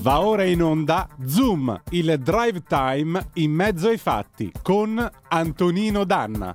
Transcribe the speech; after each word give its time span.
Va 0.00 0.20
ora 0.20 0.44
in 0.44 0.62
onda 0.62 1.08
Zoom, 1.26 1.82
il 1.90 2.18
drive 2.18 2.62
time 2.62 3.28
in 3.34 3.52
mezzo 3.52 3.88
ai 3.88 3.98
fatti 3.98 4.50
con 4.62 5.10
Antonino 5.28 6.04
Danna. 6.04 6.54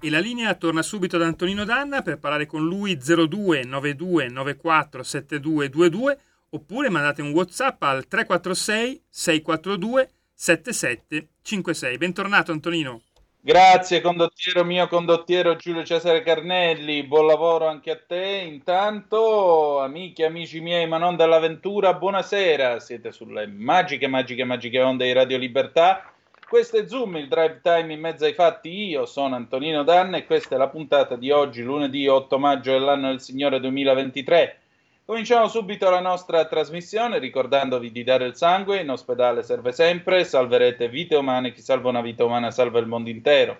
E 0.00 0.10
la 0.10 0.18
linea 0.18 0.54
torna 0.54 0.82
subito 0.82 1.18
da 1.18 1.26
Antonino 1.26 1.64
Danna 1.64 2.02
per 2.02 2.18
parlare 2.18 2.46
con 2.46 2.64
lui 2.64 2.96
02 2.96 3.62
92 3.62 4.28
94 4.28 5.02
7222 5.04 6.18
oppure 6.54 6.88
mandate 6.88 7.22
un 7.22 7.32
WhatsApp 7.32 7.82
al 7.82 8.06
346 8.06 9.04
642 9.08 10.10
7756. 10.34 11.98
Bentornato 11.98 12.52
Antonino. 12.52 13.02
Grazie 13.44 14.00
condottiero 14.00 14.62
mio 14.62 14.86
condottiero 14.86 15.56
Giulio 15.56 15.82
Cesare 15.82 16.22
Carnelli, 16.22 17.02
buon 17.02 17.26
lavoro 17.26 17.66
anche 17.66 17.90
a 17.90 17.98
te. 17.98 18.44
Intanto, 18.46 19.80
amiche 19.80 20.24
amici 20.24 20.60
miei, 20.60 20.86
ma 20.86 20.96
non 20.98 21.16
dell'avventura, 21.16 21.94
buonasera. 21.94 22.78
Siete 22.78 23.10
sulle 23.10 23.48
magiche, 23.48 24.06
magiche, 24.06 24.44
magiche 24.44 24.80
onde 24.80 25.06
di 25.06 25.12
Radio 25.12 25.38
Libertà. 25.38 26.12
Questo 26.48 26.76
è 26.76 26.86
Zoom, 26.86 27.16
il 27.16 27.26
drive 27.26 27.60
time 27.62 27.92
in 27.92 27.98
mezzo 27.98 28.26
ai 28.26 28.34
fatti. 28.34 28.90
Io 28.90 29.06
sono 29.06 29.34
Antonino 29.34 29.82
Danna 29.82 30.18
e 30.18 30.24
questa 30.24 30.54
è 30.54 30.58
la 30.58 30.68
puntata 30.68 31.16
di 31.16 31.32
oggi, 31.32 31.62
lunedì 31.62 32.06
8 32.06 32.38
maggio 32.38 32.72
dell'anno 32.72 33.08
del 33.08 33.20
Signore 33.20 33.58
2023. 33.58 34.61
Cominciamo 35.04 35.48
subito 35.48 35.90
la 35.90 35.98
nostra 35.98 36.46
trasmissione 36.46 37.18
ricordandovi 37.18 37.90
di 37.90 38.04
dare 38.04 38.24
il 38.24 38.36
sangue, 38.36 38.80
in 38.80 38.88
ospedale 38.88 39.42
serve 39.42 39.72
sempre, 39.72 40.22
salverete 40.22 40.88
vite 40.88 41.16
umane, 41.16 41.52
chi 41.52 41.60
salva 41.60 41.88
una 41.88 42.00
vita 42.00 42.24
umana 42.24 42.52
salva 42.52 42.78
il 42.78 42.86
mondo 42.86 43.10
intero. 43.10 43.58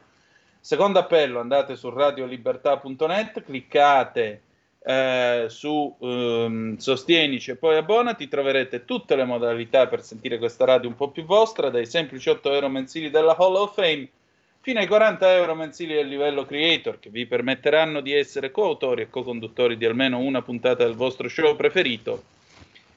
Secondo 0.61 1.01
appello, 1.01 1.41
andate 1.41 1.75
su 1.75 1.91
radiolibertà.net, 1.91 3.43
cliccate 3.43 4.43
eh, 4.85 5.47
su 5.49 5.97
um, 5.99 6.77
Sostienici 6.77 7.51
e 7.51 7.57
poi 7.57 7.77
abbonati, 7.77 8.29
troverete 8.29 8.85
tutte 8.85 9.17
le 9.17 9.25
modalità 9.25 9.89
per 9.89 10.01
sentire 10.03 10.39
questa 10.39 10.65
radio 10.65 10.89
un 10.89 10.95
po' 10.95 11.11
più 11.11 11.25
vostra, 11.25 11.71
dai 11.71 11.87
semplici 11.87 12.29
8 12.29 12.53
euro 12.53 12.69
mensili 12.69 13.11
della 13.11 13.37
Hall 13.37 13.57
of 13.57 13.75
Fame 13.75 14.09
fino 14.63 14.79
ai 14.79 14.87
40 14.87 15.35
euro 15.35 15.57
mensili 15.57 15.93
del 15.95 16.07
livello 16.07 16.47
creator 16.47 17.01
che 17.01 17.11
vi 17.11 17.27
permetteranno 17.27 18.01
di 18.01 18.13
essere 18.13 18.53
coautori 18.53 19.03
e 19.03 19.11
co-conduttori 19.11 19.77
di 19.77 19.85
almeno 19.85 20.19
una 20.19 20.41
puntata 20.41 20.85
del 20.85 20.95
vostro 20.95 21.29
show 21.29 21.57
preferito 21.57 22.23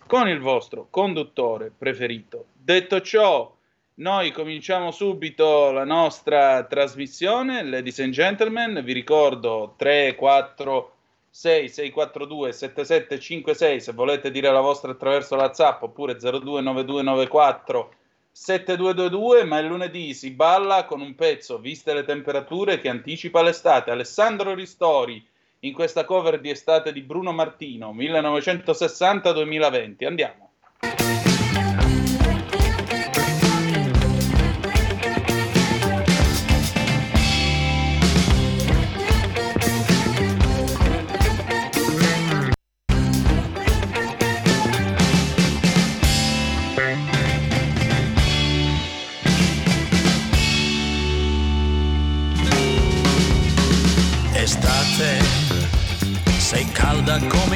con 0.05 0.27
il 0.27 0.39
vostro 0.39 0.85
conduttore 0.91 1.71
preferito. 1.75 2.45
Detto 2.53 3.01
ciò, 3.01 3.51
noi 3.95 4.31
cominciamo 4.31 4.91
subito 4.91 5.71
la 5.71 5.85
nostra 5.85 6.63
trasmissione, 6.65 7.63
ladies 7.63 7.99
and 7.99 8.13
gentlemen, 8.13 8.83
vi 8.83 8.93
ricordo 8.93 9.73
3, 9.75 10.13
4, 10.13 10.93
6, 11.31 11.67
6, 11.67 11.89
4, 11.89 12.25
2, 12.25 12.51
7, 12.51 12.85
7, 12.85 13.19
5, 13.19 13.53
6 13.55 13.81
se 13.81 13.91
volete 13.93 14.29
dire 14.29 14.51
la 14.51 14.61
vostra 14.61 14.91
attraverso 14.91 15.35
la 15.35 15.51
zap 15.51 15.81
oppure 15.81 16.13
029294 16.13 17.93
7222, 18.37 19.45
ma 19.45 19.59
il 19.59 19.67
lunedì 19.67 20.13
si 20.13 20.31
balla 20.31 20.83
con 20.83 20.99
un 20.99 21.15
pezzo, 21.15 21.57
viste 21.57 21.93
le 21.93 22.03
temperature, 22.03 22.81
che 22.81 22.89
anticipa 22.89 23.41
l'estate. 23.41 23.91
Alessandro 23.91 24.53
Ristori 24.53 25.25
in 25.59 25.71
questa 25.71 26.03
cover 26.03 26.41
di 26.41 26.49
estate 26.49 26.91
di 26.91 27.01
Bruno 27.01 27.31
Martino, 27.31 27.93
1960-2020. 27.93 30.05
Andiamo. 30.05 30.44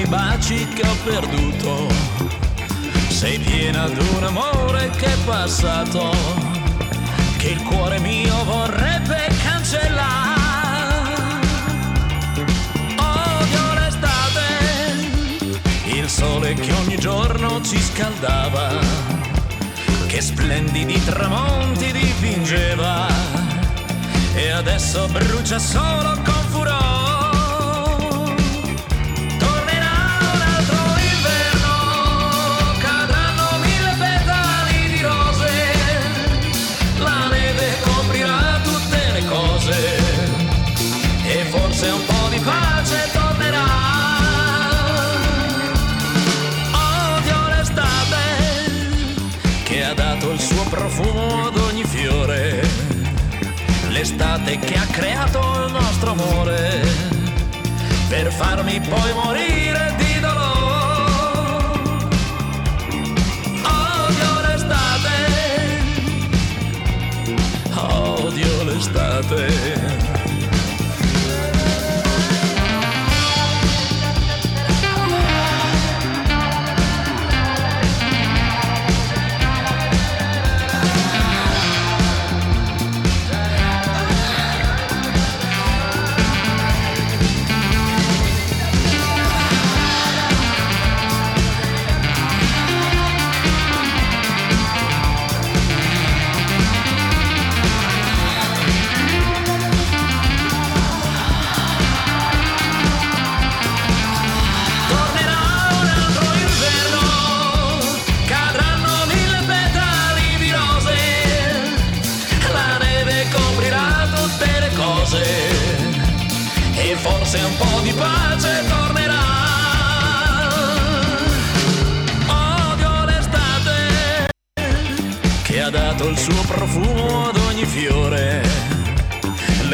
Baci 0.10 0.68
che 0.74 0.88
ho 0.88 0.96
perduto. 1.04 1.88
Sei 3.10 3.38
piena 3.40 3.88
d'un 3.88 4.24
amore 4.24 4.90
che 4.92 5.06
è 5.06 5.18
passato, 5.26 6.12
che 7.38 7.50
il 7.50 7.64
cuore 7.64 8.00
mio 8.00 8.44
vorrebbe 8.44 9.28
cancellare. 9.44 10.38
Odio 12.98 13.74
l'estate, 13.74 15.10
il 15.86 16.10
sole 16.10 16.54
che 16.54 16.72
ogni 16.74 16.98
giorno 16.98 17.62
ci 17.62 17.80
scaldava, 17.80 18.80
che 20.08 20.22
splendidi 20.22 21.04
tramonti 21.04 21.92
dipingeva, 21.92 23.08
e 24.34 24.50
adesso 24.50 25.08
brucia 25.08 25.60
solo 25.60 26.20
con 26.24 26.44
furore. 26.50 27.19
Profumo 51.00 51.48
ad 51.48 51.58
ogni 51.58 51.84
fiore, 51.86 52.62
l'estate 53.88 54.60
che 54.60 54.76
ha 54.76 54.86
creato 54.92 55.40
il 55.66 55.72
nostro 55.72 56.12
amore, 56.12 56.82
per 58.10 58.32
farmi 58.32 58.82
poi 58.82 59.14
morire 59.14 59.96
di 59.98 60.20
dolore. 60.20 60.48
Odio 63.64 64.42
l'estate, 64.48 65.16
odio 67.76 68.64
l'estate. 68.64 69.79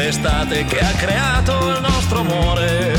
L'estate 0.06 0.64
che 0.66 0.78
ha 0.78 0.92
creato 0.92 1.70
il 1.70 1.80
nostro 1.80 2.20
amore 2.20 2.94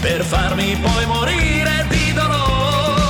per 0.00 0.22
farmi 0.22 0.76
poi 0.76 1.06
morire 1.06 1.86
di 1.88 2.12
dolore. 2.12 3.00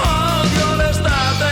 Odio 0.00 0.76
l'estate. 0.76 1.46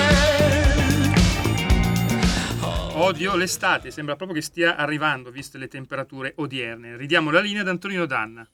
Odio 2.94 3.36
l'estate, 3.36 3.90
sembra 3.90 4.16
proprio 4.16 4.38
che 4.38 4.44
stia 4.44 4.76
arrivando, 4.76 5.30
viste 5.30 5.58
le 5.58 5.68
temperature 5.68 6.32
odierne. 6.36 6.96
Ridiamo 6.96 7.30
la 7.30 7.40
linea 7.40 7.60
ad 7.60 7.68
Antonino 7.68 8.06
Danna. 8.06 8.48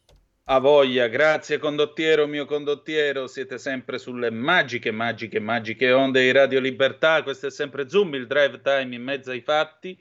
A 0.49 0.61
voglia, 0.61 1.09
grazie 1.09 1.59
condottiero, 1.59 2.29
mio 2.29 2.45
condottiero, 2.45 3.27
siete 3.27 3.59
sempre 3.59 3.99
sulle 3.99 4.31
magiche, 4.31 4.93
magiche, 4.93 5.41
magiche 5.41 5.91
onde 5.91 6.21
di 6.21 6.31
Radio 6.31 6.61
Libertà, 6.61 7.25
questo 7.25 7.49
è 7.49 7.51
sempre 7.51 7.89
Zoom, 7.89 8.15
il 8.15 8.29
drive 8.29 8.61
time 8.61 8.95
in 8.95 9.03
mezzo 9.03 9.33
ai 9.33 9.41
fatti. 9.41 9.99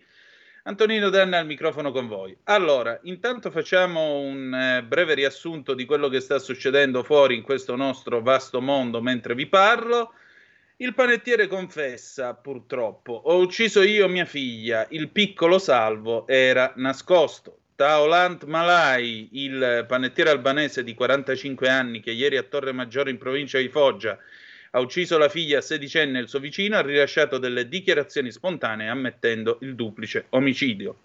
Antonino 0.65 1.09
Danna 1.09 1.39
al 1.39 1.47
microfono 1.47 1.91
con 1.91 2.07
voi. 2.07 2.37
Allora, 2.43 2.99
intanto 3.05 3.49
facciamo 3.49 4.19
un 4.19 4.53
eh, 4.53 4.83
breve 4.83 5.15
riassunto 5.15 5.73
di 5.73 5.85
quello 5.85 6.09
che 6.09 6.19
sta 6.19 6.37
succedendo 6.37 7.01
fuori 7.01 7.33
in 7.33 7.41
questo 7.41 7.75
nostro 7.75 8.21
vasto 8.21 8.61
mondo 8.61 9.01
mentre 9.01 9.33
vi 9.33 9.47
parlo. 9.47 10.13
Il 10.75 10.93
panettiere 10.93 11.47
confessa, 11.47 12.35
purtroppo, 12.35 13.13
ho 13.13 13.39
ucciso 13.39 13.81
io 13.81 14.07
mia 14.07 14.25
figlia, 14.25 14.85
il 14.91 15.09
piccolo 15.09 15.57
salvo 15.57 16.27
era 16.27 16.71
nascosto. 16.75 17.61
Taolant 17.75 18.45
Malai, 18.45 19.27
il 19.33 19.83
panettiere 19.85 20.29
albanese 20.29 20.81
di 20.81 20.93
45 20.93 21.67
anni 21.67 21.99
che 21.99 22.11
ieri 22.11 22.37
a 22.37 22.43
Torre 22.43 22.71
Maggiore 22.71 23.09
in 23.09 23.17
provincia 23.17 23.57
di 23.59 23.67
Foggia 23.67 24.17
ha 24.71 24.79
ucciso 24.79 25.17
la 25.17 25.27
figlia 25.27 25.59
sedicenne 25.59 26.19
e 26.19 26.21
il 26.21 26.29
suo 26.29 26.39
vicino, 26.39 26.77
ha 26.77 26.81
rilasciato 26.81 27.37
delle 27.37 27.67
dichiarazioni 27.67 28.31
spontanee 28.31 28.87
ammettendo 28.87 29.57
il 29.61 29.75
duplice 29.75 30.27
omicidio. 30.29 30.95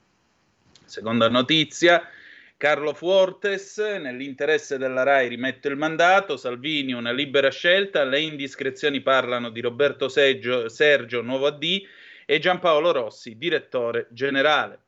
Seconda 0.84 1.28
notizia, 1.28 2.08
Carlo 2.56 2.94
Fuortes, 2.94 3.78
nell'interesse 3.78 4.76
della 4.76 5.02
RAI 5.02 5.28
rimette 5.28 5.68
il 5.68 5.76
mandato, 5.76 6.36
Salvini 6.36 6.92
una 6.92 7.12
libera 7.12 7.50
scelta, 7.50 8.04
le 8.04 8.20
indiscrezioni 8.20 9.00
parlano 9.00 9.50
di 9.50 9.60
Roberto 9.60 10.08
Seggio, 10.08 10.68
Sergio, 10.68 11.22
nuovo 11.22 11.46
AD, 11.46 11.82
e 12.26 12.38
Giampaolo 12.38 12.92
Rossi, 12.92 13.36
direttore 13.38 14.06
generale. 14.10 14.78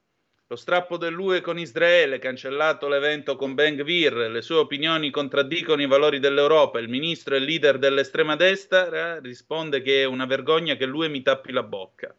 Lo 0.53 0.59
strappo 0.59 0.99
dell'UE 0.99 1.41
con 1.41 1.59
Israele, 1.59 2.19
cancellato 2.19 2.87
l'evento 2.87 3.37
con 3.37 3.55
Ben 3.55 3.75
Gvir, 3.75 4.13
le 4.13 4.43
sue 4.43 4.57
opinioni 4.57 5.09
contraddicono 5.09 5.81
i 5.81 5.87
valori 5.87 6.19
dell'Europa, 6.19 6.79
il 6.79 6.91
ministro 6.91 7.35
e 7.35 7.39
leader 7.39 7.79
dell'estrema 7.79 8.37
destra 8.37 9.19
risponde 9.19 9.81
che 9.81 10.03
è 10.03 10.05
una 10.05 10.27
vergogna 10.27 10.75
che 10.75 10.85
l'UE 10.85 11.09
mi 11.09 11.23
tappi 11.23 11.53
la 11.53 11.63
bocca. 11.63 12.15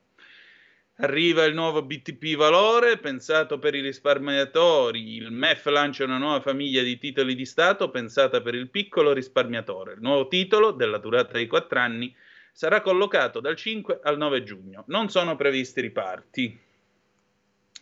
Arriva 0.96 1.44
il 1.44 1.54
nuovo 1.54 1.84
BTP 1.84 2.36
valore, 2.36 2.98
pensato 2.98 3.60
per 3.60 3.76
i 3.76 3.82
risparmiatori. 3.82 5.14
Il 5.16 5.30
MEF 5.30 5.68
lancia 5.68 6.04
una 6.04 6.18
nuova 6.18 6.42
famiglia 6.42 6.82
di 6.82 6.98
titoli 6.98 7.36
di 7.36 7.46
Stato 7.46 7.92
pensata 7.92 8.42
per 8.42 8.56
il 8.56 8.72
piccolo 8.72 9.14
risparmiatore. 9.14 9.94
Il 9.94 10.02
nuovo 10.02 10.28
titolo, 10.28 10.72
della 10.72 10.98
durata 10.98 11.38
di 11.38 11.46
quattro 11.46 11.78
anni, 11.78 12.12
sarà 12.52 12.82
collocato 12.82 13.40
dal 13.40 13.56
5 13.56 14.00
al 14.02 14.18
9 14.18 14.42
giugno. 14.42 14.86
Non 14.88 15.10
sono 15.10 15.36
previsti 15.36 15.82
riparti. 15.82 16.72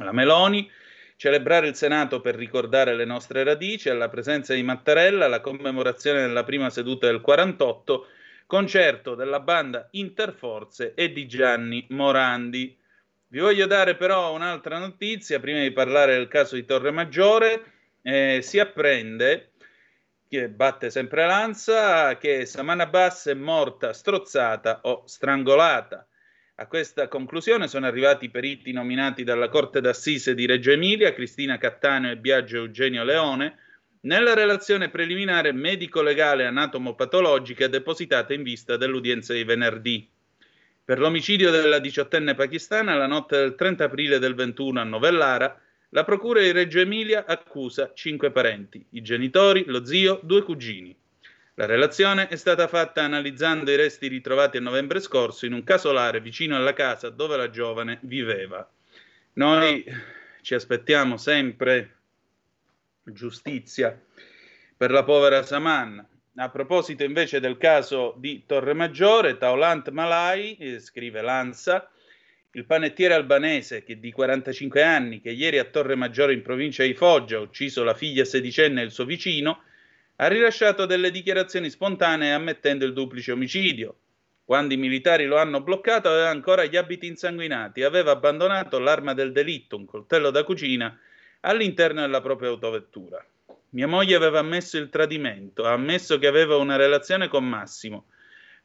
La 0.04 0.12
Meloni, 0.12 0.70
celebrare 1.16 1.68
il 1.68 1.76
Senato 1.76 2.22
per 2.22 2.36
ricordare 2.36 2.96
le 2.96 3.06
nostre 3.06 3.44
radici, 3.44 3.90
alla 3.90 4.10
presenza 4.10 4.54
di 4.54 4.64
Mattarella, 4.64 5.28
la 5.28 5.42
commemorazione 5.42 6.22
della 6.22 6.44
prima 6.44 6.70
seduta 6.70 7.08
del 7.08 7.22
48, 7.22 8.08
concerto 8.48 9.16
della 9.16 9.40
banda 9.40 9.88
Interforze 9.92 10.94
e 10.96 11.12
di 11.12 11.28
Gianni 11.28 11.86
Morandi. 11.90 12.78
Vi 13.28 13.40
voglio 13.40 13.66
dare 13.66 13.96
però 13.96 14.34
un'altra 14.34 14.78
notizia, 14.78 15.40
prima 15.40 15.62
di 15.62 15.72
parlare 15.72 16.16
del 16.16 16.28
caso 16.28 16.56
di 16.56 16.66
Torre 16.66 16.92
Maggiore, 16.92 17.64
eh, 18.02 18.40
si 18.42 18.60
apprende, 18.60 19.52
che 20.28 20.50
batte 20.50 20.90
sempre 20.90 21.26
l'ansa, 21.26 22.18
che 22.18 22.46
Samana 22.46 22.88
Bass 22.88 23.30
è 23.30 23.34
morta 23.34 23.94
strozzata 23.94 24.80
o 24.84 25.04
strangolata. 25.06 26.08
A 26.62 26.68
questa 26.68 27.08
conclusione 27.08 27.68
sono 27.68 27.88
arrivati 27.88 28.26
i 28.26 28.30
periti 28.30 28.72
nominati 28.72 29.24
dalla 29.24 29.50
Corte 29.50 29.82
d'Assise 29.82 30.36
di 30.36 30.46
Reggio 30.46 30.70
Emilia, 30.70 31.12
Cristina 31.12 31.58
Cattaneo 31.58 32.12
e 32.12 32.18
Biagio 32.18 32.58
Eugenio 32.58 33.04
Leone, 33.04 33.58
nella 34.02 34.36
relazione 34.36 34.90
preliminare 34.90 35.54
medico-legale 35.54 36.46
anatomopatologica 36.46 37.68
depositata 37.68 38.36
in 38.36 38.44
vista 38.44 38.78
dell'udienza 38.78 39.34
di 39.34 39.44
venerdì. 39.44 40.08
Per 40.86 41.00
l'omicidio 41.00 41.50
della 41.50 41.80
diciottenne 41.80 42.36
pakistana, 42.36 42.94
la 42.94 43.08
notte 43.08 43.38
del 43.38 43.56
30 43.56 43.86
aprile 43.86 44.20
del 44.20 44.36
21 44.36 44.82
a 44.82 44.84
Novellara, 44.84 45.60
la 45.90 46.04
Procura 46.04 46.42
di 46.42 46.52
Reggio 46.52 46.80
Emilia 46.80 47.26
accusa 47.26 47.92
cinque 47.96 48.30
parenti, 48.30 48.86
i 48.92 49.02
genitori, 49.02 49.64
lo 49.66 49.84
zio, 49.84 50.20
due 50.22 50.44
cugini. 50.44 50.96
La 51.56 51.66
relazione 51.66 52.30
è 52.30 52.38
stata 52.38 52.68
fatta 52.70 53.04
analizzando 53.04 53.72
i 53.72 53.76
resti 53.76 54.08
ritrovati 54.08 54.56
a 54.56 54.62
novembre 54.62 55.02
scorso 55.02 55.46
in 55.46 55.52
un 55.52 55.66
casolare 55.66 56.22
vicino 56.22 56.56
alla 56.56 56.72
casa 56.72 57.10
dove 57.10 57.36
la 57.36 57.50
giovane 57.50 58.00
viveva. 58.04 58.66
Noi 59.34 59.84
ci 60.42 60.54
aspettiamo 60.54 61.18
sempre 61.18 61.96
giustizia 63.04 64.00
per 64.78 64.92
la 64.92 65.04
povera 65.04 65.44
Saman. 65.44 66.08
A 66.36 66.50
proposito 66.50 67.04
invece 67.04 67.42
del 67.42 67.58
caso 67.58 68.16
di 68.18 68.46
Torre 68.46 68.74
Maggiore, 68.74 69.38
Taulant 69.38 69.90
Malai, 69.90 70.56
eh, 70.56 70.80
scrive 70.80 71.22
Lanza, 71.22 71.92
il 72.52 72.66
panettiere 72.66 73.14
albanese 73.14 73.84
che 73.84 74.00
di 74.00 74.14
45 74.14 74.82
anni, 74.82 75.20
che 75.20 75.32
ieri 75.32 75.60
a 75.60 75.66
Torre 75.66 75.96
Maggiore 75.96 76.32
in 76.32 76.42
provincia 76.42 76.84
di 76.84 76.94
Foggia 76.94 77.38
ha 77.38 77.42
ucciso 77.42 77.84
la 77.84 77.94
figlia 77.94 78.24
sedicenne 78.24 78.82
e 78.82 78.86
il 78.86 78.92
suo 78.92 79.04
vicino, 79.04 79.64
ha 80.22 80.28
rilasciato 80.28 80.86
delle 80.86 81.10
dichiarazioni 81.10 81.72
spontanee 81.72 82.32
ammettendo 82.32 82.86
il 82.86 82.94
duplice 82.94 83.32
omicidio. 83.32 83.96
Quando 84.46 84.76
i 84.76 84.78
militari 84.78 85.26
lo 85.26 85.38
hanno 85.38 85.62
bloccato 85.62 86.10
aveva 86.10 86.30
ancora 86.30 86.66
gli 86.66 86.78
abiti 86.78 87.08
insanguinati 87.08 87.82
aveva 87.82 88.12
abbandonato 88.12 88.78
l'arma 88.78 89.16
del 89.16 89.32
delitto, 89.32 89.78
un 89.78 89.86
coltello 89.86 90.30
da 90.30 90.44
cucina, 90.44 90.96
all'interno 91.40 92.02
della 92.02 92.22
propria 92.22 92.50
autovettura. 92.50 93.26
Mia 93.70 93.88
moglie 93.88 94.16
aveva 94.16 94.40
ammesso 94.40 94.78
il 94.78 94.90
tradimento, 94.90 95.66
ha 95.66 95.72
ammesso 95.72 96.20
che 96.20 96.28
aveva 96.28 96.56
una 96.58 96.76
relazione 96.76 97.28
con 97.28 97.48
Massimo. 97.48 98.06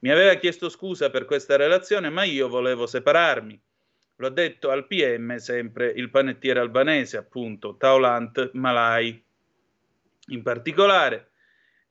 Mi 0.01 0.11
aveva 0.11 0.35
chiesto 0.35 0.69
scusa 0.69 1.09
per 1.09 1.25
questa 1.25 1.57
relazione, 1.57 2.11
ma 2.11 2.25
io 2.25 2.49
volevo 2.49 2.87
separarmi. 2.87 3.59
L'ho 4.17 4.29
detto 4.29 4.71
al 4.71 4.87
PM, 4.87 5.37
sempre 5.37 5.89
il 5.89 6.11
panettiere 6.11 6.61
albanese, 6.61 7.17
appunto, 7.17 7.77
Taulant 7.79 8.51
Malai. 8.53 9.23
In 10.29 10.43
particolare, 10.43 11.31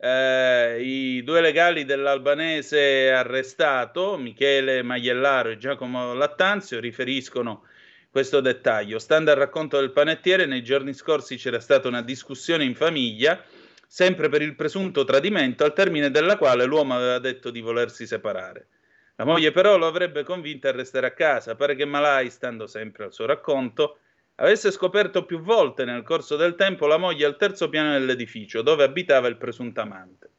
eh, 0.05 0.83
I 0.83 1.23
due 1.23 1.41
legali 1.41 1.83
dell'albanese 1.83 3.11
arrestato, 3.11 4.17
Michele 4.17 4.83
Magliellaro 4.83 5.49
e 5.49 5.57
Giacomo 5.57 6.13
Lattanzio, 6.13 6.79
riferiscono 6.79 7.63
questo 8.11 8.39
dettaglio. 8.39 8.99
Stando 8.99 9.31
al 9.31 9.37
racconto 9.37 9.79
del 9.79 9.91
panettiere, 9.91 10.45
nei 10.45 10.63
giorni 10.63 10.93
scorsi 10.93 11.37
c'era 11.37 11.59
stata 11.59 11.87
una 11.87 12.03
discussione 12.03 12.63
in 12.63 12.75
famiglia, 12.75 13.43
sempre 13.87 14.29
per 14.29 14.43
il 14.43 14.55
presunto 14.55 15.03
tradimento, 15.05 15.63
al 15.63 15.73
termine 15.73 16.11
della 16.11 16.37
quale 16.37 16.65
l'uomo 16.65 16.95
aveva 16.95 17.17
detto 17.17 17.49
di 17.49 17.61
volersi 17.61 18.05
separare. 18.05 18.67
La 19.15 19.25
moglie 19.25 19.51
però 19.51 19.75
lo 19.77 19.87
avrebbe 19.87 20.23
convinta 20.23 20.69
a 20.69 20.73
restare 20.73 21.07
a 21.07 21.11
casa. 21.11 21.55
Pare 21.55 21.73
che 21.73 21.85
Malai, 21.85 22.29
stando 22.29 22.67
sempre 22.67 23.05
al 23.05 23.13
suo 23.13 23.25
racconto, 23.25 23.99
avesse 24.35 24.71
scoperto 24.71 25.25
più 25.25 25.39
volte 25.39 25.85
nel 25.85 26.03
corso 26.03 26.35
del 26.35 26.55
tempo 26.55 26.87
la 26.87 26.97
moglie 26.97 27.25
al 27.25 27.37
terzo 27.37 27.69
piano 27.69 27.91
dell'edificio 27.91 28.61
dove 28.61 28.83
abitava 28.83 29.27
il 29.27 29.37
presunto 29.37 29.81
amante. 29.81 30.29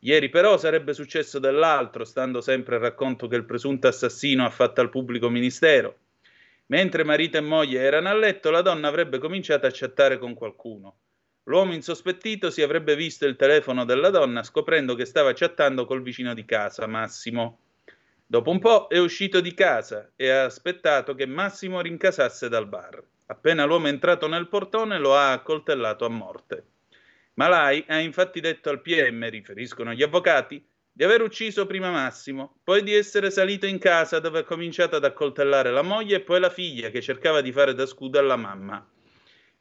Ieri 0.00 0.28
però 0.28 0.58
sarebbe 0.58 0.94
successo 0.94 1.38
dell'altro, 1.38 2.04
stando 2.04 2.40
sempre 2.40 2.74
al 2.74 2.82
racconto 2.82 3.28
che 3.28 3.36
il 3.36 3.44
presunto 3.44 3.86
assassino 3.86 4.44
ha 4.44 4.50
fatto 4.50 4.80
al 4.80 4.90
pubblico 4.90 5.30
ministero. 5.30 5.96
Mentre 6.66 7.04
marito 7.04 7.36
e 7.36 7.40
moglie 7.40 7.80
erano 7.80 8.08
a 8.08 8.14
letto, 8.14 8.50
la 8.50 8.62
donna 8.62 8.88
avrebbe 8.88 9.18
cominciato 9.18 9.66
a 9.66 9.70
chattare 9.72 10.18
con 10.18 10.34
qualcuno. 10.34 10.96
L'uomo 11.44 11.72
insospettito 11.72 12.50
si 12.50 12.62
avrebbe 12.62 12.96
visto 12.96 13.26
il 13.26 13.36
telefono 13.36 13.84
della 13.84 14.10
donna 14.10 14.42
scoprendo 14.42 14.94
che 14.94 15.04
stava 15.04 15.32
chattando 15.34 15.84
col 15.84 16.02
vicino 16.02 16.34
di 16.34 16.44
casa, 16.44 16.86
Massimo. 16.86 17.58
Dopo 18.26 18.50
un 18.50 18.58
po' 18.58 18.88
è 18.88 18.98
uscito 18.98 19.40
di 19.40 19.54
casa 19.54 20.10
e 20.16 20.30
ha 20.30 20.44
aspettato 20.44 21.14
che 21.14 21.26
Massimo 21.26 21.80
rincasasse 21.80 22.48
dal 22.48 22.66
bar. 22.66 23.02
Appena 23.32 23.64
l'uomo 23.64 23.86
è 23.86 23.88
entrato 23.88 24.28
nel 24.28 24.46
portone 24.46 24.98
lo 24.98 25.16
ha 25.16 25.32
accoltellato 25.32 26.04
a 26.04 26.10
morte. 26.10 26.64
Malai 27.34 27.82
ha 27.88 27.98
infatti 27.98 28.40
detto 28.40 28.68
al 28.68 28.82
PM, 28.82 29.26
riferiscono 29.30 29.94
gli 29.94 30.02
avvocati, 30.02 30.62
di 30.92 31.02
aver 31.02 31.22
ucciso 31.22 31.64
prima 31.64 31.90
Massimo, 31.90 32.58
poi 32.62 32.82
di 32.82 32.92
essere 32.92 33.30
salito 33.30 33.64
in 33.64 33.78
casa 33.78 34.18
dove 34.18 34.40
ha 34.40 34.44
cominciato 34.44 34.96
ad 34.96 35.04
accoltellare 35.06 35.70
la 35.70 35.80
moglie 35.80 36.16
e 36.16 36.20
poi 36.20 36.40
la 36.40 36.50
figlia 36.50 36.90
che 36.90 37.00
cercava 37.00 37.40
di 37.40 37.52
fare 37.52 37.72
da 37.72 37.86
scudo 37.86 38.18
alla 38.18 38.36
mamma. 38.36 38.86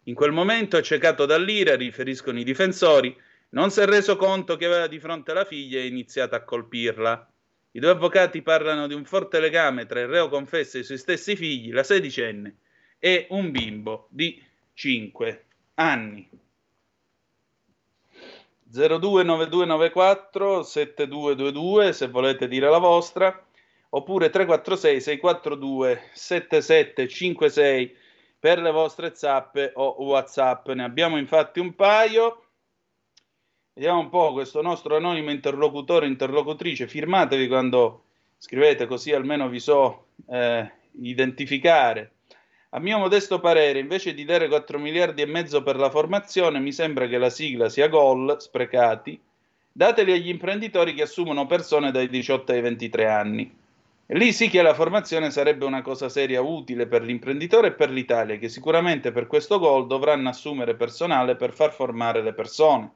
In 0.03 0.15
quel 0.15 0.33
momento, 0.33 0.75
accecato 0.75 1.25
dall'ira, 1.25 1.77
riferiscono 1.77 2.39
i 2.39 2.43
difensori, 2.43 3.17
non 3.51 3.71
si 3.71 3.79
è 3.79 3.85
reso 3.85 4.17
conto 4.17 4.57
che 4.57 4.65
aveva 4.65 4.87
di 4.87 4.99
fronte 4.99 5.31
la 5.31 5.45
figlia 5.45 5.79
e 5.79 5.83
ha 5.83 5.85
iniziato 5.85 6.35
a 6.35 6.41
colpirla. 6.43 7.31
I 7.71 7.79
due 7.79 7.91
avvocati 7.91 8.41
parlano 8.41 8.87
di 8.87 8.93
un 8.93 9.05
forte 9.05 9.39
legame 9.39 9.85
tra 9.85 10.01
il 10.01 10.07
reo 10.07 10.27
confesso 10.27 10.75
e 10.75 10.81
i 10.81 10.83
suoi 10.83 10.97
stessi 10.97 11.37
figli, 11.37 11.71
la 11.71 11.83
sedicenne, 11.83 12.55
e 13.03 13.25
un 13.31 13.49
bimbo 13.49 14.05
di 14.09 14.39
5 14.73 15.45
anni. 15.73 16.29
029294 18.69 20.63
7222 20.63 21.93
se 21.93 22.07
volete 22.07 22.47
dire 22.47 22.69
la 22.69 22.77
vostra 22.77 23.45
oppure 23.89 24.29
346 24.29 25.01
642 25.01 26.01
7756 26.13 27.95
per 28.39 28.59
le 28.61 28.71
vostre 28.71 29.13
zappe 29.13 29.73
o 29.75 30.01
whatsapp 30.05 30.69
ne 30.69 30.83
abbiamo 30.83 31.17
infatti 31.17 31.59
un 31.59 31.75
paio 31.75 32.45
Vediamo 33.73 34.01
un 34.01 34.09
po' 34.09 34.33
questo 34.33 34.61
nostro 34.61 34.97
anonimo 34.97 35.31
interlocutore, 35.31 36.05
interlocutrice. 36.05 36.87
Firmatevi 36.89 37.47
quando 37.47 38.03
scrivete, 38.37 38.85
così 38.85 39.13
almeno 39.13 39.47
vi 39.47 39.61
so 39.61 40.07
eh, 40.27 40.69
identificare. 40.99 42.11
A 42.73 42.79
mio 42.79 42.99
modesto 42.99 43.41
parere, 43.41 43.79
invece 43.79 44.13
di 44.13 44.23
dare 44.23 44.47
4 44.47 44.79
miliardi 44.79 45.21
e 45.21 45.25
mezzo 45.25 45.61
per 45.61 45.75
la 45.75 45.89
formazione, 45.89 46.61
mi 46.61 46.71
sembra 46.71 47.05
che 47.05 47.17
la 47.17 47.29
sigla 47.29 47.67
sia 47.67 47.89
gol, 47.89 48.37
sprecati, 48.39 49.19
dateli 49.69 50.13
agli 50.13 50.29
imprenditori 50.29 50.93
che 50.93 51.01
assumono 51.01 51.45
persone 51.45 51.91
dai 51.91 52.07
18 52.07 52.53
ai 52.53 52.61
23 52.61 53.07
anni. 53.07 53.53
Lì 54.05 54.31
sì 54.31 54.47
che 54.47 54.61
la 54.61 54.73
formazione 54.73 55.31
sarebbe 55.31 55.65
una 55.65 55.81
cosa 55.81 56.07
seria 56.07 56.39
utile 56.39 56.87
per 56.87 57.03
l'imprenditore 57.03 57.67
e 57.67 57.73
per 57.73 57.89
l'Italia, 57.89 58.37
che 58.37 58.47
sicuramente 58.47 59.11
per 59.11 59.27
questo 59.27 59.59
gol 59.59 59.85
dovranno 59.85 60.29
assumere 60.29 60.75
personale 60.75 61.35
per 61.35 61.51
far 61.51 61.73
formare 61.73 62.21
le 62.21 62.33
persone. 62.33 62.89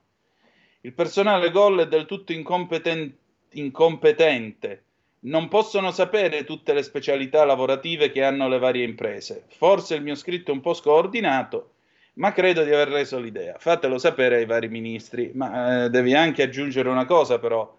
Il 0.82 0.94
personale 0.94 1.52
gol 1.52 1.82
è 1.82 1.88
del 1.90 2.06
tutto 2.06 2.32
incompeten- 2.32 3.14
incompetente, 3.52 4.85
non 5.26 5.48
possono 5.48 5.92
sapere 5.92 6.44
tutte 6.44 6.74
le 6.74 6.84
specialità 6.84 7.46
lavorative 7.46 8.12
che 8.12 8.24
hanno 8.24 8.48
le 8.48 8.60
varie 8.60 8.84
imprese. 8.84 9.46
Forse 9.50 9.96
il 9.96 10.04
mio 10.04 10.16
scritto 10.16 10.52
è 10.52 10.54
un 10.54 10.62
po' 10.62 10.74
scordinato, 10.74 11.72
ma 12.16 12.32
credo 12.32 12.64
di 12.64 12.72
aver 12.72 12.90
reso 12.90 13.20
l'idea. 13.20 13.56
Fatelo 13.58 13.98
sapere 13.98 14.38
ai 14.38 14.46
vari 14.46 14.68
ministri, 14.68 15.32
ma 15.34 15.86
eh, 15.86 15.90
devi 15.90 16.14
anche 16.14 16.44
aggiungere 16.44 16.90
una 16.90 17.06
cosa 17.06 17.40
però, 17.40 17.76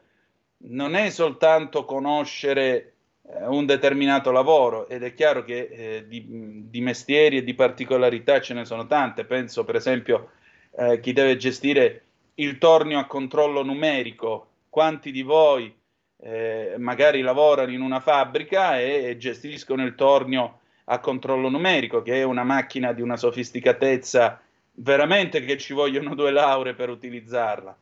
non 0.69 0.95
è 0.95 1.11
soltanto 1.11 1.85
conoscere 1.85 2.95
eh, 3.23 3.47
un 3.47 3.65
determinato 3.65 4.33
lavoro 4.33 4.89
ed 4.89 5.05
è 5.05 5.15
chiaro 5.15 5.45
che 5.45 5.69
eh, 5.71 6.05
di, 6.09 6.25
di, 6.69 6.81
mestieri 6.81 7.39
e 7.39 7.45
di 7.45 7.55
particolarità 7.55 8.41
ce 8.41 8.55
ne 8.55 8.65
sono 8.65 8.87
tante, 8.87 9.25
penso 9.25 9.65
per 9.65 9.77
esempio 9.77 10.31
eh, 10.77 10.99
chi 10.99 11.13
deve 11.13 11.37
gestire 11.37 12.03
il 12.37 12.59
tornio 12.59 12.99
a 12.99 13.07
controllo 13.07 13.63
numerico, 13.63 14.49
quanti 14.69 15.13
di 15.13 15.23
voi 15.23 15.73
eh, 16.19 16.75
magari 16.79 17.21
lavorano 17.21 17.73
in 17.73 17.81
una 17.81 18.01
fabbrica 18.01 18.79
e, 18.81 19.05
e 19.05 19.17
gestiscono 19.17 19.85
il 19.85 19.95
tornio 19.95 20.61
a 20.85 20.99
controllo 21.01 21.49
numerico, 21.49 22.03
che 22.03 22.21
è 22.21 22.23
una 22.23 22.45
macchina 22.45 22.93
di 22.93 23.03
una 23.03 23.17
sofisticatezza 23.17 24.41
veramente 24.79 25.41
che 25.41 25.57
ci 25.59 25.73
vogliono 25.73 26.15
due 26.15 26.31
lauree 26.31 26.75
per 26.75 26.91
utilizzarla. 26.91 27.77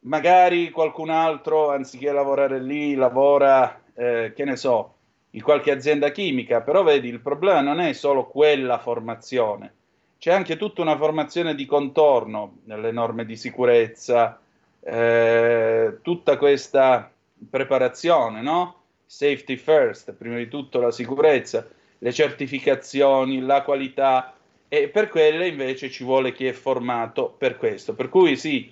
Magari 0.00 0.70
qualcun 0.70 1.10
altro, 1.10 1.70
anziché 1.70 2.12
lavorare 2.12 2.60
lì, 2.60 2.94
lavora, 2.94 3.82
eh, 3.94 4.32
che 4.34 4.44
ne 4.44 4.56
so, 4.56 4.94
in 5.30 5.42
qualche 5.42 5.72
azienda 5.72 6.10
chimica, 6.10 6.60
però 6.60 6.82
vedi, 6.82 7.08
il 7.08 7.20
problema 7.20 7.60
non 7.60 7.80
è 7.80 7.92
solo 7.92 8.26
quella 8.26 8.78
formazione, 8.78 9.74
c'è 10.18 10.32
anche 10.32 10.56
tutta 10.56 10.82
una 10.82 10.96
formazione 10.96 11.54
di 11.54 11.66
contorno 11.66 12.58
nelle 12.64 12.92
norme 12.92 13.24
di 13.24 13.36
sicurezza, 13.36 14.40
eh, 14.80 15.98
tutta 16.02 16.36
questa 16.36 17.10
preparazione, 17.48 18.42
no? 18.42 18.82
Safety 19.04 19.56
first, 19.56 20.12
prima 20.12 20.36
di 20.36 20.48
tutto 20.48 20.80
la 20.80 20.90
sicurezza, 20.90 21.66
le 21.98 22.12
certificazioni, 22.12 23.40
la 23.40 23.62
qualità 23.62 24.34
e 24.68 24.88
per 24.88 25.08
quelle 25.08 25.48
invece 25.48 25.90
ci 25.90 26.04
vuole 26.04 26.32
chi 26.32 26.46
è 26.46 26.52
formato 26.52 27.34
per 27.36 27.56
questo. 27.56 27.94
Per 27.94 28.10
cui 28.10 28.36
sì, 28.36 28.70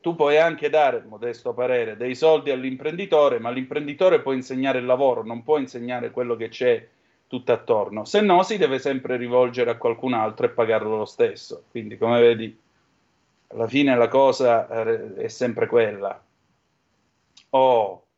tu 0.00 0.14
puoi 0.14 0.38
anche 0.38 0.68
dare, 0.68 1.04
modesto 1.06 1.52
parere, 1.52 1.96
dei 1.96 2.14
soldi 2.14 2.50
all'imprenditore, 2.50 3.38
ma 3.38 3.50
l'imprenditore 3.50 4.20
può 4.20 4.32
insegnare 4.32 4.78
il 4.78 4.86
lavoro, 4.86 5.22
non 5.24 5.42
può 5.44 5.58
insegnare 5.58 6.10
quello 6.10 6.34
che 6.34 6.48
c'è 6.48 6.86
tutto 7.28 7.52
attorno. 7.52 8.04
Se 8.04 8.20
no, 8.20 8.42
si 8.42 8.56
deve 8.56 8.78
sempre 8.78 9.16
rivolgere 9.16 9.70
a 9.70 9.76
qualcun 9.76 10.14
altro 10.14 10.46
e 10.46 10.50
pagarlo 10.50 10.96
lo 10.96 11.04
stesso. 11.04 11.64
Quindi, 11.70 11.98
come 11.98 12.20
vedi, 12.20 12.58
alla 13.48 13.68
fine 13.68 13.96
la 13.96 14.08
cosa 14.08 14.68
eh, 14.68 15.14
è 15.14 15.28
sempre 15.28 15.66
quella. 15.66 16.20
Oh. 17.50 18.08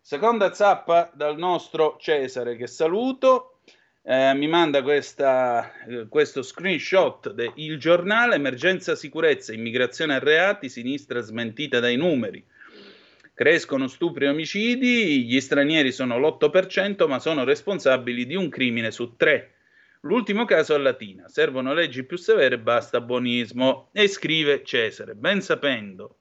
Seconda 0.00 0.52
zappa 0.52 1.10
dal 1.14 1.38
nostro 1.38 1.96
Cesare 1.98 2.56
che 2.56 2.66
saluto. 2.66 3.60
Eh, 4.02 4.34
mi 4.34 4.46
manda 4.46 4.82
questa, 4.82 5.72
eh, 5.86 6.06
questo 6.10 6.42
screenshot 6.42 7.32
del 7.32 7.78
giornale 7.78 8.34
emergenza 8.34 8.94
sicurezza, 8.94 9.54
immigrazione 9.54 10.16
e 10.16 10.18
reati, 10.18 10.68
sinistra 10.68 11.20
smentita 11.20 11.80
dai 11.80 11.96
numeri. 11.96 12.44
Crescono 13.32 13.88
stupri 13.88 14.26
e 14.26 14.28
omicidi, 14.28 15.24
gli 15.24 15.40
stranieri 15.40 15.90
sono 15.90 16.18
l'8% 16.18 17.08
ma 17.08 17.18
sono 17.18 17.44
responsabili 17.44 18.26
di 18.26 18.34
un 18.34 18.50
crimine 18.50 18.90
su 18.90 19.16
tre. 19.16 19.54
L'ultimo 20.02 20.44
caso 20.44 20.74
a 20.74 20.78
Latina, 20.78 21.26
servono 21.28 21.72
leggi 21.72 22.04
più 22.04 22.18
severe, 22.18 22.58
basta 22.58 23.00
buonismo. 23.00 23.88
E 23.92 24.06
scrive 24.08 24.62
Cesare, 24.62 25.14
ben 25.14 25.40
sapendo 25.40 26.18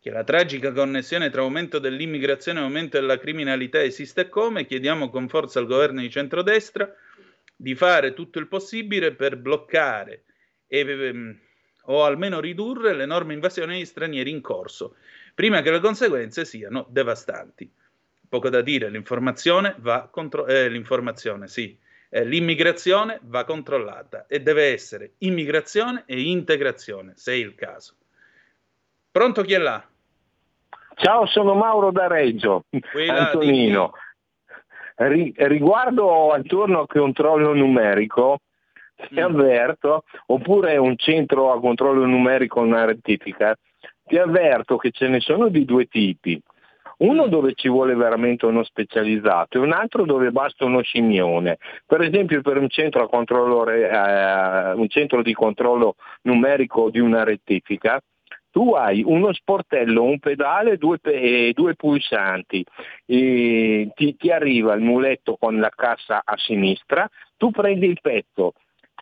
che 0.00 0.10
la 0.10 0.24
tragica 0.24 0.72
connessione 0.72 1.28
tra 1.28 1.42
aumento 1.42 1.78
dell'immigrazione 1.78 2.60
e 2.60 2.62
aumento 2.62 2.98
della 2.98 3.18
criminalità 3.18 3.82
esiste 3.82 4.30
come, 4.30 4.64
chiediamo 4.64 5.10
con 5.10 5.28
forza 5.28 5.58
al 5.58 5.66
governo 5.66 6.00
di 6.00 6.10
centrodestra 6.10 6.90
di 7.54 7.74
fare 7.74 8.14
tutto 8.14 8.38
il 8.38 8.48
possibile 8.48 9.14
per 9.14 9.36
bloccare 9.36 10.24
e, 10.66 10.80
ehm, 10.80 11.38
o 11.84 12.04
almeno 12.04 12.40
ridurre 12.40 12.94
l'enorme 12.94 13.34
invasione 13.34 13.76
di 13.76 13.84
stranieri 13.84 14.30
in 14.30 14.40
corso, 14.40 14.96
prima 15.34 15.60
che 15.60 15.70
le 15.70 15.80
conseguenze 15.80 16.46
siano 16.46 16.86
devastanti. 16.88 17.70
Poco 18.26 18.48
da 18.48 18.62
dire, 18.62 18.88
l'informazione 18.88 19.74
va 19.80 20.08
contro- 20.10 20.46
eh, 20.46 20.70
l'informazione, 20.70 21.46
sì, 21.46 21.78
eh, 22.08 22.24
l'immigrazione 22.24 23.20
va 23.24 23.44
controllata 23.44 24.26
e 24.26 24.40
deve 24.40 24.72
essere 24.72 25.14
immigrazione 25.18 26.04
e 26.06 26.22
integrazione, 26.22 27.12
se 27.16 27.32
è 27.32 27.36
il 27.36 27.54
caso. 27.54 27.96
Pronto 29.12 29.42
chi 29.42 29.54
è 29.54 29.58
là? 29.58 29.82
Ciao, 30.94 31.26
sono 31.26 31.54
Mauro 31.54 31.90
da 31.90 32.06
Reggio, 32.06 32.66
Quella 32.92 33.26
Antonino. 33.26 33.92
Ri- 34.94 35.34
riguardo 35.36 36.30
al 36.30 36.44
turno 36.44 36.82
a 36.82 36.86
controllo 36.86 37.52
numerico, 37.52 38.38
ti 39.08 39.18
mm. 39.18 39.24
avverto, 39.24 40.04
oppure 40.26 40.76
un 40.76 40.96
centro 40.96 41.52
a 41.52 41.58
controllo 41.58 42.04
numerico, 42.04 42.60
una 42.60 42.84
rettifica, 42.84 43.56
ti 44.04 44.16
avverto 44.16 44.76
che 44.76 44.92
ce 44.92 45.08
ne 45.08 45.18
sono 45.18 45.48
di 45.48 45.64
due 45.64 45.86
tipi. 45.86 46.40
Uno 46.98 47.26
mm. 47.26 47.30
dove 47.30 47.54
ci 47.54 47.68
vuole 47.68 47.96
veramente 47.96 48.46
uno 48.46 48.62
specializzato 48.62 49.58
e 49.58 49.60
un 49.60 49.72
altro 49.72 50.04
dove 50.04 50.30
basta 50.30 50.66
uno 50.66 50.82
scimmione. 50.82 51.58
Per 51.84 52.00
esempio 52.02 52.42
per 52.42 52.58
un 52.58 52.68
centro, 52.68 53.10
eh, 53.66 54.72
un 54.72 54.88
centro 54.88 55.22
di 55.22 55.32
controllo 55.32 55.96
numerico 56.22 56.90
di 56.90 57.00
una 57.00 57.24
rettifica, 57.24 58.00
tu 58.50 58.72
hai 58.72 59.02
uno 59.04 59.32
sportello, 59.32 60.02
un 60.02 60.18
pedale 60.18 60.76
due, 60.76 60.98
e 61.02 61.52
due 61.54 61.74
pulsanti, 61.74 62.64
e 63.06 63.90
ti, 63.94 64.16
ti 64.16 64.30
arriva 64.30 64.74
il 64.74 64.82
muletto 64.82 65.36
con 65.36 65.58
la 65.58 65.70
cassa 65.70 66.22
a 66.24 66.36
sinistra, 66.36 67.08
tu 67.36 67.50
prendi 67.50 67.86
il 67.86 67.98
pezzo, 68.00 68.54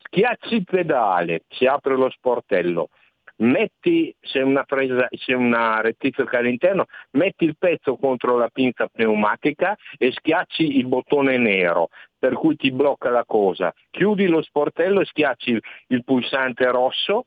schiacci 0.05 0.55
il 0.55 0.65
pedale, 0.65 1.45
si 1.49 1.67
apre 1.67 1.97
lo 1.97 2.11
sportello, 2.11 2.91
metti, 3.39 4.15
se 4.21 4.41
una, 4.41 4.65
presa, 4.65 5.09
se 5.11 5.35
una 5.35 5.81
rettifica 5.81 6.39
all'interno, 6.39 6.87
metti 7.13 7.45
il 7.45 7.57
pezzo 7.59 7.97
contro 7.97 8.37
la 8.37 8.49
pinza 8.49 8.89
pneumatica 8.89 9.77
e 9.97 10.13
schiacci 10.13 10.79
il 10.79 10.87
bottone 10.87 11.37
nero, 11.37 11.89
per 12.19 12.35
cui 12.35 12.57
ti 12.57 12.71
blocca 12.71 13.11
la 13.11 13.25
cosa. 13.25 13.73
Chiudi 13.91 14.27
lo 14.27 14.43
sportello 14.43 15.01
e 15.01 15.07
schiacci 15.07 15.59
il 15.89 16.05
pulsante 16.05 16.71
rosso 16.71 17.27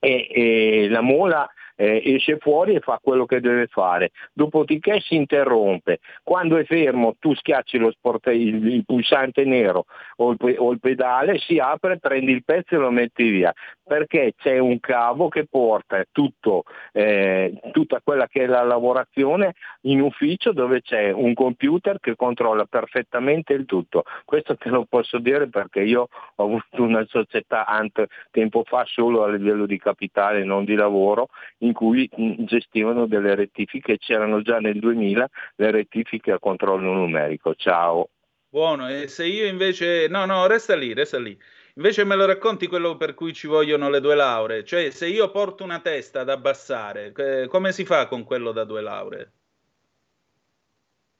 e, 0.00 0.28
e 0.30 0.88
la 0.88 1.00
mola 1.00 1.48
eh, 1.78 2.02
esce 2.04 2.38
fuori 2.38 2.74
e 2.74 2.80
fa 2.80 2.98
quello 3.00 3.24
che 3.24 3.40
deve 3.40 3.68
fare, 3.68 4.10
dopodiché 4.32 5.00
si 5.00 5.14
interrompe. 5.14 6.00
Quando 6.24 6.56
è 6.56 6.64
fermo 6.64 7.14
tu 7.20 7.34
schiacci 7.34 7.78
sport- 7.92 8.26
il, 8.28 8.66
il, 8.66 8.84
pulsante 8.84 9.44
nero 9.44 9.84
o 10.16 10.32
il, 10.32 10.56
o 10.58 10.72
il, 10.72 10.80
pedale, 10.80 11.38
si 11.38 11.58
apre, 11.58 11.98
prendi 11.98 12.32
il 12.32 12.44
pezzo 12.44 12.74
e 12.74 12.78
lo 12.78 12.90
metti 12.90 13.30
via 13.30 13.54
perché 13.88 14.34
c'è 14.36 14.58
un 14.58 14.78
cavo 14.78 15.28
che 15.28 15.46
porta 15.46 16.04
tutto, 16.12 16.64
eh, 16.92 17.58
tutta 17.72 18.00
quella 18.04 18.28
che 18.28 18.44
è 18.44 18.46
la 18.46 18.62
lavorazione 18.62 19.54
in 19.82 20.02
ufficio 20.02 20.52
dove 20.52 20.82
c'è 20.82 21.10
un 21.10 21.32
computer 21.32 21.98
che 21.98 22.14
controlla 22.14 22.66
perfettamente 22.66 23.54
il 23.54 23.64
tutto. 23.64 24.04
Questo 24.24 24.56
te 24.56 24.68
lo 24.68 24.84
posso 24.88 25.18
dire 25.18 25.48
perché 25.48 25.80
io 25.80 26.08
ho 26.36 26.44
avuto 26.44 26.82
una 26.82 27.04
società 27.08 27.64
ante, 27.64 28.08
tempo 28.30 28.62
fa 28.64 28.84
solo 28.86 29.24
a 29.24 29.30
livello 29.30 29.64
di 29.64 29.78
capitale, 29.78 30.44
non 30.44 30.64
di 30.64 30.74
lavoro, 30.74 31.28
in 31.68 31.74
cui 31.74 32.08
gestivano 32.46 33.06
delle 33.06 33.34
rettifiche, 33.34 33.98
c'erano 33.98 34.42
già 34.42 34.58
nel 34.58 34.78
2000 34.78 35.28
le 35.56 35.70
rettifiche 35.70 36.32
a 36.32 36.38
controllo 36.38 36.92
numerico. 36.92 37.54
Ciao. 37.54 38.08
Buono, 38.48 38.88
e 38.88 39.08
se 39.08 39.26
io 39.26 39.46
invece... 39.46 40.08
No, 40.08 40.24
no, 40.24 40.46
resta 40.46 40.74
lì, 40.74 40.94
resta 40.94 41.18
lì. 41.18 41.38
Invece 41.74 42.04
me 42.04 42.16
lo 42.16 42.26
racconti 42.26 42.66
quello 42.66 42.96
per 42.96 43.14
cui 43.14 43.32
ci 43.32 43.46
vogliono 43.46 43.88
le 43.88 44.00
due 44.00 44.14
lauree? 44.14 44.64
Cioè, 44.64 44.90
se 44.90 45.06
io 45.06 45.30
porto 45.30 45.62
una 45.62 45.80
testa 45.80 46.20
ad 46.20 46.30
abbassare, 46.30 47.12
eh, 47.14 47.46
come 47.46 47.72
si 47.72 47.84
fa 47.84 48.08
con 48.08 48.24
quello 48.24 48.50
da 48.52 48.64
due 48.64 48.80
lauree? 48.80 49.32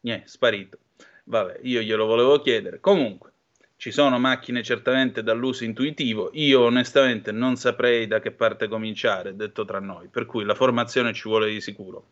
Niente, 0.01 0.27
sparito. 0.27 0.79
Vabbè, 1.25 1.61
io 1.63 1.81
glielo 1.83 2.07
volevo 2.07 2.41
chiedere. 2.41 2.81
Comunque, 2.81 3.33
ci 3.79 3.93
sono 3.93 4.19
macchine 4.19 4.65
certamente 4.65 5.23
dall'uso 5.23 5.63
intuitivo, 5.63 6.31
io 6.33 6.63
onestamente 6.63 7.31
non 7.31 7.55
saprei 7.55 8.09
da 8.09 8.19
che 8.19 8.33
parte 8.33 8.67
cominciare, 8.67 9.37
detto 9.37 9.65
tra 9.65 9.79
noi, 9.79 10.09
per 10.09 10.27
cui 10.27 10.45
la 10.45 10.57
formazione 10.57 11.13
ci 11.13 11.29
vuole 11.29 11.49
di 11.49 11.61
sicuro. 11.61 12.09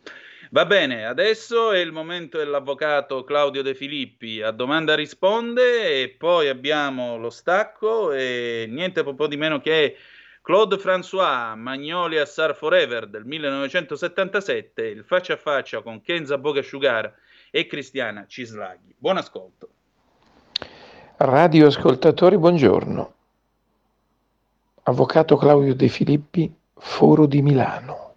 Va 0.50 0.64
bene, 0.64 1.06
adesso 1.06 1.73
è 1.73 1.80
il 1.80 1.90
momento 1.90 2.38
dell'avvocato 2.38 3.25
Claudio 3.25 3.62
De 3.62 3.75
Filippi, 3.75 4.40
a 4.42 4.52
domanda 4.52 4.94
risponde 4.94 6.02
e 6.02 6.08
poi 6.11 6.49
abbiamo 6.49 7.16
lo 7.16 7.30
stacco 7.30 8.12
e 8.12 8.66
niente 8.68 9.02
po' 9.02 9.26
di 9.26 9.37
meno 9.37 9.61
che 9.61 9.96
Claude 10.42 10.76
François 10.76 11.56
Magnolia 11.56 12.25
Sar 12.26 12.54
Forever 12.54 13.08
del 13.08 13.25
1977, 13.25 14.87
il 14.87 15.02
faccia 15.02 15.32
a 15.32 15.37
faccia 15.37 15.82
con 15.82 16.00
Kenza 16.00 16.38
Bogasciugara 16.38 17.12
e 17.50 17.66
Cristiana 17.66 18.25
Cislaghi. 18.28 18.94
Buon 18.96 19.16
ascolto. 19.16 19.70
Radioascoltatori, 21.18 22.37
buongiorno. 22.37 23.12
Avvocato 24.82 25.38
Claudio 25.38 25.75
De 25.75 25.88
Filippi, 25.88 26.54
Foro 26.75 27.25
di 27.25 27.40
Milano. 27.40 28.12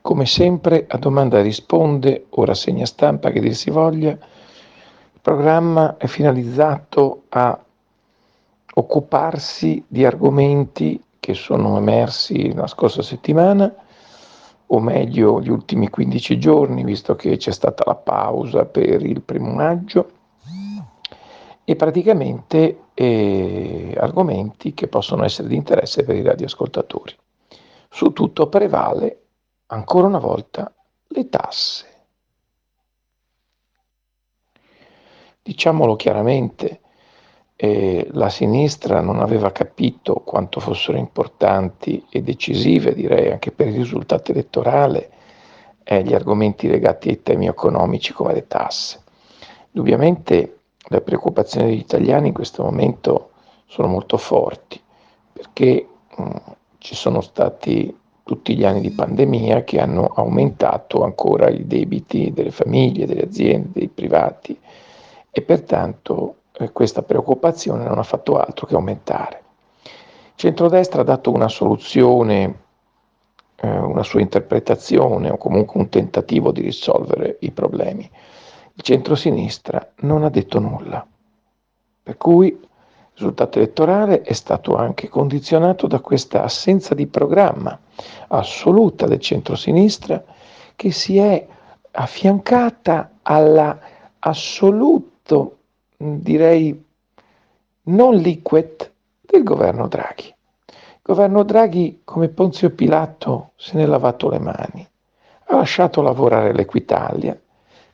Come 0.00 0.24
sempre, 0.24 0.86
a 0.88 0.96
domanda 0.96 1.42
risponde 1.42 2.28
o 2.30 2.46
rassegna 2.46 2.86
stampa 2.86 3.32
che 3.32 3.40
dir 3.40 3.54
si 3.54 3.68
voglia, 3.68 4.12
il 4.12 5.20
programma 5.20 5.98
è 5.98 6.06
finalizzato 6.06 7.24
a 7.28 7.62
occuparsi 8.76 9.84
di 9.86 10.06
argomenti 10.06 10.98
che 11.20 11.34
sono 11.34 11.76
emersi 11.76 12.54
la 12.54 12.66
scorsa 12.66 13.02
settimana, 13.02 13.70
o 14.68 14.80
meglio 14.80 15.42
gli 15.42 15.50
ultimi 15.50 15.90
15 15.90 16.38
giorni, 16.38 16.82
visto 16.82 17.14
che 17.14 17.36
c'è 17.36 17.52
stata 17.52 17.84
la 17.84 17.94
pausa 17.94 18.64
per 18.64 19.04
il 19.04 19.20
primo 19.20 19.52
maggio, 19.52 20.12
e 21.68 21.74
praticamente 21.74 22.84
eh, 22.94 23.92
argomenti 23.98 24.72
che 24.72 24.86
possono 24.86 25.24
essere 25.24 25.48
di 25.48 25.56
interesse 25.56 26.04
per 26.04 26.14
i 26.14 26.22
radioascoltatori. 26.22 27.12
Su 27.90 28.12
tutto 28.12 28.48
prevale, 28.48 29.22
ancora 29.66 30.06
una 30.06 30.20
volta, 30.20 30.72
le 31.08 31.28
tasse. 31.28 31.86
Diciamolo 35.42 35.96
chiaramente, 35.96 36.82
eh, 37.56 38.06
la 38.12 38.28
sinistra 38.28 39.00
non 39.00 39.18
aveva 39.18 39.50
capito 39.50 40.22
quanto 40.24 40.60
fossero 40.60 40.98
importanti 40.98 42.06
e 42.08 42.22
decisive, 42.22 42.94
direi 42.94 43.32
anche 43.32 43.50
per 43.50 43.66
il 43.66 43.74
risultato 43.74 44.30
elettorale, 44.30 45.10
eh, 45.82 46.04
gli 46.04 46.14
argomenti 46.14 46.68
legati 46.68 47.08
ai 47.08 47.22
temi 47.22 47.48
economici 47.48 48.12
come 48.12 48.34
le 48.34 48.46
tasse. 48.46 49.02
Indubbiamente 49.72 50.55
le 50.88 51.00
preoccupazioni 51.00 51.68
degli 51.68 51.78
italiani 51.78 52.28
in 52.28 52.34
questo 52.34 52.62
momento 52.62 53.30
sono 53.66 53.88
molto 53.88 54.16
forti 54.16 54.80
perché 55.32 55.86
mh, 56.16 56.22
mm, 56.22 56.36
ci 56.78 56.94
sono 56.94 57.20
stati 57.20 57.94
tutti 58.22 58.56
gli 58.56 58.64
anni 58.64 58.80
di 58.80 58.90
pandemia 58.90 59.64
che 59.64 59.80
hanno 59.80 60.06
aumentato 60.06 61.04
ancora 61.04 61.48
i 61.48 61.66
debiti 61.66 62.32
delle 62.32 62.50
famiglie, 62.50 63.06
delle 63.06 63.22
aziende, 63.22 63.68
dei 63.72 63.88
privati 63.88 64.58
e 65.30 65.42
pertanto 65.42 66.36
eh, 66.52 66.72
questa 66.72 67.02
preoccupazione 67.02 67.84
non 67.84 67.98
ha 67.98 68.02
fatto 68.02 68.38
altro 68.38 68.66
che 68.66 68.74
aumentare. 68.74 69.42
Il 69.84 70.32
centrodestra 70.34 71.02
ha 71.02 71.04
dato 71.04 71.30
una 71.30 71.48
soluzione, 71.48 72.58
eh, 73.56 73.78
una 73.78 74.02
sua 74.02 74.20
interpretazione 74.20 75.30
o 75.30 75.36
comunque 75.36 75.80
un 75.80 75.88
tentativo 75.88 76.50
di 76.50 76.62
risolvere 76.62 77.36
i 77.40 77.50
problemi 77.50 78.10
il 78.76 78.82
centro-sinistra 78.82 79.92
non 80.00 80.22
ha 80.22 80.28
detto 80.28 80.58
nulla. 80.58 81.06
Per 82.02 82.16
cui 82.18 82.48
il 82.48 82.68
risultato 83.14 83.58
elettorale 83.58 84.20
è 84.20 84.34
stato 84.34 84.76
anche 84.76 85.08
condizionato 85.08 85.86
da 85.86 86.00
questa 86.00 86.42
assenza 86.42 86.94
di 86.94 87.06
programma 87.06 87.78
assoluta 88.28 89.06
del 89.06 89.20
centro-sinistra 89.20 90.22
che 90.76 90.90
si 90.92 91.16
è 91.16 91.46
affiancata 91.92 93.12
alla 93.22 93.78
assoluto, 94.18 95.58
direi, 95.96 96.84
non 97.84 98.16
liquid 98.16 98.92
del 99.20 99.42
governo 99.42 99.88
Draghi. 99.88 100.34
Il 100.68 101.00
governo 101.02 101.44
Draghi, 101.44 102.00
come 102.04 102.28
Ponzio 102.28 102.70
Pilato, 102.70 103.52
se 103.56 103.76
ne 103.76 103.84
è 103.84 103.86
lavato 103.86 104.28
le 104.28 104.38
mani, 104.40 104.86
ha 105.46 105.56
lasciato 105.56 106.02
lavorare 106.02 106.52
l'Equitalia, 106.52 107.38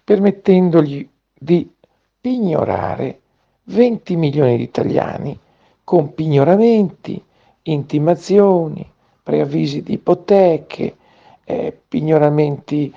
permettendogli 0.05 1.09
di 1.33 1.71
pignorare 2.21 3.21
20 3.65 4.17
milioni 4.17 4.57
di 4.57 4.62
italiani 4.65 5.38
con 5.85 6.15
pignoramenti, 6.15 7.23
intimazioni, 7.62 8.88
preavvisi 9.23 9.83
di 9.83 9.95
ipoteche, 9.95 10.97
eh, 11.45 11.81
pignoramenti 11.88 12.93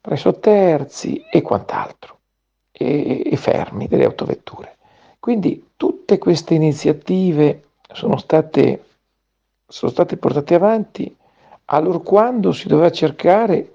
presso 0.00 0.38
terzi 0.38 1.22
e 1.30 1.42
quant'altro, 1.42 2.18
e, 2.72 3.22
e 3.26 3.36
fermi 3.36 3.88
delle 3.88 4.04
autovetture. 4.04 4.76
Quindi 5.18 5.70
tutte 5.76 6.18
queste 6.18 6.54
iniziative 6.54 7.62
sono 7.92 8.16
state, 8.16 8.84
sono 9.66 9.90
state 9.90 10.16
portate 10.16 10.54
avanti 10.54 11.14
allorquando 11.70 12.52
si 12.52 12.68
doveva 12.68 12.90
cercare 12.90 13.74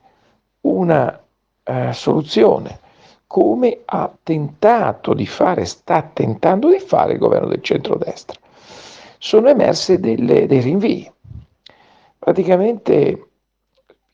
una 0.62 1.23
eh, 1.63 1.93
soluzione, 1.93 2.80
come 3.26 3.82
ha 3.86 4.12
tentato 4.21 5.13
di 5.13 5.26
fare, 5.26 5.65
sta 5.65 6.04
tentando 6.13 6.69
di 6.69 6.80
fare 6.80 7.13
il 7.13 7.19
governo 7.19 7.47
del 7.47 7.63
centrodestra. 7.63 8.39
Sono 9.17 9.49
emerse 9.49 9.99
delle, 9.99 10.45
dei 10.45 10.60
rinvii. 10.60 11.12
Praticamente 12.19 13.28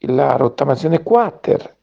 la 0.04 0.36
rottamazione 0.36 1.04
quater, 1.04 1.76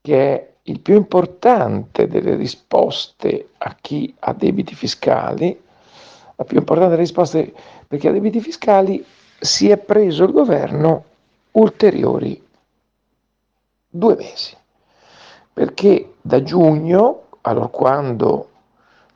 che 0.00 0.34
è 0.34 0.52
il 0.64 0.80
più 0.80 0.94
importante 0.94 2.06
delle 2.06 2.34
risposte 2.34 3.50
a 3.58 3.74
chi 3.80 4.14
ha 4.18 4.32
debiti 4.32 4.74
fiscali, 4.74 5.58
la 6.36 6.44
più 6.44 6.58
importante 6.58 6.90
delle 6.90 7.02
risposte 7.02 7.52
per 7.86 7.98
chi 7.98 8.08
ha 8.08 8.12
debiti 8.12 8.40
fiscali, 8.40 9.04
si 9.38 9.70
è 9.70 9.78
preso 9.78 10.24
il 10.24 10.32
governo 10.32 11.04
ulteriori 11.52 12.42
due 13.88 14.16
mesi 14.16 14.56
perché 15.54 16.14
da 16.20 16.42
giugno, 16.42 17.22
allora 17.42 17.68
quando 17.68 18.48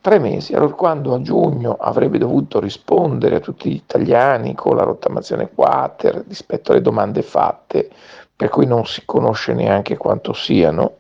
tre 0.01 0.21
mesi, 0.21 0.55
allora 0.55 0.73
quando 0.73 1.13
a 1.15 1.21
giugno 1.21 1.77
avrebbe 1.79 2.17
dovuto 2.19 2.61
rispondere 2.61 3.37
a 3.37 3.41
tutti 3.41 3.69
gli 3.69 3.75
italiani 3.75 4.55
con 4.55 4.77
la 4.77 4.85
rottamazione 4.85 5.51
quater 5.53 6.25
rispetto 6.29 6.71
alle 6.71 6.81
domande 6.81 7.23
fatte, 7.23 7.91
per 8.37 8.51
cui 8.51 8.67
non 8.67 8.87
si 8.87 9.03
conosce 9.05 9.53
neanche 9.53 9.97
quanto 9.97 10.33
siano, 10.33 10.99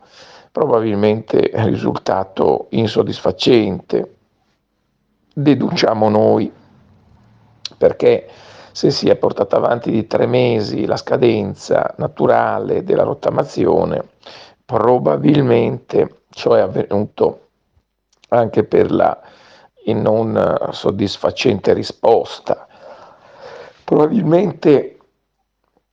probabilmente 0.51 1.51
è 1.51 1.65
risultato 1.65 2.67
insoddisfacente, 2.71 4.17
deduciamo 5.33 6.09
noi, 6.09 6.53
perché 7.77 8.29
se 8.73 8.91
si 8.91 9.09
è 9.09 9.15
portata 9.15 9.57
avanti 9.57 9.93
di 9.93 10.09
tre 10.09 10.27
mesi 10.27 10.85
la 10.85 10.97
scadenza 10.97 11.95
naturale 11.99 12.83
della 12.83 13.05
rottamazione, 13.05 14.11
probabilmente 14.69 16.25
ciò 16.29 16.53
è 16.53 16.61
avvenuto 16.61 17.49
anche 18.29 18.65
per 18.65 18.93
la 18.93 19.19
non 19.87 20.69
soddisfacente 20.73 21.73
risposta. 21.73 22.67
Probabilmente 23.83 24.99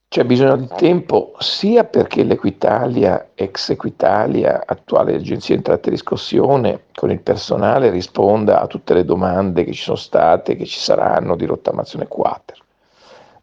c'è 0.08 0.24
bisogno 0.24 0.56
di 0.56 0.68
tempo 0.76 1.32
sia 1.38 1.84
perché 1.84 2.22
l'Equitalia, 2.22 3.30
ex 3.34 3.70
Equitalia, 3.70 4.64
attuale 4.66 5.14
Agenzia 5.14 5.54
Entrate 5.54 5.88
e 5.88 5.92
Riscossione, 5.92 6.82
con 6.94 7.10
il 7.10 7.22
personale 7.22 7.88
risponda 7.88 8.60
a 8.60 8.66
tutte 8.66 8.92
le 8.92 9.06
domande 9.06 9.64
che 9.64 9.72
ci 9.72 9.84
sono 9.84 9.96
state, 9.96 10.54
che 10.54 10.66
ci 10.66 10.78
saranno 10.78 11.34
di 11.34 11.46
rottamazione 11.46 12.06
quater, 12.08 12.58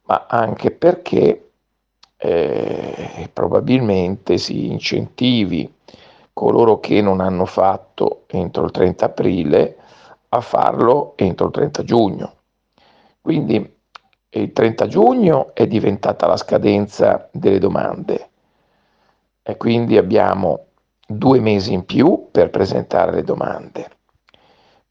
ma 0.03 0.27
anche 0.29 0.69
perché 0.69 1.42
eh, 2.25 3.29
probabilmente 3.33 4.37
si 4.37 4.71
incentivi 4.71 5.69
coloro 6.31 6.79
che 6.79 7.01
non 7.01 7.19
hanno 7.19 7.45
fatto 7.45 8.23
entro 8.27 8.63
il 8.63 8.71
30 8.71 9.05
aprile 9.05 9.77
a 10.29 10.39
farlo 10.39 11.13
entro 11.17 11.47
il 11.47 11.51
30 11.51 11.83
giugno. 11.83 12.33
Quindi 13.19 13.75
il 14.29 14.53
30 14.53 14.87
giugno 14.87 15.53
è 15.53 15.67
diventata 15.67 16.25
la 16.25 16.37
scadenza 16.37 17.27
delle 17.33 17.59
domande 17.59 18.29
e 19.43 19.57
quindi 19.57 19.97
abbiamo 19.97 20.67
due 21.05 21.41
mesi 21.41 21.73
in 21.73 21.85
più 21.85 22.29
per 22.31 22.49
presentare 22.49 23.11
le 23.11 23.23
domande. 23.23 23.89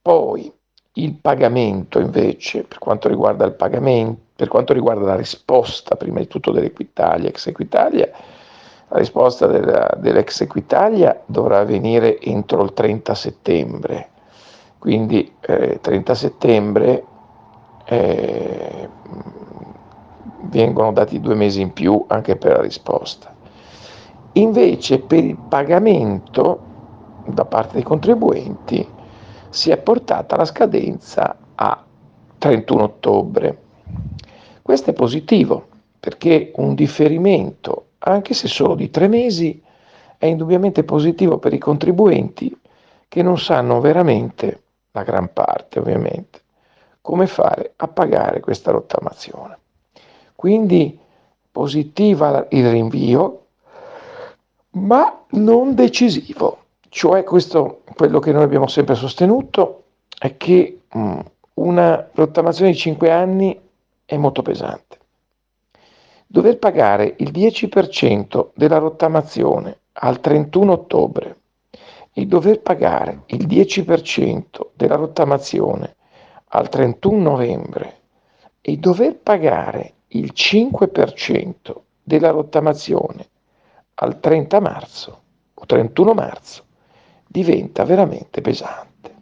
Poi 0.03 0.53
il 0.95 1.15
pagamento 1.15 1.99
invece, 1.99 2.65
per 2.65 2.77
quanto 2.77 3.09
riguarda 3.09 3.47
il 3.47 3.55
pagamento, 3.55 4.22
per 4.35 4.49
quanto 4.49 4.73
riguarda 4.73 5.05
la 5.05 5.17
risposta, 5.17 5.97
prima 5.97 6.19
di 6.19 6.27
tutto 6.27 6.51
dell'Equitalia, 6.51 7.29
ex 7.29 7.47
Equitalia, 7.47 8.11
la 8.89 8.99
risposta 8.99 9.47
della, 9.47 9.91
dell'ex 9.99 10.41
Equitalia 10.43 11.23
dovrà 11.27 11.61
avvenire 11.61 12.21
entro 12.21 12.63
il 12.63 12.73
30 12.73 13.15
settembre, 13.15 14.11
quindi 14.79 15.35
eh, 15.41 15.79
30 15.81 16.15
settembre 16.15 17.05
eh, 17.85 18.89
vengono 20.43 20.93
dati 20.93 21.21
due 21.21 21.35
mesi 21.35 21.61
in 21.61 21.73
più 21.73 22.05
anche 22.09 22.37
per 22.37 22.57
la 22.57 22.63
risposta. 22.63 23.35
Invece 24.33 24.99
per 25.01 25.25
il 25.25 25.37
pagamento 25.37 26.71
da 27.27 27.45
parte 27.45 27.75
dei 27.75 27.83
contribuenti 27.83 28.87
si 29.49 29.71
è 29.71 29.77
portata 29.77 30.37
la 30.37 30.45
scadenza 30.45 31.37
a 31.55 31.85
31 32.39 32.83
ottobre. 32.83 33.59
Questo 34.63 34.91
è 34.91 34.93
positivo 34.93 35.67
perché 35.99 36.53
un 36.57 36.75
differimento, 36.75 37.87
anche 37.99 38.33
se 38.33 38.49
solo 38.49 38.75
di 38.75 38.91
tre 38.91 39.09
mesi, 39.09 39.61
è 40.17 40.27
indubbiamente 40.27 40.85
positivo 40.85 41.39
per 41.39 41.53
i 41.53 41.59
contribuenti 41.59 42.57
che 43.09 43.23
non 43.23 43.39
sanno 43.39 43.81
veramente, 43.81 44.63
la 44.93 45.03
gran 45.03 45.33
parte 45.33 45.81
ovviamente, 45.81 46.41
come 47.01 47.27
fare 47.27 47.73
a 47.77 47.89
pagare 47.89 48.41
questa 48.41 48.71
rottamazione. 48.71 49.59
Quindi 50.35 50.99
positiva 51.51 52.47
il 52.51 52.71
rinvio, 52.71 53.47
ma 54.71 55.25
non 55.31 55.75
decisivo. 55.75 56.59
Cioè 56.89 57.25
questo, 57.25 57.83
quello 57.95 58.19
che 58.19 58.33
noi 58.33 58.45
abbiamo 58.45 58.67
sempre 58.67 58.95
sostenuto, 58.95 59.83
è 60.19 60.37
che 60.37 60.83
mh, 60.91 61.01
mm, 61.01 61.21
una 61.55 62.09
rottamazione 62.13 62.71
di 62.71 62.77
5 62.77 63.11
anni 63.11 63.61
è 64.13 64.17
molto 64.19 64.43
pesante. 64.43 64.99
Dover 66.27 66.59
pagare 66.59 67.15
il 67.19 67.31
10% 67.31 68.51
della 68.55 68.77
rottamazione 68.77 69.79
al 69.95 70.21
31 70.21 70.71
ottobre 70.71 71.37
e 72.13 72.27
dover 72.27 72.61
pagare 72.61 73.23
il 73.27 73.47
10% 73.47 74.43
della 74.75 74.97
rottamazione 74.97 75.97
al 76.49 76.69
31 76.69 77.23
novembre 77.23 78.01
e 78.61 78.77
dover 78.77 79.17
pagare 79.17 79.95
il 80.09 80.33
5% 80.35 81.75
della 82.03 82.31
rottamazione 82.31 83.27
al 83.95 84.21
30 84.21 84.61
marzo 84.61 85.23
o 85.55 85.65
31 85.65 86.13
marzo 86.13 86.65
diventa 87.27 87.85
veramente 87.85 88.43
pesante. 88.43 89.15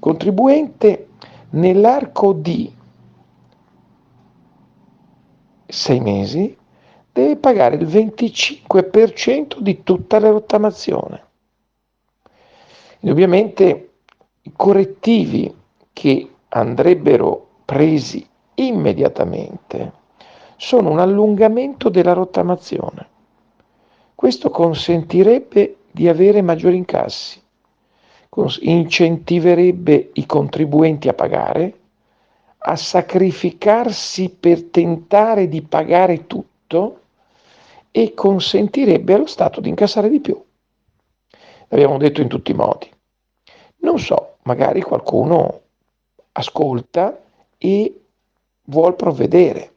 Contribuente 0.00 1.10
nell'arco 1.50 2.32
di 2.32 2.74
sei 5.68 6.00
mesi 6.00 6.56
deve 7.12 7.36
pagare 7.36 7.76
il 7.76 7.86
25% 7.86 9.58
di 9.58 9.82
tutta 9.82 10.18
la 10.18 10.30
rottamazione. 10.30 11.24
Indubbiamente 13.00 13.90
i 14.42 14.52
correttivi 14.54 15.54
che 15.92 16.30
andrebbero 16.48 17.46
presi 17.64 18.26
immediatamente 18.54 19.92
sono 20.56 20.90
un 20.90 20.98
allungamento 20.98 21.88
della 21.88 22.12
rottamazione. 22.12 23.06
Questo 24.14 24.50
consentirebbe 24.50 25.76
di 25.90 26.08
avere 26.08 26.42
maggiori 26.42 26.76
incassi, 26.76 27.40
incentiverebbe 28.60 30.10
i 30.14 30.26
contribuenti 30.26 31.08
a 31.08 31.14
pagare, 31.14 31.74
a 32.70 32.76
sacrificarsi 32.76 34.28
per 34.28 34.64
tentare 34.64 35.48
di 35.48 35.62
pagare 35.62 36.26
tutto 36.26 37.00
e 37.90 38.12
consentirebbe 38.12 39.14
allo 39.14 39.26
Stato 39.26 39.62
di 39.62 39.70
incassare 39.70 40.10
di 40.10 40.20
più. 40.20 40.38
L'abbiamo 41.68 41.96
detto 41.96 42.20
in 42.20 42.28
tutti 42.28 42.50
i 42.50 42.54
modi. 42.54 42.90
Non 43.78 43.98
so, 43.98 44.36
magari 44.42 44.82
qualcuno 44.82 45.60
ascolta 46.32 47.18
e 47.56 48.00
vuol 48.64 48.96
provvedere, 48.96 49.76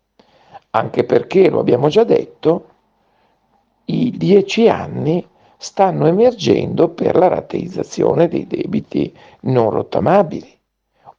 anche 0.72 1.06
perché, 1.06 1.50
lo 1.50 1.60
abbiamo 1.60 1.88
già 1.88 2.04
detto, 2.04 2.68
i 3.86 4.12
dieci 4.12 4.68
anni 4.68 5.26
stanno 5.56 6.08
emergendo 6.08 6.90
per 6.90 7.16
la 7.16 7.30
rateizzazione 7.30 8.28
dei 8.28 8.46
debiti 8.48 9.16
non 9.42 9.70
rottamabili, 9.70 10.60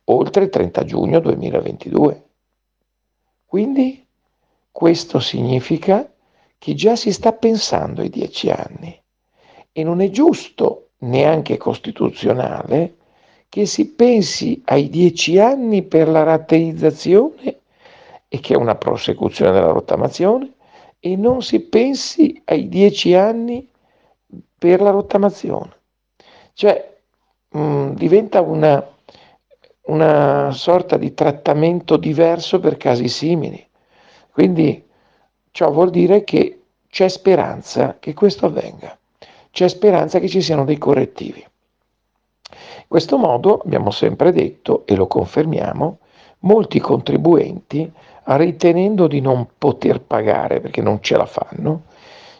oltre 0.04 0.44
il 0.44 0.50
30 0.50 0.84
giugno 0.84 1.20
2022. 1.20 2.22
Quindi 3.44 4.04
questo 4.70 5.20
significa 5.20 6.10
che 6.58 6.74
già 6.74 6.96
si 6.96 7.12
sta 7.12 7.32
pensando 7.32 8.00
ai 8.00 8.08
dieci 8.08 8.50
anni 8.50 9.00
e 9.72 9.84
non 9.84 10.00
è 10.00 10.10
giusto, 10.10 10.90
neanche 10.98 11.56
costituzionale, 11.56 12.96
che 13.48 13.66
si 13.66 13.88
pensi 13.88 14.62
ai 14.66 14.88
dieci 14.88 15.38
anni 15.38 15.82
per 15.82 16.08
la 16.08 16.22
rateizzazione 16.22 17.58
e 18.28 18.40
che 18.40 18.54
è 18.54 18.56
una 18.56 18.76
prosecuzione 18.76 19.52
della 19.52 19.72
rottamazione 19.72 20.52
e 21.00 21.16
non 21.16 21.42
si 21.42 21.60
pensi 21.60 22.40
ai 22.46 22.68
dieci 22.68 23.14
anni 23.14 23.68
per 24.56 24.80
la 24.80 24.90
rottamazione. 24.90 25.76
Cioè 26.54 26.96
mh, 27.48 27.90
diventa 27.94 28.40
una, 28.40 28.91
una 29.86 30.50
sorta 30.52 30.96
di 30.96 31.14
trattamento 31.14 31.96
diverso 31.96 32.60
per 32.60 32.76
casi 32.76 33.08
simili. 33.08 33.66
Quindi 34.30 34.86
ciò 35.50 35.70
vuol 35.70 35.90
dire 35.90 36.24
che 36.24 36.62
c'è 36.88 37.08
speranza 37.08 37.96
che 37.98 38.14
questo 38.14 38.46
avvenga, 38.46 38.96
c'è 39.50 39.68
speranza 39.68 40.18
che 40.18 40.28
ci 40.28 40.40
siano 40.40 40.64
dei 40.64 40.78
correttivi. 40.78 41.44
In 42.50 42.88
questo 42.88 43.16
modo, 43.16 43.60
abbiamo 43.64 43.90
sempre 43.90 44.32
detto 44.32 44.84
e 44.86 44.94
lo 44.94 45.06
confermiamo, 45.06 45.98
molti 46.40 46.78
contribuenti 46.80 47.90
ritenendo 48.24 49.06
di 49.06 49.20
non 49.20 49.48
poter 49.58 50.00
pagare 50.00 50.60
perché 50.60 50.80
non 50.80 51.00
ce 51.02 51.16
la 51.16 51.26
fanno, 51.26 51.84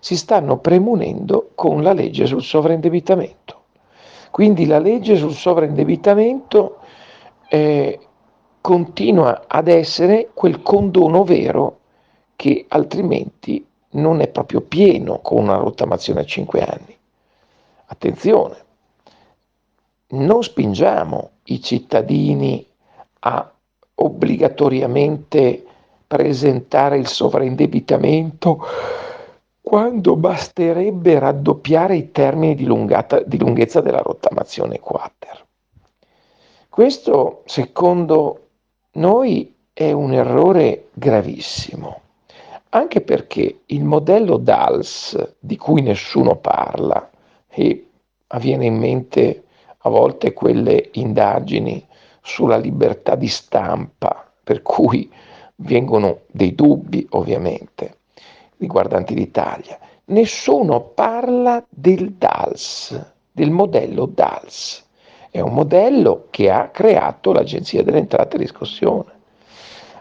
si 0.00 0.16
stanno 0.16 0.58
premunendo 0.58 1.50
con 1.54 1.82
la 1.82 1.92
legge 1.92 2.26
sul 2.26 2.42
sovraindebitamento. 2.42 3.60
Quindi 4.30 4.66
la 4.66 4.78
legge 4.78 5.16
sul 5.16 5.34
sovraindebitamento 5.34 6.78
eh, 7.54 8.00
continua 8.62 9.44
ad 9.46 9.68
essere 9.68 10.30
quel 10.32 10.62
condono 10.62 11.22
vero 11.22 11.80
che 12.34 12.64
altrimenti 12.66 13.62
non 13.90 14.22
è 14.22 14.28
proprio 14.28 14.62
pieno 14.62 15.18
con 15.18 15.42
una 15.42 15.56
rottamazione 15.56 16.20
a 16.20 16.24
5 16.24 16.62
anni. 16.62 16.96
Attenzione, 17.84 18.56
non 20.12 20.42
spingiamo 20.42 21.30
i 21.44 21.60
cittadini 21.60 22.66
a 23.20 23.52
obbligatoriamente 23.96 25.66
presentare 26.06 26.96
il 26.96 27.06
sovraindebitamento 27.06 28.64
quando 29.60 30.16
basterebbe 30.16 31.18
raddoppiare 31.18 31.96
i 31.96 32.10
termini 32.12 32.54
di, 32.54 32.64
lungata, 32.64 33.20
di 33.20 33.38
lunghezza 33.38 33.82
della 33.82 34.00
rottamazione 34.00 34.80
quater. 34.80 35.41
Questo, 36.72 37.42
secondo 37.44 38.48
noi, 38.92 39.54
è 39.74 39.92
un 39.92 40.14
errore 40.14 40.88
gravissimo, 40.94 42.00
anche 42.70 43.02
perché 43.02 43.58
il 43.66 43.84
modello 43.84 44.38
DALS, 44.38 45.34
di 45.38 45.58
cui 45.58 45.82
nessuno 45.82 46.36
parla, 46.36 47.10
e 47.46 47.90
avviene 48.28 48.64
in 48.64 48.78
mente 48.78 49.44
a 49.80 49.90
volte 49.90 50.32
quelle 50.32 50.88
indagini 50.92 51.86
sulla 52.22 52.56
libertà 52.56 53.16
di 53.16 53.28
stampa, 53.28 54.32
per 54.42 54.62
cui 54.62 55.12
vengono 55.56 56.20
dei 56.28 56.54
dubbi 56.54 57.06
ovviamente 57.10 57.98
riguardanti 58.56 59.14
l'Italia. 59.14 59.78
Nessuno 60.06 60.80
parla 60.80 61.62
del 61.68 62.12
DALS, 62.12 63.12
del 63.30 63.50
modello 63.50 64.06
DALS. 64.06 64.81
È 65.34 65.40
un 65.40 65.54
modello 65.54 66.26
che 66.28 66.50
ha 66.50 66.68
creato 66.68 67.32
l'Agenzia 67.32 67.82
delle 67.82 67.96
Entrate 67.96 68.36
e 68.36 68.40
Riscossione. 68.40 69.12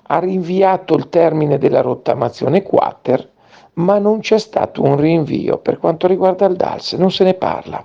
Ha 0.07 0.19
rinviato 0.19 0.93
il 0.93 1.07
termine 1.07 1.57
della 1.57 1.79
rottamazione 1.79 2.63
quater, 2.63 3.29
ma 3.75 3.97
non 3.97 4.19
c'è 4.19 4.37
stato 4.37 4.83
un 4.83 4.97
rinvio 4.97 5.59
per 5.59 5.77
quanto 5.77 6.05
riguarda 6.05 6.47
il 6.47 6.57
DALS, 6.57 6.95
non 6.95 7.11
se 7.11 7.23
ne 7.23 7.35
parla. 7.35 7.81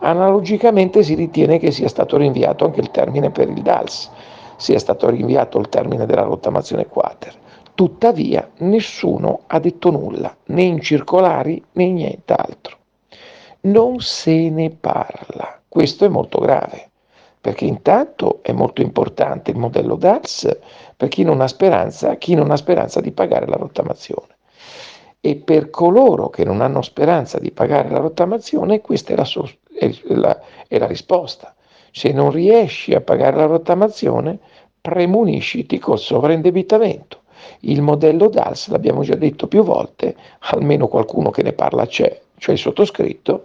Analogicamente 0.00 1.02
si 1.02 1.14
ritiene 1.14 1.58
che 1.58 1.70
sia 1.70 1.88
stato 1.88 2.18
rinviato 2.18 2.66
anche 2.66 2.80
il 2.80 2.90
termine 2.90 3.30
per 3.30 3.48
il 3.48 3.62
DALS, 3.62 4.10
sia 4.56 4.78
stato 4.78 5.08
rinviato 5.08 5.58
il 5.58 5.70
termine 5.70 6.04
della 6.04 6.24
rottamazione 6.24 6.88
quater. 6.88 7.34
Tuttavia 7.74 8.50
nessuno 8.58 9.44
ha 9.46 9.58
detto 9.58 9.90
nulla, 9.90 10.36
né 10.48 10.62
in 10.62 10.78
circolari 10.82 11.64
né 11.72 11.86
nient'altro. 11.86 12.76
Non 13.62 13.98
se 14.00 14.50
ne 14.50 14.68
parla. 14.68 15.61
Questo 15.72 16.04
è 16.04 16.08
molto 16.08 16.38
grave, 16.38 16.90
perché 17.40 17.64
intanto 17.64 18.40
è 18.42 18.52
molto 18.52 18.82
importante 18.82 19.52
il 19.52 19.56
modello 19.56 19.96
DAX 19.96 20.58
per 20.94 21.08
chi 21.08 21.22
non 21.22 21.40
ha 21.40 21.48
speranza, 21.48 22.16
chi 22.16 22.34
non 22.34 22.50
ha 22.50 22.58
speranza 22.58 23.00
di 23.00 23.10
pagare 23.10 23.46
la 23.46 23.56
rottamazione. 23.56 24.36
E 25.18 25.36
per 25.36 25.70
coloro 25.70 26.28
che 26.28 26.44
non 26.44 26.60
hanno 26.60 26.82
speranza 26.82 27.38
di 27.38 27.52
pagare 27.52 27.88
la 27.88 28.00
rottamazione, 28.00 28.82
questa 28.82 29.14
è 29.14 29.16
la, 29.16 29.26
è 29.74 29.90
la, 30.08 30.40
è 30.68 30.78
la 30.78 30.86
risposta 30.86 31.54
Se 31.90 32.12
non 32.12 32.30
riesci 32.30 32.92
a 32.92 33.00
pagare 33.00 33.38
la 33.38 33.46
rottamazione, 33.46 34.40
premunisciti 34.78 35.78
col 35.78 35.98
sovraindebitamento. 35.98 37.22
Il 37.60 37.80
modello 37.80 38.28
DALS, 38.28 38.68
l'abbiamo 38.68 39.00
già 39.04 39.14
detto 39.14 39.48
più 39.48 39.62
volte, 39.62 40.16
almeno 40.50 40.86
qualcuno 40.86 41.30
che 41.30 41.42
ne 41.42 41.54
parla 41.54 41.86
c'è, 41.86 42.20
cioè 42.42 42.54
il 42.54 42.60
sottoscritto, 42.60 43.44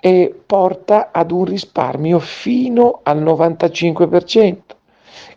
e 0.00 0.34
porta 0.44 1.10
ad 1.12 1.30
un 1.30 1.44
risparmio 1.44 2.18
fino 2.18 3.00
al 3.04 3.22
95% 3.22 4.56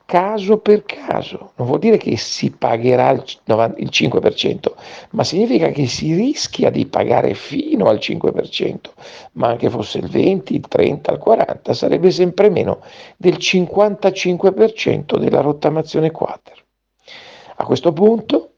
caso 0.08 0.58
per 0.60 0.84
caso. 0.86 1.52
Non 1.58 1.68
vuol 1.68 1.80
dire 1.80 1.98
che 1.98 2.16
si 2.18 2.50
pagherà 2.50 3.12
il 3.12 3.22
5%, 3.46 4.58
ma 5.12 5.24
significa 5.24 5.68
che 5.70 5.86
si 5.86 6.16
rischia 6.16 6.70
di 6.70 6.86
pagare 6.88 7.34
fino 7.34 7.88
al 7.88 7.98
5%, 7.98 8.78
ma 9.34 9.50
anche 9.50 9.70
fosse 9.70 10.00
il 10.00 10.08
20, 10.08 10.56
il 10.56 10.68
30, 10.68 11.12
il 11.12 11.18
40, 11.20 11.74
sarebbe 11.74 12.10
sempre 12.10 12.50
meno 12.50 12.80
del 13.18 13.36
55% 13.36 15.18
della 15.18 15.42
rottamazione 15.42 16.10
quater. 16.10 16.64
A 17.58 17.66
questo 17.66 17.92
punto 17.92 18.54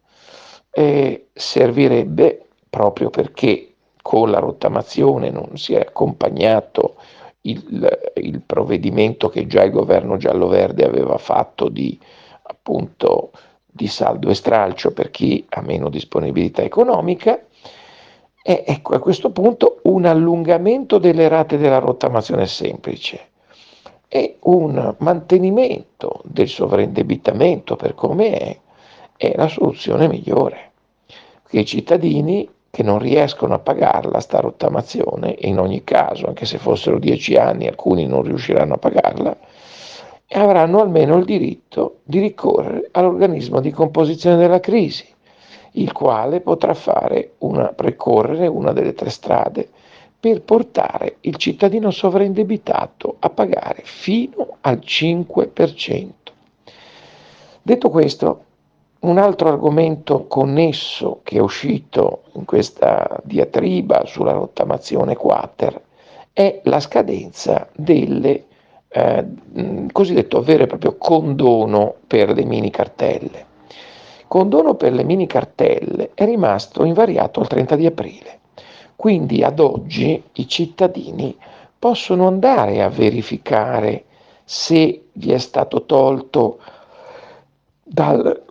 eh, 0.71 1.29
servirebbe, 1.33 2.45
proprio 2.69 3.09
perché 3.09 3.68
con 4.09 4.31
la 4.31 4.39
rottamazione 4.39 5.29
non 5.29 5.51
si 5.53 5.75
è 5.75 5.81
accompagnato 5.81 6.95
il, 7.41 8.11
il 8.15 8.41
provvedimento 8.41 9.29
che 9.29 9.45
già 9.45 9.61
il 9.61 9.69
governo 9.69 10.17
giallo-verde 10.17 10.83
aveva 10.83 11.19
fatto 11.19 11.69
di 11.69 11.95
appunto 12.41 13.29
di 13.67 13.85
saldo 13.85 14.31
e 14.31 14.33
stralcio 14.33 14.93
per 14.93 15.11
chi 15.11 15.45
ha 15.49 15.61
meno 15.61 15.89
disponibilità 15.89 16.63
economica. 16.63 17.39
E 18.41 18.63
ecco 18.65 18.95
a 18.95 18.99
questo 18.99 19.29
punto 19.29 19.81
un 19.83 20.05
allungamento 20.05 20.97
delle 20.97 21.27
rate 21.27 21.59
della 21.59 21.77
rottamazione 21.77 22.47
semplice 22.47 23.27
e 24.07 24.37
un 24.39 24.95
mantenimento 24.97 26.21
del 26.23 26.47
sovraindebitamento 26.47 27.75
per 27.75 27.93
come 27.93 28.31
è 28.31 28.59
è 29.15 29.33
la 29.35 29.47
soluzione 29.47 30.07
migliore. 30.07 30.71
Che 31.47 31.59
i 31.59 31.65
cittadini 31.65 32.49
che 32.69 32.83
non 32.83 32.99
riescono 32.99 33.55
a 33.55 33.59
pagarla 33.59 34.19
sta 34.19 34.39
rottamazione 34.39 35.35
e 35.35 35.47
in 35.47 35.59
ogni 35.59 35.83
caso, 35.83 36.27
anche 36.27 36.45
se 36.45 36.57
fossero 36.57 36.99
dieci 36.99 37.35
anni, 37.35 37.67
alcuni 37.67 38.05
non 38.05 38.21
riusciranno 38.21 38.75
a 38.75 38.77
pagarla, 38.77 39.37
e 40.27 40.39
avranno 40.39 40.79
almeno 40.79 41.17
il 41.17 41.25
diritto 41.25 42.01
di 42.03 42.19
ricorrere 42.19 42.89
all'organismo 42.91 43.59
di 43.59 43.71
composizione 43.71 44.37
della 44.37 44.59
crisi, 44.59 45.07
il 45.73 45.91
quale 45.91 46.41
potrà 46.41 46.75
fare 46.75 47.33
una, 47.39 47.69
precorrere 47.69 48.45
una 48.45 48.71
delle 48.71 48.93
tre 48.93 49.09
strade 49.09 49.67
per 50.19 50.41
portare 50.41 51.17
il 51.21 51.37
cittadino 51.37 51.89
sovraindebitato 51.89 53.15
a 53.19 53.29
pagare 53.29 53.81
fino 53.83 54.57
al 54.61 54.81
5%. 54.83 56.09
Detto 57.61 57.89
questo, 57.89 58.43
un 59.01 59.17
altro 59.17 59.49
argomento 59.49 60.25
connesso 60.25 61.21
che 61.23 61.37
è 61.37 61.39
uscito 61.39 62.23
in 62.33 62.45
questa 62.45 63.19
diatriba 63.23 64.05
sulla 64.05 64.33
rottamazione 64.33 65.15
quater 65.15 65.81
è 66.33 66.61
la 66.63 66.79
scadenza 66.79 67.67
del 67.73 68.43
eh, 68.91 69.25
cosiddetto 69.91 70.41
vero 70.41 70.63
e 70.63 70.67
proprio 70.67 70.97
condono 70.97 71.95
per 72.07 72.31
le 72.31 72.43
mini 72.43 72.69
cartelle. 72.71 73.45
Condono 74.27 74.75
per 74.75 74.93
le 74.93 75.03
mini 75.03 75.27
cartelle 75.27 76.11
è 76.13 76.25
rimasto 76.25 76.83
invariato 76.83 77.39
al 77.39 77.47
30 77.47 77.75
di 77.75 77.85
aprile, 77.85 78.39
quindi 78.95 79.43
ad 79.43 79.59
oggi 79.59 80.21
i 80.33 80.47
cittadini 80.47 81.35
possono 81.79 82.27
andare 82.27 82.83
a 82.83 82.89
verificare 82.89 84.05
se 84.43 85.05
vi 85.13 85.31
è 85.31 85.37
stato 85.37 85.85
tolto 85.85 86.59
dal 87.81 88.47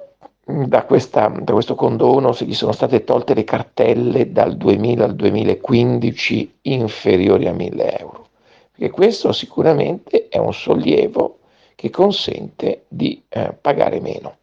da, 0.49 0.85
questa, 0.85 1.29
da, 1.29 1.53
questo 1.53 1.75
condono 1.75 2.33
se 2.33 2.47
gli 2.47 2.55
sono 2.55 2.73
state 2.73 3.05
tolte 3.05 3.35
le 3.35 3.45
cartelle 3.45 4.33
dal 4.33 4.57
2000 4.57 5.05
al 5.05 5.15
2015 5.15 6.59
inferiori 6.63 7.47
a 7.47 7.53
1000 7.53 7.99
euro. 7.99 8.27
Perché 8.73 8.91
questo 8.91 9.33
sicuramente 9.33 10.29
è 10.29 10.39
un 10.39 10.55
sollievo 10.55 11.41
che 11.75 11.91
consente 11.91 12.85
di 12.89 13.23
eh, 13.29 13.53
pagare 13.61 14.01
meno. 14.01 14.37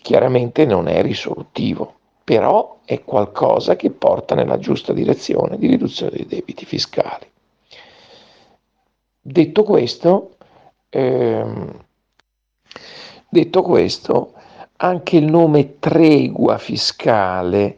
Chiaramente 0.00 0.64
non 0.64 0.88
è 0.88 1.02
risolutivo, 1.02 1.94
però 2.24 2.78
è 2.86 3.04
qualcosa 3.04 3.76
che 3.76 3.90
porta 3.90 4.34
nella 4.34 4.58
giusta 4.58 4.94
direzione 4.94 5.58
di 5.58 5.66
riduzione 5.66 6.12
dei 6.12 6.26
debiti 6.26 6.64
fiscali. 6.64 7.26
Detto 9.20 9.62
questo, 9.64 10.36
ehm, 10.88 11.84
detto 13.28 13.62
questo 13.62 14.32
anche 14.78 15.16
il 15.16 15.24
nome 15.24 15.78
tregua 15.78 16.58
fiscale 16.58 17.76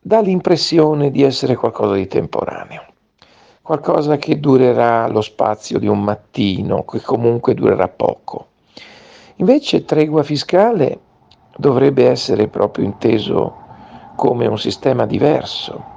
dà 0.00 0.20
l'impressione 0.20 1.10
di 1.10 1.22
essere 1.22 1.54
qualcosa 1.54 1.94
di 1.94 2.06
temporaneo, 2.06 2.84
qualcosa 3.62 4.16
che 4.16 4.40
durerà 4.40 5.06
lo 5.08 5.20
spazio 5.20 5.78
di 5.78 5.86
un 5.86 6.02
mattino, 6.02 6.84
che 6.84 7.00
comunque 7.00 7.54
durerà 7.54 7.88
poco. 7.88 8.48
Invece 9.36 9.84
tregua 9.84 10.22
fiscale 10.22 10.98
dovrebbe 11.56 12.08
essere 12.08 12.48
proprio 12.48 12.84
inteso 12.84 13.62
come 14.16 14.46
un 14.46 14.58
sistema 14.58 15.06
diverso, 15.06 15.92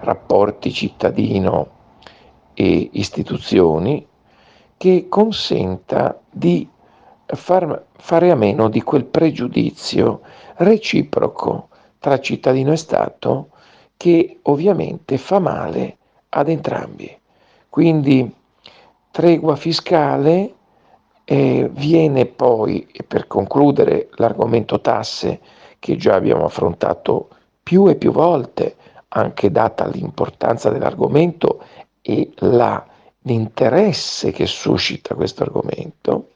rapporti 0.00 0.72
cittadino 0.72 1.68
e 2.54 2.90
istituzioni, 2.92 4.06
che 4.76 5.06
consenta 5.08 6.20
di 6.30 6.68
far, 7.34 7.84
fare 7.96 8.30
a 8.30 8.34
meno 8.34 8.68
di 8.68 8.82
quel 8.82 9.04
pregiudizio 9.04 10.20
reciproco 10.56 11.68
tra 11.98 12.20
cittadino 12.20 12.72
e 12.72 12.76
Stato 12.76 13.50
che 13.96 14.38
ovviamente 14.42 15.18
fa 15.18 15.38
male 15.38 15.96
ad 16.30 16.48
entrambi. 16.48 17.16
Quindi 17.68 18.32
tregua 19.10 19.56
fiscale 19.56 20.54
eh, 21.24 21.68
viene 21.72 22.26
poi, 22.26 22.88
per 23.06 23.26
concludere 23.26 24.08
l'argomento 24.12 24.80
tasse 24.80 25.40
che 25.78 25.96
già 25.96 26.14
abbiamo 26.14 26.44
affrontato 26.44 27.28
più 27.62 27.88
e 27.88 27.96
più 27.96 28.12
volte, 28.12 28.76
anche 29.08 29.50
data 29.50 29.86
l'importanza 29.86 30.70
dell'argomento 30.70 31.62
e 32.00 32.30
la, 32.36 32.84
l'interesse 33.22 34.30
che 34.30 34.46
suscita 34.46 35.14
questo 35.14 35.42
argomento, 35.42 36.30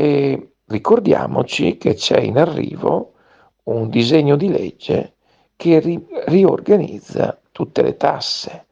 e 0.00 0.52
ricordiamoci 0.64 1.76
che 1.76 1.92
c'è 1.92 2.18
in 2.20 2.38
arrivo 2.38 3.12
un 3.64 3.90
disegno 3.90 4.34
di 4.36 4.48
legge 4.48 5.16
che 5.54 5.78
ri- 5.78 6.06
riorganizza 6.24 7.38
tutte 7.52 7.82
le 7.82 7.98
tasse. 7.98 8.64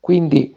Quindi, 0.00 0.56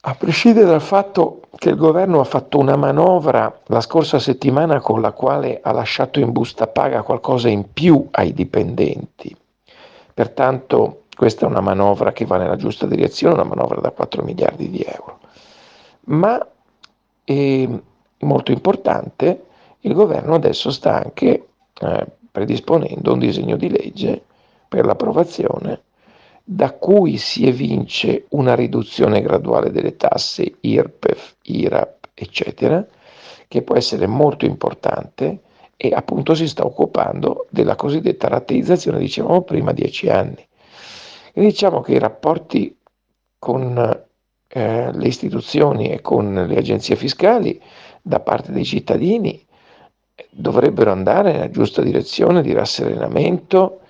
a 0.00 0.14
prescindere 0.16 0.66
dal 0.66 0.82
fatto 0.82 1.40
che 1.56 1.70
il 1.70 1.76
governo 1.76 2.20
ha 2.20 2.24
fatto 2.24 2.58
una 2.58 2.76
manovra 2.76 3.58
la 3.68 3.80
scorsa 3.80 4.18
settimana 4.18 4.80
con 4.80 5.00
la 5.00 5.12
quale 5.12 5.60
ha 5.62 5.72
lasciato 5.72 6.20
in 6.20 6.30
busta 6.30 6.66
paga 6.66 7.00
qualcosa 7.02 7.48
in 7.48 7.72
più 7.72 8.06
ai 8.10 8.34
dipendenti, 8.34 9.34
pertanto 10.12 11.04
questa 11.16 11.46
è 11.46 11.48
una 11.48 11.62
manovra 11.62 12.12
che 12.12 12.26
va 12.26 12.36
nella 12.36 12.56
giusta 12.56 12.84
direzione, 12.84 13.32
una 13.32 13.44
manovra 13.44 13.80
da 13.80 13.92
4 13.92 14.22
miliardi 14.22 14.68
di 14.68 14.82
euro. 14.82 15.20
Ma 16.04 16.46
eh, 17.24 17.82
molto 18.20 18.52
importante, 18.52 19.44
il 19.80 19.92
governo 19.92 20.34
adesso 20.34 20.70
sta 20.70 21.02
anche 21.02 21.48
eh, 21.80 22.06
predisponendo 22.30 23.12
un 23.12 23.18
disegno 23.18 23.56
di 23.56 23.70
legge 23.70 24.22
per 24.68 24.84
l'approvazione 24.84 25.82
da 26.50 26.72
cui 26.72 27.18
si 27.18 27.46
evince 27.46 28.24
una 28.30 28.54
riduzione 28.54 29.20
graduale 29.20 29.70
delle 29.70 29.96
tasse 29.96 30.56
IRPEF, 30.60 31.36
IRAP, 31.42 32.08
eccetera, 32.14 32.86
che 33.46 33.62
può 33.62 33.76
essere 33.76 34.06
molto 34.06 34.46
importante 34.46 35.40
e 35.76 35.92
appunto 35.94 36.34
si 36.34 36.48
sta 36.48 36.64
occupando 36.64 37.46
della 37.50 37.76
cosiddetta 37.76 38.28
rateizzazione, 38.28 38.98
dicevamo 38.98 39.42
prima, 39.42 39.72
dieci 39.72 40.08
anni. 40.08 40.42
E 41.34 41.40
diciamo 41.42 41.82
che 41.82 41.92
i 41.92 41.98
rapporti 41.98 42.74
con 43.38 44.06
eh, 44.48 44.90
le 44.92 45.06
istituzioni 45.06 45.90
e 45.90 46.00
con 46.00 46.32
le 46.32 46.56
agenzie 46.56 46.96
fiscali 46.96 47.60
da 48.08 48.20
parte 48.20 48.52
dei 48.52 48.64
cittadini 48.64 49.44
dovrebbero 50.30 50.90
andare 50.90 51.32
nella 51.32 51.50
giusta 51.50 51.82
direzione 51.82 52.40
di 52.40 52.54
rasserenamento 52.54 53.80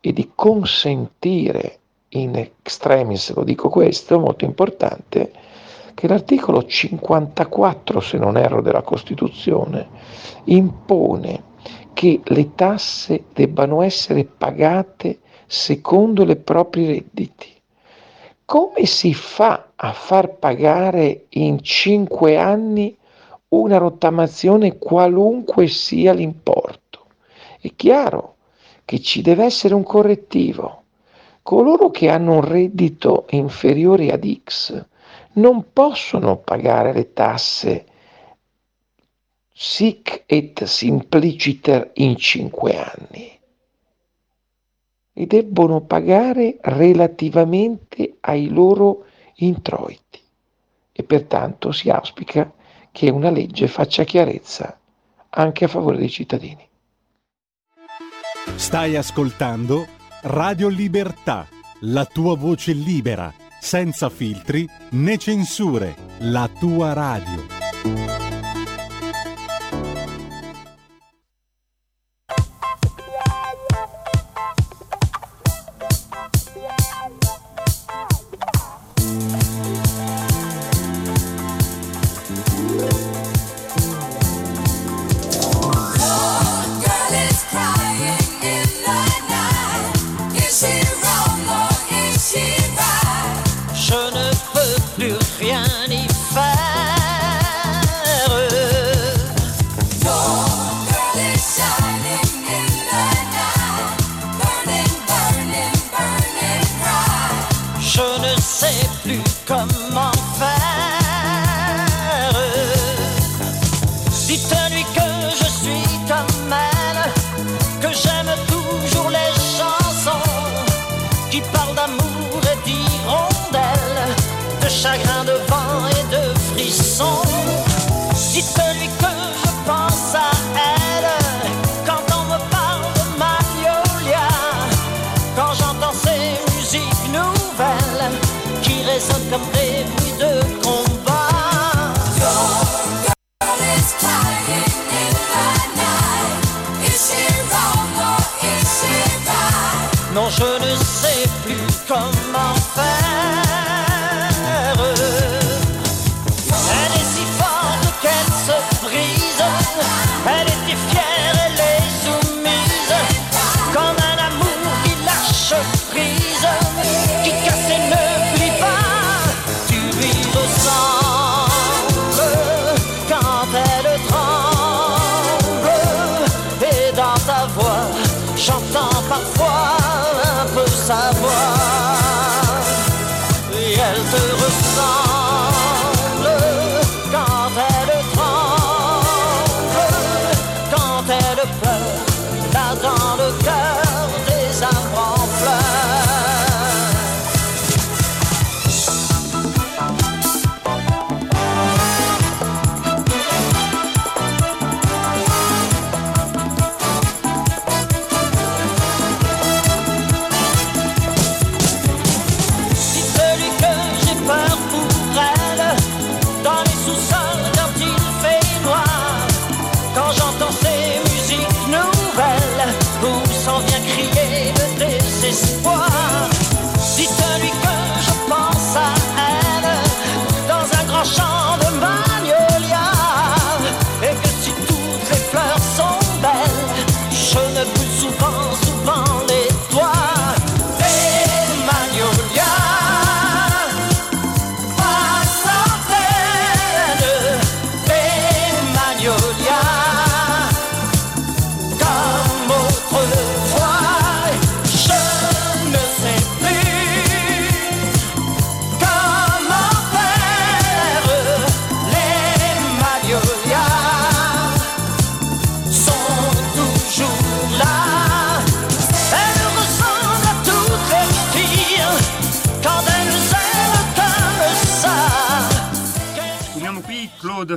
e 0.00 0.12
di 0.12 0.32
consentire 0.34 1.78
in 2.10 2.34
extremis, 2.34 3.32
lo 3.34 3.44
dico 3.44 3.68
questo, 3.68 4.18
molto 4.18 4.44
importante, 4.44 5.30
che 5.94 6.08
l'articolo 6.08 6.64
54, 6.64 8.00
se 8.00 8.18
non 8.18 8.36
erro, 8.36 8.62
della 8.62 8.82
Costituzione 8.82 9.88
impone 10.44 11.44
che 11.92 12.20
le 12.24 12.54
tasse 12.54 13.24
debbano 13.32 13.82
essere 13.82 14.24
pagate 14.24 15.20
secondo 15.46 16.24
le 16.24 16.36
propri 16.36 16.86
redditi. 16.86 17.56
come 18.44 18.86
si 18.86 19.12
fa 19.12 19.72
a 19.76 19.92
far 19.92 20.36
pagare 20.36 21.26
in 21.30 21.62
cinque 21.62 22.38
anni 22.38 22.96
una 23.48 23.78
rottamazione 23.78 24.78
qualunque 24.78 25.66
sia 25.68 26.12
l'importo? 26.12 27.06
È 27.60 27.70
chiaro 27.74 28.36
che 28.84 29.00
ci 29.00 29.22
deve 29.22 29.44
essere 29.44 29.74
un 29.74 29.82
correttivo. 29.82 30.84
Coloro 31.42 31.90
che 31.90 32.08
hanno 32.08 32.34
un 32.34 32.42
reddito 32.42 33.26
inferiore 33.30 34.10
ad 34.10 34.26
X 34.44 34.84
non 35.34 35.72
possono 35.72 36.36
pagare 36.38 36.92
le 36.92 37.12
tasse 37.12 37.86
sic 39.60 40.22
et 40.26 40.62
simpliciter 40.64 41.90
in 41.94 42.16
cinque 42.16 42.78
anni 42.78 43.40
e 45.12 45.26
debbono 45.26 45.80
pagare 45.80 46.58
relativamente 46.60 48.18
ai 48.20 48.48
loro 48.48 49.06
introiti 49.36 50.20
e 50.92 51.02
pertanto 51.02 51.72
si 51.72 51.90
auspica 51.90 52.52
che 52.98 53.10
una 53.10 53.30
legge 53.30 53.68
faccia 53.68 54.02
chiarezza 54.02 54.76
anche 55.30 55.66
a 55.66 55.68
favore 55.68 55.98
dei 55.98 56.10
cittadini. 56.10 56.68
Stai 58.56 58.96
ascoltando 58.96 59.86
Radio 60.22 60.66
Libertà, 60.66 61.46
la 61.82 62.04
tua 62.06 62.36
voce 62.36 62.72
libera, 62.72 63.32
senza 63.60 64.10
filtri 64.10 64.68
né 64.90 65.16
censure, 65.16 65.94
la 66.22 66.50
tua 66.58 66.92
radio. 66.92 68.27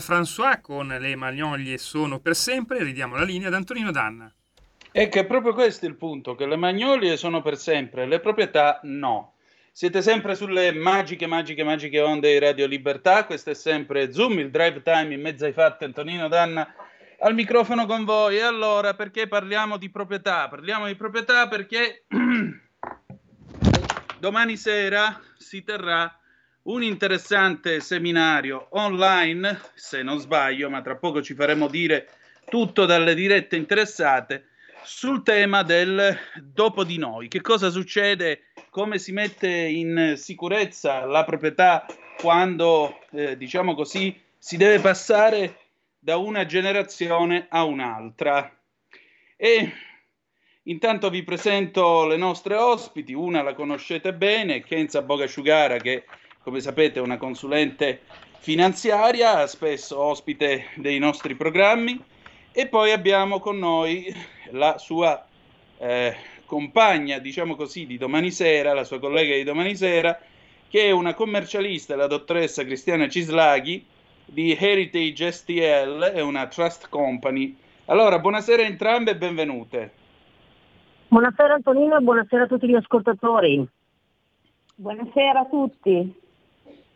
François 0.01 0.59
con 0.61 0.87
le 0.87 1.15
Magnoglie 1.15 1.77
sono 1.77 2.19
per 2.19 2.35
sempre, 2.35 2.83
ridiamo 2.83 3.15
la 3.15 3.23
linea 3.23 3.47
ad 3.47 3.53
Antonino 3.53 3.91
Danna. 3.91 4.31
E 4.91 5.07
che 5.07 5.21
è 5.21 5.25
proprio 5.25 5.53
questo 5.53 5.85
il 5.85 5.95
punto, 5.95 6.35
che 6.35 6.45
le 6.45 6.57
Magnolie 6.57 7.15
sono 7.15 7.41
per 7.41 7.57
sempre, 7.57 8.05
le 8.05 8.19
proprietà 8.19 8.81
no. 8.83 9.35
Siete 9.71 10.01
sempre 10.01 10.35
sulle 10.35 10.73
magiche, 10.73 11.27
magiche, 11.27 11.63
magiche 11.63 12.01
onde 12.01 12.33
di 12.33 12.39
Radio 12.39 12.67
Libertà, 12.67 13.25
questo 13.25 13.51
è 13.51 13.53
sempre 13.53 14.11
Zoom, 14.11 14.39
il 14.39 14.51
drive 14.51 14.81
time 14.81 15.13
in 15.13 15.21
mezzo 15.21 15.45
ai 15.45 15.53
fatti, 15.53 15.85
Antonino 15.85 16.27
Danna 16.27 16.75
al 17.21 17.33
microfono 17.33 17.85
con 17.85 18.03
voi. 18.03 18.37
E 18.37 18.41
allora, 18.41 18.93
perché 18.93 19.27
parliamo 19.27 19.77
di 19.77 19.89
proprietà? 19.89 20.47
Parliamo 20.49 20.87
di 20.87 20.95
proprietà 20.95 21.47
perché 21.47 22.05
domani 24.19 24.57
sera 24.57 25.19
si 25.37 25.63
terrà 25.63 26.13
un 26.63 26.83
interessante 26.83 27.79
seminario 27.79 28.67
online, 28.71 29.59
se 29.73 30.03
non 30.03 30.19
sbaglio, 30.19 30.69
ma 30.69 30.81
tra 30.81 30.95
poco 30.95 31.21
ci 31.21 31.33
faremo 31.33 31.67
dire 31.67 32.09
tutto 32.49 32.85
dalle 32.85 33.15
dirette 33.15 33.55
interessate, 33.55 34.47
sul 34.83 35.23
tema 35.23 35.63
del 35.63 36.17
dopo 36.41 36.83
di 36.83 36.97
noi. 36.97 37.27
Che 37.27 37.41
cosa 37.41 37.69
succede 37.69 38.45
come 38.69 38.99
si 38.99 39.11
mette 39.11 39.49
in 39.49 40.13
sicurezza 40.17 41.05
la 41.05 41.23
proprietà 41.23 41.85
quando, 42.17 42.99
eh, 43.11 43.37
diciamo 43.37 43.73
così, 43.73 44.19
si 44.37 44.57
deve 44.57 44.79
passare 44.79 45.57
da 45.97 46.17
una 46.17 46.45
generazione 46.45 47.47
a 47.49 47.63
un'altra. 47.63 48.51
E 49.35 49.73
intanto 50.63 51.09
vi 51.09 51.23
presento 51.23 52.07
le 52.07 52.17
nostre 52.17 52.55
ospiti, 52.55 53.13
una 53.13 53.41
la 53.41 53.53
conoscete 53.53 54.13
bene, 54.13 54.63
Kenza 54.63 55.01
Bogasciugara 55.01 55.77
che 55.77 56.05
come 56.43 56.59
sapete 56.59 56.99
è 56.99 57.03
una 57.03 57.17
consulente 57.17 58.01
finanziaria, 58.39 59.45
spesso 59.45 59.99
ospite 59.99 60.65
dei 60.75 60.97
nostri 60.97 61.35
programmi 61.35 62.01
e 62.51 62.67
poi 62.67 62.91
abbiamo 62.91 63.39
con 63.39 63.59
noi 63.59 64.13
la 64.51 64.77
sua 64.77 65.23
eh, 65.77 66.15
compagna, 66.45 67.19
diciamo 67.19 67.55
così, 67.55 67.85
di 67.85 67.97
domani 67.97 68.31
sera, 68.31 68.73
la 68.73 68.83
sua 68.83 68.99
collega 68.99 69.35
di 69.35 69.43
domani 69.43 69.75
sera, 69.75 70.19
che 70.67 70.87
è 70.87 70.91
una 70.91 71.13
commercialista, 71.13 71.95
la 71.95 72.07
dottoressa 72.07 72.63
Cristiana 72.63 73.07
Cislaghi 73.07 73.85
di 74.25 74.57
Heritage 74.59 75.31
STL, 75.31 76.11
è 76.13 76.21
una 76.21 76.47
trust 76.47 76.89
company. 76.89 77.55
Allora, 77.85 78.19
buonasera 78.19 78.63
a 78.63 78.65
entrambe 78.65 79.11
e 79.11 79.17
benvenute. 79.17 79.91
Buonasera 81.07 81.53
Antonino 81.53 81.97
e 81.97 82.01
buonasera 82.01 82.43
a 82.43 82.47
tutti 82.47 82.67
gli 82.67 82.75
ascoltatori. 82.75 83.67
Buonasera 84.75 85.41
a 85.41 85.45
tutti. 85.45 86.20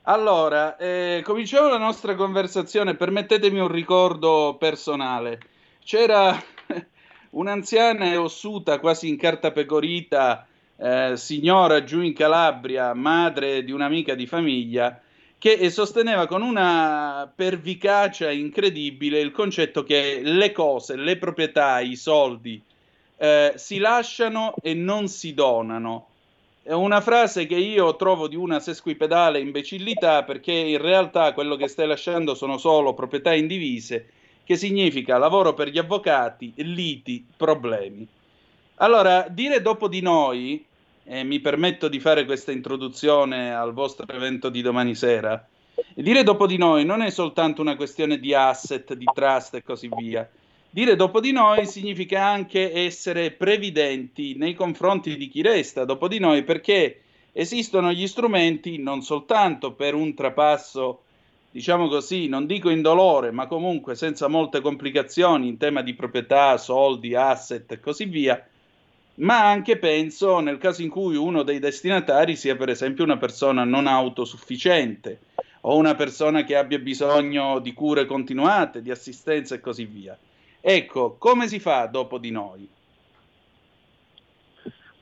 Allora, 0.07 0.77
eh, 0.77 1.21
cominciamo 1.23 1.67
la 1.67 1.79
nostra 1.79 2.13
conversazione. 2.13 2.93
Permettetemi 2.93 3.57
un 3.57 3.69
ricordo 3.69 4.55
personale. 4.59 5.39
C'era 5.83 6.39
un'anziana 7.31 8.11
e 8.11 8.15
ossuta, 8.15 8.79
quasi 8.79 9.07
in 9.07 9.17
carta 9.17 9.51
pecorita, 9.51 10.45
eh, 10.77 11.13
signora 11.17 11.83
giù 11.83 12.01
in 12.01 12.13
Calabria, 12.13 12.93
madre 12.93 13.63
di 13.63 13.71
un'amica 13.71 14.13
di 14.13 14.27
famiglia, 14.27 15.01
che 15.39 15.71
sosteneva 15.71 16.27
con 16.27 16.43
una 16.43 17.31
pervicacia 17.33 18.29
incredibile 18.29 19.19
il 19.19 19.31
concetto 19.31 19.81
che 19.81 20.21
le 20.23 20.51
cose, 20.51 20.97
le 20.97 21.17
proprietà, 21.17 21.79
i 21.79 21.95
soldi 21.95 22.61
eh, 23.17 23.53
si 23.55 23.79
lasciano 23.79 24.53
e 24.61 24.75
non 24.75 25.07
si 25.07 25.33
donano. 25.33 26.09
È 26.67 26.73
una 26.73 26.99
frase 26.99 27.45
che 27.45 27.57
io 27.57 27.95
trovo 27.95 28.27
di 28.27 28.35
una 28.35 28.59
sesquipedale 28.59 29.39
imbecillità 29.39 30.23
perché 30.23 30.51
in 30.51 30.79
realtà 30.79 31.31
quello 31.33 31.57
che 31.57 31.67
stai 31.67 31.85
lasciando 31.85 32.33
sono 32.33 32.57
solo 32.57 32.95
proprietà 32.95 33.35
indivise 33.35 34.09
che 34.43 34.55
significa 34.55 35.19
lavoro 35.19 35.53
per 35.53 35.69
gli 35.69 35.77
avvocati, 35.77 36.51
liti, 36.55 37.23
problemi. 37.37 38.07
Allora, 38.77 39.27
dire 39.29 39.61
dopo 39.61 39.87
di 39.87 40.01
noi, 40.01 40.65
e 41.03 41.23
mi 41.23 41.39
permetto 41.39 41.87
di 41.87 41.99
fare 41.99 42.25
questa 42.25 42.51
introduzione 42.51 43.53
al 43.53 43.71
vostro 43.71 44.07
evento 44.11 44.49
di 44.49 44.63
domani 44.63 44.95
sera, 44.95 45.47
dire 45.93 46.23
dopo 46.23 46.47
di 46.47 46.57
noi 46.57 46.83
non 46.83 47.03
è 47.03 47.11
soltanto 47.11 47.61
una 47.61 47.75
questione 47.75 48.17
di 48.17 48.33
asset, 48.33 48.95
di 48.95 49.05
trust 49.13 49.53
e 49.53 49.61
così 49.61 49.87
via. 49.95 50.27
Dire 50.75 50.97
dopo 50.97 51.21
di 51.21 51.31
noi 51.31 51.65
significa 51.65 52.25
anche 52.25 52.73
essere 52.73 53.31
previdenti 53.31 54.35
nei 54.35 54.53
confronti 54.53 55.15
di 55.15 55.29
chi 55.29 55.41
resta 55.41 55.85
dopo 55.85 56.09
di 56.09 56.19
noi 56.19 56.43
perché 56.43 56.99
esistono 57.31 57.93
gli 57.93 58.05
strumenti 58.07 58.77
non 58.77 59.01
soltanto 59.01 59.71
per 59.71 59.93
un 59.93 60.13
trapasso 60.13 61.03
diciamo 61.49 61.87
così, 61.87 62.27
non 62.27 62.45
dico 62.45 62.69
indolore, 62.69 63.31
ma 63.31 63.47
comunque 63.47 63.95
senza 63.95 64.27
molte 64.27 64.59
complicazioni 64.59 65.47
in 65.47 65.55
tema 65.55 65.81
di 65.81 65.93
proprietà, 65.93 66.57
soldi, 66.57 67.15
asset 67.15 67.71
e 67.71 67.79
così 67.79 68.03
via, 68.03 68.45
ma 69.19 69.47
anche 69.47 69.77
penso 69.77 70.41
nel 70.41 70.57
caso 70.57 70.81
in 70.81 70.89
cui 70.89 71.15
uno 71.15 71.43
dei 71.43 71.59
destinatari 71.59 72.35
sia 72.35 72.57
per 72.57 72.67
esempio 72.67 73.05
una 73.05 73.15
persona 73.15 73.63
non 73.63 73.87
autosufficiente 73.87 75.19
o 75.61 75.77
una 75.77 75.95
persona 75.95 76.43
che 76.43 76.57
abbia 76.57 76.79
bisogno 76.79 77.59
di 77.59 77.71
cure 77.71 78.05
continuate, 78.05 78.81
di 78.81 78.91
assistenza 78.91 79.55
e 79.55 79.61
così 79.61 79.85
via. 79.85 80.19
Ecco, 80.67 81.17
come 81.19 81.47
si 81.47 81.59
fa 81.59 81.85
dopo 81.85 82.17
di 82.17 82.31
noi? 82.31 82.74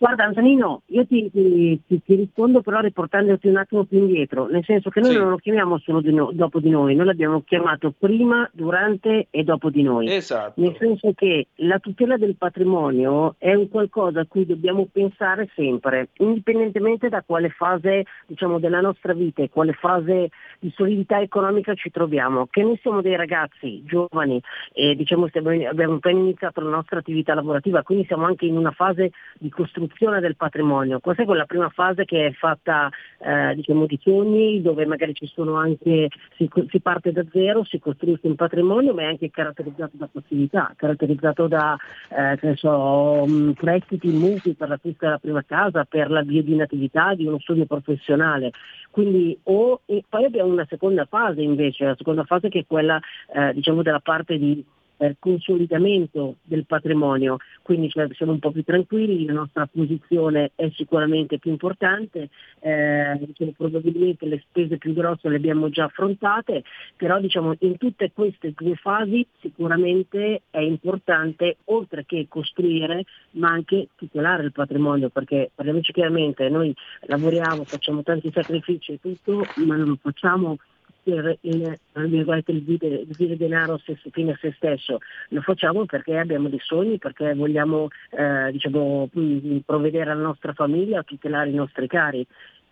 Guarda 0.03 0.25
Antonino, 0.25 0.81
io 0.87 1.07
ti, 1.07 1.31
ti, 1.31 1.81
ti, 1.87 2.15
rispondo 2.15 2.59
però 2.59 2.81
riportandoti 2.81 3.47
un 3.47 3.55
attimo 3.55 3.85
più 3.85 3.99
indietro, 3.99 4.47
nel 4.47 4.65
senso 4.65 4.89
che 4.89 4.99
noi 4.99 5.11
sì. 5.11 5.17
non 5.17 5.29
lo 5.29 5.37
chiamiamo 5.37 5.77
solo 5.77 6.01
di 6.01 6.11
no, 6.11 6.31
dopo 6.33 6.59
di 6.59 6.69
noi, 6.69 6.93
noi 6.93 7.05
l'abbiamo 7.05 7.41
chiamato 7.45 7.93
prima, 7.97 8.45
durante 8.51 9.27
e 9.29 9.43
dopo 9.45 9.69
di 9.69 9.81
noi. 9.81 10.13
Esatto. 10.13 10.59
Nel 10.59 10.75
senso 10.77 11.13
che 11.15 11.47
la 11.55 11.79
tutela 11.79 12.17
del 12.17 12.35
patrimonio 12.35 13.35
è 13.37 13.53
un 13.53 13.69
qualcosa 13.69 14.19
a 14.19 14.25
cui 14.27 14.45
dobbiamo 14.45 14.89
pensare 14.91 15.49
sempre, 15.55 16.09
indipendentemente 16.17 17.07
da 17.07 17.23
quale 17.25 17.47
fase 17.47 18.03
diciamo, 18.27 18.59
della 18.59 18.81
nostra 18.81 19.13
vita 19.13 19.41
e 19.41 19.49
quale 19.49 19.71
fase 19.71 20.31
di 20.59 20.69
solidità 20.75 21.21
economica 21.21 21.75
ci 21.75 21.91
troviamo. 21.91 22.47
Che 22.47 22.61
noi 22.61 22.77
siamo 22.81 23.01
dei 23.01 23.15
ragazzi 23.15 23.81
giovani 23.85 24.41
e 24.73 24.95
diciamo, 24.95 25.29
abbiamo 25.31 25.95
appena 25.95 26.19
iniziato 26.19 26.59
la 26.59 26.71
nostra 26.71 26.99
attività 26.99 27.33
lavorativa, 27.33 27.83
quindi 27.83 28.03
siamo 28.05 28.25
anche 28.25 28.45
in 28.45 28.57
una 28.57 28.71
fase 28.71 29.11
di 29.39 29.47
costruzione 29.47 29.91
costruzione 29.93 30.19
del 30.19 30.35
patrimonio. 30.35 30.99
Questa 30.99 31.23
è 31.23 31.25
quella 31.25 31.45
prima 31.45 31.69
fase 31.69 32.05
che 32.05 32.27
è 32.27 32.31
fatta 32.31 32.89
eh, 33.19 33.53
diciamo, 33.55 33.85
di 33.85 33.99
sogni, 34.01 34.61
dove 34.61 34.85
magari 34.85 35.13
ci 35.13 35.27
sono 35.27 35.55
anche, 35.55 36.09
si, 36.35 36.49
si, 36.69 36.79
parte 36.79 37.11
da 37.11 37.23
zero, 37.31 37.63
si 37.63 37.79
costruisce 37.79 38.27
un 38.27 38.35
patrimonio, 38.35 38.93
ma 38.93 39.03
è 39.03 39.05
anche 39.05 39.29
caratterizzato 39.29 39.91
da 39.93 40.09
passività, 40.11 40.73
caratterizzato 40.75 41.47
da 41.47 41.77
eh, 42.09 42.55
so, 42.55 43.25
mm, 43.27 43.51
prestiti, 43.51 44.09
mutui 44.09 44.53
per 44.53 44.69
l'acquisto 44.69 45.05
della 45.05 45.19
prima 45.19 45.43
casa, 45.43 45.85
per 45.85 46.09
l'avvio 46.09 46.43
di 46.43 46.53
un'attività, 46.53 47.13
di 47.13 47.25
uno 47.25 47.39
studio 47.39 47.65
professionale. 47.65 48.51
Quindi, 48.89 49.37
o, 49.43 49.81
poi 50.09 50.25
abbiamo 50.25 50.51
una 50.51 50.67
seconda 50.69 51.05
fase 51.05 51.41
invece, 51.41 51.85
la 51.85 51.95
seconda 51.95 52.23
fase 52.23 52.49
che 52.49 52.59
è 52.59 52.65
quella 52.67 52.99
eh, 53.33 53.53
diciamo, 53.53 53.81
della 53.81 53.99
parte 53.99 54.37
di 54.37 54.63
eh, 54.97 55.15
consolidamento 55.19 56.35
del 56.43 56.65
patrimonio, 56.65 57.37
quindi 57.61 57.89
cioè, 57.89 58.07
siamo 58.13 58.33
un 58.33 58.39
po' 58.39 58.51
più 58.51 58.63
tranquilli, 58.63 59.25
la 59.25 59.33
nostra 59.33 59.67
posizione 59.67 60.51
è 60.55 60.69
sicuramente 60.75 61.39
più 61.39 61.51
importante, 61.51 62.29
eh, 62.59 63.19
diciamo, 63.19 63.53
probabilmente 63.55 64.25
le 64.25 64.43
spese 64.47 64.77
più 64.77 64.93
grosse 64.93 65.29
le 65.29 65.37
abbiamo 65.37 65.69
già 65.69 65.85
affrontate, 65.85 66.63
però 66.95 67.19
diciamo, 67.19 67.55
in 67.59 67.77
tutte 67.77 68.11
queste 68.13 68.53
due 68.55 68.75
fasi 68.75 69.25
sicuramente 69.39 70.43
è 70.49 70.59
importante 70.59 71.57
oltre 71.65 72.05
che 72.05 72.27
costruire 72.27 73.03
ma 73.31 73.49
anche 73.49 73.89
tutelare 73.95 74.43
il 74.43 74.51
patrimonio, 74.51 75.09
perché 75.09 75.51
parliamoci 75.53 75.91
chiaramente, 75.91 76.49
noi 76.49 76.73
lavoriamo, 77.01 77.63
facciamo 77.63 78.03
tanti 78.03 78.31
sacrifici 78.31 78.93
e 78.93 78.99
tutto, 79.01 79.43
ma 79.65 79.75
non 79.75 79.89
lo 79.89 79.97
facciamo 80.01 80.57
per 81.03 81.37
il, 81.41 81.77
il, 81.91 83.07
il 83.17 83.37
denaro 83.37 83.79
fine 84.11 84.31
a 84.31 84.37
se 84.39 84.53
stesso, 84.55 84.99
lo 85.29 85.41
facciamo 85.41 85.85
perché 85.85 86.17
abbiamo 86.17 86.47
dei 86.47 86.61
sogni, 86.61 86.97
perché 86.97 87.33
vogliamo 87.33 87.89
eh, 88.11 88.49
diciamo, 88.51 89.09
mm, 89.17 89.57
provvedere 89.65 90.11
alla 90.11 90.21
nostra 90.23 90.53
famiglia, 90.53 91.03
tutelare 91.03 91.49
i 91.49 91.53
nostri 91.53 91.87
cari. 91.87 92.25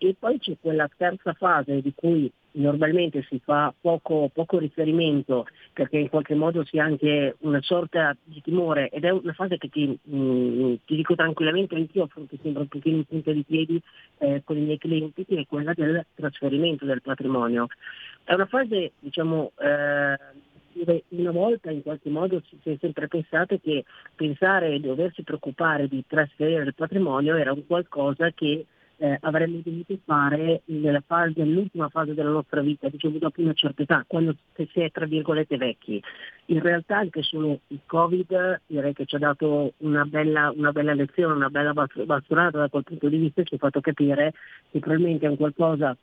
E 0.04 0.16
poi 0.18 0.39
c'è 0.39 0.56
quella 0.60 0.89
terza 0.97 1.34
fase 1.34 1.80
di 1.80 1.93
cui 1.93 2.32
normalmente 2.54 3.24
si 3.30 3.39
fa 3.39 3.72
poco, 3.80 4.32
poco, 4.34 4.58
riferimento 4.58 5.45
perché 5.74 5.99
in 5.99 6.10
qualche 6.10 6.34
modo 6.34 6.66
si 6.66 6.80
ha 6.80 6.86
anche 6.86 7.36
una 7.41 7.62
sorta 7.62 8.18
di 8.24 8.41
timore 8.41 8.89
ed 8.89 9.06
è 9.06 9.12
una 9.12 9.34
fase 9.34 9.60
che 9.60 9.70
ti, 9.70 9.86
mh, 9.86 10.18
mm, 10.18 10.74
ti 10.86 10.95
dico 10.95 11.14
tranquillamente 11.14 11.76
anch'io 11.76 12.08
che 12.08 12.39
sembra 12.41 12.64
un 12.64 12.68
pochino 12.68 12.97
in 12.97 13.06
punta 13.06 13.32
di 13.32 13.43
piedi 13.43 13.80
eh, 14.18 14.41
con 14.43 14.58
i 14.58 14.62
miei 14.62 14.80
clienti 14.80 15.24
che 15.24 15.41
è 15.41 15.45
quella 15.45 15.74
del 15.76 16.04
trasferimento 16.16 16.84
del 16.86 17.04
patrimonio. 17.04 17.68
È 18.24 18.34
una 18.34 18.47
fase, 18.47 18.93
diciamo, 18.97 19.52
eh, 19.60 20.18
una 21.10 21.32
volta 21.32 21.70
in 21.70 21.84
qualche 21.84 22.10
modo 22.10 22.41
si 22.49 22.72
è 22.72 22.76
sempre 22.80 23.08
pensato 23.08 23.60
che 23.62 23.86
pensare 24.16 24.74
e 24.74 24.80
doversi 24.80 25.22
preoccupare 25.22 25.88
di 25.88 26.04
trasferire 26.08 26.64
il 26.64 26.74
patrimonio 26.74 27.36
era 27.36 27.52
un 27.52 27.68
qualcosa 27.68 28.32
che 28.32 28.66
eh, 29.02 29.18
avremmo 29.22 29.62
dovuto 29.64 29.97
fare 30.06 30.62
nella 30.66 31.02
fase, 31.04 31.34
nell'ultima 31.38 31.89
fase 31.89 32.14
della 32.14 32.30
nostra 32.30 32.62
vita, 32.62 32.88
dicevo 32.88 33.18
dopo 33.18 33.41
una 33.41 33.54
certa 33.54 33.82
età, 33.82 34.04
quando 34.06 34.36
si 34.54 34.80
è 34.80 34.91
tra 34.91 35.08
virgolette 35.08 35.58
vecchi. 35.58 36.02
In 36.45 36.60
realtà 36.62 36.97
anche 36.97 37.24
solo 37.24 37.62
il 37.68 37.80
Covid 37.88 38.62
direi 38.68 38.93
che 38.93 39.06
ci 39.06 39.16
ha 39.16 39.20
dato 39.20 39.74
una 39.78 40.06
bella, 40.06 40.54
una 40.56 40.72
bella 40.72 40.93
lezione, 40.93 41.34
una 41.34 41.49
bella 41.49 41.74
bastonata 41.74 42.60
da 42.60 42.70
quel 42.70 42.84
punto 42.84 43.10
di 43.10 43.18
vista, 43.18 43.41
ci 43.41 43.56
ha 43.56 43.58
fatto 43.58 43.82
capire 43.82 44.34
che 44.70 44.78
probabilmente 44.78 45.26
è 45.26 45.30
un 45.30 45.38
qualcosa 45.38 45.97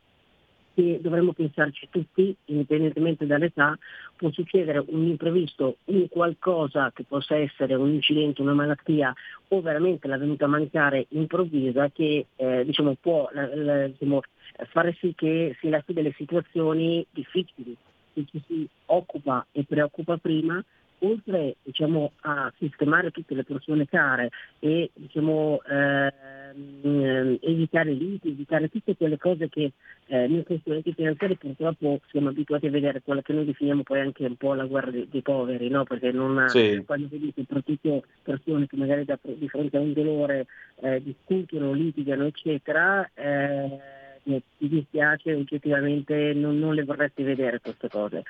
che 0.79 1.01
dovremmo 1.03 1.33
pensarci 1.33 1.89
tutti, 1.91 2.33
indipendentemente 2.45 3.27
dall'età, 3.27 3.77
può 4.15 4.31
succedere 4.31 4.85
un 4.87 5.09
imprevisto, 5.09 5.79
un 5.87 6.09
qualcosa 6.09 6.93
che 6.95 7.03
possa 7.03 7.35
essere 7.35 7.75
un 7.75 7.89
incidente, 7.89 8.43
una 8.43 8.55
malattia 8.55 9.13
o 9.49 9.61
veramente 9.61 10.07
la 10.07 10.19
venuta 10.19 10.45
a 10.45 10.49
mancare 10.49 11.07
improvvisa 11.09 11.91
che 11.91 12.27
eh, 12.37 12.65
diciamo, 12.65 12.95
può 13.01 13.29
eh, 13.29 13.91
diciamo, 13.91 14.21
fare 14.69 14.97
sì 15.01 15.15
che 15.17 15.57
si 15.59 15.69
lasci 15.69 15.93
delle 15.93 16.15
situazioni 16.17 17.05
difficili. 17.11 17.77
Se 18.15 18.25
ci 18.31 18.41
si 18.47 18.69
occupa 18.87 19.45
e 19.51 19.65
preoccupa 19.65 20.17
prima, 20.17 20.65
oltre 21.01 21.57
diciamo, 21.63 22.13
a 22.21 22.53
sistemare 22.59 23.11
tutte 23.11 23.35
le 23.35 23.45
persone 23.45 23.87
care 23.87 24.31
e 24.59 24.91
diciamo, 24.95 25.61
ehm, 25.63 27.39
evitare 27.41 27.93
liti, 27.93 28.29
evitare 28.29 28.69
tutte 28.69 28.97
quelle 28.97 29.19
cose 29.19 29.49
che 29.49 29.73
eh, 30.07 30.27
noi 30.27 30.45
consulenti 30.45 30.93
finanziari 30.93 31.37
purtroppo 31.37 32.01
siamo 32.11 32.31
abituati 32.31 32.67
a 32.67 32.71
vedere, 32.71 33.03
quella 33.03 33.23
che 33.23 33.33
noi 33.33 33.45
definiamo 33.45 33.83
poi 33.83 34.01
anche 34.01 34.25
un 34.25 34.37
po' 34.37 34.55
la 34.55 34.65
guerra 34.65 34.91
dei, 34.91 35.07
dei 35.11 35.23
poveri, 35.23 35.69
no? 35.69 35.85
perché 35.85 36.11
non, 36.11 36.49
sì. 36.49 36.83
quando 36.85 37.09
vedi 37.11 37.33
soprattutto 37.37 38.05
persone 38.23 38.67
che 38.67 38.77
magari 38.77 39.05
da, 39.05 39.19
di 39.23 39.49
fronte 39.49 39.77
a 39.77 39.81
un 39.81 39.93
dolore 39.93 40.47
eh, 40.81 41.03
discutono, 41.03 41.73
litigano, 41.73 42.25
eccetera, 42.25 43.09
eh, 43.15 43.97
mi 44.25 44.43
dispiace 44.59 45.33
oggettivamente 45.33 46.35
non, 46.35 46.59
non 46.59 46.75
le 46.75 46.85
vorresti 46.85 47.23
vedere 47.23 47.61
queste 47.61 47.89
cose 47.89 48.25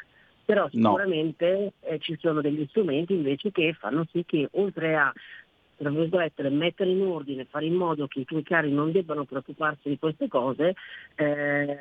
però 0.48 0.66
sicuramente 0.70 1.72
no. 1.82 1.88
eh, 1.90 1.98
ci 1.98 2.16
sono 2.18 2.40
degli 2.40 2.64
strumenti 2.70 3.12
invece 3.12 3.52
che 3.52 3.76
fanno 3.78 4.06
sì 4.10 4.24
che 4.24 4.48
oltre 4.52 4.96
a 4.96 5.12
tra 5.76 5.90
virgolette, 5.90 6.48
mettere 6.48 6.90
in 6.90 7.02
ordine, 7.02 7.44
fare 7.44 7.66
in 7.66 7.74
modo 7.74 8.08
che 8.08 8.20
i 8.20 8.24
tuoi 8.24 8.42
cari 8.42 8.72
non 8.72 8.90
debbano 8.90 9.24
preoccuparsi 9.24 9.90
di 9.90 9.98
queste 9.98 10.26
cose, 10.26 10.74
eh, 11.14 11.78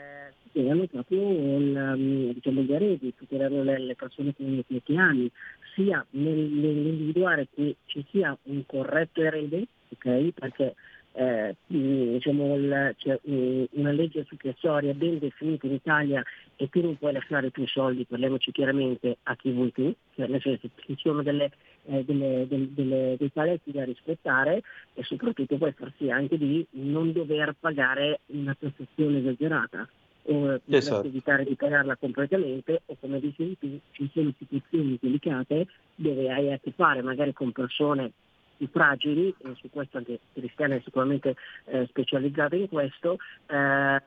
proprio 0.51 1.31
il, 1.57 1.75
um, 1.75 2.33
diciamo, 2.33 2.61
gli 2.61 2.73
eredi, 2.73 3.15
tutelare 3.15 3.63
le, 3.63 3.79
le 3.79 3.95
persone 3.95 4.35
che, 4.35 4.63
che 4.83 4.97
ami, 4.97 5.31
sia 5.73 6.05
nell'individuare 6.11 7.47
che 7.55 7.77
ci 7.85 8.05
sia 8.11 8.37
un 8.43 8.63
corretto 8.67 9.21
erede, 9.21 9.65
okay? 9.89 10.31
perché 10.31 10.75
eh, 11.17 11.55
diciamo, 11.65 12.55
il, 12.55 12.95
c'è 12.95 13.19
una 13.23 13.91
legge 13.91 14.23
successoria 14.25 14.93
ben 14.93 15.17
definita 15.17 15.65
in 15.65 15.73
Italia 15.73 16.23
e 16.55 16.69
tu 16.69 16.79
non 16.81 16.95
puoi 16.95 17.13
lasciare 17.13 17.49
tuoi 17.49 17.65
soldi, 17.65 18.05
parliamoci 18.05 18.51
chiaramente, 18.51 19.17
a 19.23 19.35
chi 19.35 19.51
vuoi 19.51 19.71
tu, 19.71 19.91
cioè 20.15 20.27
nel 20.27 20.41
senso 20.41 20.69
ci 20.75 20.95
sono 20.97 21.23
delle, 21.23 21.49
eh, 21.85 22.03
delle, 22.03 22.45
delle, 22.47 23.15
dei 23.17 23.29
paletti 23.29 23.71
da 23.71 23.83
rispettare 23.83 24.61
e 24.93 25.03
soprattutto 25.03 25.57
puoi 25.57 25.71
far 25.71 25.91
sì 25.97 26.11
anche 26.11 26.37
di 26.37 26.63
non 26.71 27.11
dover 27.11 27.55
pagare 27.59 28.19
una 28.27 28.55
tassazione 28.57 29.17
esagerata 29.17 29.89
o 30.29 30.59
esatto. 30.67 31.07
evitare 31.07 31.45
di 31.45 31.55
pagarla 31.55 31.95
completamente 31.95 32.81
o 32.85 32.97
come 32.99 33.19
dicevi 33.19 33.57
tu 33.57 33.79
ci 33.91 34.09
sono 34.13 34.31
situazioni 34.37 34.99
delicate 35.01 35.67
dove 35.95 36.29
hai 36.29 36.51
a 36.51 36.59
che 36.59 36.73
fare 36.75 37.01
magari 37.01 37.33
con 37.33 37.53
persone 37.53 38.11
i 38.57 38.69
fragili, 38.71 39.33
e 39.37 39.53
su 39.55 39.69
questo 39.69 39.97
anche 39.97 40.19
Cristiana 40.33 40.75
è 40.75 40.81
sicuramente 40.83 41.35
eh, 41.65 41.85
specializzata 41.87 42.55
in 42.55 42.67
questo, 42.67 43.17
eh, 43.47 44.01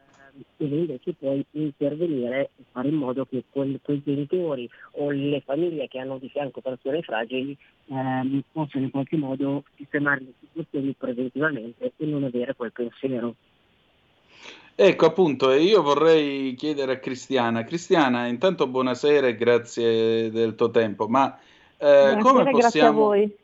deve 0.56 0.76
invece 0.76 1.12
poi 1.14 1.44
intervenire 1.52 2.50
e 2.56 2.64
fare 2.70 2.88
in 2.88 2.94
modo 2.94 3.26
che 3.26 3.44
quei, 3.50 3.78
quei, 3.82 4.02
genitori 4.04 4.68
o 4.92 5.10
le 5.10 5.40
famiglie 5.44 5.88
che 5.88 5.98
hanno 5.98 6.18
di 6.18 6.28
fianco 6.28 6.60
persone 6.60 7.02
fragili 7.02 7.56
eh, 7.86 8.42
possano 8.52 8.84
in 8.84 8.90
qualche 8.90 9.16
modo 9.16 9.64
sistemare 9.76 10.20
le 10.20 10.32
situazioni 10.40 10.94
preventivamente 10.96 11.92
e 11.96 12.06
non 12.06 12.24
avere 12.24 12.54
quel 12.54 12.72
pensiero. 12.72 13.34
Ecco 14.74 15.06
appunto, 15.06 15.52
io 15.52 15.82
vorrei 15.82 16.54
chiedere 16.54 16.92
a 16.92 16.98
Cristiana. 16.98 17.64
Cristiana, 17.64 18.26
intanto 18.26 18.66
buonasera 18.66 19.26
e 19.26 19.34
grazie 19.34 20.30
del 20.30 20.54
tuo 20.54 20.70
tempo, 20.70 21.06
ma 21.06 21.38
eh, 21.76 22.16
come 22.20 22.44
possiamo... 22.44 22.58
Grazie 22.58 22.80
a 22.82 22.90
voi 22.90 23.38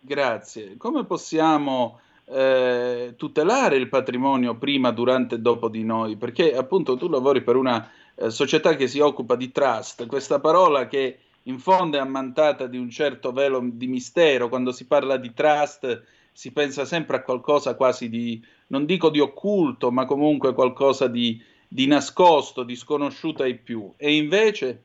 Grazie. 0.00 0.76
Come 0.76 1.04
possiamo 1.04 2.00
eh, 2.26 3.14
tutelare 3.16 3.76
il 3.76 3.88
patrimonio 3.88 4.56
prima, 4.56 4.92
durante 4.92 5.34
e 5.34 5.40
dopo 5.40 5.68
di 5.68 5.82
noi? 5.82 6.16
Perché 6.16 6.56
appunto 6.56 6.96
tu 6.96 7.08
lavori 7.08 7.42
per 7.42 7.56
una 7.56 7.90
eh, 8.14 8.30
società 8.30 8.76
che 8.76 8.86
si 8.86 9.00
occupa 9.00 9.34
di 9.34 9.50
trust, 9.50 10.06
questa 10.06 10.38
parola 10.38 10.86
che 10.86 11.18
in 11.44 11.58
fondo 11.58 11.96
è 11.96 12.00
ammantata 12.00 12.66
di 12.66 12.78
un 12.78 12.90
certo 12.90 13.32
velo 13.32 13.60
di 13.62 13.86
mistero, 13.86 14.48
quando 14.48 14.70
si 14.70 14.86
parla 14.86 15.16
di 15.16 15.32
trust 15.32 16.04
si 16.30 16.52
pensa 16.52 16.84
sempre 16.84 17.16
a 17.16 17.22
qualcosa 17.22 17.74
quasi 17.74 18.08
di, 18.08 18.40
non 18.68 18.84
dico 18.84 19.10
di 19.10 19.18
occulto, 19.18 19.90
ma 19.90 20.04
comunque 20.04 20.54
qualcosa 20.54 21.08
di, 21.08 21.42
di 21.66 21.86
nascosto, 21.86 22.62
di 22.62 22.76
sconosciuto 22.76 23.42
ai 23.42 23.56
più. 23.56 23.92
E 23.96 24.14
invece... 24.14 24.84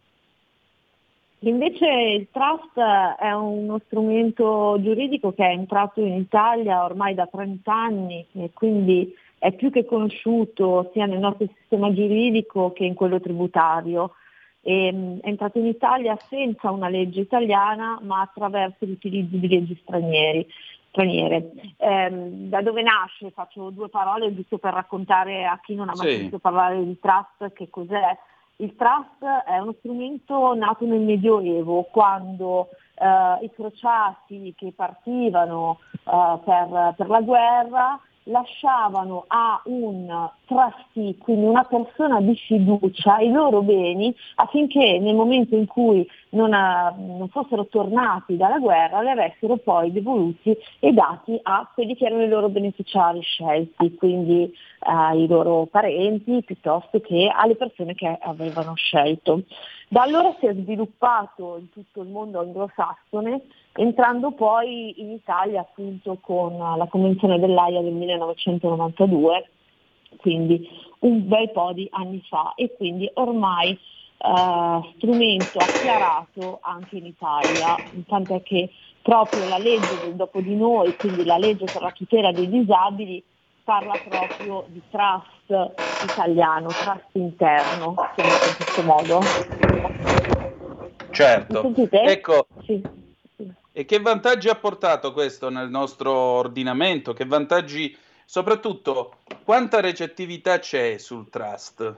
Invece 1.45 1.87
il 1.87 2.27
trust 2.31 2.79
è 2.79 3.31
uno 3.31 3.79
strumento 3.85 4.77
giuridico 4.79 5.33
che 5.33 5.45
è 5.45 5.51
entrato 5.51 5.99
in 5.99 6.13
Italia 6.13 6.85
ormai 6.85 7.15
da 7.15 7.27
30 7.27 7.73
anni 7.73 8.25
e 8.33 8.51
quindi 8.53 9.13
è 9.37 9.51
più 9.51 9.69
che 9.69 9.83
conosciuto 9.85 10.89
sia 10.93 11.05
nel 11.05 11.19
nostro 11.19 11.45
sistema 11.53 11.91
giuridico 11.91 12.71
che 12.71 12.85
in 12.85 12.93
quello 12.93 13.19
tributario. 13.19 14.13
E, 14.61 14.89
mm, 14.93 15.17
è 15.19 15.27
entrato 15.27 15.59
in 15.59 15.65
Italia 15.65 16.17
senza 16.29 16.71
una 16.71 16.87
legge 16.87 17.19
italiana 17.19 17.99
ma 18.01 18.21
attraverso 18.21 18.85
l'utilizzo 18.85 19.35
di 19.35 19.49
leggi 19.49 19.77
stranieri, 19.81 20.47
straniere. 20.91 21.51
Eh, 21.75 22.09
da 22.09 22.61
dove 22.61 22.81
nasce? 22.83 23.31
Faccio 23.31 23.69
due 23.69 23.89
parole 23.89 24.33
giusto 24.33 24.59
per 24.59 24.71
raccontare 24.71 25.43
a 25.43 25.59
chi 25.61 25.75
non 25.75 25.89
ha 25.89 25.93
mai 25.93 26.07
sì. 26.07 26.13
sentito 26.13 26.39
parlare 26.39 26.81
di 26.81 26.97
trust 27.01 27.51
che 27.51 27.69
cos'è. 27.69 28.17
Il 28.57 28.75
trust 28.75 29.23
è 29.45 29.57
uno 29.57 29.75
strumento 29.79 30.53
nato 30.53 30.85
nel 30.85 31.01
Medioevo, 31.01 31.83
quando 31.91 32.69
eh, 32.95 33.45
i 33.45 33.51
crociati 33.51 34.53
che 34.55 34.73
partivano 34.75 35.79
eh, 35.91 36.39
per, 36.43 36.93
per 36.95 37.07
la 37.07 37.21
guerra 37.21 37.99
lasciavano 38.25 39.25
a 39.27 39.61
un 39.65 40.29
trustee, 40.45 41.17
quindi 41.17 41.45
una 41.45 41.63
persona 41.63 42.21
di 42.21 42.35
fiducia, 42.35 43.19
i 43.19 43.31
loro 43.31 43.61
beni 43.61 44.15
affinché 44.35 44.99
nel 44.99 45.15
momento 45.15 45.55
in 45.55 45.65
cui 45.65 46.07
non, 46.29 46.53
a, 46.53 46.93
non, 46.97 47.27
fossero 47.29 47.65
tornati 47.65 48.37
dalla 48.37 48.59
guerra 48.59 49.01
li 49.01 49.09
avessero 49.09 49.57
poi 49.57 49.91
devoluti 49.91 50.55
e 50.79 50.91
dati 50.91 51.39
a 51.41 51.69
quelli 51.73 51.95
che 51.95 52.05
erano 52.05 52.23
i 52.23 52.29
loro 52.29 52.49
beneficiari 52.49 53.21
scelti, 53.21 53.95
quindi 53.95 54.53
ai 54.79 55.27
loro 55.27 55.65
parenti 55.65 56.41
piuttosto 56.43 56.99
che 56.99 57.31
alle 57.33 57.55
persone 57.55 57.93
che 57.93 58.17
avevano 58.21 58.75
scelto. 58.75 59.43
Da 59.87 60.01
allora 60.01 60.35
si 60.39 60.47
è 60.47 60.53
sviluppato 60.53 61.57
in 61.59 61.69
tutto 61.69 62.01
il 62.01 62.09
mondo 62.09 62.39
anglosassone 62.39 63.41
entrando 63.73 64.31
poi 64.31 65.01
in 65.01 65.11
Italia 65.11 65.61
appunto 65.61 66.17
con 66.21 66.57
la 66.57 66.87
Convenzione 66.87 67.39
dell'AIA 67.39 67.81
del 67.81 67.93
1992, 67.93 69.49
quindi 70.17 70.67
un 70.99 71.27
bel 71.27 71.51
po' 71.51 71.73
di 71.73 71.87
anni 71.91 72.21
fa 72.29 72.53
e 72.55 72.73
quindi 72.75 73.09
ormai 73.15 73.71
eh, 73.71 74.93
strumento 74.95 75.59
acclarato 75.59 76.59
anche 76.61 76.97
in 76.97 77.07
Italia, 77.07 77.79
tant'è 78.07 78.41
che 78.43 78.69
proprio 79.01 79.47
la 79.47 79.57
legge 79.57 79.99
del 79.99 80.13
dopo 80.13 80.39
di 80.39 80.55
noi, 80.55 80.95
quindi 80.95 81.25
la 81.25 81.37
legge 81.37 81.65
per 81.65 81.81
la 81.81 81.91
tutela 81.91 82.31
dei 82.31 82.49
disabili, 82.49 83.23
parla 83.63 83.97
proprio 83.97 84.65
di 84.67 84.81
trust 84.89 85.73
italiano, 86.05 86.67
trust 86.67 87.09
interno, 87.13 87.95
in 88.17 88.55
questo 88.55 88.81
modo. 88.83 89.19
Certo, 91.11 91.73
ecco, 91.91 92.47
sì. 92.65 93.01
E 93.75 93.85
che 93.85 93.99
vantaggi 93.99 94.49
ha 94.49 94.55
portato 94.55 95.13
questo 95.13 95.49
nel 95.49 95.67
nostro 95.67 96.11
ordinamento? 96.11 97.11
Che 97.13 97.25
vantaggi, 97.25 97.97
soprattutto, 98.23 99.15
quanta 99.43 99.81
recettività 99.81 100.59
c'è 100.59 100.99
sul 100.99 101.27
trust? 101.27 101.95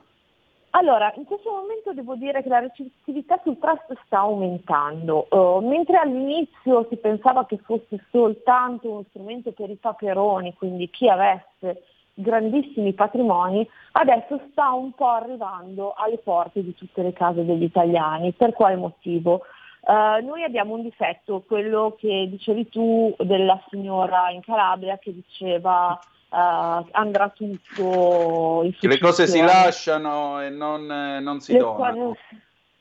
Allora, 0.70 1.12
in 1.18 1.26
questo 1.26 1.52
momento 1.52 1.92
devo 1.92 2.16
dire 2.16 2.42
che 2.42 2.48
la 2.48 2.60
recettività 2.60 3.42
sul 3.44 3.60
trust 3.60 3.94
sta 4.06 4.20
aumentando, 4.20 5.28
uh, 5.30 5.60
mentre 5.68 5.98
all'inizio 5.98 6.86
si 6.90 6.96
pensava 6.96 7.46
che 7.46 7.58
fosse 7.58 8.06
soltanto 8.10 8.90
uno 8.90 9.06
strumento 9.10 9.52
per 9.52 9.70
i 9.70 9.76
paperoni, 9.76 10.54
quindi 10.54 10.90
chi 10.90 11.10
avesse 11.10 11.84
grandissimi 12.14 12.94
patrimoni, 12.94 13.68
adesso 13.92 14.40
sta 14.52 14.72
un 14.72 14.94
po' 14.94 15.10
arrivando 15.10 15.94
alle 15.98 16.20
porte 16.20 16.64
di 16.64 16.74
tutte 16.74 17.02
le 17.02 17.12
case 17.12 17.44
degli 17.44 17.64
italiani. 17.64 18.32
Per 18.32 18.54
quale 18.54 18.78
motivo? 18.78 19.42
Uh, 19.86 20.26
noi 20.26 20.44
abbiamo 20.44 20.74
un 20.74 20.82
difetto, 20.82 21.44
quello 21.46 21.96
che 22.00 22.28
dicevi 22.28 22.70
tu 22.70 23.16
della 23.20 23.64
signora 23.70 24.32
in 24.32 24.42
Calabria 24.42 24.98
che 24.98 25.14
diceva 25.14 25.92
uh, 25.92 26.88
andrà 26.90 27.30
tutto 27.30 28.64
in 28.64 28.74
Le 28.80 28.98
cose 28.98 29.28
si 29.28 29.40
lasciano 29.40 30.42
e 30.42 30.50
non, 30.50 30.92
eh, 30.92 31.20
non 31.20 31.40
si 31.40 31.54
Le 31.54 31.60
donano. 31.60 32.06
Cose... 32.06 32.20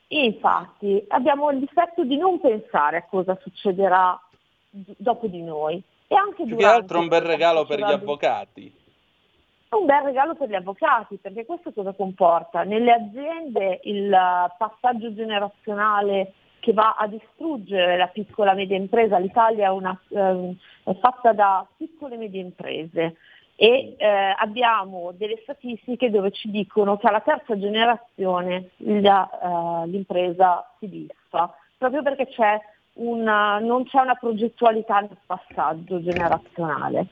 Infatti 0.09 1.05
abbiamo 1.09 1.51
il 1.51 1.59
difetto 1.59 2.05
di 2.05 2.17
non 2.17 2.41
pensare 2.41 2.97
a 2.97 3.05
cosa 3.05 3.39
succederà 3.43 4.19
dopo 4.71 5.27
di 5.27 5.43
noi. 5.43 5.83
E 6.07 6.15
anche 6.15 6.45
Più 6.45 6.57
che 6.57 6.65
altro 6.65 7.01
un 7.01 7.09
bel 7.09 7.23
regalo 7.23 7.67
per 7.67 7.81
gli 7.81 7.83
avvocati. 7.83 8.75
Un 9.71 9.85
bel 9.85 10.05
regalo 10.05 10.35
per 10.37 10.49
gli 10.49 10.55
avvocati, 10.55 11.17
perché 11.17 11.45
questo 11.45 11.71
cosa 11.73 11.93
comporta? 11.93 12.63
Nelle 12.63 12.93
aziende 12.93 13.81
il 13.83 14.11
passaggio 14.57 15.13
generazionale 15.13 16.33
che 16.65 16.73
va 16.73 16.95
a 16.97 17.07
distruggere 17.07 17.99
la 17.99 18.07
piccola 18.07 18.53
e 18.53 18.55
media 18.55 18.79
impresa. 18.79 19.19
L'Italia 19.19 19.67
è, 19.67 19.71
una, 19.71 19.95
eh, 20.09 20.57
è 20.85 20.97
fatta 20.97 21.35
da 21.35 21.67
piccole 21.77 22.15
e 22.15 22.17
medie 22.17 22.41
imprese 22.41 23.17
e 23.55 23.95
eh, 23.99 24.35
abbiamo 24.39 25.13
delle 25.13 25.39
statistiche 25.43 26.11
dove 26.11 26.31
ci 26.31 26.51
dicono 26.51 26.97
che 26.97 27.07
alla 27.07 27.21
terza 27.21 27.59
generazione 27.59 28.71
la, 28.79 29.29
uh, 29.85 29.89
l'impresa 29.89 30.67
si 30.79 30.89
disfa, 30.89 31.55
proprio 31.77 32.03
perché 32.03 32.29
c'è 32.29 32.59
una, 32.95 33.59
non 33.59 33.85
c'è 33.85 34.01
una 34.01 34.15
progettualità 34.15 35.01
nel 35.01 35.19
passaggio 35.27 36.03
generazionale. 36.03 37.09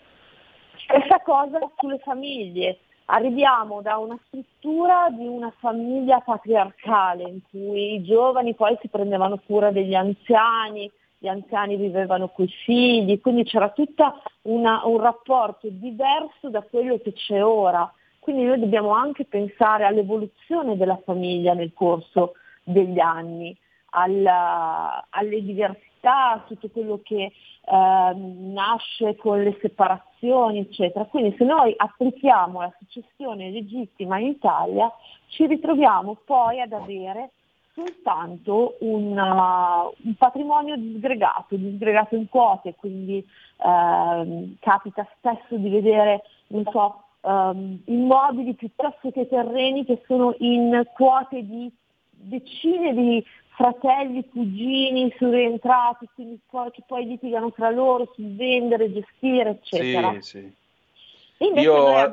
Stessa 0.76 1.20
cosa 1.20 1.58
sulle 1.76 1.98
famiglie, 1.98 2.78
arriviamo 3.06 3.82
da 3.82 3.96
una 3.98 4.18
struttura 4.26 5.08
di 5.10 5.26
una 5.26 5.52
famiglia 5.58 6.20
patriarcale 6.20 7.24
in 7.24 7.40
cui 7.50 7.94
i 7.94 8.02
giovani 8.02 8.54
poi 8.54 8.76
si 8.80 8.88
prendevano 8.88 9.40
cura 9.44 9.70
degli 9.70 9.94
anziani, 9.94 10.90
gli 11.18 11.28
anziani 11.28 11.76
vivevano 11.76 12.28
coi 12.28 12.48
figli, 12.64 13.20
quindi 13.20 13.44
c'era 13.44 13.70
tutto 13.70 14.22
un 14.42 15.00
rapporto 15.00 15.68
diverso 15.70 16.48
da 16.50 16.62
quello 16.62 16.98
che 16.98 17.12
c'è 17.12 17.44
ora. 17.44 17.90
Quindi 18.18 18.44
noi 18.44 18.60
dobbiamo 18.60 18.90
anche 18.90 19.24
pensare 19.24 19.84
all'evoluzione 19.84 20.76
della 20.76 21.00
famiglia 21.04 21.54
nel 21.54 21.72
corso 21.72 22.34
degli 22.62 22.98
anni, 23.00 23.56
alla, 23.90 25.06
alle 25.10 25.42
diversità, 25.42 25.91
a 26.10 26.44
tutto 26.46 26.68
quello 26.70 27.00
che 27.02 27.24
eh, 27.24 27.32
nasce 28.14 29.16
con 29.16 29.42
le 29.42 29.56
separazioni, 29.60 30.58
eccetera. 30.58 31.04
Quindi 31.04 31.34
se 31.36 31.44
noi 31.44 31.72
applichiamo 31.76 32.60
la 32.60 32.72
successione 32.78 33.50
legittima 33.50 34.18
in 34.18 34.28
Italia, 34.28 34.92
ci 35.28 35.46
ritroviamo 35.46 36.16
poi 36.24 36.60
ad 36.60 36.72
avere 36.72 37.30
soltanto 37.74 38.76
un, 38.80 39.16
uh, 39.16 40.06
un 40.06 40.14
patrimonio 40.16 40.76
disgregato, 40.76 41.56
disgregato 41.56 42.16
in 42.16 42.28
quote, 42.28 42.74
quindi 42.74 43.26
uh, 43.56 44.56
capita 44.60 45.06
spesso 45.16 45.56
di 45.56 45.70
vedere, 45.70 46.22
non 46.48 46.64
so, 46.70 47.04
um, 47.22 47.80
immobili 47.86 48.54
piuttosto 48.54 49.10
che 49.10 49.26
terreni 49.26 49.84
che 49.84 50.02
sono 50.06 50.34
in 50.38 50.86
quote 50.94 51.46
di 51.46 51.72
decine 52.10 52.94
di 52.94 53.24
fratelli, 53.54 54.28
cugini 54.28 55.14
rientrati, 55.18 56.08
quindi 56.14 56.38
poi, 56.48 56.70
che 56.70 56.82
poi 56.86 57.06
litigano 57.06 57.52
tra 57.52 57.70
loro 57.70 58.10
sul 58.14 58.34
vendere, 58.34 58.92
gestire, 58.92 59.50
eccetera. 59.50 60.12
Sì, 60.20 60.22
sì. 60.22 60.60
Io 61.60 62.10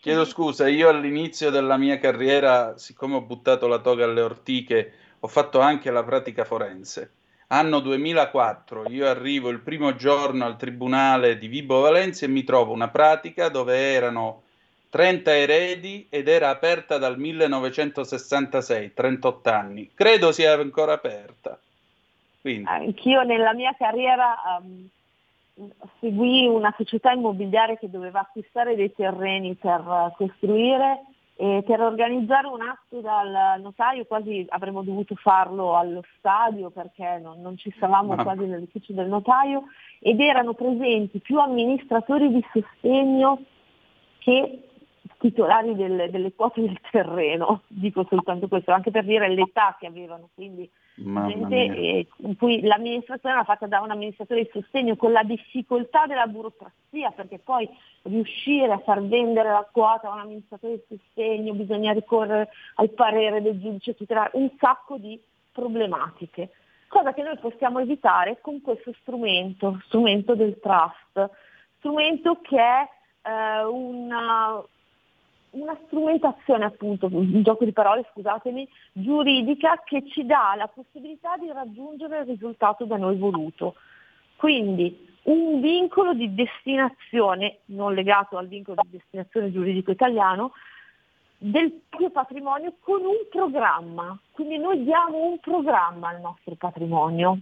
chiedo 0.00 0.24
scusa, 0.24 0.66
io 0.66 0.88
all'inizio 0.88 1.50
della 1.50 1.76
mia 1.76 1.98
carriera, 1.98 2.78
siccome 2.78 3.16
ho 3.16 3.20
buttato 3.20 3.66
la 3.66 3.78
toga 3.78 4.06
alle 4.06 4.22
ortiche, 4.22 4.92
ho 5.20 5.28
fatto 5.28 5.60
anche 5.60 5.90
la 5.90 6.02
pratica 6.02 6.44
forense. 6.44 7.12
Anno 7.48 7.80
2004, 7.80 8.88
io 8.88 9.06
arrivo 9.06 9.50
il 9.50 9.60
primo 9.60 9.94
giorno 9.96 10.46
al 10.46 10.56
tribunale 10.56 11.36
di 11.36 11.48
Vibo 11.48 11.80
Valencia 11.80 12.24
e 12.24 12.28
mi 12.28 12.42
trovo 12.44 12.72
una 12.72 12.88
pratica 12.88 13.48
dove 13.48 13.76
erano 13.76 14.44
30 14.90 15.36
eredi 15.36 16.06
ed 16.10 16.26
era 16.26 16.50
aperta 16.50 16.98
dal 16.98 17.16
1966, 17.16 18.92
38 18.92 19.50
anni. 19.50 19.90
Credo 19.94 20.32
sia 20.32 20.52
ancora 20.52 20.92
aperta. 20.92 21.58
Quindi. 22.40 22.68
Anch'io 22.68 23.22
nella 23.22 23.54
mia 23.54 23.74
carriera 23.78 24.34
um, 24.58 24.88
seguì 26.00 26.46
una 26.46 26.74
società 26.76 27.12
immobiliare 27.12 27.78
che 27.78 27.88
doveva 27.88 28.20
acquistare 28.20 28.74
dei 28.74 28.92
terreni 28.92 29.54
per 29.54 29.80
uh, 29.80 30.12
costruire 30.16 31.04
e 31.36 31.62
per 31.64 31.80
organizzare 31.80 32.48
un 32.48 32.60
atto 32.60 33.00
dal 33.00 33.60
notaio 33.62 34.04
quasi 34.04 34.44
avremmo 34.50 34.82
dovuto 34.82 35.14
farlo 35.14 35.76
allo 35.76 36.02
stadio 36.18 36.68
perché 36.68 37.18
non, 37.22 37.40
non 37.40 37.56
ci 37.56 37.72
stavamo 37.76 38.14
no. 38.14 38.22
quasi 38.22 38.44
nell'ufficio 38.44 38.92
del 38.92 39.06
notaio 39.06 39.64
ed 40.00 40.20
erano 40.20 40.52
presenti 40.52 41.18
più 41.20 41.38
amministratori 41.38 42.30
di 42.30 42.44
sostegno 42.52 43.42
che 44.18 44.69
titolari 45.20 45.76
del, 45.76 46.08
delle 46.10 46.32
quote 46.34 46.62
del 46.62 46.80
terreno, 46.90 47.62
dico 47.68 48.06
soltanto 48.08 48.48
questo, 48.48 48.72
anche 48.72 48.90
per 48.90 49.04
dire 49.04 49.28
l'età 49.28 49.76
che 49.78 49.86
avevano, 49.86 50.30
quindi 50.34 50.68
gente 50.94 51.56
eh, 51.56 52.06
in 52.16 52.36
cui 52.36 52.62
l'amministrazione 52.62 53.34
era 53.34 53.44
fatta 53.44 53.66
da 53.66 53.80
un 53.80 53.90
amministratore 53.90 54.42
di 54.42 54.50
sostegno 54.50 54.96
con 54.96 55.12
la 55.12 55.22
difficoltà 55.22 56.06
della 56.06 56.26
burocrazia, 56.26 57.10
perché 57.10 57.38
poi 57.38 57.68
riuscire 58.02 58.72
a 58.72 58.78
far 58.78 59.02
vendere 59.06 59.50
la 59.50 59.68
quota 59.70 60.08
a 60.08 60.14
un 60.14 60.20
amministratore 60.20 60.82
di 60.88 60.96
sostegno 60.96 61.52
bisogna 61.52 61.92
ricorrere 61.92 62.48
al 62.76 62.88
parere 62.88 63.42
del 63.42 63.60
giudice 63.60 63.94
tutelare, 63.94 64.30
un 64.34 64.50
sacco 64.58 64.96
di 64.96 65.20
problematiche, 65.52 66.50
cosa 66.88 67.12
che 67.12 67.22
noi 67.22 67.36
possiamo 67.38 67.78
evitare 67.78 68.38
con 68.40 68.62
questo 68.62 68.94
strumento, 69.00 69.82
strumento 69.84 70.34
del 70.34 70.58
trust, 70.60 71.30
strumento 71.76 72.40
che 72.40 72.58
è 72.58 72.88
eh, 73.22 73.64
una, 73.64 74.62
una 75.50 75.76
strumentazione 75.86 76.64
appunto, 76.64 77.08
un 77.10 77.42
gioco 77.42 77.64
di 77.64 77.72
parole, 77.72 78.06
scusatemi, 78.12 78.68
giuridica 78.92 79.82
che 79.84 80.06
ci 80.08 80.24
dà 80.24 80.54
la 80.56 80.68
possibilità 80.68 81.36
di 81.36 81.50
raggiungere 81.50 82.20
il 82.20 82.26
risultato 82.26 82.84
da 82.84 82.96
noi 82.96 83.16
voluto. 83.16 83.74
Quindi 84.36 85.08
un 85.22 85.60
vincolo 85.60 86.14
di 86.14 86.34
destinazione, 86.34 87.58
non 87.66 87.94
legato 87.94 88.36
al 88.36 88.48
vincolo 88.48 88.80
di 88.84 88.96
destinazione 88.96 89.52
giuridico 89.52 89.90
italiano, 89.90 90.52
del 91.36 91.72
proprio 91.88 92.10
patrimonio 92.10 92.74
con 92.80 93.04
un 93.04 93.26
programma. 93.30 94.18
Quindi 94.30 94.58
noi 94.58 94.82
diamo 94.84 95.24
un 95.24 95.38
programma 95.38 96.08
al 96.08 96.20
nostro 96.20 96.54
patrimonio. 96.54 97.38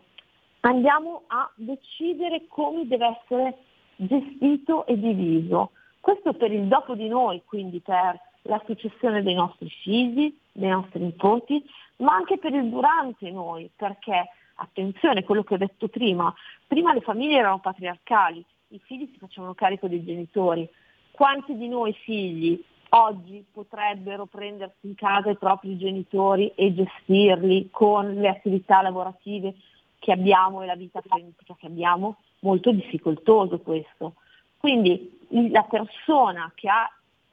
Andiamo 0.60 1.22
a 1.26 1.50
decidere 1.54 2.46
come 2.48 2.86
deve 2.86 3.18
essere 3.20 3.58
gestito 3.96 4.86
e 4.86 4.98
diviso. 4.98 5.72
Questo 6.08 6.32
per 6.32 6.50
il 6.52 6.68
dopo 6.68 6.94
di 6.94 7.06
noi, 7.06 7.42
quindi 7.44 7.80
per 7.80 8.18
la 8.44 8.62
successione 8.64 9.22
dei 9.22 9.34
nostri 9.34 9.68
figli, 9.68 10.34
dei 10.52 10.70
nostri 10.70 11.00
nipoti, 11.00 11.62
ma 11.96 12.14
anche 12.14 12.38
per 12.38 12.54
il 12.54 12.70
durante 12.70 13.30
noi, 13.30 13.70
perché 13.76 14.30
attenzione, 14.54 15.22
quello 15.22 15.44
che 15.44 15.52
ho 15.52 15.58
detto 15.58 15.88
prima, 15.88 16.34
prima 16.66 16.94
le 16.94 17.02
famiglie 17.02 17.36
erano 17.36 17.58
patriarcali, 17.58 18.42
i 18.68 18.80
figli 18.84 19.10
si 19.12 19.18
facevano 19.18 19.52
carico 19.52 19.86
dei 19.86 20.02
genitori. 20.02 20.66
Quanti 21.10 21.54
di 21.58 21.68
noi 21.68 21.92
figli 21.92 22.58
oggi 22.88 23.44
potrebbero 23.52 24.24
prendersi 24.24 24.86
in 24.86 24.94
casa 24.94 25.28
i 25.28 25.36
propri 25.36 25.76
genitori 25.76 26.50
e 26.54 26.72
gestirli 26.72 27.68
con 27.70 28.14
le 28.14 28.28
attività 28.30 28.80
lavorative 28.80 29.56
che 29.98 30.12
abbiamo 30.12 30.62
e 30.62 30.66
la 30.66 30.74
vita 30.74 31.02
che 31.02 31.66
abbiamo? 31.66 32.16
Molto 32.38 32.72
difficoltoso 32.72 33.58
questo. 33.58 34.14
Quindi 34.58 35.18
la 35.50 35.62
persona 35.62 36.50
che, 36.54 36.68
ha 36.68 36.90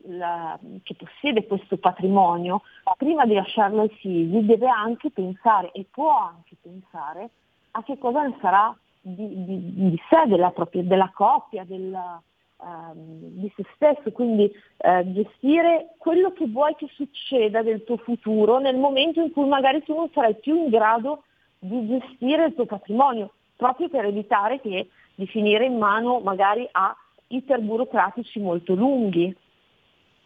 la, 0.08 0.58
che 0.84 0.96
possiede 0.96 1.48
questo 1.48 1.78
patrimonio, 1.78 2.62
prima 2.98 3.26
di 3.26 3.34
lasciarlo 3.34 3.82
ai 3.82 3.90
figli, 3.90 4.40
deve 4.42 4.68
anche 4.68 5.10
pensare 5.12 5.72
e 5.72 5.86
può 5.90 6.18
anche 6.18 6.56
pensare 6.62 7.30
a 7.72 7.84
che 7.84 7.98
cosa 7.98 8.22
ne 8.22 8.38
sarà 8.42 8.76
di, 9.02 9.46
di, 9.46 9.90
di 9.90 10.02
sé, 10.10 10.28
della, 10.28 10.52
propria, 10.52 10.84
della 10.84 11.12
coppia, 11.14 11.64
della, 11.64 12.22
uh, 12.58 12.92
di 12.94 13.52
se 13.56 13.64
stesso, 13.76 14.12
quindi 14.12 14.52
uh, 14.78 15.12
gestire 15.14 15.94
quello 15.98 16.32
che 16.32 16.48
vuoi 16.48 16.76
che 16.76 16.88
succeda 16.94 17.62
del 17.62 17.84
tuo 17.84 17.98
futuro 17.98 18.60
nel 18.60 18.78
momento 18.78 19.22
in 19.22 19.32
cui 19.32 19.48
magari 19.48 19.84
tu 19.84 19.96
non 19.96 20.10
sarai 20.14 20.36
più 20.36 20.56
in 20.56 20.70
grado 20.70 21.24
di 21.60 21.88
gestire 21.88 22.46
il 22.46 22.56
tuo 22.56 22.66
patrimonio, 22.66 23.34
proprio 23.56 23.90
per 23.90 24.06
evitare 24.06 24.60
che, 24.60 24.90
di 25.16 25.28
finire 25.28 25.66
in 25.66 25.78
mano 25.78 26.20
magari 26.20 26.68
a 26.72 26.96
iter 27.28 27.60
burocratici 27.62 28.40
molto 28.40 28.74
lunghi. 28.74 29.36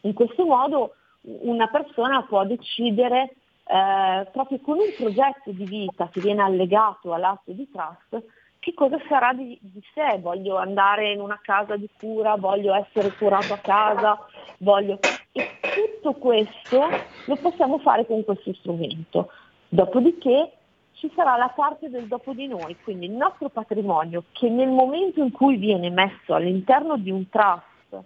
In 0.02 0.14
questo 0.14 0.46
modo 0.46 0.96
una 1.22 1.68
persona 1.68 2.24
può 2.24 2.46
decidere 2.46 3.36
eh, 3.66 4.28
proprio 4.32 4.60
con 4.62 4.78
un 4.78 4.94
progetto 4.96 5.52
di 5.52 5.66
vita 5.66 6.10
che 6.10 6.22
viene 6.22 6.42
allegato 6.42 7.14
all'atto 7.14 7.52
di 7.52 7.70
trust 7.70 8.24
che 8.60 8.74
cosa 8.74 8.98
sarà 9.08 9.34
di, 9.34 9.58
di, 9.62 9.82
sé, 9.94 10.20
voglio 10.20 10.58
andare 10.58 11.14
in 11.14 11.22
una 11.22 11.40
casa 11.42 11.78
di 11.78 11.90
cura, 11.98 12.36
voglio 12.36 12.74
essere 12.74 13.12
curato 13.14 13.54
a 13.54 13.58
casa, 13.58 14.20
voglio... 14.60 15.00
E 15.32 15.60
tutto 15.62 16.14
questo 16.14 16.82
lo 17.26 17.36
possiamo 17.38 17.80
fare 17.80 18.06
con 18.06 18.24
questo 18.26 18.54
strumento. 18.56 19.32
Dopodiché 19.70 20.52
ci 21.00 21.10
sarà 21.16 21.38
la 21.38 21.48
parte 21.56 21.90
del 21.90 22.08
dopo 22.08 22.34
di 22.34 22.46
noi, 22.48 22.76
quindi 22.84 23.06
il 23.06 23.14
nostro 23.14 23.48
patrimonio 23.48 24.26
che 24.34 24.50
nel 24.50 24.68
momento 24.68 25.24
in 25.24 25.32
cui 25.32 25.56
viene 25.56 25.90
messo 25.90 26.34
all'interno 26.34 26.98
di 26.98 27.10
un 27.10 27.30
trust 27.30 28.04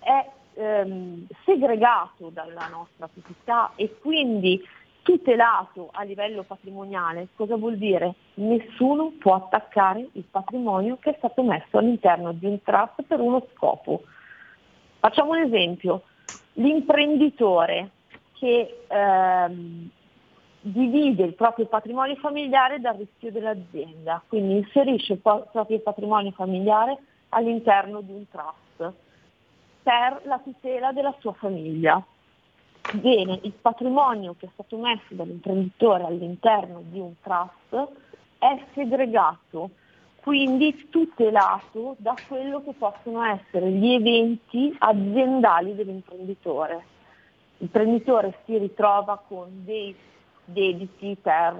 è 0.00 0.28
ehm, 0.54 1.26
segregato 1.44 2.30
dalla 2.30 2.66
nostra 2.66 3.06
proprietà 3.06 3.70
e 3.76 3.96
quindi 4.00 4.60
tutelato 5.02 5.90
a 5.92 6.02
livello 6.02 6.42
patrimoniale, 6.42 7.28
cosa 7.36 7.56
vuol 7.56 7.76
dire? 7.76 8.14
Nessuno 8.34 9.12
può 9.16 9.34
attaccare 9.34 10.08
il 10.12 10.24
patrimonio 10.28 10.98
che 11.00 11.10
è 11.10 11.14
stato 11.18 11.44
messo 11.44 11.78
all'interno 11.78 12.32
di 12.32 12.46
un 12.46 12.60
trust 12.62 13.02
per 13.06 13.20
uno 13.20 13.46
scopo. 13.54 14.02
Facciamo 14.98 15.30
un 15.30 15.38
esempio, 15.38 16.02
l'imprenditore 16.54 17.90
che 18.32 18.84
ehm, 18.88 19.90
divide 20.60 21.24
il 21.24 21.34
proprio 21.34 21.66
patrimonio 21.66 22.16
familiare 22.16 22.80
dal 22.80 22.96
rischio 22.96 23.32
dell'azienda, 23.32 24.22
quindi 24.28 24.58
inserisce 24.58 25.14
il 25.14 25.18
proprio 25.18 25.80
patrimonio 25.80 26.30
familiare 26.32 26.98
all'interno 27.30 28.00
di 28.00 28.12
un 28.12 28.24
trust 28.28 28.92
per 29.82 30.20
la 30.24 30.38
tutela 30.38 30.92
della 30.92 31.14
sua 31.20 31.32
famiglia. 31.32 32.02
Bene, 32.92 33.38
il 33.42 33.52
patrimonio 33.52 34.34
che 34.38 34.46
è 34.46 34.48
stato 34.52 34.76
messo 34.76 35.06
dall'imprenditore 35.10 36.04
all'interno 36.04 36.82
di 36.84 36.98
un 36.98 37.14
trust 37.22 37.92
è 38.38 38.64
segregato, 38.74 39.70
quindi 40.20 40.88
tutelato 40.90 41.94
da 41.98 42.14
quello 42.28 42.62
che 42.62 42.72
possono 42.72 43.22
essere 43.24 43.70
gli 43.70 43.92
eventi 43.92 44.74
aziendali 44.78 45.74
dell'imprenditore. 45.74 46.84
L'imprenditore 47.58 48.38
si 48.44 48.58
ritrova 48.58 49.22
con 49.26 49.48
dei 49.64 49.94
debiti 50.52 51.16
per, 51.20 51.54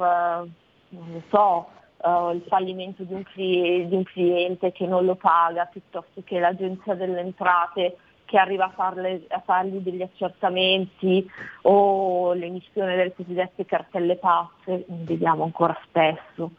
non 0.88 1.22
so, 1.28 1.68
uh, 2.02 2.32
il 2.32 2.42
fallimento 2.48 3.02
di 3.02 3.14
un, 3.14 3.22
cliente, 3.22 3.88
di 3.88 3.94
un 3.94 4.04
cliente 4.04 4.72
che 4.72 4.86
non 4.86 5.04
lo 5.04 5.14
paga, 5.14 5.66
piuttosto 5.66 6.22
che 6.24 6.38
l'agenzia 6.38 6.94
delle 6.94 7.20
entrate 7.20 7.96
che 8.24 8.38
arriva 8.38 8.66
a, 8.66 8.70
farle, 8.70 9.22
a, 9.28 9.40
fargli 9.40 9.78
degli 9.78 10.02
accertamenti 10.02 11.28
o 11.62 12.32
l'emissione 12.32 12.94
delle 12.94 13.12
cosiddette 13.12 13.66
cartelle 13.66 14.16
pazze, 14.16 14.84
vediamo 14.86 15.42
ancora 15.42 15.76
spesso. 15.84 16.52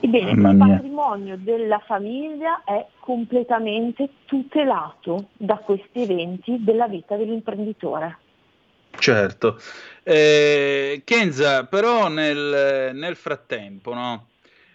Ebbene, 0.00 0.30
il 0.32 0.56
patrimonio 0.58 1.36
della 1.38 1.78
famiglia 1.78 2.62
è 2.64 2.84
completamente 2.98 4.10
tutelato 4.26 5.28
da 5.36 5.56
questi 5.56 6.02
eventi 6.02 6.62
della 6.62 6.88
vita 6.88 7.16
dell'imprenditore. 7.16 8.18
Certo. 8.98 9.60
Eh, 10.02 11.02
Kenza, 11.04 11.64
però 11.66 12.08
nel, 12.08 12.94
nel 12.94 13.16
frattempo, 13.16 13.94
no? 13.94 14.28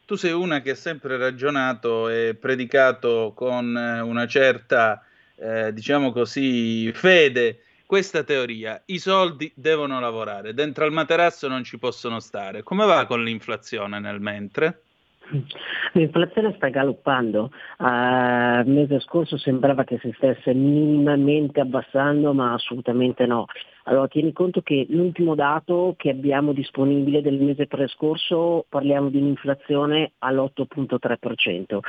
tu 0.05 0.15
sei 0.15 0.32
una 0.32 0.61
che 0.61 0.71
ha 0.71 0.76
sempre 0.76 1.17
ragionato 1.17 2.07
e 2.09 2.36
predicato 2.39 3.34
con 3.36 3.76
una 3.76 4.28
certa, 4.28 5.03
eh, 5.36 5.74
diciamo 5.74 6.11
così, 6.11 6.91
fede 6.93 7.63
questa 7.86 8.24
teoria. 8.24 8.82
I 8.86 8.99
soldi 8.99 9.51
devono 9.55 9.99
lavorare, 9.99 10.53
dentro 10.53 10.86
al 10.86 10.91
materasso 10.91 11.47
non 11.47 11.63
ci 11.63 11.78
possono 11.78 12.19
stare. 12.19 12.63
Come 12.63 12.86
va 12.86 13.05
con 13.05 13.24
l'inflazione 13.24 13.99
nel 13.99 14.19
mentre? 14.19 14.83
L'inflazione 15.94 16.54
sta 16.56 16.70
galoppando, 16.70 17.50
il 17.80 18.64
mese 18.68 19.00
scorso 19.00 19.38
sembrava 19.38 19.84
che 19.84 19.98
si 20.00 20.12
stesse 20.16 20.54
minimamente 20.54 21.60
abbassando, 21.60 22.34
ma 22.34 22.54
assolutamente 22.54 23.26
no. 23.26 23.46
Allora 23.86 24.08
tieni 24.08 24.32
conto 24.32 24.62
che 24.62 24.86
l'ultimo 24.90 25.36
dato 25.36 25.96
che 25.98 26.10
abbiamo 26.10 26.54
disponibile 26.54 27.22
del 27.22 27.42
mese 27.42 27.68
prescorso 27.68 28.66
parliamo 28.70 29.10
di 29.10 29.18
un'inflazione 29.18 30.14
all'8.3%. 30.20 31.80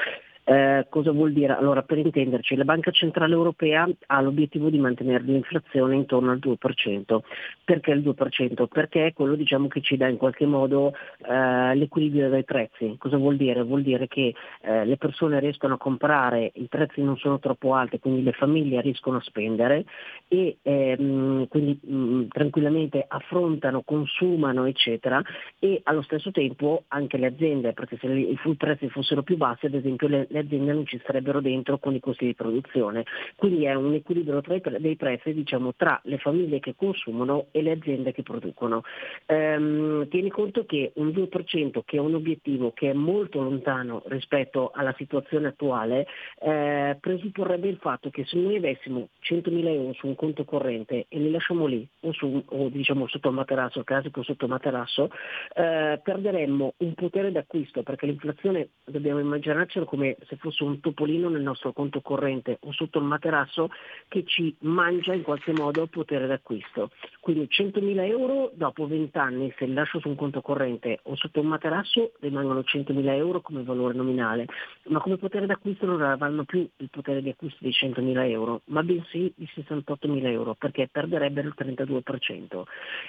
Eh, 0.46 0.86
cosa 0.90 1.10
vuol 1.10 1.32
dire? 1.32 1.56
Allora, 1.56 1.82
per 1.82 1.96
intenderci, 1.96 2.54
la 2.54 2.64
Banca 2.64 2.90
Centrale 2.90 3.32
Europea 3.32 3.88
ha 4.06 4.20
l'obiettivo 4.20 4.68
di 4.68 4.78
mantenere 4.78 5.24
l'inflazione 5.24 5.94
intorno 5.94 6.30
al 6.32 6.38
2%. 6.38 7.20
Perché 7.64 7.90
il 7.92 8.02
2%? 8.02 8.66
Perché 8.66 9.06
è 9.06 9.12
quello 9.14 9.36
diciamo, 9.36 9.68
che 9.68 9.80
ci 9.80 9.96
dà 9.96 10.06
in 10.06 10.18
qualche 10.18 10.44
modo 10.44 10.92
eh, 11.26 11.74
l'equilibrio 11.74 12.28
dei 12.28 12.44
prezzi. 12.44 12.94
Cosa 12.98 13.16
vuol 13.16 13.36
dire? 13.36 13.62
Vuol 13.62 13.82
dire 13.82 14.06
che 14.06 14.34
eh, 14.60 14.84
le 14.84 14.96
persone 14.98 15.40
riescono 15.40 15.74
a 15.74 15.78
comprare, 15.78 16.50
i 16.54 16.66
prezzi 16.68 17.02
non 17.02 17.16
sono 17.16 17.38
troppo 17.38 17.74
alti, 17.74 17.98
quindi 17.98 18.22
le 18.22 18.32
famiglie 18.32 18.82
riescono 18.82 19.16
a 19.16 19.22
spendere 19.22 19.84
e 20.28 20.58
ehm, 20.62 21.48
quindi 21.48 21.78
mh, 21.80 21.94
mm, 21.94 22.28
tranquillamente 22.28 23.04
affrontano, 23.06 23.82
consumano, 23.82 24.66
eccetera, 24.66 25.22
e 25.58 25.80
allo 25.84 26.02
stesso 26.02 26.30
tempo 26.30 26.84
anche 26.88 27.16
le 27.16 27.26
aziende, 27.26 27.72
perché 27.72 27.96
se 27.98 28.06
i 28.08 28.38
prezzi 28.56 28.88
fossero 28.88 29.22
più 29.22 29.36
bassi, 29.36 29.66
ad 29.66 29.74
esempio 29.74 30.08
le, 30.08 30.26
le 30.34 30.40
aziende 30.40 30.72
non 30.72 30.84
ci 30.84 31.00
sarebbero 31.04 31.40
dentro 31.40 31.78
con 31.78 31.94
i 31.94 32.00
costi 32.00 32.26
di 32.26 32.34
produzione. 32.34 33.04
Quindi 33.36 33.64
è 33.64 33.74
un 33.74 33.94
equilibrio 33.94 34.40
tra 34.40 34.58
pre- 34.58 34.80
dei 34.80 34.96
prezzi 34.96 35.32
diciamo, 35.32 35.74
tra 35.74 36.00
le 36.04 36.18
famiglie 36.18 36.58
che 36.58 36.74
consumano 36.76 37.46
e 37.52 37.62
le 37.62 37.70
aziende 37.70 38.12
che 38.12 38.22
producono. 38.22 38.82
Ehm, 39.26 40.08
tieni 40.08 40.30
conto 40.30 40.66
che 40.66 40.92
un 40.96 41.08
2% 41.08 41.82
che 41.84 41.96
è 41.96 42.00
un 42.00 42.14
obiettivo 42.14 42.72
che 42.72 42.90
è 42.90 42.92
molto 42.92 43.40
lontano 43.40 44.02
rispetto 44.06 44.72
alla 44.74 44.94
situazione 44.96 45.48
attuale 45.48 46.06
eh, 46.40 46.96
presupporrebbe 47.00 47.68
il 47.68 47.76
fatto 47.76 48.10
che 48.10 48.24
se 48.24 48.36
noi 48.36 48.56
avessimo 48.56 49.08
100.000 49.22 49.66
euro 49.68 49.92
su 49.92 50.08
un 50.08 50.16
conto 50.16 50.44
corrente 50.44 51.06
e 51.08 51.18
li 51.18 51.30
lasciamo 51.30 51.66
lì 51.66 51.86
o, 52.00 52.12
su, 52.12 52.42
o 52.44 52.68
diciamo 52.68 53.06
sotto 53.06 53.28
il 53.28 53.34
materasso, 53.34 53.78
il 53.78 53.84
classico 53.84 54.22
sotto 54.22 54.46
il 54.46 54.50
materasso, 54.50 55.10
eh, 55.54 56.00
perderemmo 56.02 56.74
un 56.78 56.94
potere 56.94 57.30
d'acquisto 57.30 57.82
perché 57.82 58.06
l'inflazione 58.06 58.70
dobbiamo 58.84 59.20
immaginarcelo 59.20 59.84
come 59.84 60.16
se 60.28 60.36
fosse 60.36 60.64
un 60.64 60.80
topolino 60.80 61.28
nel 61.28 61.42
nostro 61.42 61.72
conto 61.72 62.00
corrente 62.00 62.58
o 62.62 62.72
sotto 62.72 62.98
il 62.98 63.04
materasso 63.04 63.70
che 64.08 64.24
ci 64.24 64.54
mangia 64.60 65.12
in 65.14 65.22
qualche 65.22 65.52
modo 65.52 65.82
il 65.82 65.88
potere 65.88 66.26
d'acquisto. 66.26 66.90
Quindi 67.20 67.48
100.000 67.50 68.00
euro 68.06 68.50
dopo 68.54 68.86
20 68.86 69.16
anni 69.18 69.52
se 69.56 69.66
li 69.66 69.72
lascio 69.72 70.00
su 70.00 70.08
un 70.08 70.14
conto 70.14 70.40
corrente 70.40 71.00
o 71.04 71.16
sotto 71.16 71.40
un 71.40 71.46
materasso 71.46 72.12
rimangono 72.20 72.60
100.000 72.60 73.08
euro 73.08 73.40
come 73.40 73.62
valore 73.62 73.94
nominale, 73.94 74.46
ma 74.84 75.00
come 75.00 75.16
potere 75.16 75.46
d'acquisto 75.46 75.86
non 75.86 76.02
avranno 76.02 76.44
più 76.44 76.68
il 76.76 76.90
potere 76.90 77.22
di 77.22 77.30
acquisto 77.30 77.58
di 77.60 77.70
100.000 77.70 78.28
euro, 78.28 78.62
ma 78.66 78.82
bensì 78.82 79.32
di 79.36 79.48
68.000 79.54 80.26
euro 80.26 80.54
perché 80.54 80.88
perderebbero 80.90 81.48
il 81.48 81.54
32%. 81.56 82.62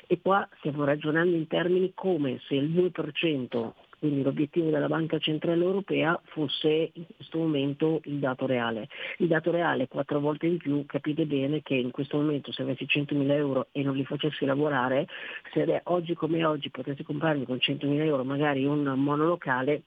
E 0.08 0.20
qua 0.22 0.48
stiamo 0.60 0.84
ragionando 0.84 1.36
in 1.36 1.48
termini 1.48 1.92
come 1.94 2.40
se 2.48 2.56
il 2.56 2.70
2% 2.70 3.72
quindi 4.00 4.22
l'obiettivo 4.22 4.70
della 4.70 4.88
Banca 4.88 5.18
Centrale 5.20 5.64
Europea 5.64 6.20
fosse 6.26 6.92
in 6.94 7.06
questo 7.16 7.38
momento 7.38 8.02
il 8.06 8.20
dato 8.20 8.46
reale. 8.46 8.88
Il 9.18 9.28
dato 9.28 9.52
reale 9.52 9.88
quattro 9.88 10.20
volte 10.20 10.48
in 10.48 10.58
più, 10.58 10.86
capite 10.86 11.26
bene 11.26 11.62
che 11.62 11.76
in 11.76 11.92
questo 11.92 12.18
momento 12.18 12.52
se 12.52 12.62
avessi 12.62 12.86
100.000 12.86 13.32
euro 13.32 13.68
e 13.72 13.84
non 13.84 13.96
li 13.96 14.06
facessi 14.06 14.46
lavorare, 14.46 15.08
se 15.54 15.82
oggi 15.86 16.14
come 16.14 16.44
oggi 16.46 16.70
potessi 16.70 17.04
comprarmi 17.04 17.46
con 17.46 17.58
100.000 17.58 18.04
euro 18.04 18.24
magari 18.24 18.66
un 18.66 18.84
monolocale, 18.84 19.84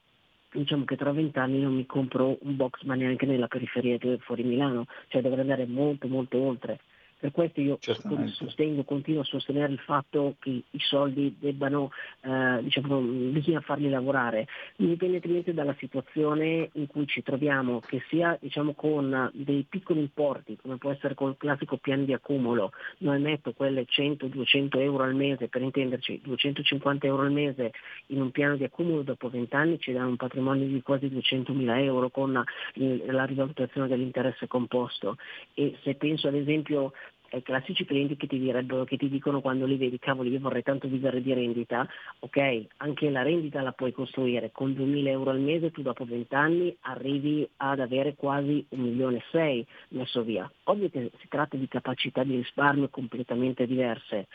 diciamo 0.52 0.84
che 0.84 0.96
tra 0.96 1.12
vent'anni 1.12 1.60
non 1.60 1.74
mi 1.74 1.86
compro 1.86 2.38
un 2.40 2.56
box 2.56 2.82
ma 2.84 2.94
neanche 2.94 3.26
nella 3.26 3.48
periferia 3.48 3.98
fuori 4.20 4.42
Milano, 4.42 4.86
cioè 5.08 5.22
dovrei 5.22 5.40
andare 5.40 5.66
molto 5.66 6.08
molto 6.08 6.38
oltre. 6.38 6.80
Per 7.20 7.32
questo 7.32 7.60
io 7.60 7.78
sostengo, 7.80 8.84
continuo 8.84 9.22
a 9.22 9.24
sostenere 9.24 9.72
il 9.72 9.80
fatto 9.80 10.36
che 10.38 10.62
i 10.70 10.78
soldi 10.78 11.34
debbano, 11.38 11.90
eh, 12.20 12.60
diciamo, 12.62 13.00
bisogna 13.00 13.60
farli 13.60 13.88
lavorare, 13.88 14.46
indipendentemente 14.76 15.52
dalla 15.52 15.74
situazione 15.78 16.70
in 16.74 16.86
cui 16.86 17.08
ci 17.08 17.24
troviamo, 17.24 17.80
che 17.80 18.02
sia 18.08 18.38
diciamo, 18.40 18.74
con 18.74 19.30
dei 19.34 19.66
piccoli 19.68 19.98
importi, 19.98 20.56
come 20.62 20.76
può 20.76 20.92
essere 20.92 21.14
col 21.14 21.36
classico 21.36 21.76
piano 21.76 22.04
di 22.04 22.12
accumulo, 22.12 22.70
noi 22.98 23.20
metto 23.20 23.52
quelle 23.52 23.84
100-200 23.84 24.78
euro 24.78 25.02
al 25.02 25.16
mese, 25.16 25.48
per 25.48 25.62
intenderci 25.62 26.20
250 26.22 27.06
euro 27.06 27.22
al 27.22 27.32
mese 27.32 27.72
in 28.06 28.20
un 28.20 28.30
piano 28.30 28.56
di 28.56 28.62
accumulo, 28.62 29.02
dopo 29.02 29.28
20 29.28 29.54
anni 29.56 29.80
ci 29.80 29.92
danno 29.92 30.08
un 30.08 30.16
patrimonio 30.16 30.66
di 30.66 30.82
quasi 30.82 31.08
200 31.08 31.52
mila 31.52 31.80
euro 31.80 32.10
con 32.10 32.32
la 32.32 33.24
rivalutazione 33.24 33.88
dell'interesse 33.88 34.46
composto. 34.46 35.16
E 35.54 35.76
se 35.82 35.96
penso 35.96 36.28
ad 36.28 36.34
esempio 36.34 36.92
ai 37.30 37.42
classici 37.42 37.84
clienti 37.84 38.16
che 38.16 38.26
ti, 38.26 38.38
direbbero, 38.38 38.84
che 38.84 38.96
ti 38.96 39.08
dicono 39.08 39.40
quando 39.40 39.66
li 39.66 39.76
vedi, 39.76 39.98
cavoli, 39.98 40.30
io 40.30 40.40
vorrei 40.40 40.62
tanto 40.62 40.88
vivere 40.88 41.22
di 41.22 41.32
rendita, 41.32 41.86
ok, 42.20 42.66
anche 42.78 43.10
la 43.10 43.22
rendita 43.22 43.62
la 43.62 43.72
puoi 43.72 43.92
costruire, 43.92 44.50
con 44.52 44.72
2.000 44.72 45.06
euro 45.08 45.30
al 45.30 45.40
mese 45.40 45.70
tu 45.70 45.82
dopo 45.82 46.04
20 46.04 46.34
anni 46.34 46.76
arrivi 46.82 47.48
ad 47.56 47.80
avere 47.80 48.14
quasi 48.14 48.64
un 48.70 48.80
milione 48.80 49.18
e 49.18 49.24
sei 49.30 49.66
messo 49.88 50.22
via. 50.22 50.50
Ovvio 50.64 50.88
che 50.90 51.10
si 51.18 51.28
tratta 51.28 51.56
di 51.56 51.68
capacità 51.68 52.22
di 52.24 52.36
risparmio 52.36 52.88
completamente 52.88 53.66
diverse, 53.66 54.26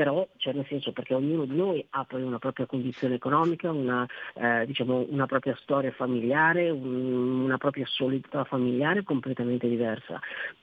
però 0.00 0.26
cioè 0.38 0.54
nel 0.54 0.64
senso 0.66 0.92
perché 0.92 1.12
ognuno 1.12 1.44
di 1.44 1.54
noi 1.54 1.86
ha 1.90 2.04
poi 2.04 2.22
una 2.22 2.38
propria 2.38 2.64
condizione 2.64 3.16
economica, 3.16 3.70
una, 3.70 4.08
eh, 4.32 4.64
diciamo, 4.64 5.04
una 5.10 5.26
propria 5.26 5.54
storia 5.60 5.90
familiare, 5.90 6.70
un, 6.70 7.42
una 7.42 7.58
propria 7.58 7.84
solidità 7.84 8.44
familiare 8.44 9.02
completamente 9.02 9.68
diversa, 9.68 10.18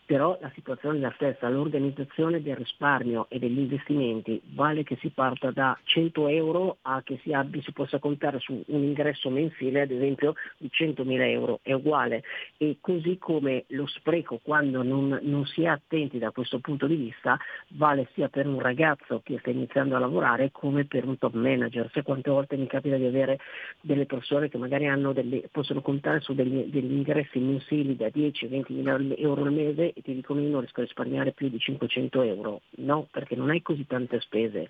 però 0.07 0.39
la 0.41 0.49
situazione 0.55 0.97
è 0.97 1.01
la 1.01 1.11
stessa, 1.13 1.49
l'organizzazione 1.49 2.41
del 2.41 2.55
risparmio 2.55 3.27
e 3.29 3.37
degli 3.37 3.59
investimenti 3.59 4.41
vale 4.55 4.83
che 4.83 4.97
si 5.01 5.09
parta 5.09 5.51
da 5.51 5.77
100 5.83 6.29
euro 6.29 6.77
a 6.81 7.03
che 7.03 7.19
si, 7.21 7.31
abbia, 7.31 7.61
si 7.61 7.73
possa 7.73 7.99
contare 7.99 8.39
su 8.39 8.63
un 8.67 8.83
ingresso 8.83 9.29
mensile 9.29 9.81
ad 9.81 9.91
esempio 9.91 10.33
di 10.57 10.71
100.000 10.73 11.21
euro, 11.29 11.59
è 11.61 11.73
uguale. 11.73 12.23
E 12.57 12.77
così 12.81 13.19
come 13.19 13.65
lo 13.67 13.85
spreco 13.85 14.39
quando 14.41 14.81
non, 14.81 15.19
non 15.21 15.45
si 15.45 15.61
è 15.61 15.67
attenti 15.67 16.17
da 16.17 16.31
questo 16.31 16.57
punto 16.57 16.87
di 16.87 16.95
vista 16.95 17.37
vale 17.73 18.07
sia 18.13 18.29
per 18.29 18.47
un 18.47 18.59
ragazzo 18.59 19.21
che 19.27 19.39
sta 19.39 19.49
iniziando 19.49 19.95
a 19.95 19.99
lavorare 19.99 20.51
come 20.51 20.85
per 20.85 21.05
un 21.05 21.17
top 21.17 21.33
manager. 21.33 21.89
Sai 21.91 22.03
quante 22.03 22.29
volte 22.29 22.55
mi 22.55 22.67
capita 22.67 22.95
di 22.95 23.05
avere 23.05 23.39
delle 23.81 24.05
persone 24.05 24.49
che 24.49 24.57
magari 24.57 24.85
delle, 25.13 25.49
possono 25.51 25.81
contare 25.81 26.21
su 26.21 26.33
degli, 26.33 26.71
degli, 26.71 26.93
ingressi 26.93 27.39
mensili 27.39 27.95
da 27.95 28.07
10-20 28.07 28.63
mila 28.69 28.97
euro 29.17 29.43
al 29.43 29.51
mese 29.51 29.93
e 29.93 30.01
ti 30.01 30.13
dicono 30.13 30.39
io 30.39 30.49
non 30.49 30.61
riesco 30.61 30.79
a 30.79 30.83
risparmiare 30.83 31.31
più 31.31 31.49
di 31.49 31.59
500 31.59 32.21
euro. 32.21 32.61
No, 32.77 33.07
perché 33.11 33.35
non 33.35 33.49
hai 33.49 33.61
così 33.61 33.85
tante 33.85 34.19
spese. 34.21 34.67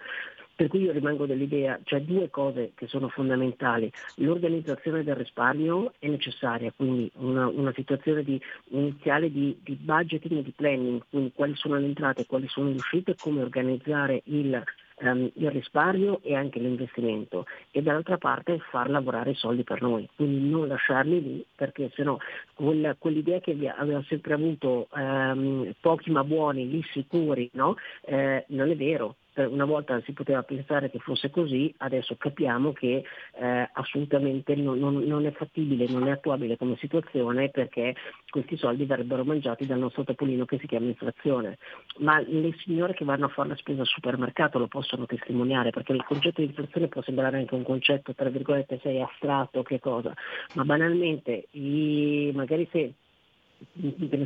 Per 0.57 0.69
cui 0.69 0.81
io 0.81 0.91
rimango 0.91 1.27
dell'idea, 1.27 1.79
cioè 1.83 2.01
due 2.01 2.31
cose 2.31 2.71
che 2.73 2.87
sono 2.87 3.09
fondamentali. 3.09 3.91
L'organizzazione 4.15 5.03
del 5.03 5.13
risparmio 5.13 5.93
è 5.99 6.07
necessaria, 6.07 6.73
quindi 6.75 7.11
una, 7.17 7.45
una 7.45 7.71
situazione 7.75 8.23
di, 8.23 8.41
iniziale 8.69 9.31
di, 9.31 9.55
di 9.61 9.75
budgeting 9.75 10.39
e 10.39 10.43
di 10.43 10.53
planning, 10.55 11.03
quindi 11.11 11.31
quali 11.35 11.53
sono 11.53 11.75
le 11.77 11.85
entrate, 11.85 12.25
quali 12.25 12.47
sono 12.47 12.69
le 12.69 12.77
uscite, 12.77 13.15
come 13.15 13.43
organizzare 13.43 14.23
il 14.25 14.63
ehm, 14.97 15.29
il 15.35 15.51
risparmio 15.51 16.21
e 16.23 16.35
anche 16.35 16.59
l'investimento 16.59 17.45
e 17.69 17.83
dall'altra 17.83 18.17
parte 18.17 18.59
far 18.71 18.89
lavorare 18.89 19.31
i 19.31 19.35
soldi 19.35 19.63
per 19.63 19.81
noi, 19.81 20.09
quindi 20.15 20.49
non 20.49 20.67
lasciarli 20.67 21.21
lì 21.21 21.45
perché 21.55 21.91
sennò 21.93 22.17
quella, 22.53 22.95
quell'idea 22.95 23.39
che 23.39 23.51
abbiamo 23.51 24.03
sempre 24.07 24.33
avuto 24.33 24.87
ehm, 24.95 25.73
pochi 25.79 26.09
ma 26.09 26.23
buoni, 26.23 26.67
lì 26.67 26.83
sicuri, 26.91 27.49
no? 27.53 27.75
eh, 28.05 28.45
non 28.49 28.69
è 28.69 28.75
vero, 28.75 29.17
una 29.45 29.65
volta 29.65 30.01
si 30.01 30.13
poteva 30.13 30.43
pensare 30.43 30.89
che 30.89 30.99
fosse 30.99 31.29
così, 31.29 31.73
adesso 31.77 32.15
capiamo 32.17 32.73
che 32.73 33.03
eh, 33.35 33.69
assolutamente 33.73 34.55
non, 34.55 34.79
non, 34.79 34.97
non, 35.03 35.25
è 35.25 35.31
fattibile, 35.31 35.87
non 35.89 36.07
è 36.07 36.11
attuabile 36.11 36.57
come 36.57 36.75
situazione 36.77 37.49
perché 37.49 37.95
questi 38.29 38.57
soldi 38.57 38.85
verrebbero 38.85 39.23
mangiati 39.23 39.65
dal 39.65 39.79
nostro 39.79 40.03
topolino 40.03 40.45
che 40.45 40.57
si 40.59 40.67
chiama 40.67 40.87
inflazione. 40.87 41.57
Ma 41.99 42.19
le 42.19 42.53
signore 42.63 42.93
che 42.93 43.05
vanno 43.05 43.25
a 43.25 43.29
fare 43.29 43.49
la 43.49 43.55
spesa 43.55 43.81
al 43.81 43.87
supermercato 43.87 44.59
lo 44.59 44.67
possono 44.67 45.05
testimoniare 45.05 45.69
perché 45.69 45.93
il 45.93 46.03
concetto 46.03 46.41
di 46.41 46.47
inflazione 46.47 46.87
può 46.87 47.01
sembrare 47.01 47.37
anche 47.37 47.55
un 47.55 47.63
concetto 47.63 48.13
tra 48.13 48.29
virgolette 48.29 48.79
sei 48.81 49.01
astratto 49.01 49.63
che 49.63 49.79
cosa, 49.79 50.13
ma 50.55 50.63
banalmente 50.63 51.47
i, 51.51 52.31
magari 52.33 52.67
se 52.71 52.93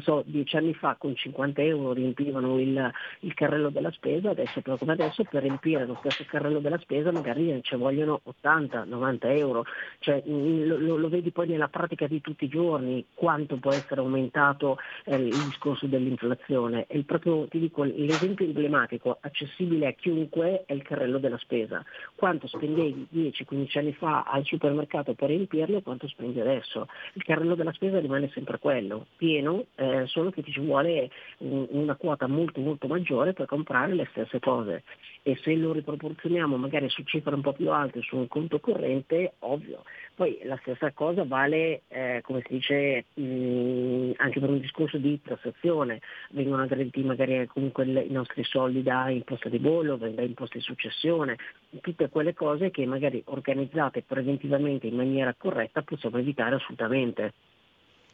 so, 0.01 0.23
dieci 0.25 0.57
anni 0.57 0.73
fa 0.73 0.95
con 0.97 1.15
50 1.15 1.61
euro 1.61 1.93
riempivano 1.93 2.59
il, 2.59 2.91
il 3.19 3.34
carrello 3.34 3.69
della 3.69 3.91
spesa, 3.91 4.29
adesso 4.29 4.61
però 4.61 4.77
come 4.77 4.93
adesso 4.93 5.23
per 5.23 5.43
riempire 5.43 5.86
lo 5.86 5.97
stesso 5.99 6.25
carrello 6.27 6.59
della 6.59 6.77
spesa 6.79 7.11
magari 7.11 7.59
ci 7.63 7.75
vogliono 7.75 8.21
80-90 8.43 9.17
euro, 9.38 9.65
cioè, 9.99 10.23
mm, 10.27 10.65
lo, 10.65 10.97
lo, 10.97 11.09
vedi 11.09 11.32
poi 11.32 11.47
nella 11.47 11.67
pratica 11.67 12.07
di 12.07 12.21
tutti 12.21 12.45
i 12.45 12.49
giorni 12.49 13.05
quanto 13.13 13.57
può 13.57 13.71
essere 13.71 14.01
aumentato 14.01 14.77
eh, 15.05 15.15
il 15.15 15.29
discorso 15.29 15.88
dell'inflazione. 15.88 16.86
E 16.88 17.03
proprio, 17.03 17.47
ti 17.47 17.59
dico, 17.59 17.84
l'esempio 17.84 18.45
emblematico, 18.45 19.17
accessibile 19.19 19.88
a 19.88 19.91
chiunque, 19.91 20.63
è 20.65 20.73
il 20.73 20.84
carrello 20.84 21.19
della 21.19 21.38
spesa. 21.38 21.84
Quanto 22.15 22.47
spendevi 22.47 23.07
10-15 23.13 23.77
anni 23.77 23.93
fa 23.93 24.23
al 24.23 24.43
supermercato 24.45 25.13
per 25.13 25.29
riempirlo 25.29 25.77
e 25.77 25.84
quanto 25.84 26.07
spendi 26.07 26.39
adesso? 26.39 26.88
Il 27.13 27.23
carrello 27.23 27.55
della 27.55 27.73
spesa 27.73 27.99
rimane 27.99 28.29
sempre 28.34 28.57
quello 28.59 29.05
pieno, 29.22 29.65
eh, 29.76 30.07
solo 30.07 30.32
che 30.32 30.41
ci 30.41 30.59
vuole 30.59 31.11
un, 31.38 31.67
una 31.69 31.93
quota 31.93 32.26
molto 32.26 32.59
molto 32.59 32.88
maggiore 32.88 33.34
per 33.34 33.45
comprare 33.45 33.93
le 33.93 34.07
stesse 34.09 34.39
cose 34.39 34.82
e 35.22 35.38
se 35.43 35.53
lo 35.53 35.74
riproporzioniamo 35.74 36.57
magari 36.57 36.89
su 36.89 37.03
cifre 37.03 37.36
un 37.36 37.41
po' 37.41 37.53
più 37.53 37.69
alte 37.69 38.01
su 38.01 38.17
un 38.17 38.28
conto 38.28 38.59
corrente, 38.59 39.34
ovvio. 39.39 39.84
Poi 40.15 40.39
la 40.45 40.57
stessa 40.63 40.91
cosa 40.91 41.24
vale, 41.24 41.84
eh, 41.89 42.22
come 42.24 42.41
si 42.47 42.53
dice, 42.53 43.05
mh, 43.13 44.13
anche 44.15 44.39
per 44.39 44.49
un 44.49 44.59
discorso 44.59 44.97
di 44.97 45.22
tassazione, 45.22 46.01
vengono 46.32 46.63
aggrediti 46.63 47.03
magari 47.03 47.45
comunque 47.45 47.86
i 47.86 48.11
nostri 48.11 48.43
soldi 48.43 48.82
da 48.82 49.07
imposta 49.09 49.49
di 49.49 49.59
bollo, 49.59 49.97
da 49.97 50.07
imposta 50.24 50.57
di 50.57 50.63
successione, 50.63 51.38
tutte 51.80 52.09
quelle 52.09 52.34
cose 52.34 52.72
che 52.72 52.88
magari 52.88 53.22
organizzate 53.26 54.01
preventivamente 54.01 54.88
in 54.88 54.95
maniera 54.95 55.36
corretta 55.38 55.84
possiamo 55.84 56.17
evitare 56.17 56.55
assolutamente. 56.55 57.34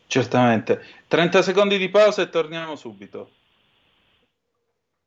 Certamente. 0.08 0.82
30 1.08 1.42
secondi 1.42 1.78
di 1.78 1.90
pausa 1.90 2.22
e 2.24 2.30
torniamo 2.30 2.76
subito. 2.76 3.37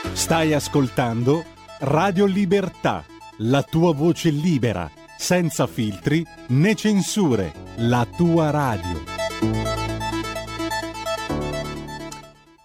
Stai 0.00 0.54
ascoltando 0.54 1.44
Radio 1.80 2.24
Libertà, 2.24 3.04
la 3.38 3.62
tua 3.64 3.92
voce 3.92 4.30
libera, 4.30 4.88
senza 5.16 5.66
filtri 5.66 6.24
né 6.48 6.74
censure, 6.76 7.52
la 7.78 8.06
tua 8.16 8.50
radio. 8.50 9.02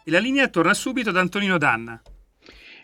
E 0.04 0.12
la 0.12 0.20
linea 0.20 0.48
torna 0.48 0.76
subito 0.76 1.10
ad 1.10 1.18
Antonino 1.18 1.58
Danna. 1.58 2.00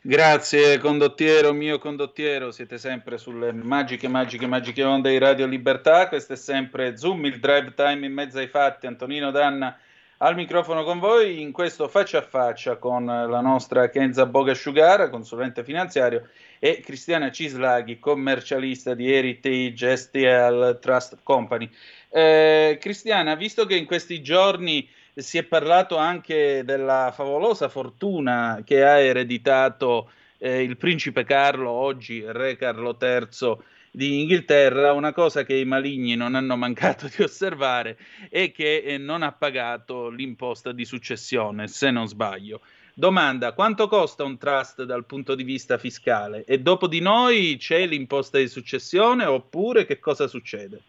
Grazie 0.01 0.79
condottiero, 0.79 1.53
mio 1.53 1.77
condottiero, 1.77 2.51
siete 2.51 2.79
sempre 2.79 3.19
sulle 3.19 3.53
magiche, 3.53 4.07
magiche, 4.07 4.47
magiche 4.47 4.83
onde 4.83 5.11
di 5.11 5.19
Radio 5.19 5.45
Libertà, 5.45 6.07
questo 6.07 6.33
è 6.33 6.37
sempre 6.37 6.97
Zoom, 6.97 7.25
il 7.25 7.39
drive 7.39 7.73
time 7.75 8.05
in 8.05 8.13
mezzo 8.13 8.39
ai 8.39 8.47
fatti, 8.47 8.87
Antonino 8.87 9.29
Danna 9.29 9.77
al 10.21 10.35
microfono 10.35 10.83
con 10.83 10.99
voi 10.99 11.41
in 11.41 11.51
questo 11.51 11.87
faccia 11.87 12.17
a 12.17 12.21
faccia 12.21 12.75
con 12.75 13.05
la 13.05 13.39
nostra 13.39 13.89
Kenza 13.89 14.25
Bogasciugara, 14.25 15.09
consulente 15.09 15.63
finanziario, 15.63 16.27
e 16.59 16.81
Cristiana 16.83 17.31
Cislaghi, 17.31 17.99
commercialista 17.99 18.93
di 18.95 19.11
Heritage 19.13 19.95
STL 19.95 20.79
Trust 20.79 21.19
Company. 21.23 21.69
Eh, 22.09 22.77
Cristiana, 22.81 23.35
visto 23.35 23.65
che 23.65 23.75
in 23.75 23.85
questi 23.85 24.21
giorni 24.21 24.89
si 25.15 25.37
è 25.37 25.43
parlato 25.43 25.95
anche 25.95 26.63
della 26.65 27.13
favolosa 27.15 27.69
fortuna 27.69 28.61
che 28.65 28.83
ha 28.83 28.99
ereditato 28.99 30.11
eh, 30.37 30.61
il 30.61 30.75
principe 30.75 31.23
Carlo, 31.23 31.69
oggi 31.69 32.23
re 32.25 32.57
Carlo 32.57 32.97
III, 32.99 33.57
di 33.99 34.21
Inghilterra, 34.21 34.93
una 34.93 35.11
cosa 35.11 35.43
che 35.43 35.57
i 35.57 35.65
maligni 35.65 36.15
non 36.15 36.33
hanno 36.33 36.55
mancato 36.55 37.07
di 37.13 37.21
osservare 37.21 37.97
è 38.29 38.49
che 38.49 38.77
eh, 38.77 38.97
non 38.97 39.23
ha 39.23 39.33
pagato 39.33 40.07
l'imposta 40.07 40.71
di 40.71 40.85
successione, 40.85 41.67
se 41.67 41.91
non 41.91 42.07
sbaglio. 42.07 42.61
Domanda, 42.93 43.51
quanto 43.51 43.89
costa 43.89 44.23
un 44.23 44.37
trust 44.37 44.83
dal 44.83 45.03
punto 45.05 45.35
di 45.35 45.43
vista 45.43 45.77
fiscale? 45.77 46.45
E 46.45 46.59
dopo 46.61 46.87
di 46.87 47.01
noi 47.01 47.57
c'è 47.57 47.85
l'imposta 47.85 48.37
di 48.37 48.47
successione 48.47 49.25
oppure 49.25 49.85
che 49.85 49.99
cosa 49.99 50.27
succede? 50.27 50.79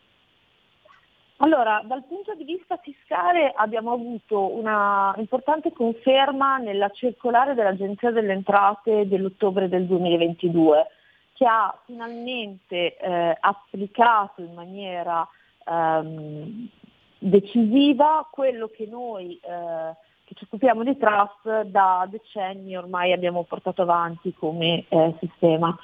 Allora, 1.38 1.82
dal 1.84 2.04
punto 2.06 2.34
di 2.36 2.44
vista 2.44 2.76
fiscale 2.76 3.52
abbiamo 3.56 3.92
avuto 3.92 4.54
una 4.54 5.12
importante 5.16 5.72
conferma 5.72 6.58
nella 6.58 6.90
circolare 6.90 7.54
dell'Agenzia 7.54 8.12
delle 8.12 8.34
Entrate 8.34 9.08
dell'ottobre 9.08 9.68
del 9.68 9.86
2022 9.86 10.86
che 11.40 11.46
ha 11.46 11.74
finalmente 11.86 12.98
eh, 12.98 13.34
applicato 13.40 14.42
in 14.42 14.52
maniera 14.52 15.26
ehm, 15.64 16.68
decisiva 17.18 18.28
quello 18.30 18.68
che 18.68 18.86
noi 18.86 19.40
eh, 19.42 19.96
che 20.24 20.34
ci 20.34 20.44
occupiamo 20.44 20.84
di 20.84 20.98
trust 20.98 21.62
da 21.62 22.06
decenni 22.10 22.76
ormai 22.76 23.12
abbiamo 23.12 23.44
portato 23.44 23.80
avanti 23.80 24.34
come 24.34 24.84
eh, 24.90 25.14
sistema. 25.18 25.74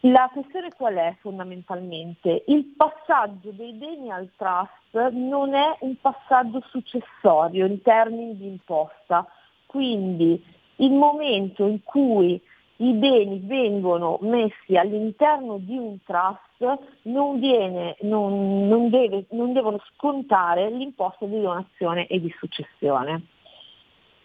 La 0.00 0.30
questione 0.32 0.70
qual 0.74 0.94
è 0.94 1.14
fondamentalmente? 1.20 2.44
Il 2.46 2.64
passaggio 2.78 3.50
dei 3.50 3.72
beni 3.72 4.10
al 4.10 4.30
trust 4.36 5.10
non 5.12 5.52
è 5.52 5.76
un 5.80 5.96
passaggio 6.00 6.62
successorio 6.70 7.66
in 7.66 7.82
termini 7.82 8.34
di 8.38 8.46
imposta, 8.46 9.26
quindi 9.66 10.42
il 10.76 10.92
momento 10.92 11.66
in 11.66 11.82
cui 11.84 12.40
i 12.78 12.92
beni 12.92 13.40
vengono 13.44 14.18
messi 14.22 14.76
all'interno 14.76 15.58
di 15.58 15.76
un 15.76 15.98
trust 16.04 16.78
non, 17.02 17.38
viene, 17.38 17.96
non, 18.00 18.66
non, 18.68 18.90
deve, 18.90 19.26
non 19.30 19.52
devono 19.52 19.80
scontare 19.94 20.70
l'imposta 20.70 21.26
di 21.26 21.40
donazione 21.40 22.06
e 22.06 22.20
di 22.20 22.34
successione. 22.38 23.22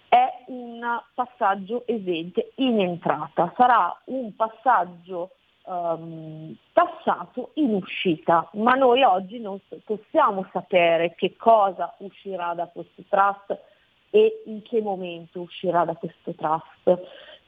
È 0.08 0.44
un 0.48 0.82
passaggio 1.14 1.84
esente 1.86 2.52
in 2.56 2.82
entrata, 2.82 3.54
sarà 3.56 3.98
un 4.06 4.36
passaggio 4.36 5.32
um, 5.64 6.54
tassato 6.74 7.52
in 7.56 7.74
uscita, 7.74 8.50
ma 8.54 8.74
noi 8.74 9.04
oggi 9.04 9.40
non 9.40 9.60
possiamo 9.86 10.48
sapere 10.52 11.16
che 11.16 11.36
cosa 11.38 11.94
uscirà 12.00 12.54
da 12.54 12.68
questo 12.68 13.04
trust 13.08 13.58
e 14.10 14.44
in 14.46 14.62
che 14.62 14.82
momento 14.82 15.42
uscirà 15.42 15.86
da 15.86 15.96
questo 15.96 16.34
trust. 16.34 17.02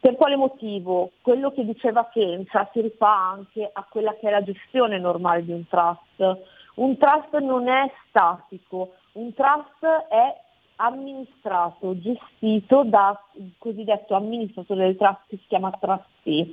Per 0.04 0.18
quale 0.18 0.36
motivo? 0.36 1.12
Quello 1.22 1.54
che 1.54 1.64
diceva 1.64 2.10
Kenza 2.12 2.70
si 2.74 2.82
rifà 2.82 3.30
anche 3.30 3.70
a 3.72 3.88
quella 3.90 4.14
che 4.16 4.28
è 4.28 4.32
la 4.32 4.44
gestione 4.44 5.00
normale 5.00 5.46
di 5.46 5.54
un 5.54 5.66
trust. 5.66 6.42
Un 6.76 6.98
trust 6.98 7.38
non 7.38 7.70
è 7.70 7.90
statico, 8.10 8.96
un 9.14 9.34
trust 9.34 9.86
è 10.10 10.42
amministrato, 10.76 11.98
gestito 11.98 12.84
da 12.84 13.18
cosiddetto 13.58 14.14
amministratore 14.14 14.88
del 14.88 14.98
trust 14.98 15.22
che 15.30 15.38
si 15.38 15.46
chiama 15.48 15.72
trustee. 15.80 16.50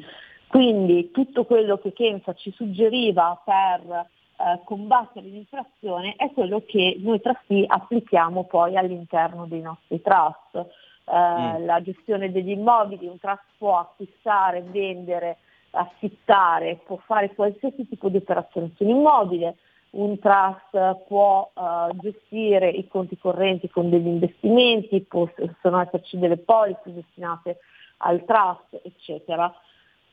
Quindi 0.46 1.10
tutto 1.10 1.44
quello 1.44 1.78
che 1.78 1.92
Kenza 1.92 2.32
ci 2.34 2.52
suggeriva 2.52 3.36
per 3.44 4.06
eh, 4.36 4.60
combattere 4.62 5.26
l'inflazione 5.26 6.14
è 6.16 6.30
quello 6.30 6.62
che 6.64 6.98
noi 7.00 7.20
trustee 7.20 7.64
applichiamo 7.66 8.44
poi 8.44 8.76
all'interno 8.76 9.46
dei 9.46 9.60
nostri 9.60 10.00
trust 10.00 10.68
mm. 11.12 11.64
la 11.64 11.82
gestione 11.82 12.30
degli 12.30 12.50
immobili, 12.50 13.06
un 13.06 13.18
trust 13.18 13.44
può 13.58 13.78
acquistare, 13.78 14.62
vendere, 14.62 15.38
affittare, 15.70 16.80
può 16.84 16.96
fare 17.04 17.34
qualsiasi 17.34 17.86
tipo 17.88 18.08
di 18.08 18.16
operazione 18.16 18.72
sull'immobile, 18.76 19.56
un 19.90 20.18
trust 20.18 21.04
può 21.06 21.50
uh, 21.52 21.96
gestire 21.98 22.68
i 22.68 22.86
conti 22.86 23.18
correnti 23.18 23.68
con 23.68 23.90
degli 23.90 24.06
investimenti, 24.06 25.00
possono 25.00 25.80
esserci 25.80 26.18
delle 26.18 26.36
polizze 26.36 26.92
destinate 26.92 27.58
al 27.98 28.24
trust, 28.24 28.80
eccetera. 28.84 29.52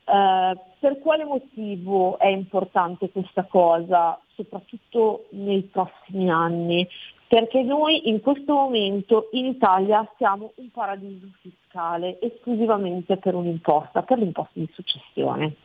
Uh, 0.05 0.57
per 0.79 0.99
quale 0.99 1.25
motivo 1.25 2.17
è 2.17 2.27
importante 2.27 3.11
questa 3.11 3.43
cosa, 3.43 4.19
soprattutto 4.35 5.25
nei 5.31 5.63
prossimi 5.63 6.29
anni? 6.31 6.87
Perché 7.27 7.61
noi 7.61 8.07
in 8.09 8.21
questo 8.21 8.53
momento 8.53 9.27
in 9.31 9.47
Italia 9.47 10.09
siamo 10.17 10.53
un 10.55 10.71
paradiso 10.71 11.27
fiscale 11.41 12.19
esclusivamente 12.21 13.17
per 13.17 13.35
un'imposta, 13.35 14.03
per 14.03 14.19
l'imposta 14.19 14.53
di 14.53 14.69
successione. 14.73 15.55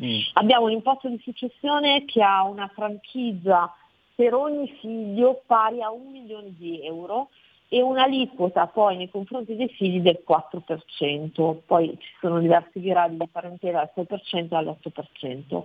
Mm. 0.00 0.18
Abbiamo 0.34 0.66
un'imposta 0.66 1.08
di 1.08 1.20
successione 1.22 2.04
che 2.04 2.22
ha 2.22 2.42
una 2.44 2.68
franchigia 2.74 3.72
per 4.14 4.34
ogni 4.34 4.68
figlio 4.80 5.42
pari 5.46 5.82
a 5.82 5.90
un 5.92 6.10
milione 6.10 6.52
di 6.56 6.84
euro 6.84 7.28
e 7.68 7.82
un'aliquota 7.82 8.66
poi 8.66 8.96
nei 8.96 9.10
confronti 9.10 9.54
dei 9.54 9.68
figli 9.68 10.00
del 10.00 10.24
4%, 10.26 11.58
poi 11.66 11.96
ci 12.00 12.08
sono 12.18 12.40
diversi 12.40 12.80
gradi 12.80 13.16
di 13.16 13.28
parentela 13.30 13.88
dal 13.94 14.06
6% 14.08 14.54
all'8%. 14.54 15.62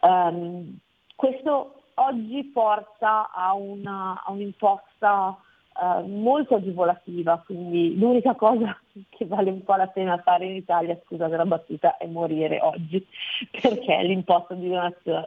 Um, 0.00 0.78
questo 1.14 1.75
oggi 1.96 2.44
porta 2.44 3.30
a, 3.32 3.54
una, 3.54 4.22
a 4.24 4.30
un'imposta 4.32 5.36
eh, 5.78 6.02
molto 6.06 6.56
agevolativa, 6.56 7.42
quindi 7.44 7.98
l'unica 7.98 8.34
cosa 8.34 8.78
che 9.10 9.26
vale 9.26 9.50
un 9.50 9.62
po' 9.62 9.74
la 9.74 9.86
pena 9.88 10.18
fare 10.18 10.46
in 10.46 10.56
Italia, 10.56 10.98
scusate 11.04 11.36
la 11.36 11.44
battuta, 11.44 11.96
è 11.96 12.06
morire 12.06 12.60
oggi, 12.60 13.04
perché 13.50 14.02
l'imposta 14.02 14.54
di, 14.54 14.72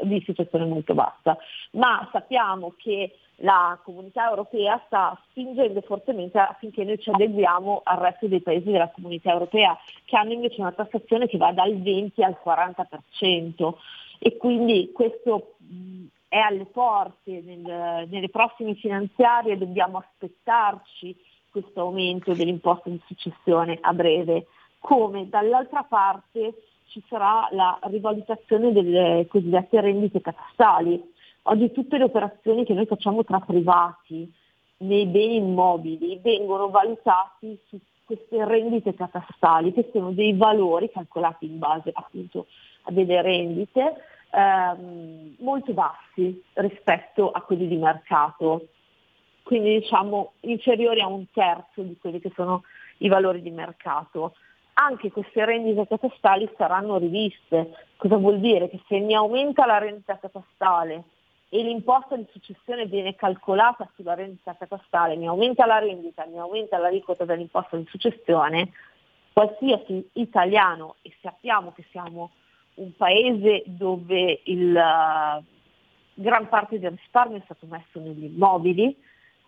di 0.03 0.24
situazione 0.26 0.65
è 0.65 0.67
molto 0.67 0.93
bassa. 0.93 1.38
Ma 1.72 2.07
sappiamo 2.11 2.74
che 2.78 3.15
la 3.41 3.80
comunità 3.84 4.28
europea 4.28 4.82
sta 4.88 5.17
spingendo 5.30 5.82
fortemente 5.82 6.38
affinché 6.39 6.84
noi 6.84 6.99
ci 6.99 7.09
adeguiamo 7.09 7.82
al 7.84 7.97
resto 7.97 8.28
dei 8.28 8.41
paesi 8.41 8.72
della 8.72 8.89
comunità 8.89 9.32
europea, 9.32 9.78
che 10.05 10.17
hanno 10.17 10.34
invece 10.34 10.61
una 10.61 10.72
tassazione 10.72 11.28
che 11.28 11.38
va 11.38 11.51
dal 11.51 11.80
20 11.80 12.24
al 12.24 12.38
40% 12.43 13.74
e 14.20 14.36
quindi 14.36 14.91
questo 14.93 15.53
è 16.30 16.38
alle 16.38 16.66
porte 16.66 17.42
nel, 17.44 18.08
nelle 18.08 18.30
prossime 18.30 18.76
finanziarie, 18.76 19.58
dobbiamo 19.58 19.98
aspettarci 19.98 21.18
questo 21.52 21.82
aumento 21.82 22.34
dell'imposta 22.34 22.90
di 22.90 23.02
successione 23.08 23.80
a 23.82 23.92
breve, 23.94 24.46
come 24.80 25.28
dall'altra 25.28 25.84
parte 25.84 26.54
ci 26.88 27.04
sarà 27.08 27.48
la 27.52 27.78
rivalutazione 27.84 28.72
delle 28.72 29.26
cosiddette 29.28 29.82
rendite 29.82 30.22
catastali. 30.22 31.02
Oggi 31.44 31.72
tutte 31.72 31.98
le 31.98 32.04
operazioni 32.04 32.64
che 32.64 32.74
noi 32.74 32.86
facciamo 32.86 33.24
tra 33.24 33.40
privati 33.40 34.32
nei 34.78 35.08
beni 35.08 35.38
immobili 35.38 36.20
vengono 36.22 36.70
valutati 36.70 37.60
su 37.68 37.80
queste 38.06 38.46
rendite 38.46 38.94
catastali, 38.94 39.74
che 39.74 39.90
sono 39.92 40.12
dei 40.12 40.34
valori 40.34 40.90
calcolati 40.92 41.46
in 41.46 41.58
base 41.58 41.92
appunto 41.94 42.46
a 42.84 42.92
delle 42.92 43.22
rendite 43.22 44.09
ehm, 44.32 45.36
molto 45.40 45.74
bassi 45.74 46.44
rispetto 46.54 47.32
a 47.32 47.42
quelli 47.42 47.68
di 47.68 47.78
mercato, 47.78 48.68
quindi 49.44 49.80
diciamo 49.80 50.34
inferiori 50.42 51.02
a 51.02 51.08
un 51.08 51.26
terzo 51.32 51.82
di 51.82 51.98
quelli 52.00 52.20
che 52.20 52.32
sono 52.36 52.64
i 52.98 53.08
valori 53.08 53.42
di 53.42 53.52
mercato. 53.52 54.36
Anche 54.74 55.12
queste 55.12 55.44
rendite 55.44 55.88
catastali 55.88 56.50
saranno 56.56 56.98
riviste. 56.98 57.74
Cosa 57.98 58.16
vuol 58.16 58.40
dire? 58.40 58.70
Che 58.70 58.80
se 58.88 59.00
mi 59.00 59.14
aumenta 59.14 59.66
la 59.66 59.78
rendita 59.78 60.18
catastale 60.18 61.04
e 61.50 61.64
l'imposta 61.64 62.16
di 62.16 62.28
successione 62.32 62.86
viene 62.86 63.16
calcolata 63.16 63.90
sulla 63.96 64.14
rendita 64.14 64.56
catastale, 64.56 65.16
mi 65.16 65.28
aumenta 65.28 65.66
la 65.66 65.80
rendita, 65.80 66.26
mi 66.28 66.38
aumenta 66.38 66.78
la 66.78 66.84
l'aliquota 66.84 67.26
dell'imposta 67.26 67.76
di 67.76 67.88
successione, 67.90 68.72
qualsiasi 69.34 70.08
italiano, 70.14 70.96
e 71.02 71.12
sappiamo 71.22 71.74
che 71.74 71.84
siamo 71.90 72.32
un 72.80 72.94
paese 72.96 73.64
dove 73.66 74.42
il, 74.46 74.76
uh, 74.76 75.44
gran 76.14 76.48
parte 76.50 76.80
del 76.80 76.92
risparmio 76.92 77.38
è 77.38 77.42
stato 77.44 77.66
messo 77.68 78.00
negli 78.00 78.26
immobili, 78.26 78.96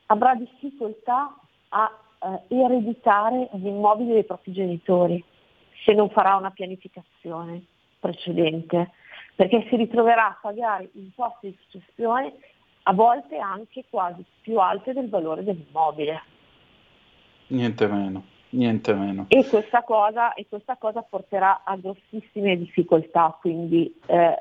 avrà 0.08 0.36
difficoltà 0.36 1.34
a 1.70 1.92
uh, 2.20 2.40
ereditare 2.48 3.50
gli 3.54 3.68
immobili 3.68 4.14
dei 4.14 4.26
propri 4.26 4.52
genitori 4.52 5.24
se 5.84 5.94
non 5.94 6.10
farà 6.10 6.36
una 6.36 6.52
pianificazione 6.52 7.64
precedente, 8.00 8.92
perché 9.36 9.66
si 9.70 9.76
ritroverà 9.76 10.28
a 10.28 10.40
pagare 10.42 10.90
imposte 10.94 11.48
di 11.50 11.58
successione 11.68 12.34
a 12.84 12.94
volte 12.94 13.38
anche 13.38 13.86
quasi 13.90 14.24
più 14.42 14.60
alte 14.60 14.94
del 14.94 15.10
valore 15.10 15.44
dell'immobile. 15.44 16.22
Niente 17.48 17.88
meno 17.88 18.40
niente 18.52 18.94
meno. 18.94 19.26
E 19.30 19.48
questa 19.48 19.84
cosa, 19.84 20.34
e 20.34 20.46
questa 20.48 20.78
cosa 20.78 21.02
porterà 21.02 21.62
a 21.64 21.76
grossissime 21.78 22.58
difficoltà, 22.58 23.38
quindi 23.40 23.94
eh, 24.06 24.38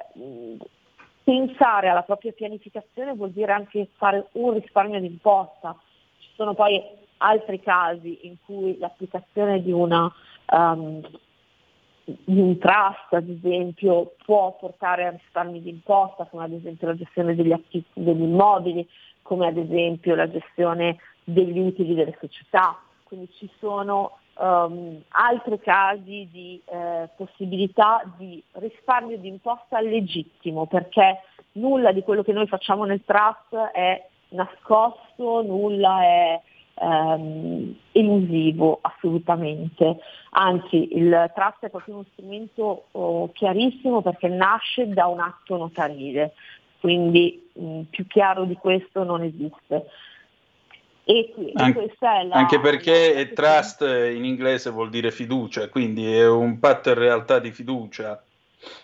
pensare 1.23 1.89
alla 1.89 2.03
propria 2.03 2.33
pianificazione 2.33 3.15
vuol 3.15 3.31
dire 3.31 3.53
anche 3.53 3.89
fare 3.97 4.29
un 4.33 4.55
risparmio 4.55 5.01
d'imposta. 5.01 5.77
Ci 6.19 6.29
sono 6.35 6.55
poi 6.55 6.81
altri 7.19 7.61
casi 7.61 8.27
in 8.27 8.37
cui 8.45 8.79
l'applicazione 8.79 9.63
di, 9.63 9.73
una, 9.73 10.11
um, 10.53 11.01
di 12.05 12.41
un 12.41 12.59
trust, 12.59 13.13
ad 13.13 13.29
esempio, 13.29 14.15
può 14.25 14.57
portare 14.59 15.07
a 15.07 15.11
risparmi 15.11 15.61
d'imposta, 15.61 16.25
come 16.25 16.45
ad 16.45 16.53
esempio 16.53 16.89
la 16.89 16.97
gestione 16.97 17.35
degli 17.35 17.53
acquisti 17.53 18.01
degli 18.01 18.23
immobili, 18.23 18.89
come 19.23 19.47
ad 19.47 19.57
esempio 19.57 20.15
la 20.15 20.31
gestione 20.31 20.99
degli 21.23 21.59
utili 21.59 21.95
delle 21.95 22.17
società 22.19 22.77
quindi 23.11 23.29
ci 23.33 23.51
sono 23.59 24.19
um, 24.39 25.03
altri 25.09 25.59
casi 25.59 26.29
di 26.31 26.63
eh, 26.65 27.09
possibilità 27.17 28.03
di 28.17 28.41
risparmio 28.53 29.19
di 29.19 29.27
imposta 29.27 29.81
legittimo, 29.81 30.67
perché 30.67 31.23
nulla 31.55 31.91
di 31.91 32.05
quello 32.05 32.23
che 32.23 32.33
noi 32.33 32.47
facciamo 32.47 32.85
nel 32.85 33.03
trust 33.05 33.53
è 33.73 34.07
nascosto, 34.29 35.43
nulla 35.43 36.03
è 36.05 36.41
ehm, 36.75 37.75
elusivo 37.91 38.79
assolutamente. 38.81 39.99
Anzi, 40.31 40.97
il 40.97 41.33
trust 41.35 41.65
è 41.65 41.71
proprio 41.71 41.95
uno 41.95 42.07
strumento 42.13 42.85
oh, 42.93 43.33
chiarissimo 43.33 44.03
perché 44.03 44.29
nasce 44.29 44.87
da 44.87 45.09
un 45.09 45.19
atto 45.19 45.57
notarile, 45.57 46.35
quindi 46.79 47.51
mh, 47.55 47.81
più 47.91 48.07
chiaro 48.07 48.45
di 48.45 48.55
questo 48.55 49.03
non 49.03 49.25
esiste. 49.25 49.87
E, 51.11 51.33
e 51.37 51.53
anche, 51.57 51.93
la, 51.99 52.37
anche, 52.37 52.61
perché 52.61 53.15
la... 53.15 53.35
trust 53.35 53.81
in 53.83 54.25
inglese 54.25 54.71
vuol 54.71 54.91
dire 54.91 55.11
fiducia, 55.11 55.69
quindi 55.69 56.07
è 56.07 56.29
un 56.29 56.61
patto 56.61 56.91
in 56.91 56.95
realtà 56.95 57.41
di 57.41 57.51
fiducia. 57.51 58.23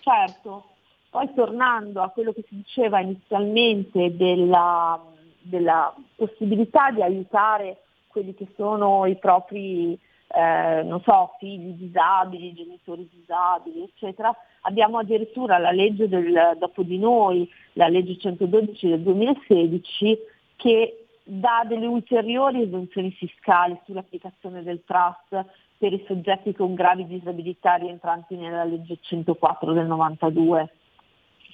Certo, 0.01 0.65
poi 1.09 1.33
tornando 1.33 2.01
a 2.01 2.09
quello 2.09 2.33
che 2.33 2.43
si 2.49 2.55
diceva 2.55 2.99
inizialmente 2.99 4.15
della, 4.17 5.01
della 5.39 5.95
possibilità 6.15 6.91
di 6.91 7.01
aiutare 7.01 7.77
quelli 8.07 8.35
che 8.35 8.47
sono 8.57 9.05
i 9.05 9.15
propri 9.15 9.97
eh, 10.29 10.83
non 10.83 11.01
so, 11.03 11.35
figli 11.39 11.71
disabili, 11.71 12.53
genitori 12.53 13.07
disabili, 13.09 13.83
eccetera, 13.83 14.35
abbiamo 14.61 14.97
addirittura 14.97 15.57
la 15.57 15.71
legge 15.71 16.09
del 16.09 16.57
dopo 16.59 16.83
di 16.83 16.97
noi, 16.97 17.49
la 17.73 17.87
legge 17.87 18.17
112 18.19 18.89
del 18.89 18.99
2016, 18.99 20.17
che 20.57 21.06
dà 21.29 21.63
delle 21.67 21.85
ulteriori 21.85 22.61
esenzioni 22.61 23.11
fiscali 23.11 23.77
sull'applicazione 23.85 24.63
del 24.63 24.83
trust 24.85 25.45
per 25.77 25.91
i 25.91 26.03
soggetti 26.07 26.53
con 26.53 26.73
gravi 26.73 27.05
disabilità 27.05 27.75
rientranti 27.75 28.35
nella 28.35 28.63
legge 28.63 28.97
104 29.01 29.73
del 29.73 29.87
92. 29.87 30.73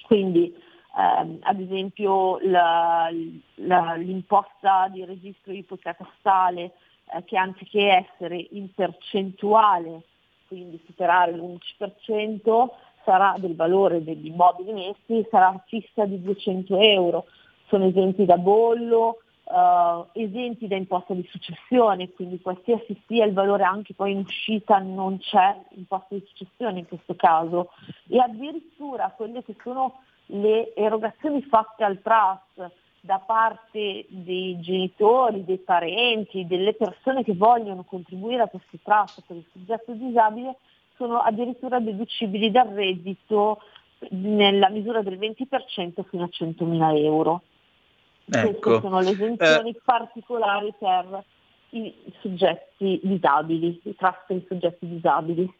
Quindi 0.06 0.54
ehm, 0.96 1.38
ad 1.42 1.60
esempio 1.60 2.38
la, 2.42 3.10
la, 3.56 3.94
l'imposta 3.96 4.88
di 4.92 5.04
registro 5.04 5.52
ipocatastale 5.52 6.72
eh, 7.12 7.24
che 7.24 7.36
anziché 7.36 8.06
essere 8.08 8.46
in 8.52 8.72
percentuale, 8.72 10.02
quindi 10.46 10.80
superare 10.86 11.32
l'11% 11.32 12.68
sarà 13.04 13.34
del 13.38 13.56
valore 13.56 14.04
degli 14.04 14.26
immobili 14.26 14.72
messi, 14.72 15.26
sarà 15.30 15.60
fissa 15.66 16.04
di 16.04 16.22
200 16.22 16.78
euro, 16.78 17.26
sono 17.66 17.86
esenti 17.86 18.24
da 18.24 18.38
bollo, 18.38 19.18
uh, 19.44 20.06
esenti 20.12 20.66
da 20.66 20.76
imposta 20.76 21.14
di 21.14 21.26
successione, 21.30 22.10
quindi 22.10 22.40
qualsiasi 22.40 23.00
sia 23.06 23.24
il 23.24 23.32
valore 23.32 23.64
anche 23.64 23.94
poi 23.94 24.12
in 24.12 24.18
uscita 24.18 24.78
non 24.78 25.18
c'è 25.18 25.56
imposta 25.70 26.14
di 26.14 26.24
successione 26.26 26.80
in 26.80 26.88
questo 26.88 27.14
caso 27.14 27.70
e 28.08 28.18
addirittura 28.18 29.12
quelle 29.16 29.42
che 29.42 29.56
sono 29.62 30.00
le 30.26 30.74
erogazioni 30.74 31.42
fatte 31.42 31.84
al 31.84 32.00
trust 32.00 32.72
da 33.00 33.18
parte 33.18 34.06
dei 34.08 34.58
genitori, 34.60 35.44
dei 35.44 35.58
parenti, 35.58 36.46
delle 36.46 36.72
persone 36.72 37.22
che 37.22 37.34
vogliono 37.34 37.84
contribuire 37.84 38.42
a 38.42 38.48
questi 38.48 38.80
trust 38.82 39.22
per 39.26 39.36
il 39.36 39.44
soggetto 39.52 39.92
disabile 39.92 40.56
sono 40.96 41.18
addirittura 41.18 41.80
deducibili 41.80 42.50
dal 42.50 42.68
reddito 42.68 43.60
nella 44.10 44.70
misura 44.70 45.02
del 45.02 45.18
20% 45.18 46.02
fino 46.08 46.24
a 46.24 46.28
100.000 46.30 46.96
euro. 47.04 47.42
Ecco. 48.26 48.58
Queste 48.60 48.80
sono 48.80 49.00
le 49.00 49.10
esenzioni 49.10 49.70
eh. 49.70 49.80
particolari 49.84 50.74
per 50.78 51.24
i 51.70 51.94
soggetti 52.20 53.00
disabili, 53.02 53.80
i 53.82 53.94
trust 53.96 54.24
per 54.26 54.36
i 54.36 54.44
soggetti 54.48 54.88
disabili. 54.88 55.52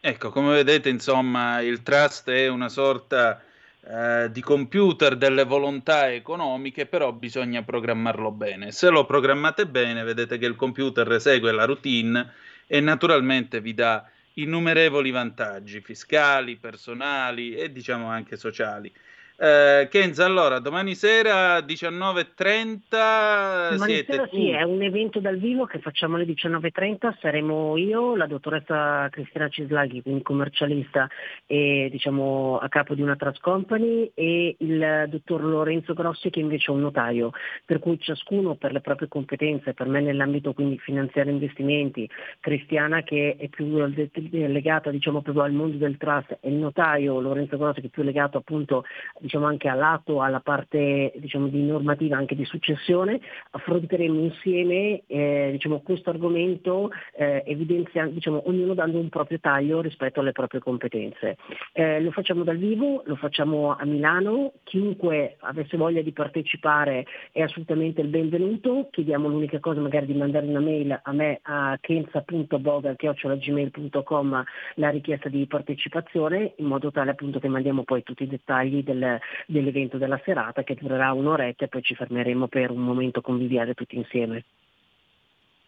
Ecco, 0.00 0.30
come 0.30 0.52
vedete, 0.52 0.88
insomma, 0.88 1.60
il 1.60 1.82
trust 1.82 2.28
è 2.30 2.48
una 2.48 2.68
sorta 2.68 3.40
eh, 3.86 4.30
di 4.30 4.40
computer 4.40 5.16
delle 5.16 5.44
volontà 5.44 6.12
economiche, 6.12 6.86
però 6.86 7.12
bisogna 7.12 7.62
programmarlo 7.62 8.30
bene. 8.30 8.70
Se 8.70 8.88
lo 8.90 9.04
programmate 9.04 9.66
bene, 9.66 10.02
vedete 10.04 10.38
che 10.38 10.46
il 10.46 10.56
computer 10.56 11.10
esegue 11.12 11.52
la 11.52 11.64
routine 11.64 12.32
e 12.66 12.80
naturalmente 12.80 13.60
vi 13.60 13.74
dà 13.74 14.06
innumerevoli 14.34 15.10
vantaggi 15.10 15.80
fiscali, 15.80 16.56
personali 16.56 17.54
e 17.54 17.72
diciamo 17.72 18.08
anche 18.08 18.36
sociali. 18.36 18.92
Eh, 19.36 19.88
Kenza, 19.90 20.24
allora, 20.24 20.60
domani 20.60 20.94
sera 20.94 21.58
19.30 21.58 23.72
domani 23.72 23.92
siete 23.92 24.12
sera, 24.12 24.28
tu. 24.28 24.36
Sì, 24.36 24.50
è 24.50 24.62
un 24.62 24.80
evento 24.80 25.18
dal 25.18 25.38
vivo 25.38 25.64
che 25.64 25.80
facciamo 25.80 26.14
alle 26.14 26.24
19.30, 26.24 27.16
saremo 27.20 27.76
io, 27.76 28.14
la 28.14 28.26
dottoressa 28.26 29.08
Cristina 29.10 29.48
Cislaghi, 29.48 30.02
quindi 30.02 30.22
commercialista 30.22 31.08
e 31.46 31.88
diciamo 31.90 32.58
a 32.58 32.68
capo 32.68 32.94
di 32.94 33.02
una 33.02 33.16
trust 33.16 33.40
company 33.40 34.08
e 34.14 34.54
il 34.56 35.06
dottor 35.08 35.42
Lorenzo 35.42 35.94
Grossi 35.94 36.30
che 36.30 36.38
invece 36.38 36.70
è 36.70 36.74
un 36.74 36.82
notaio, 36.82 37.32
per 37.64 37.80
cui 37.80 37.98
ciascuno 37.98 38.54
per 38.54 38.70
le 38.70 38.80
proprie 38.80 39.08
competenze, 39.08 39.74
per 39.74 39.88
me 39.88 40.00
nell'ambito 40.00 40.52
quindi 40.52 40.78
finanziare 40.78 41.30
investimenti, 41.30 42.08
Cristiana 42.38 43.02
che 43.02 43.34
è 43.36 43.48
più 43.48 43.66
legata 43.66 44.90
diciamo 44.90 45.22
proprio 45.22 45.42
al 45.42 45.52
mondo 45.52 45.76
del 45.76 45.96
trust 45.96 46.38
e 46.40 46.48
il 46.48 46.54
notaio 46.54 47.20
Lorenzo 47.20 47.56
Grossi 47.56 47.80
che 47.80 47.88
è 47.88 47.90
più 47.90 48.04
legato 48.04 48.38
appunto 48.38 48.84
diciamo 49.24 49.46
anche 49.46 49.68
a 49.68 49.74
lato 49.74 50.20
alla 50.20 50.40
parte 50.40 51.10
diciamo, 51.16 51.48
di 51.48 51.62
normativa 51.62 52.18
anche 52.18 52.34
di 52.34 52.44
successione, 52.44 53.18
affronteremo 53.52 54.20
insieme 54.20 55.04
eh, 55.06 55.48
diciamo, 55.52 55.80
questo 55.80 56.10
argomento 56.10 56.90
eh, 57.16 57.42
evidenziando, 57.46 58.12
diciamo, 58.12 58.42
ognuno 58.48 58.74
dando 58.74 58.98
un 58.98 59.08
proprio 59.08 59.40
taglio 59.40 59.80
rispetto 59.80 60.20
alle 60.20 60.32
proprie 60.32 60.60
competenze. 60.60 61.38
Eh, 61.72 62.02
lo 62.02 62.10
facciamo 62.10 62.44
dal 62.44 62.58
vivo, 62.58 63.02
lo 63.06 63.16
facciamo 63.16 63.74
a 63.74 63.86
Milano, 63.86 64.52
chiunque 64.64 65.36
avesse 65.40 65.78
voglia 65.78 66.02
di 66.02 66.12
partecipare 66.12 67.06
è 67.32 67.40
assolutamente 67.40 68.02
il 68.02 68.08
benvenuto, 68.08 68.88
chiediamo 68.90 69.26
l'unica 69.26 69.58
cosa 69.58 69.80
magari 69.80 70.04
di 70.04 70.12
mandare 70.14 70.44
una 70.46 70.60
mail 70.60 71.00
a 71.02 71.12
me 71.12 71.38
a 71.42 71.78
kenza.boga.gmail.com 71.80 74.44
la 74.74 74.90
richiesta 74.90 75.30
di 75.30 75.46
partecipazione 75.46 76.52
in 76.56 76.66
modo 76.66 76.90
tale 76.90 77.12
appunto 77.12 77.38
che 77.38 77.48
mandiamo 77.48 77.84
poi 77.84 78.02
tutti 78.02 78.24
i 78.24 78.28
dettagli 78.28 78.82
del, 78.82 79.13
dell'evento 79.46 79.98
della 79.98 80.20
serata 80.24 80.62
che 80.62 80.74
durerà 80.74 81.12
un'oretta 81.12 81.64
e 81.64 81.68
poi 81.68 81.82
ci 81.82 81.94
fermeremo 81.94 82.48
per 82.48 82.70
un 82.70 82.80
momento 82.80 83.20
conviviale 83.20 83.74
tutti 83.74 83.96
insieme. 83.96 84.44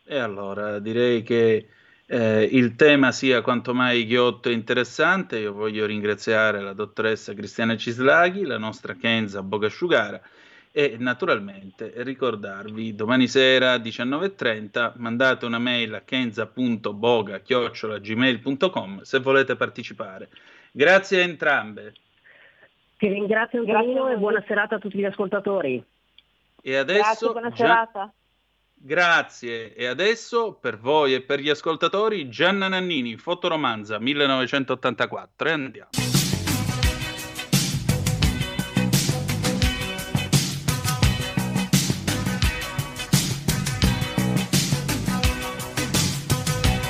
E 0.04 0.18
allora 0.18 0.78
direi 0.78 1.22
che 1.22 1.66
eh, 2.06 2.48
il 2.50 2.76
tema 2.76 3.10
sia 3.10 3.42
quanto 3.42 3.74
mai 3.74 4.06
ghiotto 4.06 4.48
e 4.48 4.52
interessante. 4.52 5.38
Io 5.38 5.52
voglio 5.52 5.84
ringraziare 5.86 6.60
la 6.60 6.72
dottoressa 6.72 7.34
Cristiana 7.34 7.76
Cislaghi, 7.76 8.44
la 8.44 8.58
nostra 8.58 8.94
Kenza 8.94 9.42
Bogasciugara 9.42 10.22
e 10.70 10.96
naturalmente 10.98 11.92
ricordarvi 11.96 12.94
domani 12.94 13.26
sera 13.28 13.72
alle 13.72 13.82
19.30 13.84 14.92
mandate 14.96 15.46
una 15.46 15.58
mail 15.58 15.94
a 15.94 16.02
kenza.boga.gmail.com 16.02 19.00
se 19.00 19.18
volete 19.20 19.56
partecipare. 19.56 20.28
Grazie 20.70 21.22
a 21.22 21.24
entrambe. 21.24 21.94
Ti 22.98 23.08
ringrazio 23.08 23.60
Antonino 23.60 24.08
e 24.08 24.16
buona 24.16 24.42
serata 24.46 24.76
a 24.76 24.78
tutti 24.78 24.96
gli 24.98 25.04
ascoltatori. 25.04 25.84
E 26.62 26.76
adesso, 26.76 27.02
Grazie, 27.02 27.30
buona 27.30 27.54
serata. 27.54 28.12
Grazie. 28.72 29.74
E 29.74 29.86
adesso 29.86 30.54
per 30.54 30.78
voi 30.78 31.14
e 31.14 31.20
per 31.22 31.40
gli 31.40 31.50
ascoltatori 31.50 32.28
Gianna 32.30 32.68
Nannini, 32.68 33.16
fotoromanza 33.16 33.98
1984 33.98 35.48
e 35.48 35.52
andiamo. 35.52 35.90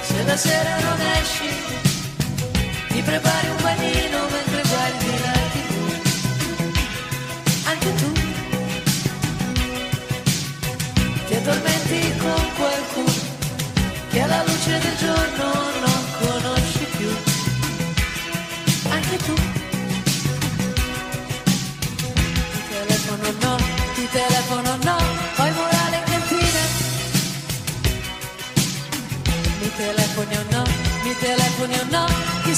Se 0.02 0.24
la 0.24 0.36
sera 0.36 0.75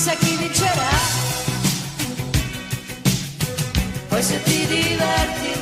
chissà 0.09 0.15
chi 0.17 0.37
vincerà. 0.37 0.91
Poi 4.09 4.23
se 4.23 4.43
ti 4.43 4.67
diverti, 4.67 5.53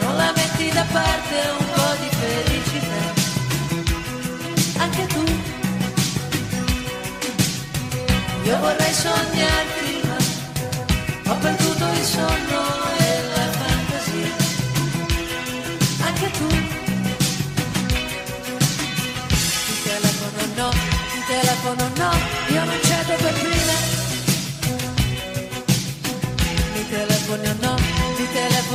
non 0.00 0.16
la 0.16 0.32
metti 0.34 0.70
da 0.70 0.84
parte 0.92 1.34
un 1.58 1.66
po' 1.74 1.94
di 2.00 2.08
felicità. 2.20 3.04
Anche 4.82 5.06
tu. 5.06 5.24
Io 8.44 8.58
vorrei 8.58 8.92
sognarti, 8.92 9.95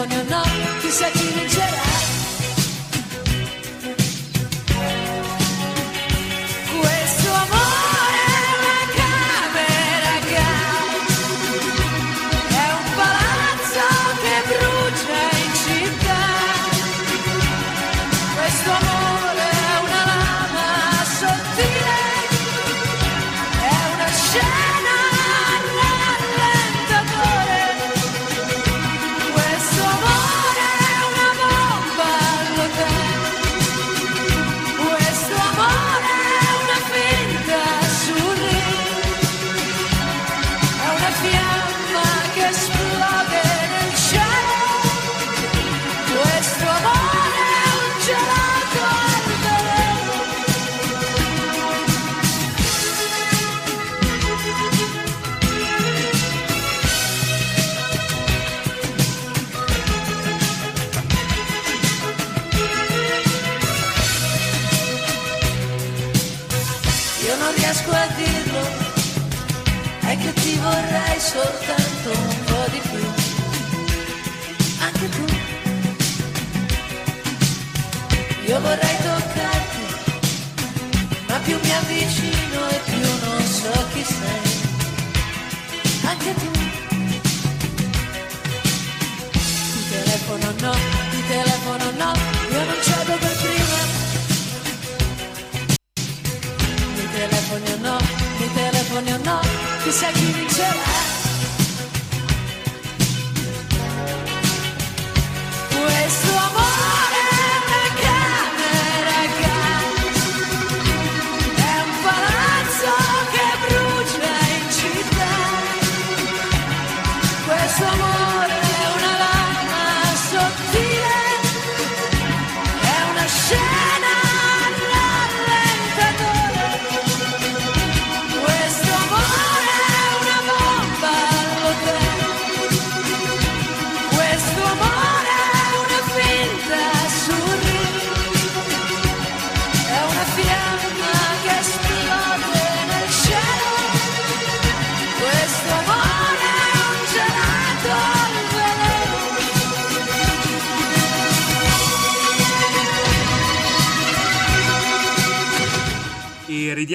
mi 0.02 0.08
telefoni 0.08 0.16
o 0.16 0.24
no, 0.24 0.44
chissà 0.80 1.10
chi 1.12 1.32
vincerà. 1.34 1.91
vorrei 1.91 1.91
soltanto 1.91 1.91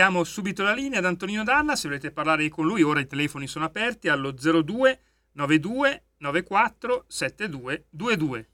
Ridiamo 0.06 0.24
subito 0.24 0.62
la 0.62 0.72
linea 0.72 1.00
ad 1.00 1.04
Antonino 1.04 1.42
Danna, 1.42 1.74
se 1.74 1.88
volete 1.88 2.12
parlare 2.12 2.48
con 2.48 2.64
lui, 2.64 2.80
ora 2.80 3.00
i 3.00 3.08
telefoni 3.08 3.48
sono 3.48 3.64
aperti 3.64 4.06
allo 4.06 4.30
02 4.30 5.00
92 5.32 6.02
94 6.18 7.06
72 7.08 7.86
22. 7.90 8.48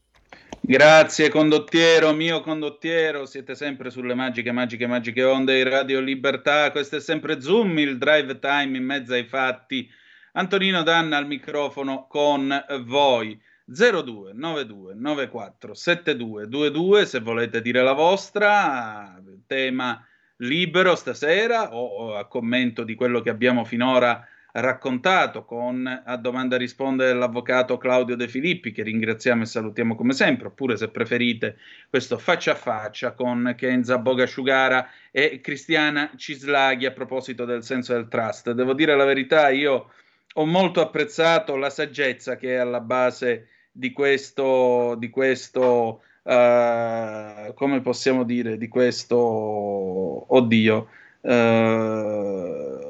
Grazie 0.63 1.29
condottiero, 1.29 2.15
mio 2.15 2.41
condottiero, 2.41 3.27
siete 3.27 3.55
sempre 3.55 3.91
sulle 3.91 4.15
magiche, 4.15 4.51
magiche, 4.51 4.87
magiche 4.87 5.25
onde 5.25 5.57
di 5.57 5.69
Radio 5.69 6.01
Libertà, 6.01 6.71
questo 6.71 6.97
è 6.97 7.01
sempre 7.01 7.43
Zoom, 7.43 7.79
il 7.81 7.99
drive 7.99 8.39
time 8.39 8.79
in 8.79 8.85
mezzo 8.85 9.13
ai 9.13 9.27
fatti. 9.27 9.87
Antonino 10.33 10.83
Danna 10.83 11.19
al 11.19 11.27
microfono 11.27 12.07
con 12.07 12.65
voi. 12.87 13.39
02 13.67 14.33
92 14.33 14.95
94 14.95 15.75
72 15.75 16.47
22 16.47 17.05
se 17.05 17.21
volete 17.21 17.61
dire 17.61 17.83
la 17.83 17.93
vostra, 17.93 19.23
tema 19.47 20.03
libero 20.43 20.95
stasera 20.95 21.75
o, 21.75 21.85
o 21.85 22.17
a 22.17 22.27
commento 22.27 22.85
di 22.85 22.95
quello 22.95 23.21
che 23.21 23.31
abbiamo 23.31 23.65
finora 23.65 24.27
raccontato 24.55 25.45
con 25.45 26.03
a 26.05 26.17
domanda 26.17 26.59
risponde 26.59 27.13
l'avvocato 27.15 27.79
Claudio 27.79 28.17
De 28.17 28.29
Filippi 28.29 28.71
che 28.71 28.83
ringraziamo 28.83 29.43
e 29.43 29.47
salutiamo 29.47 29.95
come 29.95 30.13
sempre 30.13 30.49
oppure 30.49 30.77
se 30.77 30.89
preferite 30.89 31.57
questo 31.89 32.19
faccia 32.19 32.53
a 32.53 32.57
faccia 32.57 33.13
con 33.13 33.55
Kenza 33.57 33.97
Bogasciugara 33.97 34.91
e 35.11 35.41
Cristiana 35.41 36.11
Cislaghi 36.17 36.85
a 36.85 36.91
proposito 36.91 37.47
del 37.47 37.63
senso 37.63 37.95
del 37.95 38.09
trust. 38.09 38.53
Devo 38.53 38.75
dire 38.75 38.95
la 38.95 39.05
verità 39.05 39.49
io 39.49 39.91
ho 40.35 40.45
molto 40.45 40.83
apprezzato 40.83 41.57
la 41.57 41.71
saggezza 41.71 42.37
che 42.37 42.55
è 42.55 42.59
alla 42.59 42.81
base 42.81 43.49
di 43.73 43.91
questo 43.93 44.97
di 44.99 45.09
questo 45.09 46.03
eh, 46.23 47.53
come 47.55 47.81
possiamo 47.81 48.25
dire 48.25 48.57
di 48.57 48.69
questo 48.69 49.17
oddio 49.17 50.89
eh, 51.23 52.81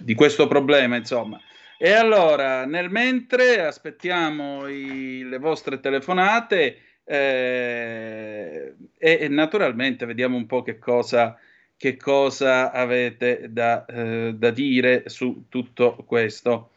di 0.00 0.14
questo 0.14 0.46
problema, 0.46 0.96
insomma. 0.96 1.40
E 1.78 1.92
allora, 1.92 2.64
nel 2.64 2.90
mentre 2.90 3.60
aspettiamo 3.60 4.66
i- 4.68 5.24
le 5.24 5.38
vostre 5.38 5.80
telefonate 5.80 6.78
eh, 7.04 8.74
e, 8.98 9.18
e 9.20 9.28
naturalmente 9.28 10.06
vediamo 10.06 10.36
un 10.36 10.46
po' 10.46 10.62
che 10.62 10.78
cosa, 10.78 11.38
che 11.76 11.96
cosa 11.96 12.72
avete 12.72 13.48
da, 13.50 13.84
eh, 13.86 14.34
da 14.34 14.50
dire 14.50 15.08
su 15.08 15.44
tutto 15.48 15.96
questo. 16.06 16.70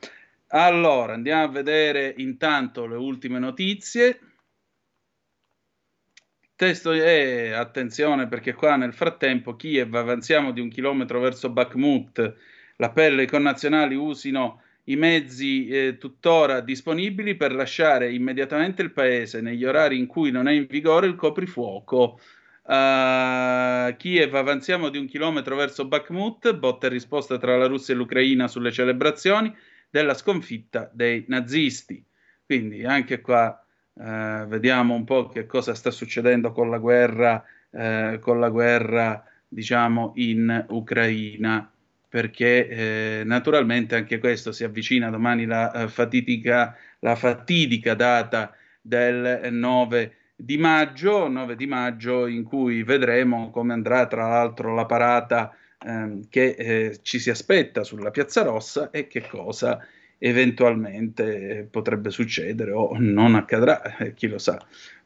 Allora, 0.52 1.14
andiamo 1.14 1.44
a 1.44 1.48
vedere 1.48 2.16
intanto 2.18 2.88
le 2.88 2.96
ultime 2.96 3.38
notizie. 3.38 4.20
Testo 6.56 6.92
e 6.92 7.52
attenzione 7.52 8.28
perché 8.28 8.54
qua 8.54 8.76
nel 8.76 8.94
frattempo 8.94 9.56
Kiev 9.56 9.94
avanziamo 9.94 10.52
di 10.52 10.60
un 10.60 10.70
chilometro 10.70 11.20
verso 11.20 11.52
Bakhmut. 11.52 12.36
L'appello 12.78 13.22
ai 13.22 13.28
connazionali 13.28 13.94
usino 13.94 14.64
i 14.86 14.96
mezzi 14.96 15.68
eh, 15.68 15.98
tuttora 16.00 16.62
disponibili 16.62 17.36
per 17.36 17.54
lasciare 17.54 18.12
immediatamente 18.12 18.82
il 18.82 18.92
paese 18.92 19.42
negli 19.42 19.64
orari 19.64 20.00
in 20.00 20.08
cui 20.08 20.32
non 20.32 20.48
è 20.48 20.52
in 20.52 20.66
vigore 20.68 21.06
il 21.06 21.16
coprifuoco. 21.16 22.20
Uh, 22.64 23.96
Kiev 23.98 24.34
avanziamo 24.34 24.90
di 24.90 24.98
un 24.98 25.06
chilometro 25.06 25.56
verso 25.56 25.88
Bakhmut, 25.88 26.54
botta 26.56 26.88
e 26.88 26.90
risposta 26.90 27.38
tra 27.38 27.56
la 27.56 27.68
Russia 27.68 27.94
e 27.94 27.98
l'Ucraina 27.98 28.48
sulle 28.48 28.72
celebrazioni 28.72 29.56
della 29.90 30.14
sconfitta 30.14 30.90
dei 30.94 31.26
nazisti. 31.28 32.04
Quindi 32.46 32.84
anche 32.84 33.22
qua 33.22 33.64
eh, 33.94 34.46
vediamo 34.48 34.94
un 34.94 35.04
po' 35.04 35.28
che 35.28 35.46
cosa 35.46 35.74
sta 35.74 35.92
succedendo 35.92 36.52
con 36.52 36.70
la 36.70 36.78
guerra, 36.78 37.44
eh, 37.72 38.20
con 38.22 38.40
la 38.40 38.50
guerra 38.50 39.24
diciamo 39.48 40.14
in 40.16 40.66
Ucraina 40.70 41.72
perché 42.10 42.68
eh, 42.68 43.24
naturalmente 43.24 43.96
anche 43.96 44.18
questo 44.18 44.52
si 44.52 44.64
avvicina 44.64 45.12
domani 45.12 45.46
la, 45.46 45.72
eh, 45.72 45.88
fatidica, 45.88 46.76
la 47.00 47.16
fatidica 47.16 47.94
data 47.94 48.52
del 48.82 49.48
9 49.52 50.16
di 50.36 50.58
maggio, 50.58 51.28
9 51.28 51.56
di 51.56 51.68
maggio 51.68 52.26
in 52.26 52.44
cui 52.44 52.82
vedremo 52.82 53.52
come 53.52 53.74
andrà 53.74 54.08
tra 54.08 54.28
l'altro 54.28 54.74
la 54.74 54.86
parata 54.86 55.54
ehm, 55.86 56.28
che 56.30 56.56
eh, 56.58 57.00
ci 57.02 57.20
si 57.20 57.30
aspetta 57.30 57.84
sulla 57.84 58.12
Piazza 58.12 58.44
Rossa 58.44 58.90
e 58.92 59.08
che 59.08 59.28
cosa 59.28 59.86
eventualmente 60.18 61.68
potrebbe 61.70 62.10
succedere 62.10 62.72
o 62.72 62.96
non 62.98 63.36
accadrà, 63.36 63.98
eh, 63.98 64.14
chi 64.14 64.28
lo 64.28 64.38
sa, 64.38 64.58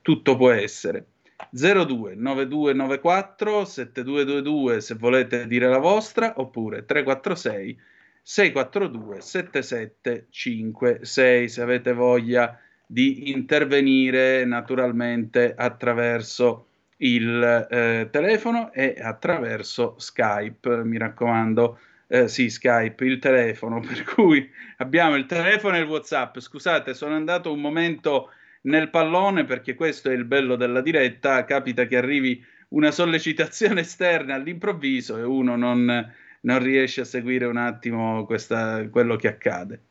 tutto 0.02 0.36
può 0.36 0.52
essere. 0.52 1.06
02 1.52 2.16
9294 2.16 3.66
7222 3.66 4.82
se 4.82 4.95
volete 4.95 5.45
dire 5.48 5.68
la 5.68 5.78
vostra 5.78 6.34
oppure 6.38 6.86
346 6.86 7.80
642 8.22 9.22
7756 9.22 11.50
se 11.50 11.62
avete 11.62 11.94
voglia 11.94 12.58
di 12.86 13.32
intervenire 13.32 14.45
naturalmente 14.45 15.54
attraverso 15.56 16.68
il 17.04 17.68
eh, 17.70 18.08
telefono 18.12 18.72
e 18.72 18.96
attraverso 19.00 19.96
Skype, 19.98 20.84
mi 20.84 20.98
raccomando, 20.98 21.80
eh, 22.08 22.28
sì, 22.28 22.50
Skype, 22.50 23.04
il 23.06 23.20
telefono, 23.20 23.80
per 23.86 24.04
cui 24.04 24.50
abbiamo 24.78 25.16
il 25.16 25.26
telefono 25.26 25.76
e 25.76 25.80
il 25.82 25.88
WhatsApp. 25.88 26.40
Scusate, 26.40 26.94
sono 26.94 27.16
andato 27.16 27.52
un 27.52 27.60
momento 27.60 28.30
nel 28.62 28.90
pallone 28.90 29.44
perché 29.44 29.76
questo 29.76 30.10
è 30.10 30.14
il 30.14 30.26
bello 30.26 30.56
della 30.56 30.82
diretta, 30.82 31.44
capita 31.44 31.86
che 31.86 31.98
arrivi 31.98 32.44
una 32.70 32.92
sollecitazione 32.92 33.82
esterna 33.82 34.36
all'improvviso 34.36 35.18
e 35.18 35.24
uno 35.24 35.56
non, 35.56 36.14
non 36.42 36.64
riesce 36.64 37.02
a 37.02 37.06
seguire 37.06 37.46
un 37.46 37.58
attimo 37.58 38.26
questa, 38.26 38.88
quello 38.90 39.16
che 39.18 39.28
accade. 39.28 39.82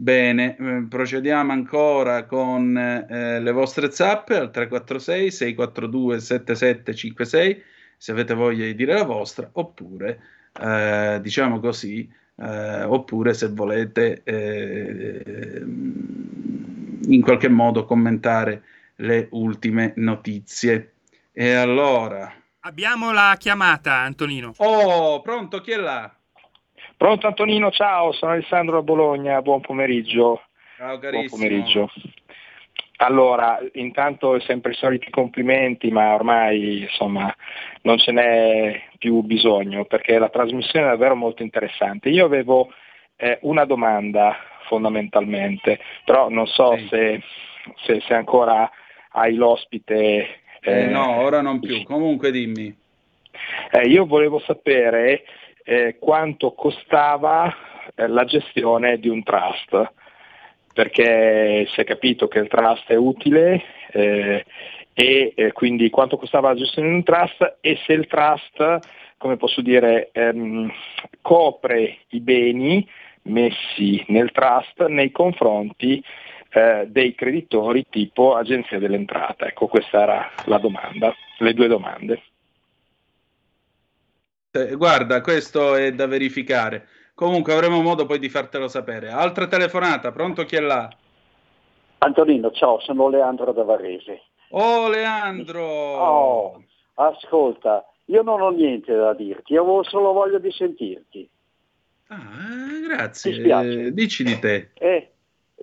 Bene, 0.00 0.56
eh, 0.56 0.86
procediamo 0.88 1.52
ancora 1.52 2.24
con 2.24 2.74
eh, 2.74 3.38
le 3.38 3.52
vostre 3.52 3.90
zappe 3.90 4.34
al 4.34 4.50
346 4.50 5.30
642 5.30 6.20
7756 6.20 7.62
se 7.98 8.12
avete 8.12 8.32
voglia 8.32 8.64
di 8.64 8.74
dire 8.74 8.94
la 8.94 9.04
vostra 9.04 9.50
oppure 9.52 10.20
eh, 10.58 11.18
diciamo 11.20 11.60
così 11.60 12.10
eh, 12.36 12.82
oppure 12.82 13.34
se 13.34 13.48
volete 13.48 14.22
eh, 14.24 15.62
in 15.66 17.20
qualche 17.20 17.50
modo 17.50 17.84
commentare 17.84 18.62
le 18.96 19.28
ultime 19.32 19.92
notizie. 19.96 20.94
E 21.30 21.52
allora 21.52 22.32
Abbiamo 22.60 23.12
la 23.12 23.36
chiamata, 23.38 23.96
Antonino. 23.96 24.52
Oh, 24.58 25.20
pronto, 25.20 25.60
chi 25.60 25.72
è 25.72 25.76
là? 25.76 26.10
Pronto 27.00 27.28
Antonino, 27.28 27.70
ciao, 27.70 28.12
sono 28.12 28.32
Alessandro 28.32 28.74
da 28.74 28.82
Bologna, 28.82 29.40
buon 29.40 29.62
pomeriggio. 29.62 30.42
Ciao 30.76 30.98
Buon 30.98 31.00
carissimo. 31.00 31.30
pomeriggio. 31.30 31.90
Allora, 32.98 33.58
intanto 33.72 34.38
sempre 34.40 34.72
i 34.72 34.74
soliti 34.74 35.08
complimenti, 35.08 35.90
ma 35.90 36.12
ormai 36.12 36.82
insomma 36.82 37.34
non 37.84 37.96
ce 37.96 38.12
n'è 38.12 38.82
più 38.98 39.22
bisogno 39.22 39.86
perché 39.86 40.18
la 40.18 40.28
trasmissione 40.28 40.88
è 40.88 40.90
davvero 40.90 41.16
molto 41.16 41.42
interessante. 41.42 42.10
Io 42.10 42.26
avevo 42.26 42.70
eh, 43.16 43.38
una 43.44 43.64
domanda 43.64 44.36
fondamentalmente, 44.66 45.80
però 46.04 46.28
non 46.28 46.46
so 46.48 46.76
sì. 46.76 46.86
se, 46.88 47.22
se, 47.82 48.00
se, 48.02 48.12
ancora 48.12 48.70
hai 49.12 49.36
l'ospite. 49.36 50.40
Eh, 50.60 50.82
eh, 50.82 50.84
no, 50.84 51.22
ora 51.22 51.40
non 51.40 51.60
più, 51.60 51.82
comunque 51.84 52.30
dimmi. 52.30 52.76
Eh, 53.70 53.86
io 53.86 54.04
volevo 54.04 54.38
sapere 54.40 55.24
eh, 55.70 55.98
quanto 56.00 56.50
costava 56.50 57.54
eh, 57.94 58.08
la 58.08 58.24
gestione 58.24 58.98
di 58.98 59.08
un 59.08 59.22
trust 59.22 59.92
perché 60.74 61.64
si 61.70 61.80
è 61.80 61.84
capito 61.84 62.26
che 62.26 62.40
il 62.40 62.48
trust 62.48 62.88
è 62.88 62.96
utile 62.96 63.62
eh, 63.92 64.44
e 64.92 65.32
eh, 65.36 65.52
quindi 65.52 65.88
quanto 65.88 66.16
costava 66.16 66.48
la 66.48 66.56
gestione 66.56 66.88
di 66.88 66.94
un 66.94 67.02
trust 67.04 67.58
e 67.60 67.78
se 67.86 67.92
il 67.92 68.08
trust, 68.08 68.78
come 69.16 69.36
posso 69.36 69.60
dire, 69.60 70.10
ehm, 70.10 70.72
copre 71.20 71.98
i 72.08 72.20
beni 72.20 72.84
messi 73.22 74.04
nel 74.08 74.32
trust 74.32 74.86
nei 74.86 75.12
confronti 75.12 76.02
eh, 76.52 76.86
dei 76.88 77.14
creditori 77.14 77.86
tipo 77.88 78.34
agenzia 78.34 78.80
dell'entrata. 78.80 79.46
Ecco, 79.46 79.68
questa 79.68 80.02
era 80.02 80.30
la 80.46 80.58
domanda, 80.58 81.14
le 81.38 81.54
due 81.54 81.68
domande. 81.68 82.22
Eh, 84.52 84.74
guarda, 84.74 85.20
questo 85.20 85.76
è 85.76 85.92
da 85.92 86.06
verificare. 86.06 86.88
Comunque 87.14 87.52
avremo 87.52 87.82
modo 87.82 88.06
poi 88.06 88.18
di 88.18 88.28
fartelo 88.28 88.66
sapere. 88.66 89.10
Altra 89.10 89.46
telefonata, 89.46 90.10
pronto 90.10 90.44
chi 90.44 90.56
è 90.56 90.60
là? 90.60 90.88
Antonino, 91.98 92.50
ciao, 92.50 92.80
sono 92.80 93.08
Leandro 93.08 93.52
da 93.52 93.62
Varese. 93.62 94.22
Oh 94.50 94.88
Leandro! 94.88 95.62
Oh, 95.62 96.62
ascolta, 96.94 97.84
io 98.06 98.22
non 98.22 98.40
ho 98.40 98.50
niente 98.50 98.92
da 98.92 99.14
dirti, 99.14 99.56
avevo 99.56 99.84
solo 99.84 100.12
voglia 100.12 100.38
di 100.38 100.50
sentirti. 100.50 101.28
Ah, 102.08 102.80
grazie. 102.82 103.34
Spiace. 103.34 103.92
dici 103.92 104.24
di 104.24 104.36
te. 104.40 104.70
Eh, 104.74 105.10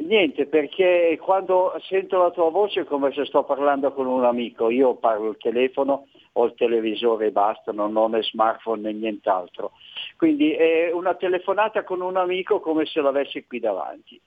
niente, 0.06 0.46
perché 0.46 1.20
quando 1.22 1.74
sento 1.90 2.22
la 2.22 2.32
tua 2.32 2.50
voce 2.50 2.82
è 2.82 2.86
come 2.86 3.12
se 3.12 3.26
sto 3.26 3.44
parlando 3.44 3.92
con 3.92 4.06
un 4.06 4.24
amico. 4.24 4.70
Io 4.70 4.96
parlo 4.96 5.30
al 5.30 5.38
telefono, 5.38 6.08
ho 6.38 6.46
il 6.46 6.54
televisore 6.56 7.28
e 7.28 7.32
basta, 7.32 7.72
non 7.72 7.96
ho 7.96 8.08
né 8.08 8.22
smartphone 8.22 8.82
né 8.84 8.94
nient'altro. 8.94 9.72
Quindi 10.16 10.52
è 10.52 10.92
una 10.92 11.16
telefonata 11.16 11.84
con 11.84 12.02
un 12.02 12.16
amico 12.16 12.60
come 12.60 12.86
se 12.86 13.02
l'avessi 13.02 13.46
qui 13.46 13.60
davanti. 13.60 14.20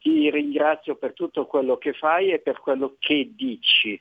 Ti 0.00 0.30
ringrazio 0.30 0.96
per 0.96 1.12
tutto 1.12 1.46
quello 1.46 1.76
che 1.76 1.92
fai 1.92 2.30
e 2.30 2.38
per 2.38 2.60
quello 2.60 2.94
che 2.98 3.30
dici 3.34 4.00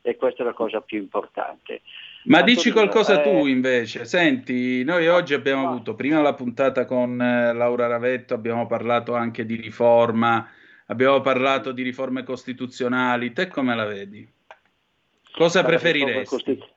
e 0.00 0.16
questa 0.16 0.42
è 0.42 0.46
la 0.46 0.52
cosa 0.52 0.80
più 0.80 0.98
importante. 0.98 1.82
Ma 2.24 2.42
dici 2.42 2.70
qualcosa 2.70 3.20
eh... 3.20 3.22
tu 3.22 3.46
invece, 3.46 4.04
senti, 4.04 4.84
noi 4.84 5.08
oggi 5.08 5.34
abbiamo 5.34 5.62
no. 5.62 5.68
avuto 5.70 5.94
prima 5.94 6.20
la 6.20 6.34
puntata 6.34 6.84
con 6.84 7.20
eh, 7.20 7.52
Laura 7.52 7.88
Ravetto, 7.88 8.34
abbiamo 8.34 8.66
parlato 8.66 9.14
anche 9.14 9.44
di 9.44 9.56
riforma, 9.56 10.48
abbiamo 10.86 11.20
parlato 11.20 11.72
di 11.72 11.82
riforme 11.82 12.22
costituzionali, 12.22 13.32
te 13.32 13.48
come 13.48 13.74
la 13.74 13.84
vedi? 13.84 14.26
Cosa 15.32 15.62
la 15.62 15.68
preferiresti? 15.68 16.76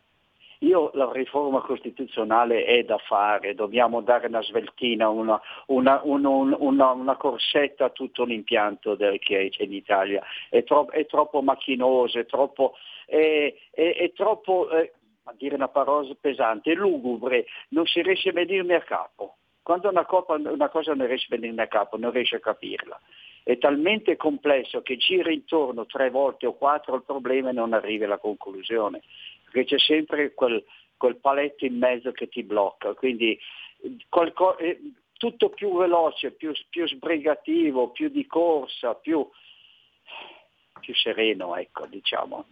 Io 0.63 0.91
la 0.93 1.09
riforma 1.11 1.59
costituzionale 1.61 2.65
è 2.65 2.83
da 2.83 2.99
fare, 2.99 3.55
dobbiamo 3.55 4.01
dare 4.01 4.27
una 4.27 4.43
sveltina, 4.43 5.09
una, 5.09 5.41
una, 5.67 6.01
una, 6.03 6.91
una 6.91 7.15
corsetta 7.15 7.85
a 7.85 7.89
tutto 7.89 8.25
l'impianto 8.25 8.93
del, 8.93 9.17
che 9.17 9.49
c'è 9.49 9.63
in 9.63 9.73
Italia. 9.73 10.21
È, 10.49 10.63
tro, 10.63 10.87
è 10.91 11.07
troppo 11.07 11.41
macchinoso, 11.41 12.19
è 12.19 12.27
troppo, 12.27 12.75
è, 13.07 13.51
è, 13.71 13.95
è 13.95 14.11
troppo 14.13 14.69
eh, 14.69 14.93
a 15.23 15.33
dire 15.35 15.55
una 15.55 15.67
parola 15.67 16.07
pesante, 16.19 16.75
lugubre, 16.75 17.47
non 17.69 17.87
si 17.87 18.03
riesce 18.03 18.29
a 18.29 18.33
venirne 18.33 18.75
a 18.75 18.81
capo. 18.81 19.37
Quando 19.63 19.89
una, 19.89 20.05
copa, 20.05 20.35
una 20.35 20.69
cosa 20.69 20.93
non 20.93 21.07
riesce 21.07 21.33
a 21.33 21.37
venirne 21.37 21.63
a 21.63 21.67
capo, 21.67 21.97
non 21.97 22.11
riesce 22.11 22.35
a 22.35 22.39
capirla. 22.39 22.99
È 23.43 23.57
talmente 23.57 24.15
complesso 24.15 24.83
che 24.83 24.97
gira 24.97 25.31
intorno 25.31 25.87
tre 25.87 26.11
volte 26.11 26.45
o 26.45 26.53
quattro 26.53 26.93
il 26.93 27.03
problema 27.03 27.49
e 27.49 27.53
non 27.53 27.73
arrivi 27.73 28.03
alla 28.03 28.19
conclusione 28.19 29.01
perché 29.51 29.75
c'è 29.75 29.79
sempre 29.79 30.33
quel, 30.33 30.63
quel 30.95 31.17
paletto 31.17 31.65
in 31.65 31.77
mezzo 31.77 32.11
che 32.11 32.29
ti 32.29 32.43
blocca, 32.43 32.93
quindi 32.93 33.37
qualco, 34.07 34.57
eh, 34.57 34.79
tutto 35.17 35.49
più 35.49 35.77
veloce, 35.77 36.31
più, 36.31 36.53
più, 36.69 36.87
sbrigativo, 36.87 37.89
più 37.89 38.09
di 38.09 38.25
corsa, 38.25 38.95
più, 38.95 39.27
più 40.79 40.95
sereno, 40.95 41.55
ecco, 41.55 41.85
diciamo. 41.85 42.45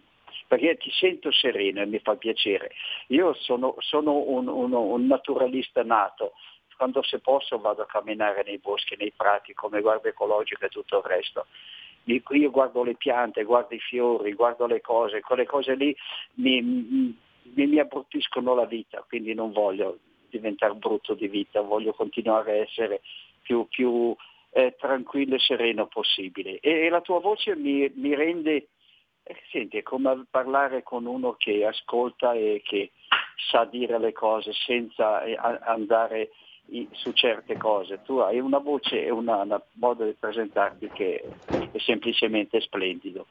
Perché 0.46 0.76
ti 0.76 0.90
sento 0.90 1.32
sereno 1.32 1.80
e 1.80 1.86
mi 1.86 2.00
fa 2.00 2.16
piacere. 2.16 2.72
Io 3.08 3.34
sono, 3.34 3.76
sono 3.78 4.12
un, 4.12 4.48
un, 4.48 4.72
un, 4.72 5.06
naturalista 5.06 5.82
nato, 5.82 6.32
quando 6.76 7.02
se 7.02 7.20
posso 7.20 7.58
vado 7.58 7.82
a 7.82 7.86
camminare 7.86 8.42
nei 8.44 8.58
boschi, 8.58 8.96
nei 8.96 9.12
prati 9.16 9.54
come 9.54 9.80
guardia 9.80 10.10
ecologica 10.10 10.66
e 10.66 10.70
tutto 10.70 10.98
il 10.98 11.04
resto 11.04 11.46
io 12.04 12.50
guardo 12.50 12.82
le 12.82 12.94
piante, 12.94 13.44
guardo 13.44 13.74
i 13.74 13.78
fiori, 13.78 14.32
guardo 14.32 14.66
le 14.66 14.80
cose, 14.80 15.20
quelle 15.20 15.46
cose 15.46 15.74
lì 15.74 15.94
mi, 16.34 16.62
mi, 16.62 17.16
mi 17.66 17.78
abbruttiscono 17.78 18.54
la 18.54 18.66
vita, 18.66 19.04
quindi 19.06 19.34
non 19.34 19.52
voglio 19.52 19.98
diventare 20.28 20.74
brutto 20.74 21.14
di 21.14 21.28
vita, 21.28 21.60
voglio 21.60 21.92
continuare 21.92 22.52
a 22.52 22.62
essere 22.62 23.00
più, 23.42 23.66
più 23.68 24.14
eh, 24.50 24.74
tranquillo 24.78 25.34
e 25.34 25.40
sereno 25.40 25.86
possibile. 25.86 26.58
E, 26.60 26.86
e 26.86 26.88
la 26.88 27.00
tua 27.00 27.20
voce 27.20 27.56
mi, 27.56 27.90
mi 27.94 28.14
rende, 28.14 28.68
eh, 29.22 29.36
senti, 29.50 29.78
è 29.78 29.82
come 29.82 30.26
parlare 30.30 30.82
con 30.82 31.06
uno 31.06 31.34
che 31.34 31.64
ascolta 31.64 32.32
e 32.32 32.62
che 32.64 32.92
sa 33.50 33.64
dire 33.64 33.98
le 33.98 34.12
cose 34.12 34.52
senza 34.52 35.22
eh, 35.22 35.36
andare 35.36 36.30
su 36.92 37.12
certe 37.12 37.56
cose. 37.56 38.00
Tu 38.04 38.18
hai 38.18 38.38
una 38.38 38.58
voce 38.58 39.04
e 39.04 39.10
un 39.10 39.60
modo 39.74 40.04
di 40.04 40.14
presentarti 40.18 40.88
che 40.92 41.22
è 41.46 41.78
semplicemente 41.78 42.60
splendido. 42.60 43.26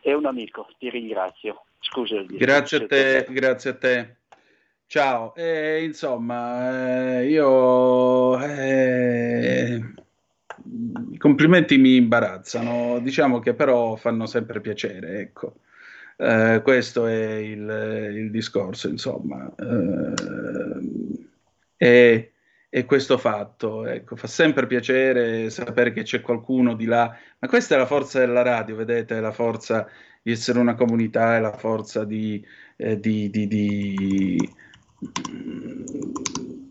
È 0.00 0.12
un 0.12 0.26
amico, 0.26 0.68
ti 0.78 0.90
ringrazio. 0.90 1.64
Scusa. 1.80 2.22
Grazie 2.26 2.78
a 2.78 2.86
te, 2.86 3.26
grazie 3.30 3.70
a 3.70 3.74
te. 3.76 4.16
Ciao, 4.86 5.34
eh, 5.34 5.84
insomma, 5.84 7.20
eh, 7.20 7.28
io 7.28 8.40
eh, 8.40 9.82
i 11.12 11.18
complimenti 11.18 11.76
mi 11.76 11.96
imbarazzano, 11.96 12.98
diciamo 13.00 13.38
che 13.38 13.52
però 13.52 13.96
fanno 13.96 14.24
sempre 14.24 14.62
piacere, 14.62 15.20
ecco. 15.20 15.56
Eh, 16.16 16.62
questo 16.64 17.06
è 17.06 17.34
il, 17.34 18.12
il 18.14 18.30
discorso, 18.30 18.88
insomma. 18.88 19.52
Eh, 21.76 22.32
e 22.70 22.84
questo 22.84 23.18
fatto. 23.18 23.86
Ecco, 23.86 24.16
fa 24.16 24.26
sempre 24.26 24.66
piacere 24.66 25.50
sapere 25.50 25.92
che 25.92 26.02
c'è 26.02 26.20
qualcuno 26.20 26.74
di 26.74 26.84
là, 26.84 27.16
ma 27.38 27.48
questa 27.48 27.74
è 27.74 27.78
la 27.78 27.86
forza 27.86 28.18
della 28.18 28.42
radio, 28.42 28.76
vedete, 28.76 29.20
la 29.20 29.32
forza 29.32 29.88
di 30.22 30.32
essere 30.32 30.58
una 30.58 30.74
comunità, 30.74 31.36
è 31.36 31.40
la 31.40 31.52
forza 31.52 32.04
di, 32.04 32.44
eh, 32.76 32.98
di, 33.00 33.30
di, 33.30 33.46
di, 33.46 34.54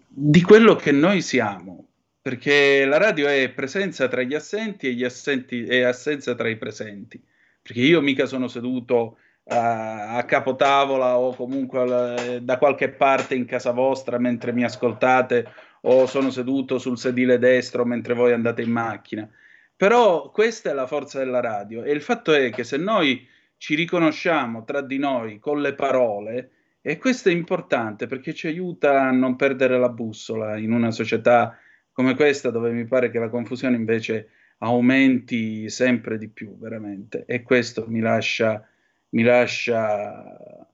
di 0.08 0.42
quello 0.42 0.76
che 0.76 0.92
noi 0.92 1.22
siamo, 1.22 1.88
perché 2.22 2.86
la 2.86 2.98
radio 2.98 3.28
è 3.28 3.50
presenza 3.50 4.08
tra 4.08 4.22
gli 4.22 4.36
assenti 4.36 4.88
e, 4.88 4.94
gli 4.94 5.04
assenti, 5.04 5.66
e 5.66 5.84
assenza 5.84 6.36
tra 6.36 6.50
i 6.50 6.58
presenti, 6.58 7.22
perché 7.62 7.82
io 7.82 8.02
mica 8.02 8.26
sono 8.26 8.48
seduto 8.48 9.18
a, 9.50 10.18
a 10.18 10.26
capotavola 10.26 11.18
o 11.18 11.34
comunque 11.34 12.40
da 12.42 12.58
qualche 12.58 12.90
parte 12.90 13.34
in 13.34 13.46
casa 13.46 13.72
vostra 13.72 14.18
mentre 14.18 14.52
mi 14.52 14.64
ascoltate 14.64 15.48
o 15.82 16.06
sono 16.06 16.30
seduto 16.30 16.80
sul 16.80 16.98
sedile 16.98 17.38
destro 17.38 17.86
mentre 17.86 18.14
voi 18.14 18.34
andate 18.34 18.62
in 18.62 18.72
macchina. 18.72 19.30
Però 19.76 20.32
questa 20.32 20.72
è 20.72 20.74
la 20.74 20.88
forza 20.88 21.20
della 21.20 21.40
radio 21.40 21.84
e 21.84 21.92
il 21.92 22.02
fatto 22.02 22.34
è 22.34 22.50
che 22.50 22.64
se 22.64 22.78
noi 22.78 23.28
ci 23.58 23.76
riconosciamo 23.76 24.64
tra 24.64 24.82
di 24.82 24.98
noi 24.98 25.40
con 25.40 25.62
le 25.62 25.74
parole, 25.74 26.52
e 26.82 26.98
questo 26.98 27.30
è 27.30 27.32
importante 27.32 28.08
perché 28.08 28.34
ci 28.34 28.48
aiuta 28.48 29.02
a 29.02 29.12
non 29.12 29.36
perdere 29.36 29.78
la 29.78 29.90
bussola 29.90 30.58
in 30.58 30.72
una 30.72 30.90
società 30.92 31.58
come 31.92 32.16
questa 32.16 32.50
dove 32.50 32.72
mi 32.72 32.86
pare 32.86 33.12
che 33.12 33.20
la 33.20 33.30
confusione 33.30 33.76
invece 33.76 34.30
aumenti 34.60 35.70
sempre 35.70 36.18
di 36.18 36.30
più, 36.30 36.58
veramente. 36.58 37.26
E 37.26 37.44
questo 37.44 37.86
mi 37.88 38.00
lascia, 38.00 38.66
mi 39.10 39.24
lascia, 39.24 40.66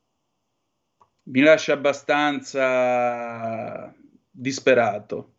mi 1.23 1.41
lascia 1.41 1.73
abbastanza 1.73 2.61
disperato, 4.35 5.33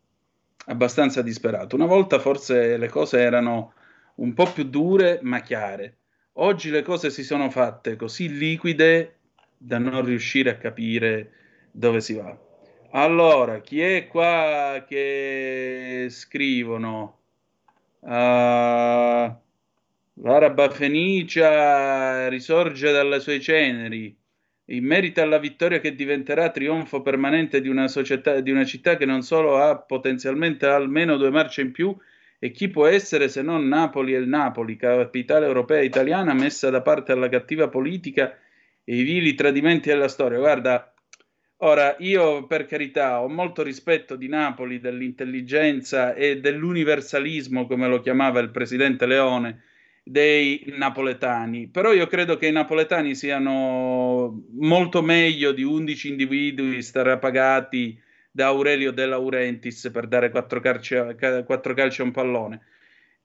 abbastanza 0.67 1.21
disperato. 1.21 1.75
Una 1.75 1.85
volta 1.85 2.19
forse 2.19 2.77
le 2.77 2.87
cose 2.87 3.19
erano 3.19 3.73
un 4.15 4.33
po' 4.33 4.49
più 4.51 4.63
dure 4.63 5.19
ma 5.21 5.41
chiare. 5.41 5.97
Oggi 6.37 6.69
le 6.69 6.81
cose 6.81 7.09
si 7.09 7.23
sono 7.23 7.49
fatte 7.49 7.95
così 7.95 8.37
liquide 8.37 9.17
da 9.57 9.77
non 9.77 10.03
riuscire 10.03 10.49
a 10.49 10.57
capire 10.57 11.31
dove 11.71 11.99
si 11.99 12.13
va. 12.13 12.37
Allora, 12.91 13.59
chi 13.59 13.81
è 13.81 14.07
qua 14.07 14.85
che 14.87 16.07
scrivono? 16.09 17.19
Uh, 17.99 19.33
L'araba 20.21 20.69
Fenicia 20.69 22.29
risorge 22.29 22.91
dalle 22.91 23.19
sue 23.19 23.41
ceneri 23.41 24.15
in 24.67 24.83
merito 24.83 25.21
alla 25.21 25.37
vittoria 25.37 25.79
che 25.79 25.93
diventerà 25.93 26.49
trionfo 26.49 27.01
permanente 27.01 27.61
di 27.61 27.69
una, 27.69 27.87
società, 27.87 28.39
di 28.39 28.49
una 28.49 28.65
città 28.65 28.97
che 28.97 29.05
non 29.05 29.21
solo 29.21 29.57
ha 29.57 29.77
potenzialmente 29.77 30.65
almeno 30.65 31.17
due 31.17 31.29
marce 31.29 31.61
in 31.61 31.71
più, 31.71 31.95
e 32.39 32.51
chi 32.51 32.69
può 32.69 32.85
essere 32.85 33.29
se 33.29 33.41
non 33.41 33.67
Napoli 33.67 34.13
e 34.13 34.17
il 34.17 34.27
Napoli, 34.27 34.75
capitale 34.75 35.45
europea 35.45 35.81
italiana 35.81 36.33
messa 36.33 36.69
da 36.69 36.81
parte 36.81 37.11
alla 37.11 37.29
cattiva 37.29 37.69
politica 37.69 38.37
e 38.83 38.97
i 38.97 39.03
vili 39.03 39.35
tradimenti 39.35 39.89
della 39.89 40.07
storia? 40.07 40.39
Guarda, 40.39 40.93
ora 41.57 41.95
io 41.99 42.45
per 42.45 42.65
carità 42.65 43.21
ho 43.21 43.29
molto 43.29 43.63
rispetto 43.63 44.15
di 44.15 44.27
Napoli, 44.27 44.79
dell'intelligenza 44.79 46.13
e 46.13 46.39
dell'universalismo, 46.39 47.67
come 47.67 47.87
lo 47.87 48.01
chiamava 48.01 48.39
il 48.41 48.49
presidente 48.51 49.05
Leone, 49.05 49.63
dei 50.07 50.63
napoletani, 50.77 51.67
però 51.67 51.91
io 51.91 52.05
credo 52.05 52.37
che 52.37 52.45
i 52.45 52.51
napoletani 52.51 53.15
siano 53.15 54.43
molto 54.51 55.01
meglio 55.01 55.51
di 55.51 55.63
11 55.63 56.09
individui 56.09 56.83
strapagati 56.83 57.99
da 58.29 58.45
Aurelio 58.45 58.91
De 58.91 59.07
Laurentiis 59.07 59.89
per 59.91 60.05
dare 60.05 60.29
quattro 60.29 60.59
calci, 60.59 60.95
quattro 61.43 61.73
calci 61.73 62.01
a 62.01 62.03
un 62.03 62.11
pallone. 62.11 62.61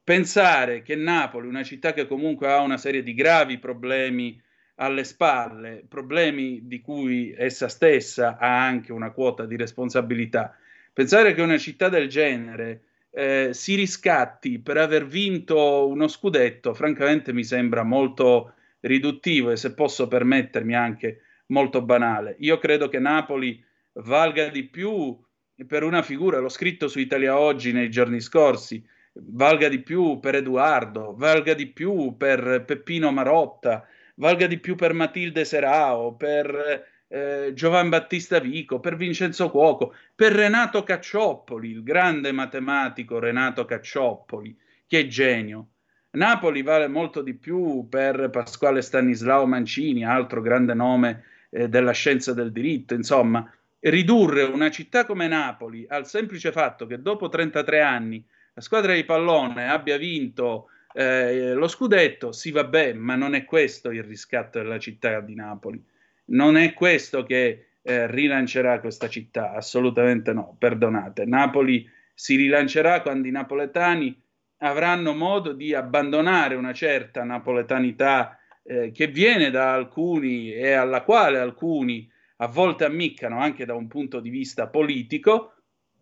Pensare 0.03 0.81
che 0.81 0.97
Napoli, 0.97 1.49
una 1.49 1.63
città 1.63 1.93
che 1.93 2.07
comunque 2.07 2.51
ha 2.51 2.61
una 2.61 2.79
serie 2.79 3.03
di 3.03 3.13
gravi 3.13 3.59
problemi 3.59 4.41
alle 4.77 5.05
spalle, 5.05 5.85
problemi 5.87 6.61
di 6.63 6.81
cui 6.81 7.35
essa 7.37 7.69
stessa 7.69 8.39
ha 8.39 8.65
anche 8.65 8.91
una 8.91 9.11
quota 9.11 9.45
di 9.45 9.57
responsabilità, 9.57 10.57
pensare 10.95 11.35
che 11.35 11.43
una 11.43 11.59
città 11.59 11.91
del 11.91 12.09
genere 12.09 12.85
eh, 13.11 13.51
si 13.53 13.75
riscatti 13.75 14.61
per 14.61 14.77
aver 14.77 15.07
vinto 15.07 15.89
uno 15.89 16.09
scudetto, 16.09 16.75
francamente 16.75 17.33
mi 17.33 17.45
sembra 17.45 17.83
molto 17.83 18.55
riduttivo 18.81 19.51
e 19.51 19.57
se 19.57 19.75
posso 19.75 20.09
permettermi 20.09 20.75
anche 20.75 21.23
molto 21.47 21.83
banale. 21.83 22.37
Io 22.41 22.59
credo 22.59 22.89
che 22.89 22.99
Napoli 22.99 23.63
valga 23.95 24.49
di 24.49 24.65
più 24.65 25.19
per 25.67 25.83
una 25.83 26.03
figura, 26.03 26.39
l'ho 26.39 26.49
scritto 26.49 26.89
su 26.89 26.99
Italia 26.99 27.39
Oggi 27.39 27.73
nei 27.73 27.91
giorni 27.91 28.21
scorsi, 28.21 28.83
valga 29.13 29.69
di 29.69 29.81
più 29.81 30.19
per 30.21 30.37
Edoardo, 30.37 31.15
valga 31.17 31.55
di 31.55 31.67
più 31.67 32.17
per 32.17 32.65
Peppino 32.65 33.11
Marotta, 33.11 33.87
valga 34.15 34.47
di 34.47 34.59
più 34.59 34.75
per 34.77 34.95
Matilde 34.95 35.45
Serao, 35.45 36.15
per 36.15 36.89
eh, 37.13 37.51
Giovan 37.55 37.89
Battista 37.89 38.39
Vico, 38.39 38.79
per 38.79 38.95
Vincenzo 38.97 39.51
Cuoco, 39.51 39.95
per 40.15 40.33
Renato 40.33 40.85
Caccioppoli, 40.85 41.71
il 41.71 41.83
grande 41.83 42.31
matematico 42.31 43.19
Renato 43.19 43.65
Caccioppoli, 43.65 44.57
che 44.87 45.09
genio. 45.09 45.71
Napoli 46.13 46.63
vale 46.63 46.87
molto 46.87 47.21
di 47.21 47.35
più 47.35 47.89
per 47.89 48.31
Pasquale 48.31 48.81
Stanislao 48.81 49.47
Mancini, 49.47 50.05
altro 50.05 50.41
grande 50.41 50.75
nome 50.75 51.25
eh, 51.51 51.69
della 51.69 51.93
scienza 51.93 52.33
del 52.33 52.53
diritto, 52.53 52.95
insomma, 52.95 53.49
ridurre 53.81 54.45
una 54.45 54.71
città 54.71 55.05
come 55.05 55.27
Napoli 55.27 55.87
al 55.89 56.07
semplice 56.07 56.53
fatto 56.53 56.87
che 56.87 57.01
dopo 57.01 57.29
33 57.29 57.81
anni 57.81 58.25
la 58.55 58.61
squadra 58.61 58.95
di 58.95 59.05
pallone 59.05 59.69
abbia 59.69 59.97
vinto 59.97 60.69
eh, 60.93 61.55
lo 61.55 61.69
scudetto, 61.69 62.33
sì 62.33 62.51
vabbè, 62.51 62.95
ma 62.95 63.15
non 63.15 63.35
è 63.35 63.45
questo 63.45 63.91
il 63.91 64.03
riscatto 64.03 64.59
della 64.59 64.79
città 64.79 65.21
di 65.21 65.35
Napoli. 65.35 65.83
Non 66.31 66.57
è 66.57 66.75
questo 66.75 67.23
che 67.23 67.67
eh, 67.83 68.07
rilancerà 68.07 68.81
questa 68.81 69.09
città, 69.09 69.53
assolutamente 69.53 70.33
no, 70.33 70.57
perdonate. 70.59 71.25
Napoli 71.25 71.89
si 72.15 72.37
rilancerà 72.37 73.01
quando 73.01 73.29
i 73.29 73.31
napoletani 73.33 74.21
avranno 74.59 75.15
modo 75.15 75.53
di 75.53 75.75
abbandonare 75.75 76.55
una 76.55 76.73
certa 76.73 77.25
napoletanità 77.25 78.39
eh, 78.63 78.91
che 78.91 79.07
viene 79.07 79.51
da 79.51 79.73
alcuni 79.73 80.53
e 80.53 80.73
alla 80.73 81.03
quale 81.03 81.39
alcuni 81.39 82.11
a 82.37 82.47
volte 82.47 82.85
ammiccano 82.85 83.39
anche 83.41 83.65
da 83.65 83.75
un 83.75 83.87
punto 83.89 84.21
di 84.21 84.31
vista 84.31 84.69
politico, 84.69 85.55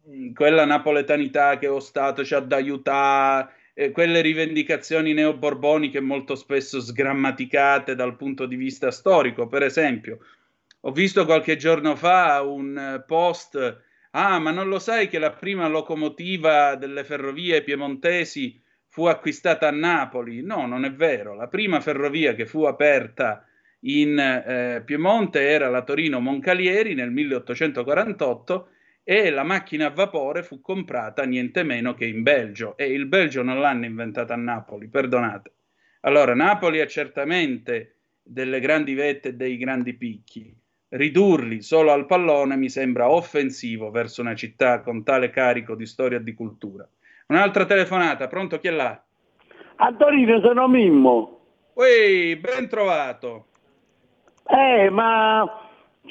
mm, 0.08 0.32
quella 0.32 0.64
napoletanità 0.64 1.58
che 1.58 1.66
lo 1.66 1.80
Stato 1.80 2.24
ci 2.24 2.34
ha 2.34 2.40
da 2.40 2.56
aiutare, 2.56 3.50
eh, 3.78 3.92
quelle 3.92 4.20
rivendicazioni 4.22 5.12
neoborboniche 5.12 6.00
molto 6.00 6.34
spesso 6.34 6.80
sgrammaticate 6.80 7.94
dal 7.94 8.16
punto 8.16 8.44
di 8.44 8.56
vista 8.56 8.90
storico. 8.90 9.46
Per 9.46 9.62
esempio, 9.62 10.18
ho 10.80 10.90
visto 10.90 11.24
qualche 11.24 11.54
giorno 11.54 11.94
fa 11.94 12.42
un 12.42 13.04
post, 13.06 13.82
ah 14.10 14.38
ma 14.40 14.50
non 14.50 14.68
lo 14.68 14.80
sai 14.80 15.06
che 15.06 15.20
la 15.20 15.30
prima 15.30 15.68
locomotiva 15.68 16.74
delle 16.74 17.04
ferrovie 17.04 17.62
piemontesi 17.62 18.60
fu 18.88 19.04
acquistata 19.04 19.68
a 19.68 19.72
Napoli? 19.72 20.42
No, 20.42 20.66
non 20.66 20.84
è 20.84 20.90
vero. 20.90 21.36
La 21.36 21.46
prima 21.46 21.78
ferrovia 21.80 22.34
che 22.34 22.46
fu 22.46 22.64
aperta 22.64 23.46
in 23.82 24.18
eh, 24.18 24.82
Piemonte 24.84 25.48
era 25.48 25.68
la 25.68 25.82
Torino 25.82 26.18
Moncalieri 26.18 26.94
nel 26.94 27.12
1848 27.12 28.70
e 29.10 29.30
la 29.30 29.42
macchina 29.42 29.86
a 29.86 29.90
vapore 29.90 30.42
fu 30.42 30.60
comprata 30.60 31.24
niente 31.24 31.62
meno 31.62 31.94
che 31.94 32.04
in 32.04 32.22
Belgio 32.22 32.76
e 32.76 32.92
il 32.92 33.06
Belgio 33.06 33.42
non 33.42 33.58
l'hanno 33.58 33.86
inventata 33.86 34.34
a 34.34 34.36
Napoli, 34.36 34.86
perdonate. 34.88 35.52
Allora, 36.00 36.34
Napoli 36.34 36.78
ha 36.82 36.86
certamente 36.86 38.00
delle 38.22 38.60
grandi 38.60 38.92
vette 38.92 39.28
e 39.28 39.32
dei 39.32 39.56
grandi 39.56 39.94
picchi. 39.94 40.54
Ridurli 40.90 41.62
solo 41.62 41.92
al 41.92 42.04
pallone 42.04 42.56
mi 42.56 42.68
sembra 42.68 43.08
offensivo 43.08 43.90
verso 43.90 44.20
una 44.20 44.34
città 44.34 44.82
con 44.82 45.02
tale 45.02 45.30
carico 45.30 45.74
di 45.74 45.86
storia 45.86 46.18
e 46.18 46.22
di 46.22 46.34
cultura. 46.34 46.86
Un'altra 47.28 47.64
telefonata, 47.64 48.26
pronto 48.26 48.58
chi 48.58 48.68
è 48.68 48.72
là? 48.72 49.02
A 49.76 49.94
Torino 49.94 50.38
sono 50.42 50.68
Mimmo. 50.68 51.40
Ui, 51.76 52.36
ben 52.36 52.68
trovato. 52.68 53.46
Eh, 54.44 54.90
ma 54.90 55.67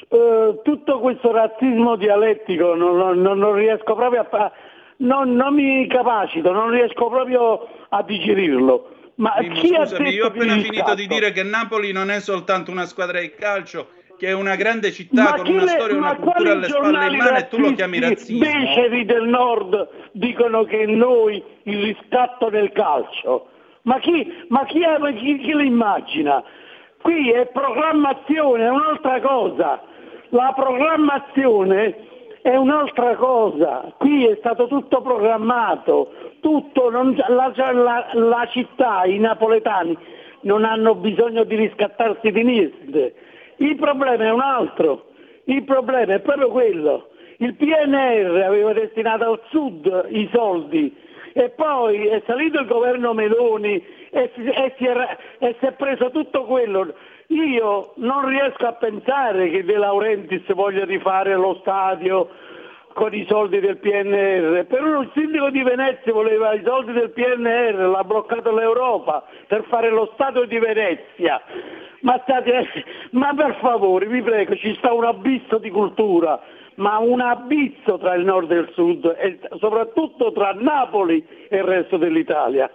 eh, 0.08 0.60
tutto 0.62 1.00
questo 1.00 1.32
razzismo 1.32 1.96
dialettico 1.96 2.74
non, 2.74 3.20
non, 3.20 3.38
non 3.38 3.54
riesco 3.54 3.94
proprio 3.94 4.26
a... 4.30 4.52
Non, 5.00 5.34
non, 5.34 5.54
mi 5.54 5.86
capacito, 5.86 6.50
non 6.50 6.70
riesco 6.70 7.08
proprio 7.08 7.68
a 7.88 8.02
digerirlo. 8.02 8.94
Ma 9.16 9.34
Mimo, 9.38 9.54
chi 9.54 9.68
scusami, 9.68 10.08
io 10.10 10.24
ho 10.24 10.28
appena 10.28 10.52
finito 10.54 10.72
finito 10.72 10.94
di 10.94 11.06
dire 11.06 11.30
che 11.32 11.42
Napoli 11.44 11.92
non 11.92 12.10
è 12.10 12.18
soltanto 12.20 12.70
una 12.72 12.84
squadra 12.84 13.20
di 13.20 13.32
calcio, 13.34 13.90
che 14.18 14.28
è 14.28 14.32
una 14.32 14.56
grande 14.56 14.90
città 14.90 15.22
ma 15.22 15.32
con 15.36 15.48
una 15.50 15.62
le- 15.62 15.68
storia 15.68 15.94
e 15.94 15.98
una 15.98 16.08
ma 16.08 16.14
cultura 16.16 16.34
quali 16.34 16.50
alle 16.50 16.68
spalle 16.68 17.06
in 17.06 17.16
mano 17.16 17.36
e 17.36 17.48
tu 17.48 17.58
lo 17.58 17.72
chiami 17.74 18.00
razzismo. 18.00 18.38
beceri 18.44 19.04
del 19.04 19.24
nord 19.28 19.88
dicono 20.12 20.64
che 20.64 20.86
noi 20.86 21.42
il 21.64 21.82
riscatto 21.82 22.48
del 22.50 22.72
calcio. 22.72 23.48
Ma 23.82 23.98
chi, 24.00 24.32
ma 24.48 24.64
chi, 24.66 24.80
chi- 25.16 25.38
chi 25.38 25.50
lo 25.52 25.62
immagina? 25.62 26.42
Qui 27.00 27.30
è 27.30 27.46
programmazione, 27.46 28.64
è 28.64 28.68
un'altra 28.68 29.20
cosa. 29.20 29.80
La 30.30 30.52
programmazione 30.54 31.96
è 32.42 32.54
un'altra 32.54 33.14
cosa. 33.16 33.92
Qui 33.98 34.26
è 34.26 34.36
stato 34.38 34.66
tutto 34.66 35.00
programmato, 35.00 36.12
tutto, 36.40 36.90
non- 36.90 37.16
la, 37.28 37.52
la- 37.72 38.08
la 38.12 38.48
città, 38.50 39.04
i 39.04 39.18
napoletani 39.18 39.96
non 40.42 40.64
hanno 40.64 40.94
bisogno 40.94 41.44
di 41.44 41.56
riscattarsi 41.56 42.30
di 42.30 42.42
niente. 42.44 43.14
Il 43.56 43.76
problema 43.76 44.24
è 44.24 44.30
un 44.30 44.40
altro, 44.40 45.06
il 45.44 45.64
problema 45.64 46.14
è 46.14 46.20
proprio 46.20 46.48
quello. 46.50 47.08
Il 47.38 47.54
PNR 47.54 48.42
aveva 48.44 48.72
destinato 48.72 49.24
al 49.24 49.40
sud 49.48 50.06
i 50.10 50.28
soldi 50.32 50.94
e 51.32 51.50
poi 51.50 52.06
è 52.06 52.22
salito 52.26 52.60
il 52.60 52.66
governo 52.66 53.14
Meloni 53.14 53.82
e 54.10 54.30
si, 54.34 54.42
e 54.44 54.74
si 54.76 54.84
è, 54.86 55.16
e 55.38 55.56
si 55.58 55.66
è 55.66 55.72
preso 55.72 56.10
tutto 56.10 56.44
quello. 56.44 56.92
Io 57.30 57.92
non 57.96 58.26
riesco 58.26 58.66
a 58.66 58.72
pensare 58.72 59.50
che 59.50 59.62
De 59.62 59.76
Laurentiis 59.76 60.50
voglia 60.54 60.86
rifare 60.86 61.34
lo 61.34 61.58
stadio 61.60 62.28
con 62.94 63.14
i 63.14 63.26
soldi 63.28 63.60
del 63.60 63.76
PNR, 63.76 64.64
però 64.64 65.02
il 65.02 65.10
sindaco 65.14 65.50
di 65.50 65.62
Venezia 65.62 66.12
voleva 66.12 66.54
i 66.54 66.62
soldi 66.64 66.92
del 66.92 67.10
PNR, 67.10 67.74
l'ha 67.74 68.02
bloccato 68.02 68.50
l'Europa 68.52 69.24
per 69.46 69.64
fare 69.68 69.90
lo 69.90 70.10
Stato 70.14 70.46
di 70.46 70.58
Venezia. 70.58 71.40
Ma, 72.00 72.18
state, 72.22 72.66
ma 73.12 73.34
per 73.34 73.56
favore, 73.60 74.06
vi 74.06 74.22
prego, 74.22 74.56
ci 74.56 74.74
sta 74.76 74.92
un 74.92 75.04
abisso 75.04 75.58
di 75.58 75.70
cultura, 75.70 76.40
ma 76.76 76.98
un 76.98 77.20
abisso 77.20 77.98
tra 77.98 78.14
il 78.14 78.24
nord 78.24 78.50
e 78.52 78.56
il 78.56 78.70
sud 78.72 79.16
e 79.18 79.38
soprattutto 79.58 80.32
tra 80.32 80.52
Napoli 80.58 81.24
e 81.48 81.58
il 81.58 81.64
resto 81.64 81.98
dell'Italia. 81.98 82.70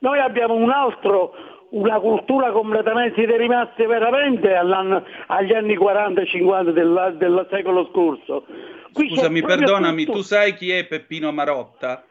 Noi 0.00 0.18
abbiamo 0.20 0.54
un 0.54 0.70
altro, 0.70 1.34
una 1.76 1.98
cultura 2.00 2.50
completamente, 2.52 3.14
siete 3.16 3.36
rimasti 3.36 3.84
veramente 3.84 4.54
agli 4.54 5.52
anni 5.52 5.76
40 5.76 6.20
e 6.22 6.26
50 6.26 6.70
del, 6.72 7.14
del 7.18 7.46
secolo 7.50 7.88
scorso. 7.92 8.44
Qui 8.92 9.08
Scusami, 9.10 9.42
perdonami, 9.42 10.04
tutto. 10.04 10.18
tu 10.18 10.22
sai 10.24 10.54
chi 10.54 10.70
è 10.70 10.86
Peppino 10.86 11.30
Marotta? 11.32 12.04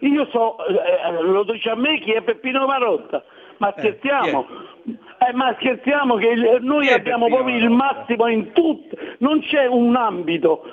Io 0.00 0.26
so, 0.32 0.56
eh, 0.66 1.22
lo 1.22 1.44
dice 1.44 1.70
a 1.70 1.76
me 1.76 2.00
chi 2.00 2.10
è 2.12 2.22
Peppino 2.22 2.66
Marotta, 2.66 3.22
ma 3.58 3.72
scherziamo, 3.78 4.46
Eh, 4.84 5.32
ma 5.34 5.54
scherziamo 5.60 6.16
che 6.16 6.26
il- 6.26 6.58
noi 6.62 6.88
abbiamo 6.88 7.26
Peppino 7.26 7.42
proprio 7.44 7.64
il 7.64 7.70
massimo 7.70 8.26
in 8.26 8.50
tutto, 8.50 8.96
non 9.18 9.40
c'è 9.42 9.66
un 9.66 9.94
ambito 9.94 10.64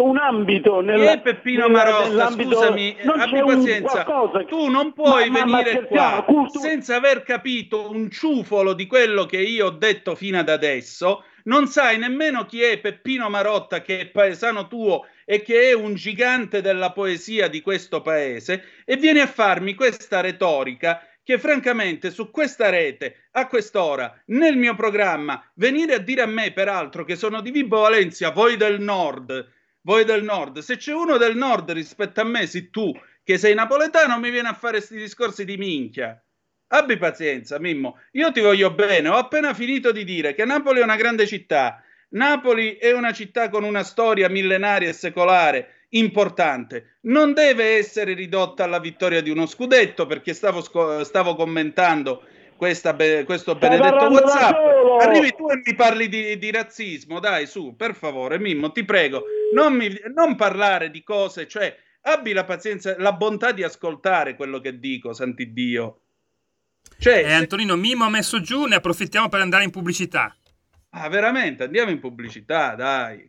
un 0.00 0.16
ambito 0.16 0.80
nel, 0.80 1.00
eh, 1.00 1.20
Peppino 1.20 1.68
Marotta, 1.68 2.30
scusami, 2.30 2.96
abbi 3.04 3.40
pazienza. 3.40 4.04
Che... 4.04 4.44
Tu 4.46 4.68
non 4.68 4.92
puoi 4.92 5.30
ma, 5.30 5.44
venire 5.44 5.80
ma 5.80 5.86
qua 5.86 6.24
cultu... 6.26 6.58
senza 6.58 6.96
aver 6.96 7.22
capito 7.22 7.90
un 7.90 8.10
ciufolo 8.10 8.72
di 8.72 8.86
quello 8.86 9.26
che 9.26 9.38
io 9.38 9.66
ho 9.66 9.70
detto 9.70 10.14
fino 10.14 10.38
ad 10.38 10.48
adesso. 10.48 11.24
Non 11.44 11.66
sai 11.66 11.98
nemmeno 11.98 12.46
chi 12.46 12.62
è 12.62 12.78
Peppino 12.78 13.28
Marotta, 13.28 13.82
che 13.82 14.00
è 14.00 14.06
paesano 14.06 14.68
tuo 14.68 15.06
e 15.24 15.42
che 15.42 15.70
è 15.70 15.72
un 15.72 15.94
gigante 15.94 16.60
della 16.60 16.92
poesia 16.92 17.48
di 17.48 17.60
questo 17.60 18.00
paese, 18.00 18.64
e 18.84 18.96
vieni 18.96 19.18
a 19.20 19.26
farmi 19.26 19.74
questa 19.74 20.20
retorica 20.20 21.04
che 21.24 21.38
francamente 21.38 22.10
su 22.10 22.30
questa 22.30 22.68
rete, 22.68 23.28
a 23.32 23.46
quest'ora, 23.46 24.12
nel 24.26 24.56
mio 24.56 24.74
programma, 24.74 25.42
venire 25.54 25.94
a 25.94 25.98
dire 25.98 26.22
a 26.22 26.26
me, 26.26 26.52
peraltro, 26.52 27.04
che 27.04 27.16
sono 27.16 27.40
di 27.40 27.50
Vibo 27.50 27.80
Valencia, 27.80 28.30
voi 28.30 28.56
del 28.56 28.80
nord, 28.80 29.48
voi 29.82 30.04
del 30.04 30.22
nord, 30.22 30.58
se 30.60 30.76
c'è 30.76 30.92
uno 30.92 31.16
del 31.16 31.36
nord 31.36 31.70
rispetto 31.72 32.20
a 32.20 32.24
me, 32.24 32.46
sei 32.46 32.70
tu, 32.70 32.92
che 33.24 33.38
sei 33.38 33.54
napoletano, 33.54 34.18
mi 34.18 34.30
viene 34.30 34.48
a 34.48 34.54
fare 34.54 34.78
questi 34.78 34.96
discorsi 34.96 35.44
di 35.44 35.56
minchia. 35.56 36.20
Abbi 36.68 36.96
pazienza, 36.96 37.58
Mimmo. 37.58 37.98
Io 38.12 38.32
ti 38.32 38.40
voglio 38.40 38.72
bene. 38.72 39.08
Ho 39.08 39.16
appena 39.16 39.52
finito 39.52 39.92
di 39.92 40.04
dire 40.04 40.34
che 40.34 40.44
Napoli 40.46 40.80
è 40.80 40.82
una 40.82 40.96
grande 40.96 41.26
città. 41.26 41.82
Napoli 42.10 42.76
è 42.76 42.92
una 42.92 43.12
città 43.12 43.50
con 43.50 43.62
una 43.64 43.82
storia 43.82 44.28
millenaria 44.28 44.88
e 44.88 44.94
secolare 44.94 45.86
importante. 45.90 46.98
Non 47.02 47.34
deve 47.34 47.76
essere 47.76 48.14
ridotta 48.14 48.64
alla 48.64 48.80
vittoria 48.80 49.20
di 49.20 49.28
uno 49.28 49.44
scudetto, 49.44 50.06
perché 50.06 50.32
stavo, 50.32 50.62
stavo 51.04 51.34
commentando 51.34 52.24
questa, 52.62 52.94
questo 53.24 53.56
benedetto 53.56 54.06
WhatsApp. 54.06 54.54
Arrivi 55.00 55.34
tu 55.34 55.50
e 55.50 55.60
mi 55.64 55.74
parli 55.74 56.08
di, 56.08 56.38
di, 56.38 56.50
razzismo, 56.52 57.18
dai, 57.18 57.48
su, 57.48 57.74
per 57.74 57.92
favore, 57.92 58.38
Mimmo, 58.38 58.70
ti 58.70 58.84
prego, 58.84 59.24
non, 59.52 59.74
mi, 59.74 59.92
non 60.14 60.36
parlare 60.36 60.92
di 60.92 61.02
cose, 61.02 61.48
cioè 61.48 61.76
abbi 62.02 62.32
la 62.32 62.44
pazienza, 62.44 62.94
la 62.98 63.12
bontà 63.14 63.50
di 63.50 63.64
ascoltare 63.64 64.36
quello 64.36 64.60
che 64.60 64.78
dico, 64.78 65.12
Santiddio. 65.12 66.02
Cioè, 67.00 67.24
eh, 67.24 67.32
Antonino 67.32 67.74
Mimmo 67.74 68.04
ha 68.04 68.10
messo 68.10 68.40
giù, 68.40 68.66
ne 68.66 68.76
approfittiamo 68.76 69.28
per 69.28 69.40
andare 69.40 69.64
in 69.64 69.70
pubblicità. 69.70 70.32
Ah, 70.90 71.08
veramente? 71.08 71.64
Andiamo 71.64 71.90
in 71.90 71.98
pubblicità, 71.98 72.76
dai. 72.76 73.28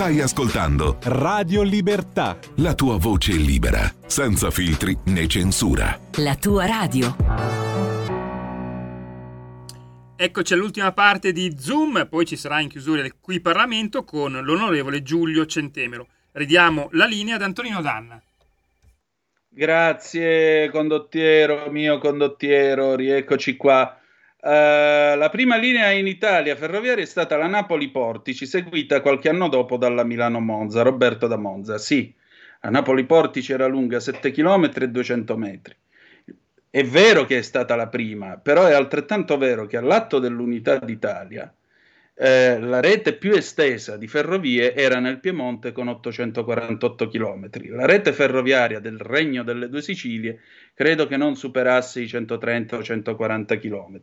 Stai 0.00 0.22
ascoltando 0.22 0.96
Radio 1.02 1.60
Libertà. 1.60 2.38
La 2.56 2.72
tua 2.74 2.96
voce 2.96 3.32
libera, 3.32 3.80
senza 4.06 4.50
filtri 4.50 4.96
né 5.08 5.26
censura. 5.26 6.00
La 6.16 6.36
tua 6.36 6.64
radio. 6.64 7.14
Eccoci 10.16 10.54
all'ultima 10.54 10.92
parte 10.92 11.32
di 11.32 11.54
Zoom, 11.58 12.06
poi 12.08 12.24
ci 12.24 12.36
sarà 12.36 12.60
in 12.60 12.70
chiusura 12.70 13.02
del 13.02 13.16
qui 13.20 13.40
Parlamento 13.40 14.02
con 14.02 14.32
l'onorevole 14.32 15.02
Giulio 15.02 15.44
Centemero. 15.44 16.06
Ridiamo 16.32 16.88
la 16.92 17.04
linea 17.04 17.34
ad 17.34 17.42
Antonino 17.42 17.82
Danna. 17.82 18.18
Grazie 19.50 20.70
condottiero, 20.70 21.70
mio 21.70 21.98
condottiero, 21.98 22.94
rieccoci 22.94 23.54
qua. 23.54 23.99
Uh, 24.42 25.16
la 25.18 25.28
prima 25.30 25.56
linea 25.58 25.90
in 25.90 26.06
Italia 26.06 26.56
ferroviaria 26.56 27.04
è 27.04 27.06
stata 27.06 27.36
la 27.36 27.46
Napoli-Portici, 27.46 28.46
seguita 28.46 29.02
qualche 29.02 29.28
anno 29.28 29.48
dopo 29.48 29.76
dalla 29.76 30.02
Milano-Monza, 30.02 30.80
Roberto 30.80 31.26
da 31.26 31.36
Monza. 31.36 31.76
Sì, 31.76 32.14
la 32.62 32.70
Napoli-Portici 32.70 33.52
era 33.52 33.66
lunga 33.66 34.00
7 34.00 34.30
km 34.30 34.70
e 34.74 34.88
200 34.88 35.36
metri. 35.36 35.76
È 36.70 36.84
vero 36.84 37.24
che 37.26 37.38
è 37.38 37.42
stata 37.42 37.76
la 37.76 37.88
prima, 37.88 38.38
però 38.38 38.64
è 38.64 38.72
altrettanto 38.72 39.36
vero 39.36 39.66
che 39.66 39.76
all'atto 39.76 40.18
dell'unità 40.18 40.78
d'Italia 40.78 41.52
eh, 42.14 42.60
la 42.60 42.80
rete 42.80 43.14
più 43.14 43.32
estesa 43.32 43.96
di 43.96 44.06
ferrovie 44.06 44.74
era 44.74 45.00
nel 45.00 45.20
Piemonte 45.20 45.72
con 45.72 45.88
848 45.88 47.08
km. 47.08 47.50
La 47.70 47.86
rete 47.86 48.12
ferroviaria 48.12 48.78
del 48.78 48.98
Regno 48.98 49.42
delle 49.42 49.68
Due 49.68 49.82
Sicilie 49.82 50.40
credo 50.74 51.06
che 51.06 51.16
non 51.16 51.34
superasse 51.34 52.02
i 52.02 52.06
130 52.06 52.76
o 52.76 52.82
140 52.82 53.58
km. 53.58 54.00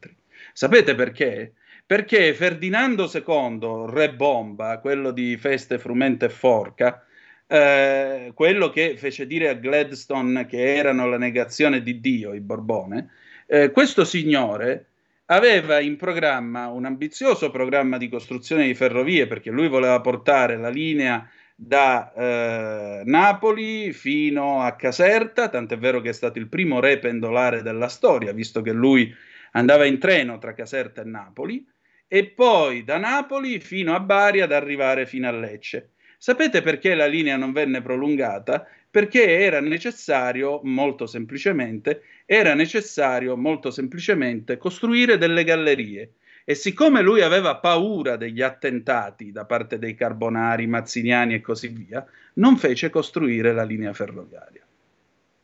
Sapete 0.58 0.96
perché? 0.96 1.54
Perché 1.86 2.34
Ferdinando 2.34 3.08
II, 3.14 3.92
re 3.94 4.12
bomba, 4.12 4.80
quello 4.80 5.12
di 5.12 5.38
Feste, 5.38 5.78
Frumento 5.78 6.26
e 6.26 6.30
Forca, 6.30 7.06
eh, 7.46 8.32
quello 8.34 8.72
che 8.72 8.98
fece 8.98 9.28
dire 9.28 9.50
a 9.50 9.54
Gladstone 9.54 10.48
che 10.48 10.74
erano 10.76 11.08
la 11.08 11.20
negazione 11.20 11.84
di 11.84 12.00
Dio, 12.00 12.34
i 12.34 12.40
Borbone, 12.40 13.10
eh, 13.46 13.70
questo 13.70 14.04
signore 14.04 14.88
aveva 15.26 15.80
in 15.80 15.96
programma 15.96 16.70
un 16.70 16.86
ambizioso 16.86 17.52
programma 17.52 17.98
di 17.98 18.10
costruzione 18.10 18.66
di 18.66 18.74
ferrovie 18.74 19.28
perché 19.28 19.52
lui 19.52 19.68
voleva 19.68 20.02
portare 20.02 20.58
la 20.58 20.70
linea 20.70 21.30
da 21.54 22.12
eh, 22.14 23.04
Napoli 23.06 23.94
fino 23.94 24.64
a 24.64 24.76
Caserta, 24.76 25.50
tant'è 25.50 25.78
vero 25.78 26.02
che 26.02 26.10
è 26.10 26.14
stato 26.14 26.40
il 26.40 26.48
primo 26.48 26.80
re 26.80 26.98
pendolare 26.98 27.62
della 27.62 27.90
storia, 27.90 28.32
visto 28.32 28.64
che 28.64 28.72
lui 28.72 29.14
andava 29.52 29.86
in 29.86 29.99
treno 29.99 30.38
tra 30.38 30.53
Caserta 30.53 31.02
e 31.02 31.06
Napoli, 31.06 31.65
e 32.07 32.26
poi 32.28 32.84
da 32.84 32.98
Napoli 32.98 33.60
fino 33.60 33.94
a 33.94 33.99
Bari 33.99 34.41
ad 34.41 34.52
arrivare 34.52 35.06
fino 35.06 35.28
a 35.28 35.32
Lecce. 35.32 35.91
Sapete 36.18 36.61
perché 36.61 36.95
la 36.95 37.06
linea 37.06 37.38
non 37.38 37.52
venne 37.52 37.82
prolungata? 37.82 38.65
Perché 38.90 39.40
era 39.40 39.60
necessario, 39.60 40.61
molto 40.64 41.06
semplicemente, 41.06 42.02
era 42.26 42.56
necessario 42.56 43.38
molto 43.38 43.69
semplicemente 43.69 44.57
costruire 44.57 45.18
delle 45.18 45.44
gallerie. 45.44 46.14
E 46.44 46.56
siccome 46.56 47.02
lui 47.02 47.22
aveva 47.22 47.57
paura 47.57 48.15
degli 48.15 48.41
attentati 48.41 49.34
da 49.34 49.45
parte 49.45 49.78
dei 49.78 49.95
carbonari, 49.95 50.65
mazziniani 50.65 51.36
e 51.36 51.41
così 51.41 51.68
via, 51.68 52.06
non 52.36 52.57
fece 52.57 52.90
costruire 52.90 53.53
la 53.53 53.64
linea 53.64 53.91
ferroviaria. 53.91 54.65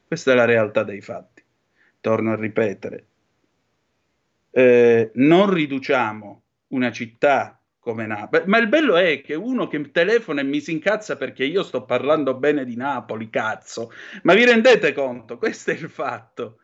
Questa 0.07 0.31
è 0.31 0.35
la 0.35 0.45
realtà 0.45 0.83
dei 0.83 1.01
fatti. 1.01 1.43
Torno 1.99 2.31
a 2.31 2.35
ripetere, 2.35 3.05
eh, 4.55 5.09
non 5.15 5.51
riduciamo 5.51 6.43
una 6.67 6.91
città 6.91 7.59
come 7.79 8.05
Napoli. 8.05 8.43
Ma 8.45 8.59
il 8.59 8.67
bello 8.67 8.95
è 8.95 9.21
che 9.21 9.33
uno 9.33 9.67
che 9.67 9.91
telefona 9.91 10.41
e 10.41 10.45
mi 10.45 10.61
si 10.61 10.71
incazza 10.71 11.17
perché 11.17 11.43
io 11.43 11.63
sto 11.63 11.83
parlando 11.83 12.35
bene 12.35 12.63
di 12.63 12.75
Napoli, 12.75 13.29
cazzo. 13.29 13.91
Ma 14.21 14.33
vi 14.33 14.45
rendete 14.45 14.93
conto? 14.93 15.37
Questo 15.37 15.71
è 15.71 15.73
il 15.73 15.89
fatto. 15.89 16.59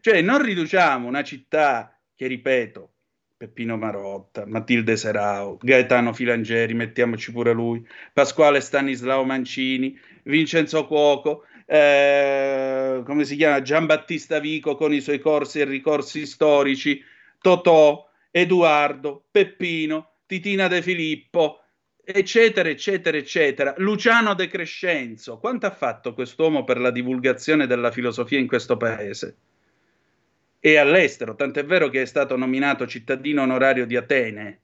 Cioè, 0.00 0.22
non 0.22 0.42
riduciamo 0.42 1.06
una 1.06 1.22
città 1.22 1.96
che, 2.16 2.26
ripeto, 2.26 2.92
Peppino 3.36 3.76
Marotta, 3.76 4.46
Matilde 4.46 4.96
Serao, 4.96 5.58
Gaetano 5.60 6.12
Filangeri, 6.12 6.72
mettiamoci 6.72 7.30
pure 7.30 7.52
lui, 7.52 7.86
Pasquale 8.12 8.60
Stanislao 8.60 9.24
Mancini, 9.24 9.98
Vincenzo 10.24 10.86
Cuoco, 10.86 11.44
eh, 11.66 13.02
come 13.04 13.24
si 13.24 13.36
chiama? 13.36 13.62
Giambattista 13.62 14.38
Vico 14.38 14.76
con 14.76 14.92
i 14.92 15.00
suoi 15.00 15.18
corsi 15.18 15.60
e 15.60 15.64
ricorsi 15.64 16.26
storici, 16.26 17.02
Totò, 17.44 18.08
Edoardo, 18.30 19.26
Peppino, 19.30 20.12
Titina 20.24 20.66
De 20.66 20.80
Filippo, 20.80 21.60
eccetera, 22.02 22.70
eccetera, 22.70 23.18
eccetera. 23.18 23.74
Luciano 23.76 24.32
De 24.32 24.48
Crescenzo, 24.48 25.36
quanto 25.36 25.66
ha 25.66 25.70
fatto 25.70 26.14
quest'uomo 26.14 26.64
per 26.64 26.80
la 26.80 26.90
divulgazione 26.90 27.66
della 27.66 27.90
filosofia 27.90 28.38
in 28.38 28.46
questo 28.46 28.78
paese? 28.78 29.36
E 30.58 30.76
all'estero, 30.78 31.34
tant'è 31.34 31.66
vero 31.66 31.90
che 31.90 32.00
è 32.00 32.06
stato 32.06 32.34
nominato 32.34 32.86
cittadino 32.86 33.42
onorario 33.42 33.84
di 33.84 33.96
Atene, 33.96 34.62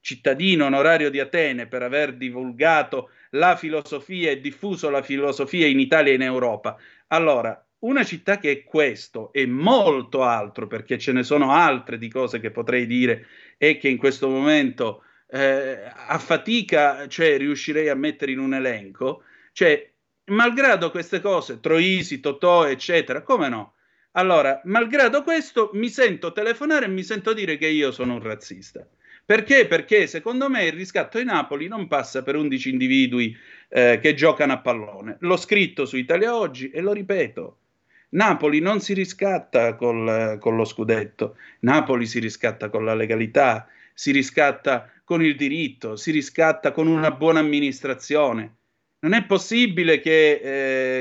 cittadino 0.00 0.66
onorario 0.66 1.08
di 1.08 1.20
Atene 1.20 1.68
per 1.68 1.82
aver 1.82 2.18
divulgato 2.18 3.12
la 3.30 3.56
filosofia 3.56 4.30
e 4.30 4.42
diffuso 4.42 4.90
la 4.90 5.00
filosofia 5.00 5.66
in 5.66 5.80
Italia 5.80 6.12
e 6.12 6.16
in 6.16 6.22
Europa. 6.22 6.76
Allora, 7.06 7.66
una 7.80 8.04
città 8.04 8.38
che 8.38 8.50
è 8.50 8.64
questo 8.64 9.32
e 9.32 9.46
molto 9.46 10.22
altro, 10.22 10.66
perché 10.66 10.98
ce 10.98 11.12
ne 11.12 11.22
sono 11.22 11.52
altre 11.52 11.98
di 11.98 12.08
cose 12.08 12.40
che 12.40 12.50
potrei 12.50 12.86
dire 12.86 13.26
e 13.56 13.78
che 13.78 13.88
in 13.88 13.96
questo 13.96 14.28
momento 14.28 15.02
eh, 15.28 15.90
a 15.94 16.18
fatica 16.18 17.06
cioè, 17.08 17.38
riuscirei 17.38 17.88
a 17.88 17.94
mettere 17.94 18.32
in 18.32 18.38
un 18.38 18.54
elenco, 18.54 19.22
cioè, 19.52 19.90
malgrado 20.26 20.90
queste 20.90 21.20
cose, 21.20 21.60
Troisi, 21.60 22.20
Totò, 22.20 22.66
eccetera, 22.66 23.22
come 23.22 23.48
no? 23.48 23.74
Allora, 24.12 24.60
malgrado 24.64 25.22
questo, 25.22 25.70
mi 25.74 25.88
sento 25.88 26.32
telefonare 26.32 26.86
e 26.86 26.88
mi 26.88 27.02
sento 27.02 27.32
dire 27.32 27.56
che 27.56 27.68
io 27.68 27.92
sono 27.92 28.14
un 28.14 28.22
razzista 28.22 28.86
Perché? 29.24 29.68
Perché 29.68 30.08
secondo 30.08 30.48
me 30.48 30.64
il 30.64 30.72
riscatto 30.72 31.18
di 31.18 31.24
Napoli 31.24 31.68
non 31.68 31.86
passa 31.86 32.24
per 32.24 32.34
11 32.34 32.70
individui 32.70 33.36
eh, 33.68 34.00
che 34.02 34.14
giocano 34.14 34.54
a 34.54 34.58
pallone. 34.58 35.18
L'ho 35.20 35.36
scritto 35.36 35.86
su 35.86 35.96
Italia 35.96 36.34
Oggi 36.34 36.70
e 36.70 36.80
lo 36.80 36.92
ripeto. 36.92 37.59
Napoli 38.10 38.60
non 38.60 38.80
si 38.80 38.94
riscatta 38.94 39.74
col, 39.74 40.38
con 40.40 40.56
lo 40.56 40.64
scudetto, 40.64 41.36
Napoli 41.60 42.06
si 42.06 42.18
riscatta 42.18 42.68
con 42.68 42.84
la 42.84 42.94
legalità, 42.94 43.68
si 43.94 44.10
riscatta 44.10 44.90
con 45.04 45.22
il 45.22 45.36
diritto, 45.36 45.96
si 45.96 46.10
riscatta 46.10 46.72
con 46.72 46.86
una 46.86 47.10
buona 47.10 47.40
amministrazione. 47.40 48.56
Non 49.00 49.12
è 49.12 49.24
possibile 49.24 50.00
che 50.00 50.40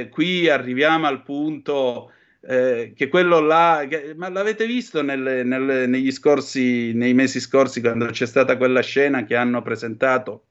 eh, 0.01 0.09
qui 0.09 0.47
arriviamo 0.47 1.07
al 1.07 1.23
punto 1.23 2.11
eh, 2.41 2.93
che 2.95 3.07
quello 3.09 3.39
là, 3.39 3.85
che, 3.89 4.13
ma 4.15 4.29
l'avete 4.29 4.65
visto 4.65 5.01
nelle, 5.01 5.43
nelle, 5.43 5.85
negli 5.85 6.11
scorsi, 6.11 6.93
nei 6.93 7.13
mesi 7.13 7.39
scorsi 7.39 7.81
quando 7.81 8.05
c'è 8.05 8.25
stata 8.25 8.55
quella 8.57 8.81
scena 8.81 9.25
che 9.25 9.35
hanno 9.35 9.61
presentato 9.61 10.48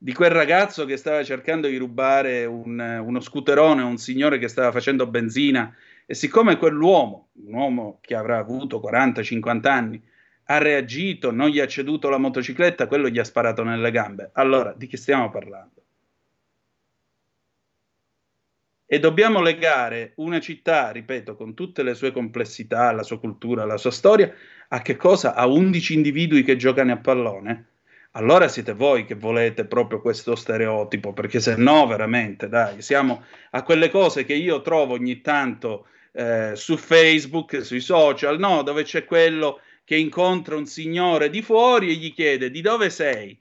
di 0.00 0.12
quel 0.12 0.30
ragazzo 0.30 0.84
che 0.84 0.96
stava 0.96 1.24
cercando 1.24 1.66
di 1.66 1.76
rubare 1.76 2.44
un, 2.44 2.78
uno 2.78 3.20
scooterone 3.20 3.82
a 3.82 3.86
un 3.86 3.98
signore 3.98 4.38
che 4.38 4.46
stava 4.46 4.70
facendo 4.70 5.08
benzina 5.08 5.74
e 6.06 6.14
siccome 6.14 6.56
quell'uomo, 6.56 7.30
un 7.44 7.52
uomo 7.52 7.98
che 8.00 8.14
avrà 8.14 8.38
avuto 8.38 8.80
40-50 8.80 9.66
anni, 9.66 10.02
ha 10.44 10.58
reagito, 10.58 11.32
non 11.32 11.48
gli 11.48 11.58
ha 11.58 11.66
ceduto 11.66 12.08
la 12.08 12.16
motocicletta, 12.16 12.86
quello 12.86 13.08
gli 13.08 13.18
ha 13.18 13.24
sparato 13.24 13.64
nelle 13.64 13.90
gambe. 13.90 14.30
Allora, 14.34 14.72
di 14.72 14.86
che 14.86 14.96
stiamo 14.96 15.30
parlando? 15.30 15.82
E 18.86 18.98
dobbiamo 19.00 19.42
legare 19.42 20.12
una 20.16 20.40
città, 20.40 20.90
ripeto, 20.90 21.36
con 21.36 21.52
tutte 21.52 21.82
le 21.82 21.92
sue 21.92 22.12
complessità, 22.12 22.90
la 22.92 23.02
sua 23.02 23.18
cultura, 23.18 23.66
la 23.66 23.76
sua 23.76 23.90
storia, 23.90 24.32
a 24.68 24.80
che 24.80 24.96
cosa? 24.96 25.34
A 25.34 25.46
11 25.46 25.92
individui 25.92 26.42
che 26.42 26.56
giocano 26.56 26.92
a 26.92 26.96
pallone? 26.96 27.66
Allora 28.12 28.48
siete 28.48 28.72
voi 28.72 29.04
che 29.04 29.14
volete 29.14 29.66
proprio 29.66 30.00
questo 30.00 30.34
stereotipo, 30.34 31.12
perché 31.12 31.40
se 31.40 31.56
no, 31.56 31.86
veramente, 31.86 32.48
dai, 32.48 32.82
siamo 32.82 33.24
a 33.50 33.62
quelle 33.62 33.90
cose 33.90 34.24
che 34.24 34.34
io 34.34 34.62
trovo 34.62 34.94
ogni 34.94 35.20
tanto 35.20 35.86
eh, 36.12 36.52
su 36.56 36.76
Facebook, 36.76 37.64
sui 37.64 37.80
social, 37.80 38.38
no, 38.38 38.62
dove 38.62 38.82
c'è 38.82 39.04
quello 39.04 39.60
che 39.84 39.96
incontra 39.96 40.56
un 40.56 40.66
signore 40.66 41.30
di 41.30 41.42
fuori 41.42 41.90
e 41.90 41.94
gli 41.94 42.12
chiede 42.12 42.50
di 42.50 42.60
dove 42.60 42.90
sei. 42.90 43.40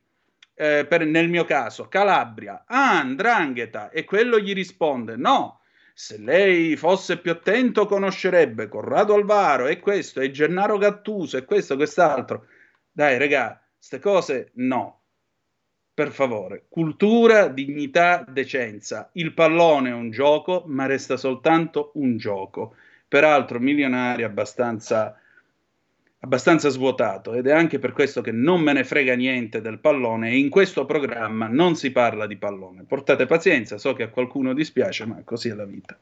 Eh, 0.53 0.85
per, 0.87 1.05
nel 1.05 1.29
mio 1.29 1.43
caso, 1.43 1.87
Calabria, 1.87 2.63
ah, 2.67 2.99
Andrangheta, 2.99 3.89
e 3.89 4.05
quello 4.05 4.39
gli 4.39 4.53
risponde: 4.53 5.15
No, 5.15 5.61
se 5.93 6.17
lei 6.19 6.75
fosse 6.75 7.17
più 7.17 7.31
attento 7.31 7.85
conoscerebbe 7.85 8.67
Corrado 8.67 9.13
Alvaro 9.13 9.67
e 9.67 9.79
questo, 9.79 10.19
e 10.19 10.31
Gennaro 10.31 10.77
Gattuso 10.77 11.37
e 11.37 11.45
questo, 11.45 11.75
quest'altro. 11.75 12.45
Dai, 12.91 13.17
regà, 13.17 13.61
queste 13.87 13.99
cose 13.99 14.51
no. 14.55 14.99
Per 15.93 16.11
favore, 16.11 16.65
cultura, 16.67 17.47
dignità, 17.47 18.25
decenza. 18.27 19.09
Il 19.13 19.33
pallone 19.33 19.89
è 19.89 19.93
un 19.93 20.11
gioco, 20.11 20.63
ma 20.67 20.85
resta 20.85 21.15
soltanto 21.15 21.91
un 21.95 22.17
gioco. 22.17 22.75
Peraltro 23.07 23.59
milionario 23.59 24.25
abbastanza, 24.25 25.17
abbastanza 26.19 26.67
svuotato 26.69 27.33
ed 27.33 27.47
è 27.47 27.53
anche 27.53 27.79
per 27.79 27.93
questo 27.93 28.21
che 28.21 28.31
non 28.31 28.59
me 28.59 28.73
ne 28.73 28.83
frega 28.83 29.15
niente 29.15 29.61
del 29.61 29.79
pallone 29.79 30.31
e 30.31 30.37
in 30.37 30.49
questo 30.49 30.85
programma 30.85 31.47
non 31.47 31.75
si 31.75 31.91
parla 31.91 32.27
di 32.27 32.35
pallone. 32.35 32.83
Portate 32.83 33.25
pazienza, 33.25 33.77
so 33.77 33.93
che 33.93 34.03
a 34.03 34.09
qualcuno 34.09 34.53
dispiace, 34.53 35.05
ma 35.05 35.21
così 35.23 35.47
è 35.47 35.53
la 35.53 35.65
vita. 35.65 35.97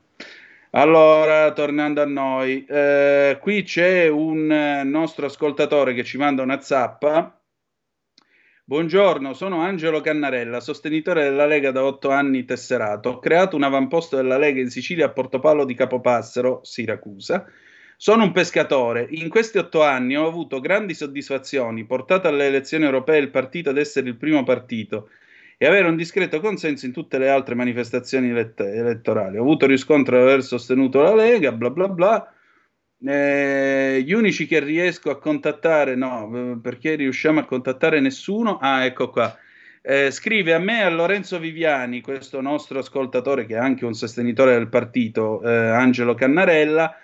Allora, 0.71 1.53
tornando 1.53 2.01
a 2.01 2.05
noi, 2.05 2.65
eh, 2.65 3.37
qui 3.39 3.61
c'è 3.61 4.07
un 4.09 4.51
eh, 4.51 4.83
nostro 4.83 5.27
ascoltatore 5.27 5.93
che 5.93 6.03
ci 6.03 6.17
manda 6.17 6.41
una 6.41 6.59
zappa 6.59 7.39
Buongiorno, 8.67 9.35
sono 9.35 9.61
Angelo 9.61 10.01
Cannarella, 10.01 10.59
sostenitore 10.59 11.21
della 11.21 11.45
Lega 11.45 11.69
da 11.69 11.83
otto 11.83 12.09
anni 12.09 12.45
tesserato. 12.45 13.09
Ho 13.09 13.19
creato 13.19 13.55
un 13.55 13.61
avamposto 13.61 14.15
della 14.15 14.39
Lega 14.39 14.59
in 14.59 14.71
Sicilia 14.71 15.05
a 15.05 15.11
Portopalo 15.11 15.65
di 15.65 15.75
Capopassero, 15.75 16.61
Siracusa. 16.63 17.45
Sono 17.95 18.23
un 18.23 18.31
pescatore. 18.31 19.05
In 19.11 19.29
questi 19.29 19.59
otto 19.59 19.83
anni 19.83 20.17
ho 20.17 20.25
avuto 20.25 20.59
grandi 20.61 20.95
soddisfazioni, 20.95 21.85
portato 21.85 22.27
alle 22.27 22.47
elezioni 22.47 22.85
europee 22.85 23.19
il 23.19 23.29
partito 23.29 23.69
ad 23.69 23.77
essere 23.77 24.09
il 24.09 24.17
primo 24.17 24.43
partito 24.43 25.09
e 25.59 25.67
avere 25.67 25.87
un 25.87 25.95
discreto 25.95 26.39
consenso 26.39 26.87
in 26.87 26.91
tutte 26.91 27.19
le 27.19 27.29
altre 27.29 27.53
manifestazioni 27.53 28.29
elett- 28.29 28.61
elettorali. 28.61 29.37
Ho 29.37 29.41
avuto 29.41 29.67
riscontro 29.67 30.15
di 30.15 30.23
aver 30.23 30.41
sostenuto 30.41 31.03
la 31.03 31.13
Lega, 31.13 31.51
bla 31.51 31.69
bla 31.69 31.87
bla 31.87 32.34
eh, 33.07 34.01
gli 34.03 34.13
unici 34.13 34.47
che 34.47 34.59
riesco 34.59 35.11
a 35.11 35.19
contattare, 35.19 35.95
no, 35.95 36.53
eh, 36.53 36.57
perché 36.59 36.95
riusciamo 36.95 37.39
a 37.39 37.45
contattare 37.45 37.99
nessuno. 37.99 38.57
Ah, 38.57 38.83
ecco 38.85 39.09
qua. 39.09 39.37
Eh, 39.81 40.09
scrive 40.09 40.53
a 40.53 40.59
me 40.59 40.81
a 40.81 40.89
Lorenzo 40.89 41.37
Viviani, 41.37 42.01
questo 42.01 42.41
nostro 42.41 42.79
ascoltatore 42.79 43.45
che 43.45 43.53
è 43.53 43.57
anche 43.59 43.85
un 43.85 43.93
sostenitore 43.93 44.53
del 44.53 44.67
partito, 44.67 45.43
eh, 45.43 45.51
Angelo 45.51 46.15
Cannarella, 46.15 46.97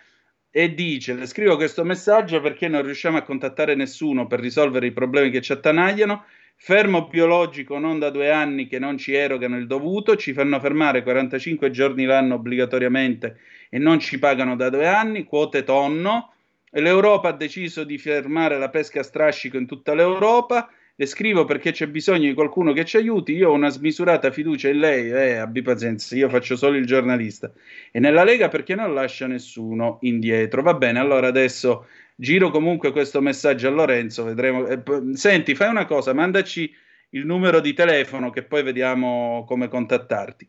e 0.49 0.73
dice: 0.73 1.14
Le 1.14 1.28
scrivo 1.28 1.56
questo 1.56 1.84
messaggio 1.84 2.41
perché 2.41 2.68
non 2.68 2.82
riusciamo 2.82 3.18
a 3.18 3.22
contattare 3.22 3.76
nessuno 3.76 4.26
per 4.26 4.40
risolvere 4.40 4.88
i 4.88 4.91
problemi 4.91 5.30
che 5.30 5.41
ci 5.41 5.52
attanagliano. 5.52 6.26
Fermo 6.56 7.07
biologico 7.07 7.80
non 7.80 7.99
da 7.99 8.10
due 8.10 8.32
anni 8.32 8.68
che 8.68 8.78
non 8.78 8.98
ci 8.98 9.14
erogano 9.14 9.57
il 9.57 9.65
dovuto, 9.68 10.15
ci 10.15 10.34
fanno 10.34 10.60
fermare 10.60 11.02
45 11.03 11.72
giorni 11.72 12.06
l'anno 12.06 12.36
obbligatoriamente 12.36 13.40
e 13.73 13.80
non 13.80 13.99
ci 13.99 14.19
pagano 14.19 14.57
da 14.57 14.69
due 14.69 14.85
anni, 14.85 15.23
quote 15.23 15.64
tonno. 15.64 16.34
L'Europa 16.72 17.30
ha 17.30 17.34
deciso 17.34 17.85
di 17.85 17.98
fermare 17.98 18.57
la 18.57 18.69
pesca 18.69 18.99
a 18.99 19.03
strascico 19.03 19.56
in 19.56 19.65
tutta 19.65 19.93
l'Europa. 19.93 20.69
Le 20.93 21.06
scrivo 21.06 21.45
perché 21.45 21.72
c'è 21.72 21.88
bisogno 21.88 22.27
di 22.27 22.34
qualcuno 22.34 22.73
che 22.73 22.84
ci 22.84 22.98
aiuti. 22.98 23.31
Io 23.31 23.49
ho 23.49 23.53
una 23.53 23.69
smisurata 23.69 24.30
fiducia 24.30 24.68
in 24.68 24.80
lei, 24.80 25.10
eh, 25.10 25.35
abbi 25.38 25.61
pazienza, 25.61 26.15
io 26.18 26.27
faccio 26.27 26.57
solo 26.57 26.76
il 26.76 26.85
giornalista. 26.85 27.49
E 27.91 27.99
nella 28.02 28.26
Lega 28.26 28.49
perché 28.49 28.76
non 28.76 28.93
lascia 28.93 29.26
nessuno 29.26 29.99
indietro. 30.02 30.61
Va 30.61 30.73
bene, 30.73 30.99
allora 30.99 31.27
adesso 31.27 31.88
giro 32.14 32.52
comunque 32.52 32.91
questo 32.91 33.22
messaggio 33.22 33.69
a 33.69 33.72
Lorenzo, 33.72 34.26
vedremo. 34.26 34.68
Eh, 34.68 34.81
senti, 35.14 35.56
fai 35.56 35.69
una 35.69 35.85
cosa, 35.85 36.14
mandaci 36.14 36.69
il 37.11 37.26
numero 37.26 37.61
di 37.61 37.73
telefono 37.73 38.31
che 38.31 38.43
poi 38.43 38.64
vediamo 38.64 39.45
come 39.48 39.69
contattarti. 39.69 40.48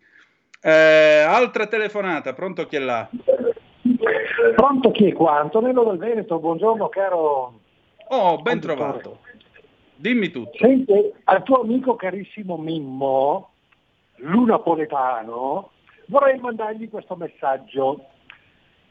Eh, 0.64 1.24
altra 1.26 1.66
telefonata, 1.66 2.34
pronto 2.34 2.66
chi 2.68 2.76
è 2.76 2.78
là? 2.78 3.09
Pronto 4.55 4.93
chi 4.93 5.09
è 5.09 5.12
qua? 5.12 5.40
Antonello 5.40 5.82
del 5.82 5.98
Veneto, 5.98 6.39
buongiorno 6.39 6.89
caro. 6.89 7.60
Oh, 8.10 8.40
ben 8.40 8.60
trovato. 8.60 9.18
Dimmi 9.97 10.30
tutto. 10.30 10.56
Senti, 10.59 11.12
al 11.24 11.43
tuo 11.43 11.62
amico 11.62 11.97
carissimo 11.97 12.56
Mimmo, 12.59 13.51
Lunapoletano, 14.18 15.72
vorrei 16.06 16.39
mandargli 16.39 16.89
questo 16.89 17.16
messaggio. 17.16 18.05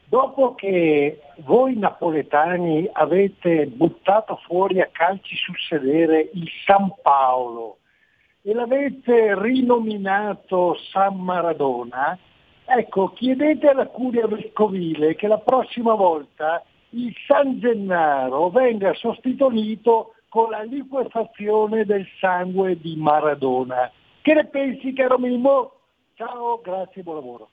Dopo 0.04 0.54
che 0.54 1.22
voi 1.36 1.78
napoletani 1.78 2.86
avete 2.92 3.64
buttato 3.66 4.38
fuori 4.44 4.82
a 4.82 4.90
calci 4.92 5.36
sul 5.36 5.56
sedere 5.58 6.28
il 6.34 6.50
San 6.66 6.92
Paolo, 7.00 7.78
e 8.42 8.52
l'avete 8.52 9.40
rinominato 9.40 10.76
San 10.90 11.18
Maradona, 11.18 12.18
ecco, 12.64 13.12
chiedete 13.12 13.68
alla 13.68 13.86
curia 13.86 14.26
vescovile 14.26 15.14
che 15.14 15.28
la 15.28 15.38
prossima 15.38 15.94
volta 15.94 16.62
il 16.90 17.14
San 17.26 17.58
Gennaro 17.60 18.50
venga 18.50 18.92
sostituito 18.94 20.14
con 20.28 20.50
la 20.50 20.62
liquefazione 20.62 21.84
del 21.84 22.06
sangue 22.18 22.78
di 22.80 22.96
Maradona. 22.96 23.90
Che 24.20 24.34
ne 24.34 24.46
pensi, 24.46 24.92
caro 24.92 25.18
Mimmo? 25.18 25.72
Ciao, 26.14 26.60
grazie, 26.62 27.02
buon 27.02 27.16
lavoro. 27.16 27.48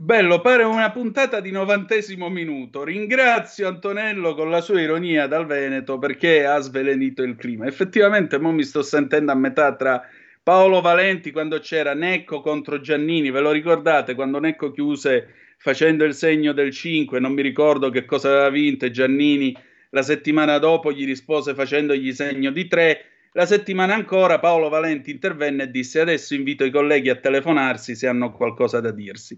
Bello, 0.00 0.40
pare 0.40 0.62
una 0.62 0.92
puntata 0.92 1.40
di 1.40 1.50
novantesimo 1.50 2.28
minuto. 2.28 2.84
Ringrazio 2.84 3.66
Antonello 3.66 4.32
con 4.36 4.48
la 4.48 4.60
sua 4.60 4.80
ironia 4.80 5.26
dal 5.26 5.44
Veneto 5.44 5.98
perché 5.98 6.46
ha 6.46 6.60
svelenito 6.60 7.24
il 7.24 7.34
clima. 7.34 7.66
Effettivamente, 7.66 8.38
mo 8.38 8.52
mi 8.52 8.62
sto 8.62 8.82
sentendo 8.82 9.32
a 9.32 9.34
metà 9.34 9.74
tra 9.74 10.00
Paolo 10.40 10.80
Valenti 10.80 11.32
quando 11.32 11.58
c'era 11.58 11.94
Necco 11.94 12.40
contro 12.40 12.80
Giannini. 12.80 13.32
Ve 13.32 13.40
lo 13.40 13.50
ricordate 13.50 14.14
quando 14.14 14.38
Necco 14.38 14.70
chiuse 14.70 15.34
facendo 15.56 16.04
il 16.04 16.14
segno 16.14 16.52
del 16.52 16.70
5? 16.70 17.18
Non 17.18 17.32
mi 17.32 17.42
ricordo 17.42 17.90
che 17.90 18.04
cosa 18.04 18.28
aveva 18.28 18.50
vinto. 18.50 18.84
E 18.84 18.92
Giannini 18.92 19.52
la 19.90 20.02
settimana 20.02 20.58
dopo 20.58 20.92
gli 20.92 21.04
rispose 21.06 21.54
facendogli 21.54 22.12
segno 22.12 22.52
di 22.52 22.68
3. 22.68 23.04
La 23.32 23.46
settimana 23.46 23.94
ancora 23.94 24.38
Paolo 24.38 24.68
Valenti 24.68 25.10
intervenne 25.10 25.64
e 25.64 25.70
disse: 25.72 25.98
Adesso 25.98 26.36
invito 26.36 26.64
i 26.64 26.70
colleghi 26.70 27.10
a 27.10 27.16
telefonarsi 27.16 27.96
se 27.96 28.06
hanno 28.06 28.30
qualcosa 28.30 28.78
da 28.78 28.92
dirsi. 28.92 29.36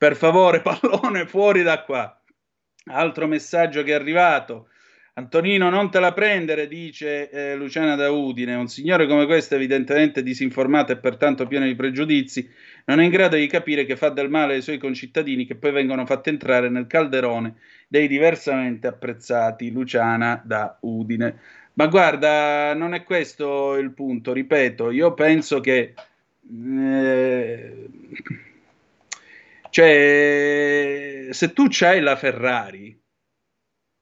Per 0.00 0.16
favore, 0.16 0.62
pallone, 0.64 1.26
fuori 1.26 1.60
da 1.62 1.82
qua. 1.82 2.18
Altro 2.86 3.26
messaggio 3.26 3.82
che 3.82 3.90
è 3.90 3.94
arrivato. 3.94 4.68
Antonino, 5.12 5.68
non 5.68 5.90
te 5.90 6.00
la 6.00 6.14
prendere, 6.14 6.68
dice 6.68 7.28
eh, 7.28 7.54
Luciana 7.54 7.96
da 7.96 8.10
Udine. 8.10 8.54
Un 8.54 8.68
signore 8.68 9.06
come 9.06 9.26
questo, 9.26 9.56
evidentemente 9.56 10.22
disinformato 10.22 10.92
e 10.92 10.96
pertanto 10.96 11.46
pieno 11.46 11.66
di 11.66 11.74
pregiudizi, 11.74 12.48
non 12.86 12.98
è 12.98 13.04
in 13.04 13.10
grado 13.10 13.36
di 13.36 13.46
capire 13.46 13.84
che 13.84 13.94
fa 13.94 14.08
del 14.08 14.30
male 14.30 14.54
ai 14.54 14.62
suoi 14.62 14.78
concittadini 14.78 15.44
che 15.44 15.56
poi 15.56 15.70
vengono 15.70 16.06
fatti 16.06 16.30
entrare 16.30 16.70
nel 16.70 16.86
calderone 16.86 17.56
dei 17.86 18.08
diversamente 18.08 18.86
apprezzati. 18.86 19.70
Luciana 19.70 20.40
da 20.42 20.78
Udine. 20.80 21.38
Ma 21.74 21.88
guarda, 21.88 22.72
non 22.72 22.94
è 22.94 23.04
questo 23.04 23.76
il 23.76 23.90
punto, 23.90 24.32
ripeto, 24.32 24.92
io 24.92 25.12
penso 25.12 25.60
che... 25.60 25.92
Eh, 26.50 27.88
cioè, 29.70 31.28
se 31.30 31.52
tu 31.52 31.66
c'hai 31.68 32.00
la 32.00 32.16
Ferrari, 32.16 33.00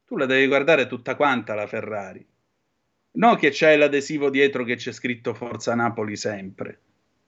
tu 0.05 0.17
la 0.17 0.27
devi 0.27 0.47
guardare 0.47 0.87
tutta 0.87 1.15
quanta 1.15 1.55
la 1.55 1.67
Ferrari. 1.67 2.27
No 3.11 3.35
che 3.37 3.51
c'hai 3.53 3.77
l'adesivo 3.77 4.31
dietro 4.31 4.65
che 4.65 4.77
c'è 4.77 4.93
scritto 4.93 5.35
Forza 5.35 5.75
Napoli 5.75 6.17
sempre. 6.17 6.81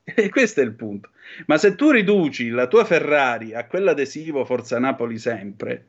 E 0.15 0.29
questo 0.29 0.61
è 0.61 0.63
il 0.63 0.73
punto. 0.73 1.11
Ma 1.45 1.57
se 1.57 1.75
tu 1.75 1.91
riduci 1.91 2.49
la 2.49 2.67
tua 2.67 2.83
Ferrari 2.85 3.53
a 3.53 3.67
quell'adesivo 3.67 4.43
Forza 4.45 4.79
Napoli 4.79 5.19
sempre, 5.19 5.87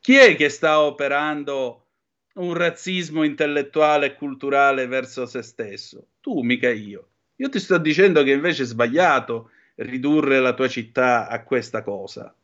chi 0.00 0.16
è 0.16 0.34
che 0.34 0.48
sta 0.48 0.80
operando 0.80 1.86
un 2.34 2.54
razzismo 2.54 3.22
intellettuale 3.22 4.06
e 4.06 4.14
culturale 4.14 4.88
verso 4.88 5.26
se 5.26 5.42
stesso? 5.42 6.08
Tu, 6.20 6.40
mica 6.40 6.70
io. 6.70 7.08
Io 7.36 7.48
ti 7.48 7.60
sto 7.60 7.78
dicendo 7.78 8.24
che 8.24 8.32
invece 8.32 8.64
è 8.64 8.66
sbagliato 8.66 9.50
ridurre 9.82 10.40
la 10.40 10.54
tua 10.54 10.68
città 10.68 11.28
a 11.28 11.42
questa 11.42 11.82
cosa. 11.82 12.34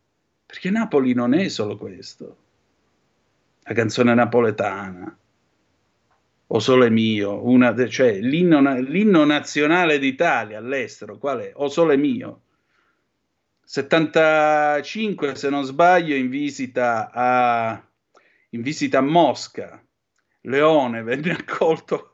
Perché 0.46 0.70
Napoli 0.70 1.12
non 1.12 1.34
è 1.34 1.48
solo 1.48 1.76
questo. 1.76 2.36
La 3.62 3.74
canzone 3.74 4.14
napoletana, 4.14 5.18
o 6.50 6.58
Sole 6.58 6.88
Mio, 6.88 7.46
una, 7.46 7.74
cioè 7.88 8.18
l'inno, 8.20 8.60
l'inno 8.80 9.24
nazionale 9.24 9.98
d'Italia 9.98 10.58
all'estero, 10.58 11.18
qual 11.18 11.40
è? 11.40 11.52
O 11.54 11.68
Sole 11.68 11.96
Mio. 11.96 12.42
75, 13.64 15.34
se 15.34 15.50
non 15.50 15.64
sbaglio, 15.64 16.14
in 16.14 16.30
visita 16.30 17.10
a, 17.12 17.86
in 18.50 18.62
visita 18.62 18.98
a 18.98 19.02
Mosca. 19.02 19.82
Leone 20.42 21.02
venne 21.02 21.32
accolto 21.32 22.07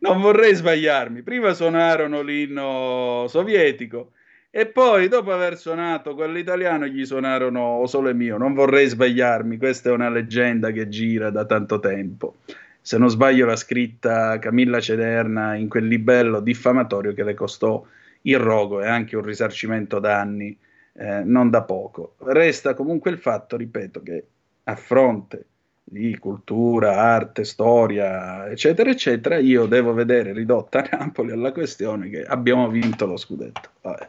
non 0.00 0.20
vorrei 0.20 0.54
sbagliarmi. 0.54 1.22
Prima 1.22 1.52
suonarono 1.52 2.22
l'inno 2.22 3.26
sovietico 3.28 4.12
e 4.56 4.66
poi, 4.66 5.08
dopo 5.08 5.32
aver 5.32 5.58
suonato 5.58 6.14
quello 6.14 6.38
italiano, 6.38 6.86
gli 6.86 7.04
suonarono 7.04 7.84
Sole 7.86 8.14
Mio. 8.14 8.36
Non 8.36 8.54
vorrei 8.54 8.86
sbagliarmi, 8.86 9.56
questa 9.56 9.90
è 9.90 9.92
una 9.92 10.08
leggenda 10.08 10.70
che 10.70 10.88
gira 10.88 11.30
da 11.30 11.44
tanto 11.44 11.80
tempo. 11.80 12.36
Se 12.80 12.96
non 12.96 13.10
sbaglio, 13.10 13.46
l'ha 13.46 13.56
scritta 13.56 14.38
Camilla 14.38 14.78
Cederna 14.78 15.56
in 15.56 15.68
quel 15.68 15.86
libello 15.86 16.40
diffamatorio 16.40 17.14
che 17.14 17.24
le 17.24 17.34
costò 17.34 17.84
il 18.22 18.38
rogo 18.38 18.80
e 18.80 18.86
anche 18.86 19.16
un 19.16 19.22
risarcimento 19.22 19.98
danni 19.98 20.56
eh, 20.92 21.22
non 21.24 21.50
da 21.50 21.62
poco. 21.62 22.14
Resta 22.18 22.74
comunque 22.74 23.10
il 23.10 23.18
fatto, 23.18 23.56
ripeto, 23.56 24.02
che 24.02 24.26
a 24.62 24.76
fronte 24.76 25.46
di 25.94 26.18
cultura, 26.18 26.96
arte, 26.96 27.44
storia, 27.44 28.48
eccetera, 28.48 28.90
eccetera, 28.90 29.38
io 29.38 29.66
devo 29.66 29.94
vedere 29.94 30.32
ridotta 30.32 30.84
Napoli 30.90 31.30
alla 31.30 31.52
questione 31.52 32.10
che 32.10 32.24
abbiamo 32.24 32.68
vinto 32.68 33.06
lo 33.06 33.16
scudetto. 33.16 33.70
Vabbè. 33.80 34.08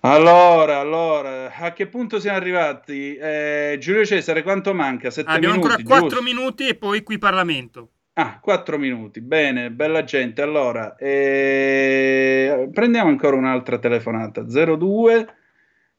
Allora, 0.00 0.78
allora, 0.78 1.52
a 1.54 1.72
che 1.72 1.86
punto 1.86 2.18
siamo 2.18 2.38
arrivati? 2.38 3.16
Eh, 3.16 3.76
Giulio 3.78 4.06
Cesare, 4.06 4.42
quanto 4.42 4.72
manca? 4.72 5.10
Sette 5.10 5.30
Abbiamo 5.30 5.56
minuti, 5.56 5.74
ancora 5.74 5.98
4 6.00 6.08
giusto? 6.08 6.22
minuti 6.22 6.68
e 6.68 6.74
poi 6.76 7.02
qui 7.02 7.18
Parlamento. 7.18 7.90
Ah, 8.14 8.38
4 8.40 8.78
minuti, 8.78 9.20
bene, 9.20 9.70
bella 9.70 10.04
gente. 10.04 10.40
Allora, 10.40 10.96
eh, 10.96 12.70
prendiamo 12.72 13.10
ancora 13.10 13.36
un'altra 13.36 13.78
telefonata. 13.78 14.42
02 14.42 15.26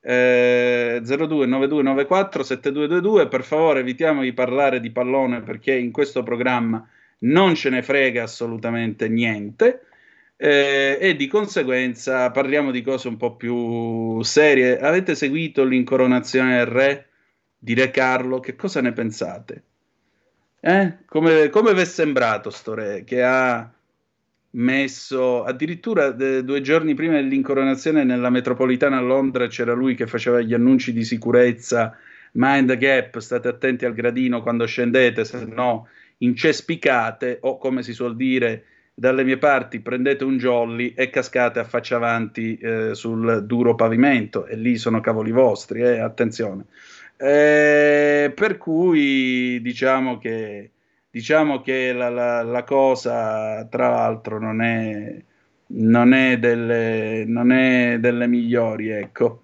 eh, 0.01 1.01
029294 1.03 2.43
7222 2.43 3.27
per 3.27 3.43
favore 3.43 3.79
evitiamo 3.79 4.21
di 4.21 4.33
parlare 4.33 4.79
di 4.79 4.91
pallone 4.91 5.41
perché 5.41 5.73
in 5.73 5.91
questo 5.91 6.23
programma 6.23 6.87
non 7.19 7.55
ce 7.55 7.69
ne 7.69 7.81
frega 7.81 8.23
assolutamente 8.23 9.09
niente 9.09 9.85
eh, 10.37 10.97
e 11.01 11.15
di 11.15 11.27
conseguenza 11.27 12.29
parliamo 12.31 12.71
di 12.71 12.81
cose 12.81 13.07
un 13.07 13.17
po' 13.17 13.35
più 13.35 14.21
serie 14.21 14.79
avete 14.79 15.15
seguito 15.15 15.63
l'incoronazione 15.63 16.57
del 16.57 16.67
re 16.67 17.07
di 17.57 17.73
Re 17.73 17.89
Carlo 17.89 18.39
che 18.39 18.55
cosa 18.55 18.81
ne 18.81 18.93
pensate? 18.93 19.63
Eh? 20.59 20.97
Come, 21.05 21.49
come 21.49 21.73
vi 21.73 21.81
è 21.81 21.85
sembrato 21.85 22.49
sto 22.49 22.73
re 22.75 23.03
che 23.03 23.23
ha 23.23 23.71
messo 24.57 25.43
addirittura 25.43 26.11
de, 26.11 26.43
due 26.43 26.61
giorni 26.61 26.93
prima 26.93 27.15
dell'incoronazione 27.15 28.03
nella 28.03 28.29
metropolitana 28.29 28.97
a 28.97 29.01
Londra 29.01 29.47
c'era 29.47 29.73
lui 29.73 29.95
che 29.95 30.07
faceva 30.07 30.41
gli 30.41 30.53
annunci 30.53 30.93
di 30.93 31.03
sicurezza 31.03 31.95
mind 32.33 32.67
the 32.69 32.77
gap, 32.77 33.17
state 33.19 33.47
attenti 33.47 33.85
al 33.85 33.93
gradino 33.93 34.41
quando 34.41 34.65
scendete 34.65 35.25
se 35.25 35.45
no 35.45 35.87
incespicate 36.19 37.37
o 37.41 37.57
come 37.57 37.83
si 37.83 37.93
suol 37.93 38.15
dire 38.15 38.63
dalle 38.93 39.23
mie 39.23 39.37
parti 39.37 39.79
prendete 39.79 40.23
un 40.23 40.37
jolly 40.37 40.93
e 40.95 41.11
cascate 41.11 41.59
a 41.59 41.63
faccia 41.63 41.97
avanti 41.97 42.57
eh, 42.57 42.95
sul 42.95 43.45
duro 43.45 43.75
pavimento 43.75 44.47
e 44.47 44.55
lì 44.55 44.77
sono 44.77 45.01
cavoli 45.01 45.29
vostri, 45.29 45.81
eh, 45.81 45.99
attenzione. 45.99 46.65
Eh, 47.15 48.31
per 48.33 48.57
cui 48.57 49.61
diciamo 49.61 50.17
che 50.17 50.71
diciamo 51.17 51.61
che 51.61 51.93
la, 51.93 52.09
la, 52.09 52.43
la 52.43 52.63
cosa, 52.63 53.65
tra 53.65 53.89
l'altro, 53.89 54.39
non 54.39 54.61
è, 54.61 55.19
non 55.69 56.13
è, 56.13 56.37
delle, 56.37 57.25
non 57.25 57.51
è 57.51 57.97
delle 57.99 58.27
migliori, 58.27 58.89
ecco. 58.89 59.43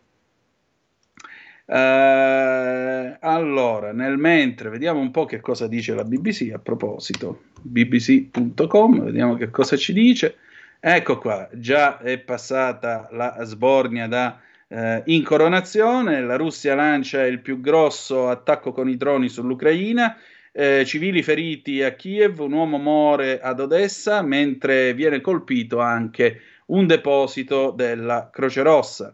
Uh, 1.66 3.18
allora, 3.22 3.92
nel 3.92 4.18
mentre 4.18 4.70
vediamo 4.70 5.00
un 5.00 5.10
po' 5.10 5.26
che 5.26 5.40
cosa 5.40 5.68
dice 5.68 5.96
la 5.96 6.04
BBC 6.04 6.52
a 6.54 6.60
proposito, 6.60 7.46
bbc.com, 7.60 9.06
vediamo 9.06 9.34
che 9.36 9.50
cosa 9.50 9.76
ci 9.76 9.94
dice. 9.94 10.36
Ecco 10.80 11.18
qua, 11.18 11.50
già 11.54 11.98
è 11.98 12.20
passata 12.20 13.08
la 13.12 13.38
sbornia 13.46 14.08
da 14.08 14.40
eh, 14.68 15.02
incoronazione, 15.06 16.22
la 16.22 16.36
Russia 16.36 16.76
lancia 16.76 17.26
il 17.26 17.40
più 17.40 17.60
grosso 17.60 18.30
attacco 18.30 18.74
con 18.74 18.90
i 18.90 18.98
droni 18.98 19.30
sull'Ucraina, 19.30 20.18
eh, 20.56 20.86
civili 20.86 21.24
feriti 21.24 21.82
a 21.82 21.94
Kiev, 21.96 22.40
un 22.40 22.54
uomo 22.54 22.78
muore 22.78 23.42
ad 23.42 23.60
Odessa, 23.60 24.22
mentre 24.22 24.94
viene 24.94 25.20
colpito 25.20 25.80
anche 25.80 26.42
un 26.68 26.86
deposito 26.86 27.72
della 27.72 28.30
Croce 28.32 28.62
Rossa. 28.62 29.14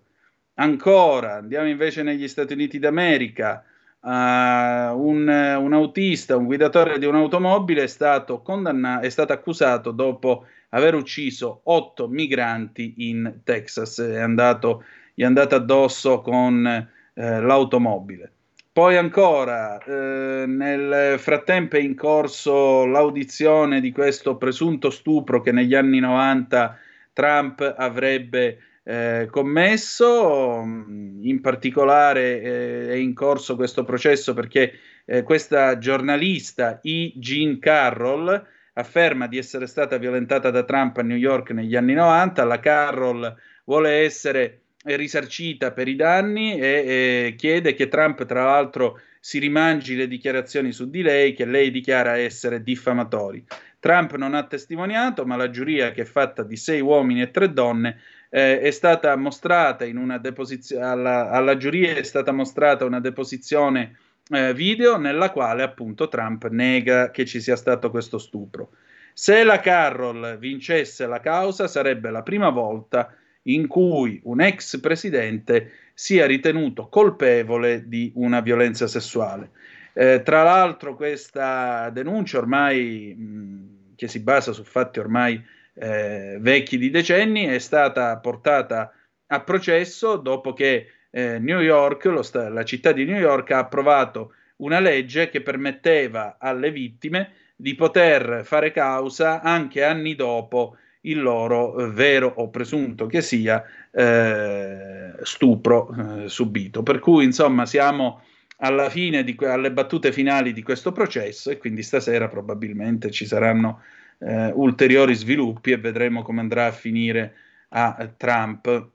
Ancora, 0.56 1.36
andiamo 1.36 1.70
invece 1.70 2.04
negli 2.04 2.28
Stati 2.28 2.54
Uniti 2.54 2.78
d'America. 2.78 3.64
Uh, 4.02 4.08
un, 4.10 5.28
un, 5.28 5.74
autista, 5.74 6.38
un 6.38 6.46
guidatore 6.46 7.00
di 7.00 7.06
un'automobile 7.06 7.84
è 7.84 7.88
stato, 7.88 8.42
condannato, 8.42 9.06
è 9.06 9.10
stato 9.10 9.34
accusato 9.34 9.92
dopo 9.92 10.46
aver 10.70 10.96
ucciso 10.96 11.62
otto 11.64 12.08
migranti 12.08 13.10
in 13.10 13.42
Texas. 13.44 14.00
È 14.00 14.20
andato, 14.20 14.84
gli 15.14 15.24
è 15.24 15.26
andato 15.26 15.56
addosso 15.56 16.22
con 16.22 16.66
eh, 16.66 17.42
l'automobile. 17.42 18.34
Poi 18.72 18.96
ancora, 18.98 19.78
eh, 19.84 20.46
nel 20.46 21.20
frattempo 21.20 21.76
è 21.76 21.80
in 21.80 21.96
corso 21.96 22.86
l'audizione 22.86 23.82
di 23.82 23.92
questo 23.92 24.38
presunto 24.38 24.90
stupro 24.90 25.42
che 25.42 25.52
negli 25.52 25.74
anni 25.74 26.00
90 26.00 26.78
Trump 27.12 27.74
avrebbe 27.78 28.60
eh, 28.84 29.28
commesso, 29.30 30.62
in 30.64 31.40
particolare 31.42 32.42
eh, 32.42 32.90
è 32.90 32.96
in 32.96 33.14
corso 33.14 33.56
questo 33.56 33.84
processo 33.84 34.34
perché 34.34 34.74
eh, 35.06 35.24
questa 35.24 35.78
giornalista 35.78 36.80
E. 36.82 37.14
Jean 37.16 37.60
Carroll 37.60 38.48
afferma 38.74 39.28
di 39.28 39.38
essere 39.38 39.68
stata 39.68 39.98
violentata 39.98 40.52
da 40.52 40.64
Trump 40.64 40.98
a 40.98 41.02
New 41.02 41.18
York 41.18 41.52
negli 41.52 41.76
anni 41.76 41.94
90, 41.94 42.44
la 42.46 42.60
Carroll 42.60 43.36
vuole 43.66 43.92
essere 44.04 44.62
risarcita 44.96 45.72
per 45.72 45.88
i 45.88 45.96
danni 45.96 46.60
e, 46.60 47.28
e 47.28 47.36
chiede 47.38 47.74
che 47.74 47.88
Trump, 47.88 48.26
tra 48.26 48.44
l'altro, 48.46 49.00
si 49.20 49.40
rimangi 49.40 49.96
le 49.96 50.08
dichiarazioni 50.08 50.72
su 50.72 50.90
di 50.90 51.02
lei 51.02 51.34
che 51.34 51.46
lei 51.46 51.72
dichiara 51.72 52.18
essere 52.18 52.64
diffamatori. 52.64 53.44
Trump 53.80 54.16
non 54.16 54.34
ha 54.34 54.46
testimoniato, 54.46 55.26
ma 55.26 55.36
la 55.36 55.50
giuria, 55.50 55.92
che 55.92 56.02
è 56.02 56.06
fatta 56.06 56.44
di 56.44 56.58
sei 56.58 56.82
uomini 56.82 57.22
e 57.22 57.32
tre 57.32 57.52
donne, 57.52 58.02
eh, 58.30 58.60
è 58.60 58.72
stata 58.72 59.16
mostrata 59.16 59.86
in 59.86 59.98
una 59.98 60.18
deposizione 60.18 60.86
alla, 60.86 61.30
alla, 61.32 61.58
giuria 61.58 61.96
è 61.96 62.04
stata 62.04 62.32
mostrata 62.32 62.86
una 62.86 63.00
deposizione 63.00 63.98
eh, 64.30 64.54
video 64.54 64.98
nella 64.98 65.32
quale 65.32 65.64
appunto 65.64 66.08
Trump 66.08 66.48
nega 66.50 67.10
che 67.10 67.26
ci 67.26 67.42
sia 67.42 67.56
stato 67.56 67.90
questo 67.90 68.18
stupro. 68.18 68.72
Se 69.14 69.44
la 69.44 69.60
Carroll 69.60 70.38
vincesse 70.38 71.08
la 71.08 71.20
causa 71.20 71.68
sarebbe 71.68 72.12
la 72.12 72.22
prima 72.22 72.50
volta 72.50 73.14
in 73.54 73.68
cui 73.68 74.20
un 74.24 74.42
ex 74.42 74.80
presidente 74.80 75.72
sia 75.94 76.26
ritenuto 76.26 76.88
colpevole 76.88 77.88
di 77.88 78.12
una 78.16 78.40
violenza 78.42 78.88
sessuale. 78.88 79.52
Eh, 79.94 80.22
tra 80.24 80.44
l'altro 80.44 80.96
questa 80.96 81.90
denuncia 81.90 82.38
ormai 82.38 83.16
mh, 83.18 83.96
che 83.96 84.08
si 84.08 84.20
basa 84.20 84.54
su 84.54 84.64
fatti 84.64 85.00
ormai 85.00 85.44
eh, 85.74 86.38
vecchi 86.40 86.78
di 86.78 86.90
decenni 86.90 87.46
è 87.46 87.60
stata 87.60 88.18
portata 88.18 88.94
a 89.28 89.42
processo 89.42 90.16
dopo 90.18 90.54
che 90.54 90.88
eh, 91.10 91.40
New 91.40 91.60
York, 91.60 92.20
sta- 92.24 92.50
la 92.50 92.64
città 92.64 92.92
di 92.92 93.06
New 93.06 93.20
York, 93.20 93.52
ha 93.52 93.60
approvato 93.60 94.34
una 94.58 94.80
legge 94.80 95.30
che 95.30 95.42
permetteva 95.42 96.38
alle 96.40 96.72
vittime 96.72 97.32
di 97.56 97.76
poter 97.76 98.42
fare 98.46 98.72
causa 98.72 99.42
anche 99.42 99.84
anni 99.84 100.16
dopo 100.16 100.78
il 101.02 101.22
loro 101.22 101.78
eh, 101.78 101.90
vero 101.90 102.32
o 102.38 102.50
presunto 102.50 103.06
che 103.06 103.22
sia 103.22 103.64
eh, 103.92 105.14
stupro 105.22 106.24
eh, 106.24 106.30
subito. 106.30 106.84
Per 106.84 107.00
cui 107.00 107.24
insomma 107.24 107.66
siamo 107.66 108.24
alla 108.58 108.90
fine 108.90 109.24
di, 109.24 109.38
alle 109.40 109.72
battute 109.72 110.12
finali 110.12 110.52
di 110.52 110.64
questo 110.64 110.92
processo 110.92 111.50
e 111.50 111.58
quindi 111.58 111.82
stasera 111.84 112.28
probabilmente 112.28 113.10
ci 113.12 113.26
saranno 113.26 113.82
eh, 114.20 114.52
ulteriori 114.54 115.16
sviluppi 115.16 115.72
e 115.72 115.78
vedremo 115.78 116.24
come 116.24 116.42
andrà 116.42 116.66
a 116.66 116.72
finire 116.72 117.36
a 117.70 118.10
Trump. 118.18 118.90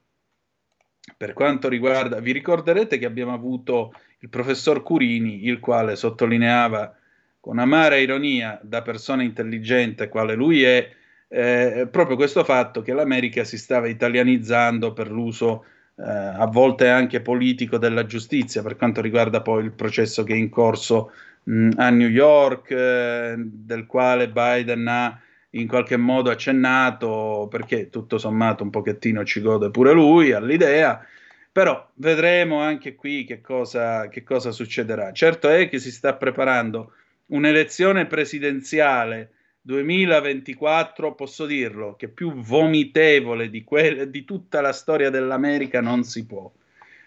Per 1.17 1.33
quanto 1.33 1.69
riguarda, 1.69 2.21
vi 2.21 2.33
ricorderete 2.33 2.99
che 2.99 3.07
abbiamo 3.07 3.33
avuto 3.33 3.93
il 4.21 4.29
professor 4.29 4.83
Curini, 4.83 5.47
il 5.47 5.61
quale 5.61 5.97
sottolineava 5.97 6.97
con 7.41 7.59
amara 7.59 7.97
ironia 7.97 8.59
da 8.63 8.81
persona 8.81 9.23
intelligente 9.23 10.09
quale 10.09 10.35
lui 10.35 10.63
è, 10.63 10.91
eh, 11.35 11.89
proprio 11.91 12.15
questo 12.15 12.45
fatto 12.45 12.81
che 12.81 12.93
l'America 12.93 13.43
si 13.43 13.59
stava 13.59 13.89
italianizzando 13.89 14.93
per 14.93 15.11
l'uso 15.11 15.65
eh, 15.97 16.03
a 16.05 16.47
volte 16.47 16.89
anche 16.89 17.21
politico 17.21 17.77
della 17.77 18.07
giustizia 18.07 18.63
per 18.63 18.77
quanto 18.77 19.01
riguarda 19.01 19.43
poi 19.43 19.65
il 19.65 19.73
processo 19.73 20.23
che 20.23 20.33
è 20.33 20.37
in 20.37 20.49
corso 20.49 21.11
mh, 21.43 21.71
a 21.77 21.91
New 21.91 22.09
York, 22.09 22.71
eh, 22.71 23.35
del 23.37 23.87
quale 23.87 24.29
Biden 24.29 24.87
ha 24.87 25.21
in 25.51 25.67
qualche 25.67 25.97
modo 25.97 26.31
accennato, 26.31 27.49
perché 27.51 27.91
tutto 27.91 28.19
sommato 28.19 28.63
un 28.63 28.71
pochettino 28.71 29.25
ci 29.25 29.41
gode 29.41 29.71
pure 29.71 29.93
lui 29.93 30.33
all'idea, 30.33 31.05
però 31.51 31.91
vedremo 31.95 32.61
anche 32.61 32.95
qui 32.95 33.25
che 33.25 33.41
cosa, 33.41 34.09
che 34.09 34.23
cosa 34.23 34.51
succederà. 34.53 35.13
Certo 35.13 35.49
è 35.49 35.69
che 35.69 35.79
si 35.79 35.91
sta 35.93 36.15
preparando 36.15 36.93
un'elezione 37.27 38.07
presidenziale 38.07 39.31
2024, 39.67 41.15
posso 41.15 41.47
dirlo, 41.47 41.97
che 41.97 42.09
più 42.09 42.35
vomitevole 42.35 43.49
di, 43.49 43.65
que- 43.65 44.11
di 44.11 44.25
tutta 44.25 44.61
la 44.61 44.75
storia 44.75 45.09
dell'America 45.09 45.81
non 45.81 46.05
si 46.05 46.27
può. 46.27 46.53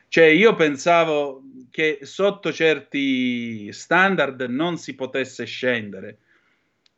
Cioè, 0.07 0.25
io 0.25 0.55
pensavo 0.55 1.43
che 1.69 1.99
sotto 2.01 2.51
certi 2.51 3.71
standard 3.71 4.41
non 4.49 4.77
si 4.77 4.95
potesse 4.95 5.45
scendere. 5.45 6.17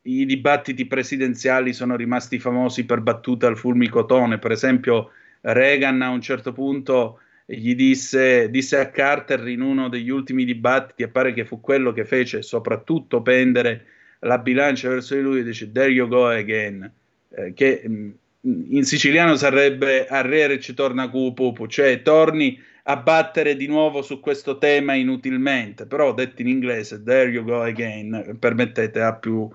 I 0.02 0.24
dibattiti 0.24 0.86
presidenziali 0.86 1.74
sono 1.74 1.94
rimasti 1.94 2.38
famosi 2.38 2.86
per 2.86 3.02
battute 3.02 3.44
al 3.44 3.58
fulmicotone. 3.58 4.38
Per 4.38 4.52
esempio, 4.52 5.10
Reagan 5.42 6.00
a 6.00 6.08
un 6.08 6.22
certo 6.22 6.52
punto 6.52 7.20
gli 7.44 7.74
disse, 7.74 8.48
disse 8.48 8.78
a 8.78 8.88
Carter 8.88 9.46
in 9.48 9.60
uno 9.60 9.90
degli 9.90 10.08
ultimi 10.08 10.46
dibattiti, 10.46 11.02
e 11.02 11.08
pare 11.08 11.34
che 11.34 11.44
fu 11.44 11.60
quello 11.60 11.92
che 11.92 12.06
fece 12.06 12.40
soprattutto 12.40 13.20
pendere 13.20 13.84
la 14.20 14.38
bilancia 14.38 14.88
verso 14.88 15.14
di 15.14 15.20
lui 15.20 15.40
e 15.40 15.44
dice 15.44 15.70
there 15.72 15.90
you 15.90 16.08
go 16.08 16.26
again, 16.26 16.90
eh, 17.30 17.52
che 17.52 17.82
mm, 17.86 18.10
in 18.42 18.84
siciliano 18.84 19.36
sarebbe 19.36 20.06
arrere 20.06 20.60
ci 20.60 20.74
torna 20.74 21.08
cupupu, 21.08 21.66
cioè 21.66 22.02
torni 22.02 22.58
a 22.84 22.96
battere 22.96 23.56
di 23.56 23.66
nuovo 23.66 24.02
su 24.02 24.20
questo 24.20 24.58
tema 24.58 24.94
inutilmente, 24.94 25.86
però 25.86 26.14
detto 26.14 26.42
in 26.42 26.48
inglese 26.48 27.02
there 27.02 27.30
you 27.30 27.44
go 27.44 27.62
again, 27.62 28.36
permettete, 28.38 29.00
ha, 29.00 29.14
più, 29.14 29.48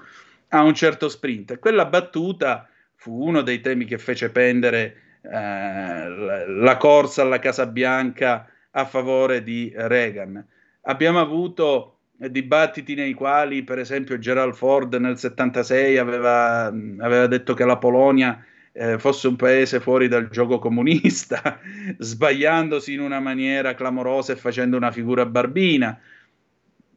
ha 0.49 0.61
un 0.61 0.73
certo 0.73 1.09
sprint. 1.09 1.51
E 1.51 1.59
quella 1.59 1.85
battuta 1.85 2.67
fu 2.95 3.23
uno 3.23 3.41
dei 3.41 3.61
temi 3.61 3.85
che 3.85 3.97
fece 3.97 4.29
pendere 4.29 4.95
eh, 5.21 6.47
la 6.47 6.77
corsa 6.77 7.23
alla 7.23 7.39
Casa 7.39 7.65
Bianca 7.65 8.47
a 8.71 8.85
favore 8.85 9.43
di 9.43 9.71
Reagan. 9.75 10.45
Abbiamo 10.81 11.19
avuto 11.19 11.94
dibattiti 12.17 12.95
nei 12.95 13.13
quali, 13.13 13.63
per 13.63 13.79
esempio, 13.79 14.17
Gerald 14.17 14.53
Ford 14.53 14.93
nel 14.95 15.17
76 15.17 15.97
aveva, 15.97 16.65
aveva 16.65 17.27
detto 17.27 17.53
che 17.53 17.65
la 17.65 17.77
Polonia 17.77 18.43
eh, 18.71 18.99
fosse 18.99 19.27
un 19.27 19.35
paese 19.35 19.79
fuori 19.79 20.07
dal 20.07 20.29
gioco 20.29 20.59
comunista, 20.59 21.59
sbagliandosi 21.97 22.93
in 22.93 22.99
una 22.99 23.19
maniera 23.19 23.73
clamorosa 23.73 24.33
e 24.33 24.37
facendo 24.37 24.77
una 24.77 24.91
figura 24.91 25.25
barbina. 25.25 25.99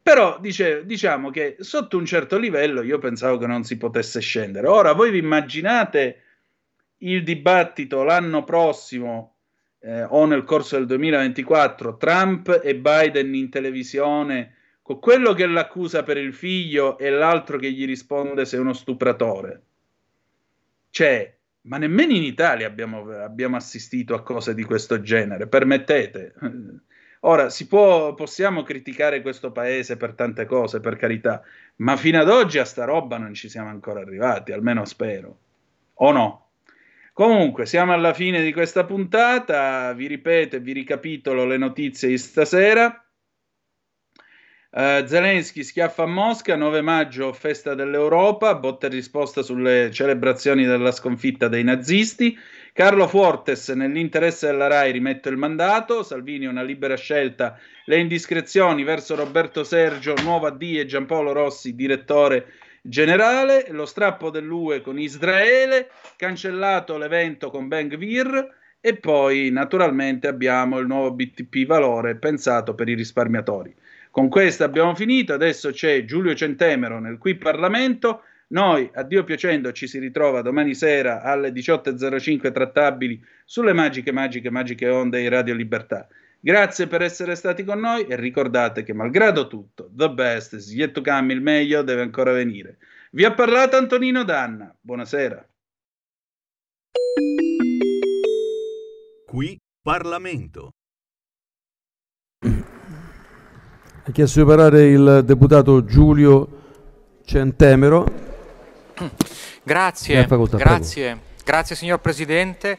Però 0.02 0.38
dice, 0.40 0.86
diciamo 0.86 1.30
che 1.30 1.56
sotto 1.60 1.98
un 1.98 2.06
certo 2.06 2.38
livello 2.38 2.82
io 2.82 2.98
pensavo 2.98 3.36
che 3.36 3.46
non 3.46 3.64
si 3.64 3.76
potesse 3.76 4.20
scendere. 4.20 4.66
Ora 4.66 4.92
voi 4.92 5.10
vi 5.10 5.18
immaginate 5.18 6.22
il 6.98 7.22
dibattito 7.22 8.02
l'anno 8.02 8.42
prossimo 8.42 9.34
eh, 9.80 10.02
o 10.02 10.24
nel 10.24 10.44
corso 10.44 10.76
del 10.76 10.86
2024, 10.86 11.96
Trump 11.96 12.60
e 12.62 12.74
Biden 12.74 13.34
in 13.34 13.50
televisione 13.50 14.54
con 14.88 15.00
quello 15.00 15.34
che 15.34 15.44
l'accusa 15.44 16.02
per 16.02 16.16
il 16.16 16.32
figlio 16.32 16.96
e 16.96 17.10
l'altro 17.10 17.58
che 17.58 17.70
gli 17.70 17.84
risponde 17.84 18.46
sei 18.46 18.58
uno 18.58 18.72
stupratore. 18.72 19.62
Cioè, 20.88 21.36
ma 21.62 21.76
nemmeno 21.76 22.14
in 22.14 22.22
Italia 22.22 22.66
abbiamo, 22.66 23.10
abbiamo 23.10 23.56
assistito 23.56 24.14
a 24.14 24.22
cose 24.22 24.54
di 24.54 24.64
questo 24.64 25.02
genere, 25.02 25.46
permettete. 25.46 26.32
Ora, 27.20 27.48
può, 27.68 28.14
possiamo 28.14 28.62
criticare 28.62 29.20
questo 29.20 29.52
paese 29.52 29.98
per 29.98 30.14
tante 30.14 30.46
cose, 30.46 30.80
per 30.80 30.96
carità, 30.96 31.42
ma 31.76 31.94
fino 31.98 32.18
ad 32.18 32.30
oggi 32.30 32.58
a 32.58 32.64
sta 32.64 32.86
roba 32.86 33.18
non 33.18 33.34
ci 33.34 33.50
siamo 33.50 33.68
ancora 33.68 34.00
arrivati, 34.00 34.52
almeno 34.52 34.86
spero. 34.86 35.38
O 35.94 36.12
no? 36.12 36.50
Comunque, 37.12 37.66
siamo 37.66 37.92
alla 37.92 38.14
fine 38.14 38.40
di 38.42 38.54
questa 38.54 38.84
puntata, 38.84 39.92
vi 39.92 40.06
ripeto 40.06 40.56
e 40.56 40.60
vi 40.60 40.72
ricapitolo 40.72 41.44
le 41.44 41.58
notizie 41.58 42.08
di 42.08 42.16
stasera. 42.16 43.02
Uh, 44.70 45.06
Zelensky 45.06 45.62
schiaffa 45.62 46.02
a 46.02 46.06
Mosca, 46.06 46.54
9 46.54 46.82
maggio, 46.82 47.32
festa 47.32 47.74
dell'Europa, 47.74 48.54
botta 48.54 48.86
e 48.86 48.90
risposta 48.90 49.42
sulle 49.42 49.90
celebrazioni 49.90 50.66
della 50.66 50.92
sconfitta 50.92 51.48
dei 51.48 51.64
nazisti. 51.64 52.38
Carlo 52.74 53.08
Fuortes, 53.08 53.70
nell'interesse 53.70 54.46
della 54.46 54.66
RAI, 54.66 54.92
rimette 54.92 55.30
il 55.30 55.38
mandato. 55.38 56.02
Salvini, 56.02 56.44
una 56.44 56.62
libera 56.62 56.96
scelta. 56.96 57.58
Le 57.86 57.98
indiscrezioni 57.98 58.84
verso 58.84 59.14
Roberto 59.14 59.64
Sergio, 59.64 60.14
nuova 60.22 60.50
D 60.50 60.76
e 60.76 60.84
Giampaolo 60.84 61.32
Rossi, 61.32 61.74
direttore 61.74 62.52
generale. 62.82 63.68
Lo 63.70 63.86
strappo 63.86 64.28
dell'UE 64.28 64.82
con 64.82 64.98
Israele. 64.98 65.88
Cancellato 66.16 66.98
l'evento 66.98 67.50
con 67.50 67.68
Ben 67.68 67.88
Gvir. 67.88 68.54
E 68.80 68.96
poi, 68.96 69.50
naturalmente, 69.50 70.28
abbiamo 70.28 70.78
il 70.78 70.86
nuovo 70.86 71.10
BTP 71.10 71.64
valore 71.64 72.16
pensato 72.16 72.74
per 72.74 72.88
i 72.88 72.94
risparmiatori. 72.94 73.74
Con 74.18 74.30
questo 74.30 74.64
abbiamo 74.64 74.96
finito, 74.96 75.32
adesso 75.32 75.70
c'è 75.70 76.04
Giulio 76.04 76.34
Centemero 76.34 76.98
nel 76.98 77.18
qui 77.18 77.36
Parlamento. 77.36 78.22
Noi, 78.48 78.90
a 78.94 79.04
Dio 79.04 79.22
piacendo, 79.22 79.70
ci 79.70 79.86
si 79.86 80.00
ritrova 80.00 80.42
domani 80.42 80.74
sera 80.74 81.22
alle 81.22 81.50
18.05 81.52 82.50
trattabili 82.50 83.24
sulle 83.44 83.72
magiche, 83.72 84.10
magiche, 84.10 84.50
magiche 84.50 84.88
onde 84.88 85.20
di 85.20 85.28
Radio 85.28 85.54
Libertà. 85.54 86.08
Grazie 86.40 86.88
per 86.88 87.02
essere 87.02 87.36
stati 87.36 87.62
con 87.62 87.78
noi 87.78 88.06
e 88.08 88.16
ricordate 88.16 88.82
che 88.82 88.92
malgrado 88.92 89.46
tutto, 89.46 89.88
the 89.94 90.10
best 90.10 90.54
is 90.54 90.74
yet 90.74 90.90
to 90.90 91.00
come, 91.00 91.32
il 91.32 91.40
meglio 91.40 91.82
deve 91.82 92.02
ancora 92.02 92.32
venire. 92.32 92.78
Vi 93.12 93.24
ha 93.24 93.32
parlato 93.32 93.76
Antonino 93.76 94.24
Danna. 94.24 94.74
Buonasera. 94.80 95.48
Qui 99.26 99.56
Parlamento. 99.80 100.72
Ha 104.08 104.10
chiesto 104.10 104.40
di 104.40 104.46
parlare 104.46 104.86
il 104.86 105.20
deputato 105.22 105.84
Giulio 105.84 106.48
Centemero. 107.26 108.06
Grazie, 109.62 110.26
grazie, 110.26 111.18
grazie 111.44 111.76
signor 111.76 112.00
Presidente. 112.00 112.78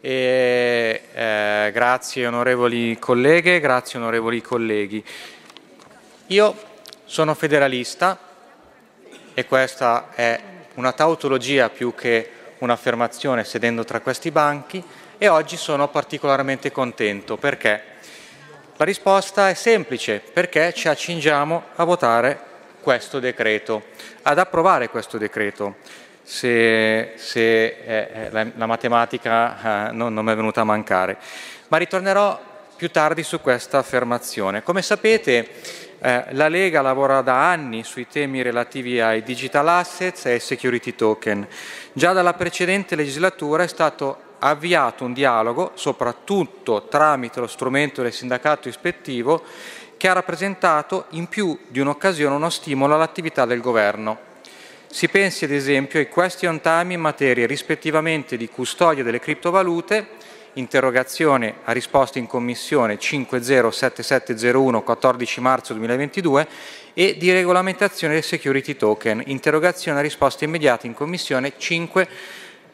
E, 0.00 1.02
eh, 1.12 1.70
grazie 1.74 2.26
onorevoli 2.26 2.98
colleghe, 2.98 3.60
grazie 3.60 3.98
onorevoli 3.98 4.40
colleghi. 4.40 5.04
Io 6.28 6.54
sono 7.04 7.34
federalista 7.34 8.18
e 9.34 9.44
questa 9.44 10.08
è 10.14 10.40
una 10.76 10.92
tautologia 10.92 11.68
più 11.68 11.94
che 11.94 12.30
un'affermazione 12.60 13.44
sedendo 13.44 13.84
tra 13.84 14.00
questi 14.00 14.30
banchi 14.30 14.82
e 15.18 15.28
oggi 15.28 15.58
sono 15.58 15.88
particolarmente 15.88 16.72
contento 16.72 17.36
perché 17.36 17.91
la 18.82 18.88
risposta 18.88 19.48
è 19.48 19.54
semplice, 19.54 20.20
perché 20.32 20.72
ci 20.74 20.88
accingiamo 20.88 21.66
a 21.76 21.84
votare 21.84 22.36
questo 22.80 23.20
decreto, 23.20 23.84
ad 24.22 24.40
approvare 24.40 24.88
questo 24.88 25.18
decreto. 25.18 25.76
Se, 26.24 27.12
se 27.14 27.64
eh, 27.64 28.30
la, 28.32 28.44
la, 28.56 28.66
matematica 28.66 29.90
eh, 29.90 29.92
non, 29.92 30.12
non 30.12 30.24
mi 30.24 30.32
è 30.32 30.34
venuta 30.34 30.62
a 30.62 30.64
mancare. 30.64 31.16
Ma 31.68 31.76
ritornerò 31.76 32.40
più 32.74 32.90
tardi 32.90 33.22
su 33.22 33.40
questa 33.40 33.78
affermazione. 33.78 34.64
Come 34.64 34.82
sapete, 34.82 35.48
eh, 36.00 36.24
la 36.30 36.48
Lega 36.48 36.82
lavora 36.82 37.20
da 37.20 37.50
anni 37.50 37.84
sui 37.84 38.08
temi 38.08 38.42
relativi 38.42 39.00
ai 39.00 39.22
digital 39.22 39.68
assets 39.68 40.26
e 40.26 40.32
ai 40.32 40.40
security 40.40 40.96
token. 40.96 41.46
Già 41.92 42.12
dalla 42.12 42.34
precedente 42.34 42.96
legislatura 42.96 43.62
è 43.62 43.68
stato 43.68 44.30
avviato 44.42 45.04
un 45.04 45.12
dialogo, 45.12 45.72
soprattutto 45.74 46.86
tramite 46.88 47.40
lo 47.40 47.46
strumento 47.46 48.02
del 48.02 48.12
sindacato 48.12 48.68
ispettivo, 48.68 49.42
che 49.96 50.08
ha 50.08 50.12
rappresentato 50.12 51.06
in 51.10 51.28
più 51.28 51.56
di 51.68 51.78
un'occasione 51.78 52.34
uno 52.34 52.50
stimolo 52.50 52.94
all'attività 52.94 53.44
del 53.44 53.60
Governo. 53.60 54.30
Si 54.90 55.08
pensi 55.08 55.44
ad 55.44 55.52
esempio 55.52 56.00
ai 56.00 56.08
question 56.08 56.60
time 56.60 56.94
in 56.94 57.00
materia 57.00 57.46
rispettivamente 57.46 58.36
di 58.36 58.48
custodia 58.48 59.04
delle 59.04 59.20
criptovalute, 59.20 60.06
interrogazione 60.54 61.54
a 61.64 61.72
risposta 61.72 62.18
in 62.18 62.26
commissione 62.26 62.98
507701 62.98 64.82
14 64.82 65.40
marzo 65.40 65.72
2022 65.72 66.48
e 66.92 67.16
di 67.16 67.32
regolamentazione 67.32 68.14
del 68.14 68.22
security 68.22 68.76
token, 68.76 69.22
interrogazione 69.26 70.00
a 70.00 70.02
risposta 70.02 70.44
immediata 70.44 70.86
in 70.86 70.94
commissione 70.94 71.54
5 71.56 72.08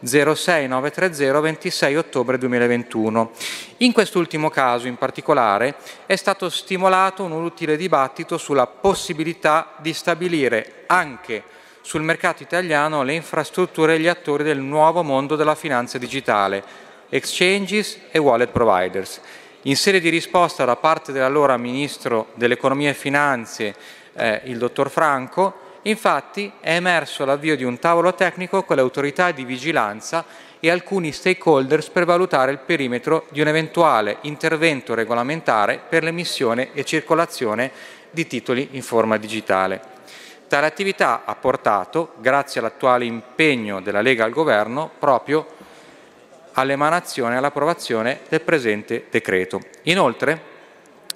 06930 0.01 1.41
26 1.41 1.97
ottobre 1.97 2.39
2021. 2.39 3.31
In 3.79 3.93
quest'ultimo 3.93 4.49
caso 4.49 4.87
in 4.87 4.97
particolare 4.97 5.75
è 6.07 6.17
stato 6.17 6.49
stimolato 6.49 7.25
un 7.25 7.33
utile 7.33 7.77
dibattito 7.77 8.39
sulla 8.39 8.67
possibilità 8.67 9.75
di 9.79 9.93
stabilire 9.93 10.85
anche 10.87 11.43
sul 11.81 12.03
mercato 12.03 12.43
italiano 12.43 13.03
le 13.03 13.15
infrastrutture 13.15 13.95
e 13.95 14.01
gli 14.01 14.09
attori 14.09 14.45
del 14.45 14.59
nuovo 14.59 15.03
mondo 15.03 15.37
della 15.37 15.55
finanza 15.55 15.97
digitale, 15.97 16.63
exchanges 17.09 17.99
e 18.11 18.19
wallet 18.19 18.51
providers. 18.51 19.21
In 19.63 19.77
serie 19.77 20.01
di 20.01 20.11
risposta 20.11 20.65
da 20.65 20.77
parte 20.77 21.13
dell'allora 21.13 21.57
Ministro 21.57 22.29
dell'Economia 22.35 22.91
e 22.91 22.95
Finanze, 22.95 23.75
eh, 24.13 24.43
il 24.45 24.59
Dottor 24.59 24.91
Franco, 24.91 25.68
Infatti 25.89 26.53
è 26.61 26.75
emerso 26.75 27.25
l'avvio 27.25 27.57
di 27.57 27.65
un 27.65 27.79
tavolo 27.79 28.13
tecnico 28.13 28.63
con 28.63 28.77
le 28.77 28.83
autorità 28.83 29.31
di 29.31 29.45
vigilanza 29.45 30.23
e 30.61 30.71
alcuni 30.71 31.13
stakeholders 31.13 31.89
per 31.89 32.05
valutare 32.05 32.53
il 32.53 32.59
perimetro 32.59 33.27
di 33.31 33.41
un 33.41 33.49
eventuale 33.49 34.19
intervento 34.23 34.93
regolamentare 34.93 35.81
per 35.89 36.03
l'emissione 36.03 36.75
e 36.75 36.85
circolazione 36.85 37.71
di 38.11 38.27
titoli 38.27 38.69
in 38.73 38.83
forma 38.83 39.17
digitale. 39.17 39.81
Tale 40.47 40.67
attività 40.67 41.23
ha 41.25 41.35
portato, 41.35 42.13
grazie 42.19 42.61
all'attuale 42.61 43.07
impegno 43.07 43.81
della 43.81 44.03
Lega 44.03 44.25
al 44.25 44.31
Governo, 44.31 44.91
proprio 44.99 45.47
all'emanazione 46.53 47.35
e 47.35 47.37
all'approvazione 47.39 48.21
del 48.29 48.43
presente 48.43 49.07
decreto. 49.09 49.61
Inoltre, 49.85 50.57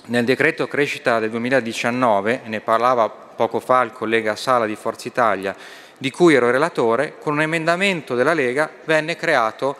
nel 0.07 0.25
decreto 0.25 0.67
crescita 0.67 1.19
del 1.19 1.31
2019, 1.31 2.43
ne 2.45 2.61
parlava 2.61 3.22
poco 3.35 3.61
fa 3.61 3.83
il 3.83 3.93
collega 3.93 4.37
Sala 4.37 4.67
di 4.67 4.77
Forza 4.77 5.09
Italia, 5.09 5.55
di 5.99 6.11
cui 6.11 6.35
ero 6.35 6.51
relatore, 6.51 7.17
con 7.19 7.35
un 7.35 7.43
emendamento 7.43 8.15
della 8.15 8.35
Lega 8.35 8.71
venne 8.85 9.17
creato 9.17 9.77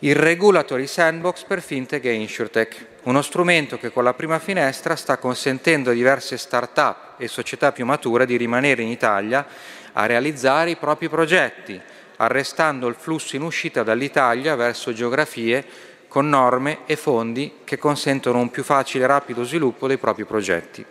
il 0.00 0.16
Regulatory 0.16 0.86
Sandbox 0.86 1.44
per 1.44 1.60
FinTech 1.60 2.04
e 2.06 2.12
InsurTech, 2.12 2.86
uno 3.02 3.20
strumento 3.20 3.76
che 3.78 3.92
con 3.92 4.02
la 4.02 4.14
prima 4.14 4.38
finestra 4.38 4.96
sta 4.96 5.18
consentendo 5.18 5.90
a 5.90 5.92
diverse 5.92 6.38
start-up 6.38 7.20
e 7.20 7.28
società 7.28 7.70
più 7.72 7.84
mature 7.84 8.24
di 8.24 8.38
rimanere 8.38 8.80
in 8.80 8.88
Italia 8.88 9.46
a 9.92 10.06
realizzare 10.06 10.70
i 10.70 10.76
propri 10.76 11.10
progetti, 11.10 11.78
arrestando 12.16 12.86
il 12.86 12.94
flusso 12.98 13.36
in 13.36 13.42
uscita 13.42 13.82
dall'Italia 13.82 14.54
verso 14.54 14.94
geografie 14.94 15.89
con 16.10 16.28
norme 16.28 16.78
e 16.86 16.96
fondi 16.96 17.58
che 17.62 17.78
consentono 17.78 18.40
un 18.40 18.50
più 18.50 18.64
facile 18.64 19.04
e 19.04 19.06
rapido 19.06 19.44
sviluppo 19.44 19.86
dei 19.86 19.96
propri 19.96 20.24
progetti. 20.24 20.84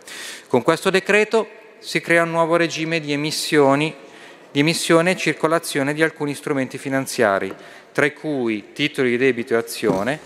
Con 0.48 0.62
questo 0.62 0.88
decreto 0.88 1.46
si 1.78 2.00
crea 2.00 2.22
un 2.22 2.30
nuovo 2.30 2.56
regime 2.56 3.00
di, 3.00 3.12
emissioni, 3.12 3.94
di 4.50 4.60
emissione 4.60 5.10
e 5.10 5.16
circolazione 5.16 5.92
di 5.92 6.02
alcuni 6.02 6.34
strumenti 6.34 6.78
finanziari, 6.78 7.54
tra 7.92 8.10
cui 8.12 8.72
titoli 8.72 9.10
di 9.10 9.18
debito 9.18 9.52
e 9.52 9.58
azione, 9.58 10.18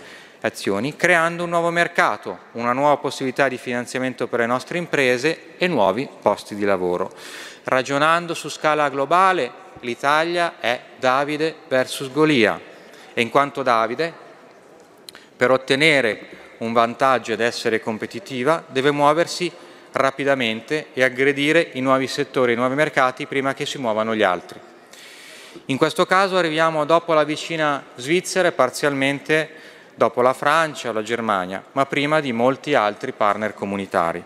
azioni, 0.42 0.94
creando 0.94 1.42
un 1.42 1.50
nuovo 1.50 1.70
mercato, 1.70 2.38
una 2.52 2.72
nuova 2.72 2.96
possibilità 2.98 3.48
di 3.48 3.58
finanziamento 3.58 4.28
per 4.28 4.38
le 4.38 4.46
nostre 4.46 4.78
imprese 4.78 5.56
e 5.58 5.66
nuovi 5.66 6.08
posti 6.22 6.54
di 6.54 6.64
lavoro. 6.64 7.12
Ragionando 7.64 8.32
su 8.32 8.48
scala 8.48 8.88
globale, 8.90 9.50
l'Italia 9.80 10.60
è 10.60 10.80
Davide 11.00 11.52
versus 11.66 12.12
Golia 12.12 12.60
e 13.12 13.20
in 13.20 13.30
quanto 13.30 13.64
Davide 13.64 14.22
per 15.36 15.50
ottenere 15.50 16.42
un 16.58 16.72
vantaggio 16.72 17.32
ed 17.32 17.40
essere 17.40 17.80
competitiva 17.80 18.64
deve 18.68 18.90
muoversi 18.90 19.50
rapidamente 19.92 20.86
e 20.92 21.02
aggredire 21.02 21.70
i 21.74 21.80
nuovi 21.80 22.06
settori, 22.06 22.52
i 22.52 22.56
nuovi 22.56 22.74
mercati 22.74 23.26
prima 23.26 23.54
che 23.54 23.66
si 23.66 23.78
muovano 23.78 24.14
gli 24.14 24.22
altri. 24.22 24.58
In 25.66 25.76
questo 25.76 26.04
caso 26.04 26.36
arriviamo 26.36 26.84
dopo 26.84 27.12
la 27.12 27.24
vicina 27.24 27.84
Svizzera 27.94 28.48
e 28.48 28.52
parzialmente 28.52 29.48
dopo 29.94 30.20
la 30.20 30.32
Francia 30.32 30.88
o 30.88 30.92
la 30.92 31.02
Germania, 31.02 31.62
ma 31.72 31.86
prima 31.86 32.20
di 32.20 32.32
molti 32.32 32.74
altri 32.74 33.12
partner 33.12 33.54
comunitari. 33.54 34.22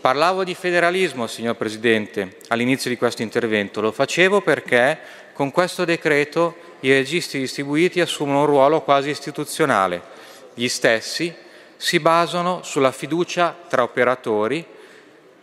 Parlavo 0.00 0.44
di 0.44 0.54
federalismo, 0.54 1.26
signor 1.26 1.56
Presidente, 1.56 2.36
all'inizio 2.48 2.90
di 2.90 2.98
questo 2.98 3.22
intervento. 3.22 3.80
Lo 3.80 3.92
facevo 3.92 4.42
perché 4.42 4.98
con 5.32 5.50
questo 5.52 5.86
decreto 5.86 6.56
i 6.80 6.92
registri 6.92 7.38
distribuiti 7.38 8.00
assumono 8.00 8.40
un 8.40 8.46
ruolo 8.46 8.82
quasi 8.82 9.08
istituzionale 9.08 10.11
gli 10.54 10.68
stessi 10.68 11.34
si 11.76 11.98
basano 11.98 12.62
sulla 12.62 12.92
fiducia 12.92 13.56
tra 13.68 13.82
operatori, 13.82 14.64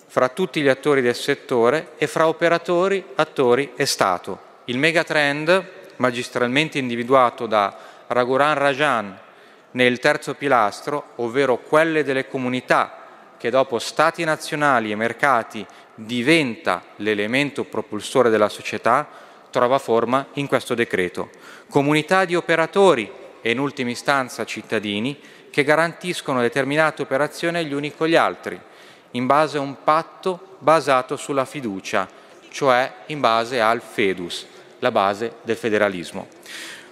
fra 0.07 0.29
tutti 0.29 0.61
gli 0.61 0.67
attori 0.67 1.01
del 1.01 1.15
settore 1.15 1.89
e 1.97 2.07
fra 2.07 2.27
operatori, 2.27 3.03
attori 3.15 3.73
e 3.75 3.85
Stato. 3.85 4.47
Il 4.65 4.77
megatrend, 4.77 5.69
magistralmente 5.97 6.77
individuato 6.77 7.45
da 7.45 7.77
Raghuram 8.07 8.53
Rajan 8.53 9.19
nel 9.71 9.99
terzo 9.99 10.33
pilastro, 10.33 11.11
ovvero 11.15 11.57
quelle 11.57 12.03
delle 12.03 12.27
comunità 12.27 12.95
che 13.37 13.49
dopo 13.49 13.79
Stati 13.79 14.23
nazionali 14.23 14.91
e 14.91 14.95
mercati 14.95 15.65
diventa 15.93 16.83
l'elemento 16.97 17.63
propulsore 17.65 18.29
della 18.29 18.49
società, 18.49 19.07
trova 19.49 19.79
forma 19.79 20.27
in 20.33 20.47
questo 20.47 20.73
decreto. 20.73 21.29
Comunità 21.69 22.25
di 22.25 22.35
operatori 22.35 23.11
e 23.41 23.51
in 23.51 23.59
ultima 23.59 23.89
istanza 23.89 24.45
cittadini 24.45 25.17
che 25.49 25.63
garantiscono 25.63 26.41
determinate 26.41 27.01
operazioni 27.01 27.65
gli 27.65 27.73
uni 27.73 27.95
con 27.95 28.07
gli 28.07 28.15
altri, 28.15 28.59
in 29.11 29.25
base 29.25 29.57
a 29.57 29.61
un 29.61 29.83
patto 29.83 30.57
basato 30.59 31.15
sulla 31.15 31.45
fiducia, 31.45 32.07
cioè 32.49 32.91
in 33.07 33.19
base 33.19 33.59
al 33.59 33.81
FEDUS, 33.81 34.45
la 34.79 34.91
base 34.91 35.33
del 35.41 35.57
federalismo. 35.57 36.27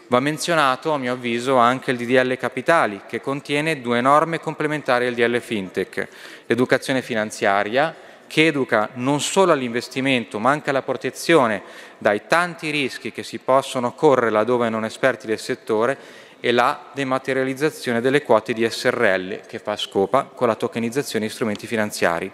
Va 0.07 0.19
menzionato, 0.19 0.93
a 0.93 0.97
mio 0.97 1.13
avviso, 1.13 1.57
anche 1.57 1.91
il 1.91 1.97
DDL 1.97 2.37
Capitali, 2.37 3.01
che 3.07 3.19
contiene 3.19 3.81
due 3.81 3.99
norme 3.99 4.39
complementari 4.39 5.05
al 5.05 5.13
DL 5.13 5.39
Fintech, 5.39 6.07
l'educazione 6.45 7.01
finanziaria, 7.01 7.93
che 8.27 8.47
educa 8.47 8.89
non 8.95 9.21
solo 9.21 9.53
all'investimento 9.53 10.37
ma 10.37 10.51
anche 10.51 10.69
alla 10.69 10.81
protezione 10.81 11.63
dai 11.97 12.23
tanti 12.27 12.69
rischi 12.69 13.11
che 13.11 13.23
si 13.23 13.39
possono 13.39 13.93
correre 13.93 14.31
laddove 14.31 14.69
non 14.69 14.85
esperti 14.85 15.25
del 15.25 15.39
settore 15.39 15.97
e 16.39 16.51
la 16.51 16.89
dematerializzazione 16.93 18.01
delle 18.01 18.21
quote 18.21 18.53
di 18.53 18.67
SRL 18.69 19.41
che 19.47 19.59
fa 19.59 19.75
scopa 19.75 20.23
con 20.23 20.47
la 20.47 20.55
tokenizzazione 20.55 21.27
di 21.27 21.31
strumenti 21.31 21.67
finanziari. 21.67 22.31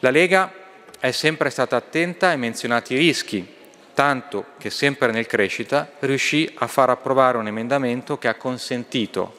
La 0.00 0.10
Lega 0.10 0.52
è 0.98 1.10
sempre 1.10 1.50
stata 1.50 1.76
attenta 1.76 2.28
ai 2.28 2.38
menzionati 2.38 2.96
rischi, 2.96 3.46
tanto 3.94 4.46
che 4.58 4.70
sempre 4.70 5.12
nel 5.12 5.26
crescita 5.26 5.92
riuscì 6.00 6.50
a 6.58 6.66
far 6.66 6.90
approvare 6.90 7.38
un 7.38 7.46
emendamento 7.46 8.18
che 8.18 8.28
ha 8.28 8.34
consentito 8.34 9.36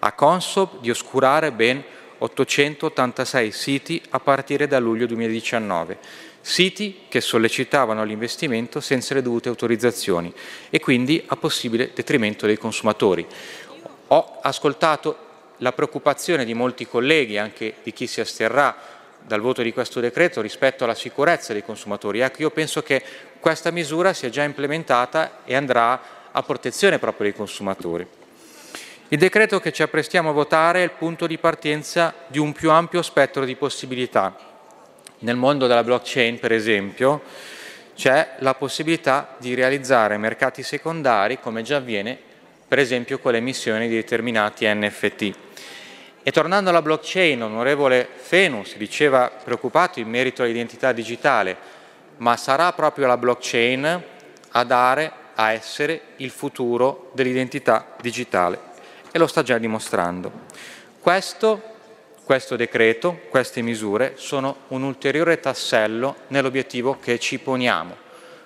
a 0.00 0.12
Consob 0.12 0.80
di 0.80 0.90
oscurare 0.90 1.52
ben 1.52 1.82
886 2.18 3.50
siti 3.52 4.02
a 4.10 4.20
partire 4.20 4.66
da 4.66 4.78
luglio 4.78 5.06
2019 5.06 6.26
siti 6.40 7.00
che 7.08 7.20
sollecitavano 7.20 8.04
l'investimento 8.04 8.80
senza 8.80 9.14
le 9.14 9.22
dovute 9.22 9.48
autorizzazioni 9.48 10.32
e 10.70 10.80
quindi 10.80 11.22
a 11.26 11.36
possibile 11.36 11.90
detrimento 11.94 12.46
dei 12.46 12.56
consumatori. 12.56 13.26
Ho 14.08 14.38
ascoltato 14.40 15.26
la 15.58 15.72
preoccupazione 15.72 16.44
di 16.44 16.54
molti 16.54 16.86
colleghi, 16.86 17.36
anche 17.36 17.74
di 17.82 17.92
chi 17.92 18.06
si 18.06 18.20
asterrà 18.20 18.76
dal 19.20 19.40
voto 19.40 19.62
di 19.62 19.72
questo 19.72 20.00
decreto 20.00 20.40
rispetto 20.40 20.84
alla 20.84 20.94
sicurezza 20.94 21.52
dei 21.52 21.64
consumatori. 21.64 22.20
Ecco, 22.20 22.42
io 22.42 22.50
penso 22.50 22.82
che 22.82 23.02
questa 23.40 23.70
misura 23.70 24.12
sia 24.12 24.30
già 24.30 24.42
implementata 24.42 25.40
e 25.44 25.54
andrà 25.54 26.00
a 26.30 26.42
protezione 26.42 26.98
proprio 26.98 27.28
dei 27.28 27.36
consumatori. 27.36 28.06
Il 29.08 29.18
decreto 29.18 29.58
che 29.58 29.72
ci 29.72 29.82
apprestiamo 29.82 30.30
a 30.30 30.32
votare 30.32 30.80
è 30.80 30.84
il 30.84 30.90
punto 30.92 31.26
di 31.26 31.38
partenza 31.38 32.14
di 32.26 32.38
un 32.38 32.52
più 32.52 32.70
ampio 32.70 33.02
spettro 33.02 33.44
di 33.44 33.56
possibilità 33.56 34.47
nel 35.20 35.36
mondo 35.36 35.66
della 35.66 35.84
blockchain, 35.84 36.38
per 36.38 36.52
esempio, 36.52 37.22
c'è 37.94 38.36
la 38.38 38.54
possibilità 38.54 39.34
di 39.38 39.54
realizzare 39.54 40.16
mercati 40.16 40.62
secondari, 40.62 41.40
come 41.40 41.62
già 41.62 41.76
avviene, 41.76 42.16
per 42.68 42.78
esempio, 42.78 43.18
con 43.18 43.32
l'emissione 43.32 43.88
di 43.88 43.94
determinati 43.94 44.66
NFT. 44.66 45.34
E 46.22 46.30
tornando 46.30 46.70
alla 46.70 46.82
blockchain, 46.82 47.42
onorevole 47.42 48.06
Fenu 48.14 48.62
si 48.64 48.78
diceva 48.78 49.30
preoccupato 49.42 49.98
in 49.98 50.08
merito 50.08 50.42
all'identità 50.42 50.92
digitale, 50.92 51.56
ma 52.18 52.36
sarà 52.36 52.72
proprio 52.72 53.06
la 53.06 53.16
blockchain 53.16 54.02
a 54.50 54.64
dare, 54.64 55.12
a 55.34 55.52
essere 55.52 56.00
il 56.16 56.30
futuro 56.30 57.10
dell'identità 57.14 57.94
digitale 58.00 58.60
e 59.10 59.18
lo 59.18 59.26
sta 59.26 59.42
già 59.42 59.58
dimostrando. 59.58 60.30
Questo 61.00 61.76
Questo 62.28 62.56
decreto, 62.56 63.20
queste 63.30 63.62
misure 63.62 64.12
sono 64.16 64.64
un 64.68 64.82
ulteriore 64.82 65.40
tassello 65.40 66.14
nell'obiettivo 66.26 66.98
che 67.00 67.18
ci 67.18 67.38
poniamo, 67.38 67.96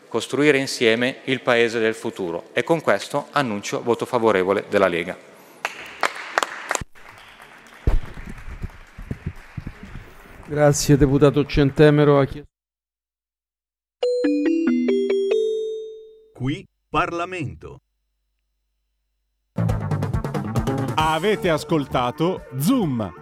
costruire 0.07 0.57
insieme 0.59 1.23
il 1.25 1.41
Paese 1.41 1.81
del 1.81 1.95
futuro 1.95 2.51
e 2.53 2.63
con 2.63 2.81
questo 2.81 3.27
annuncio 3.33 3.83
voto 3.83 4.05
favorevole 4.05 4.67
della 4.69 4.87
Lega. 4.87 5.19
Grazie 10.47 10.97
deputato 10.97 11.45
Centemero. 11.45 12.25
Qui 16.33 16.69
Parlamento. 16.89 17.81
Avete 20.95 21.51
ascoltato 21.51 22.47
Zoom, 22.59 23.22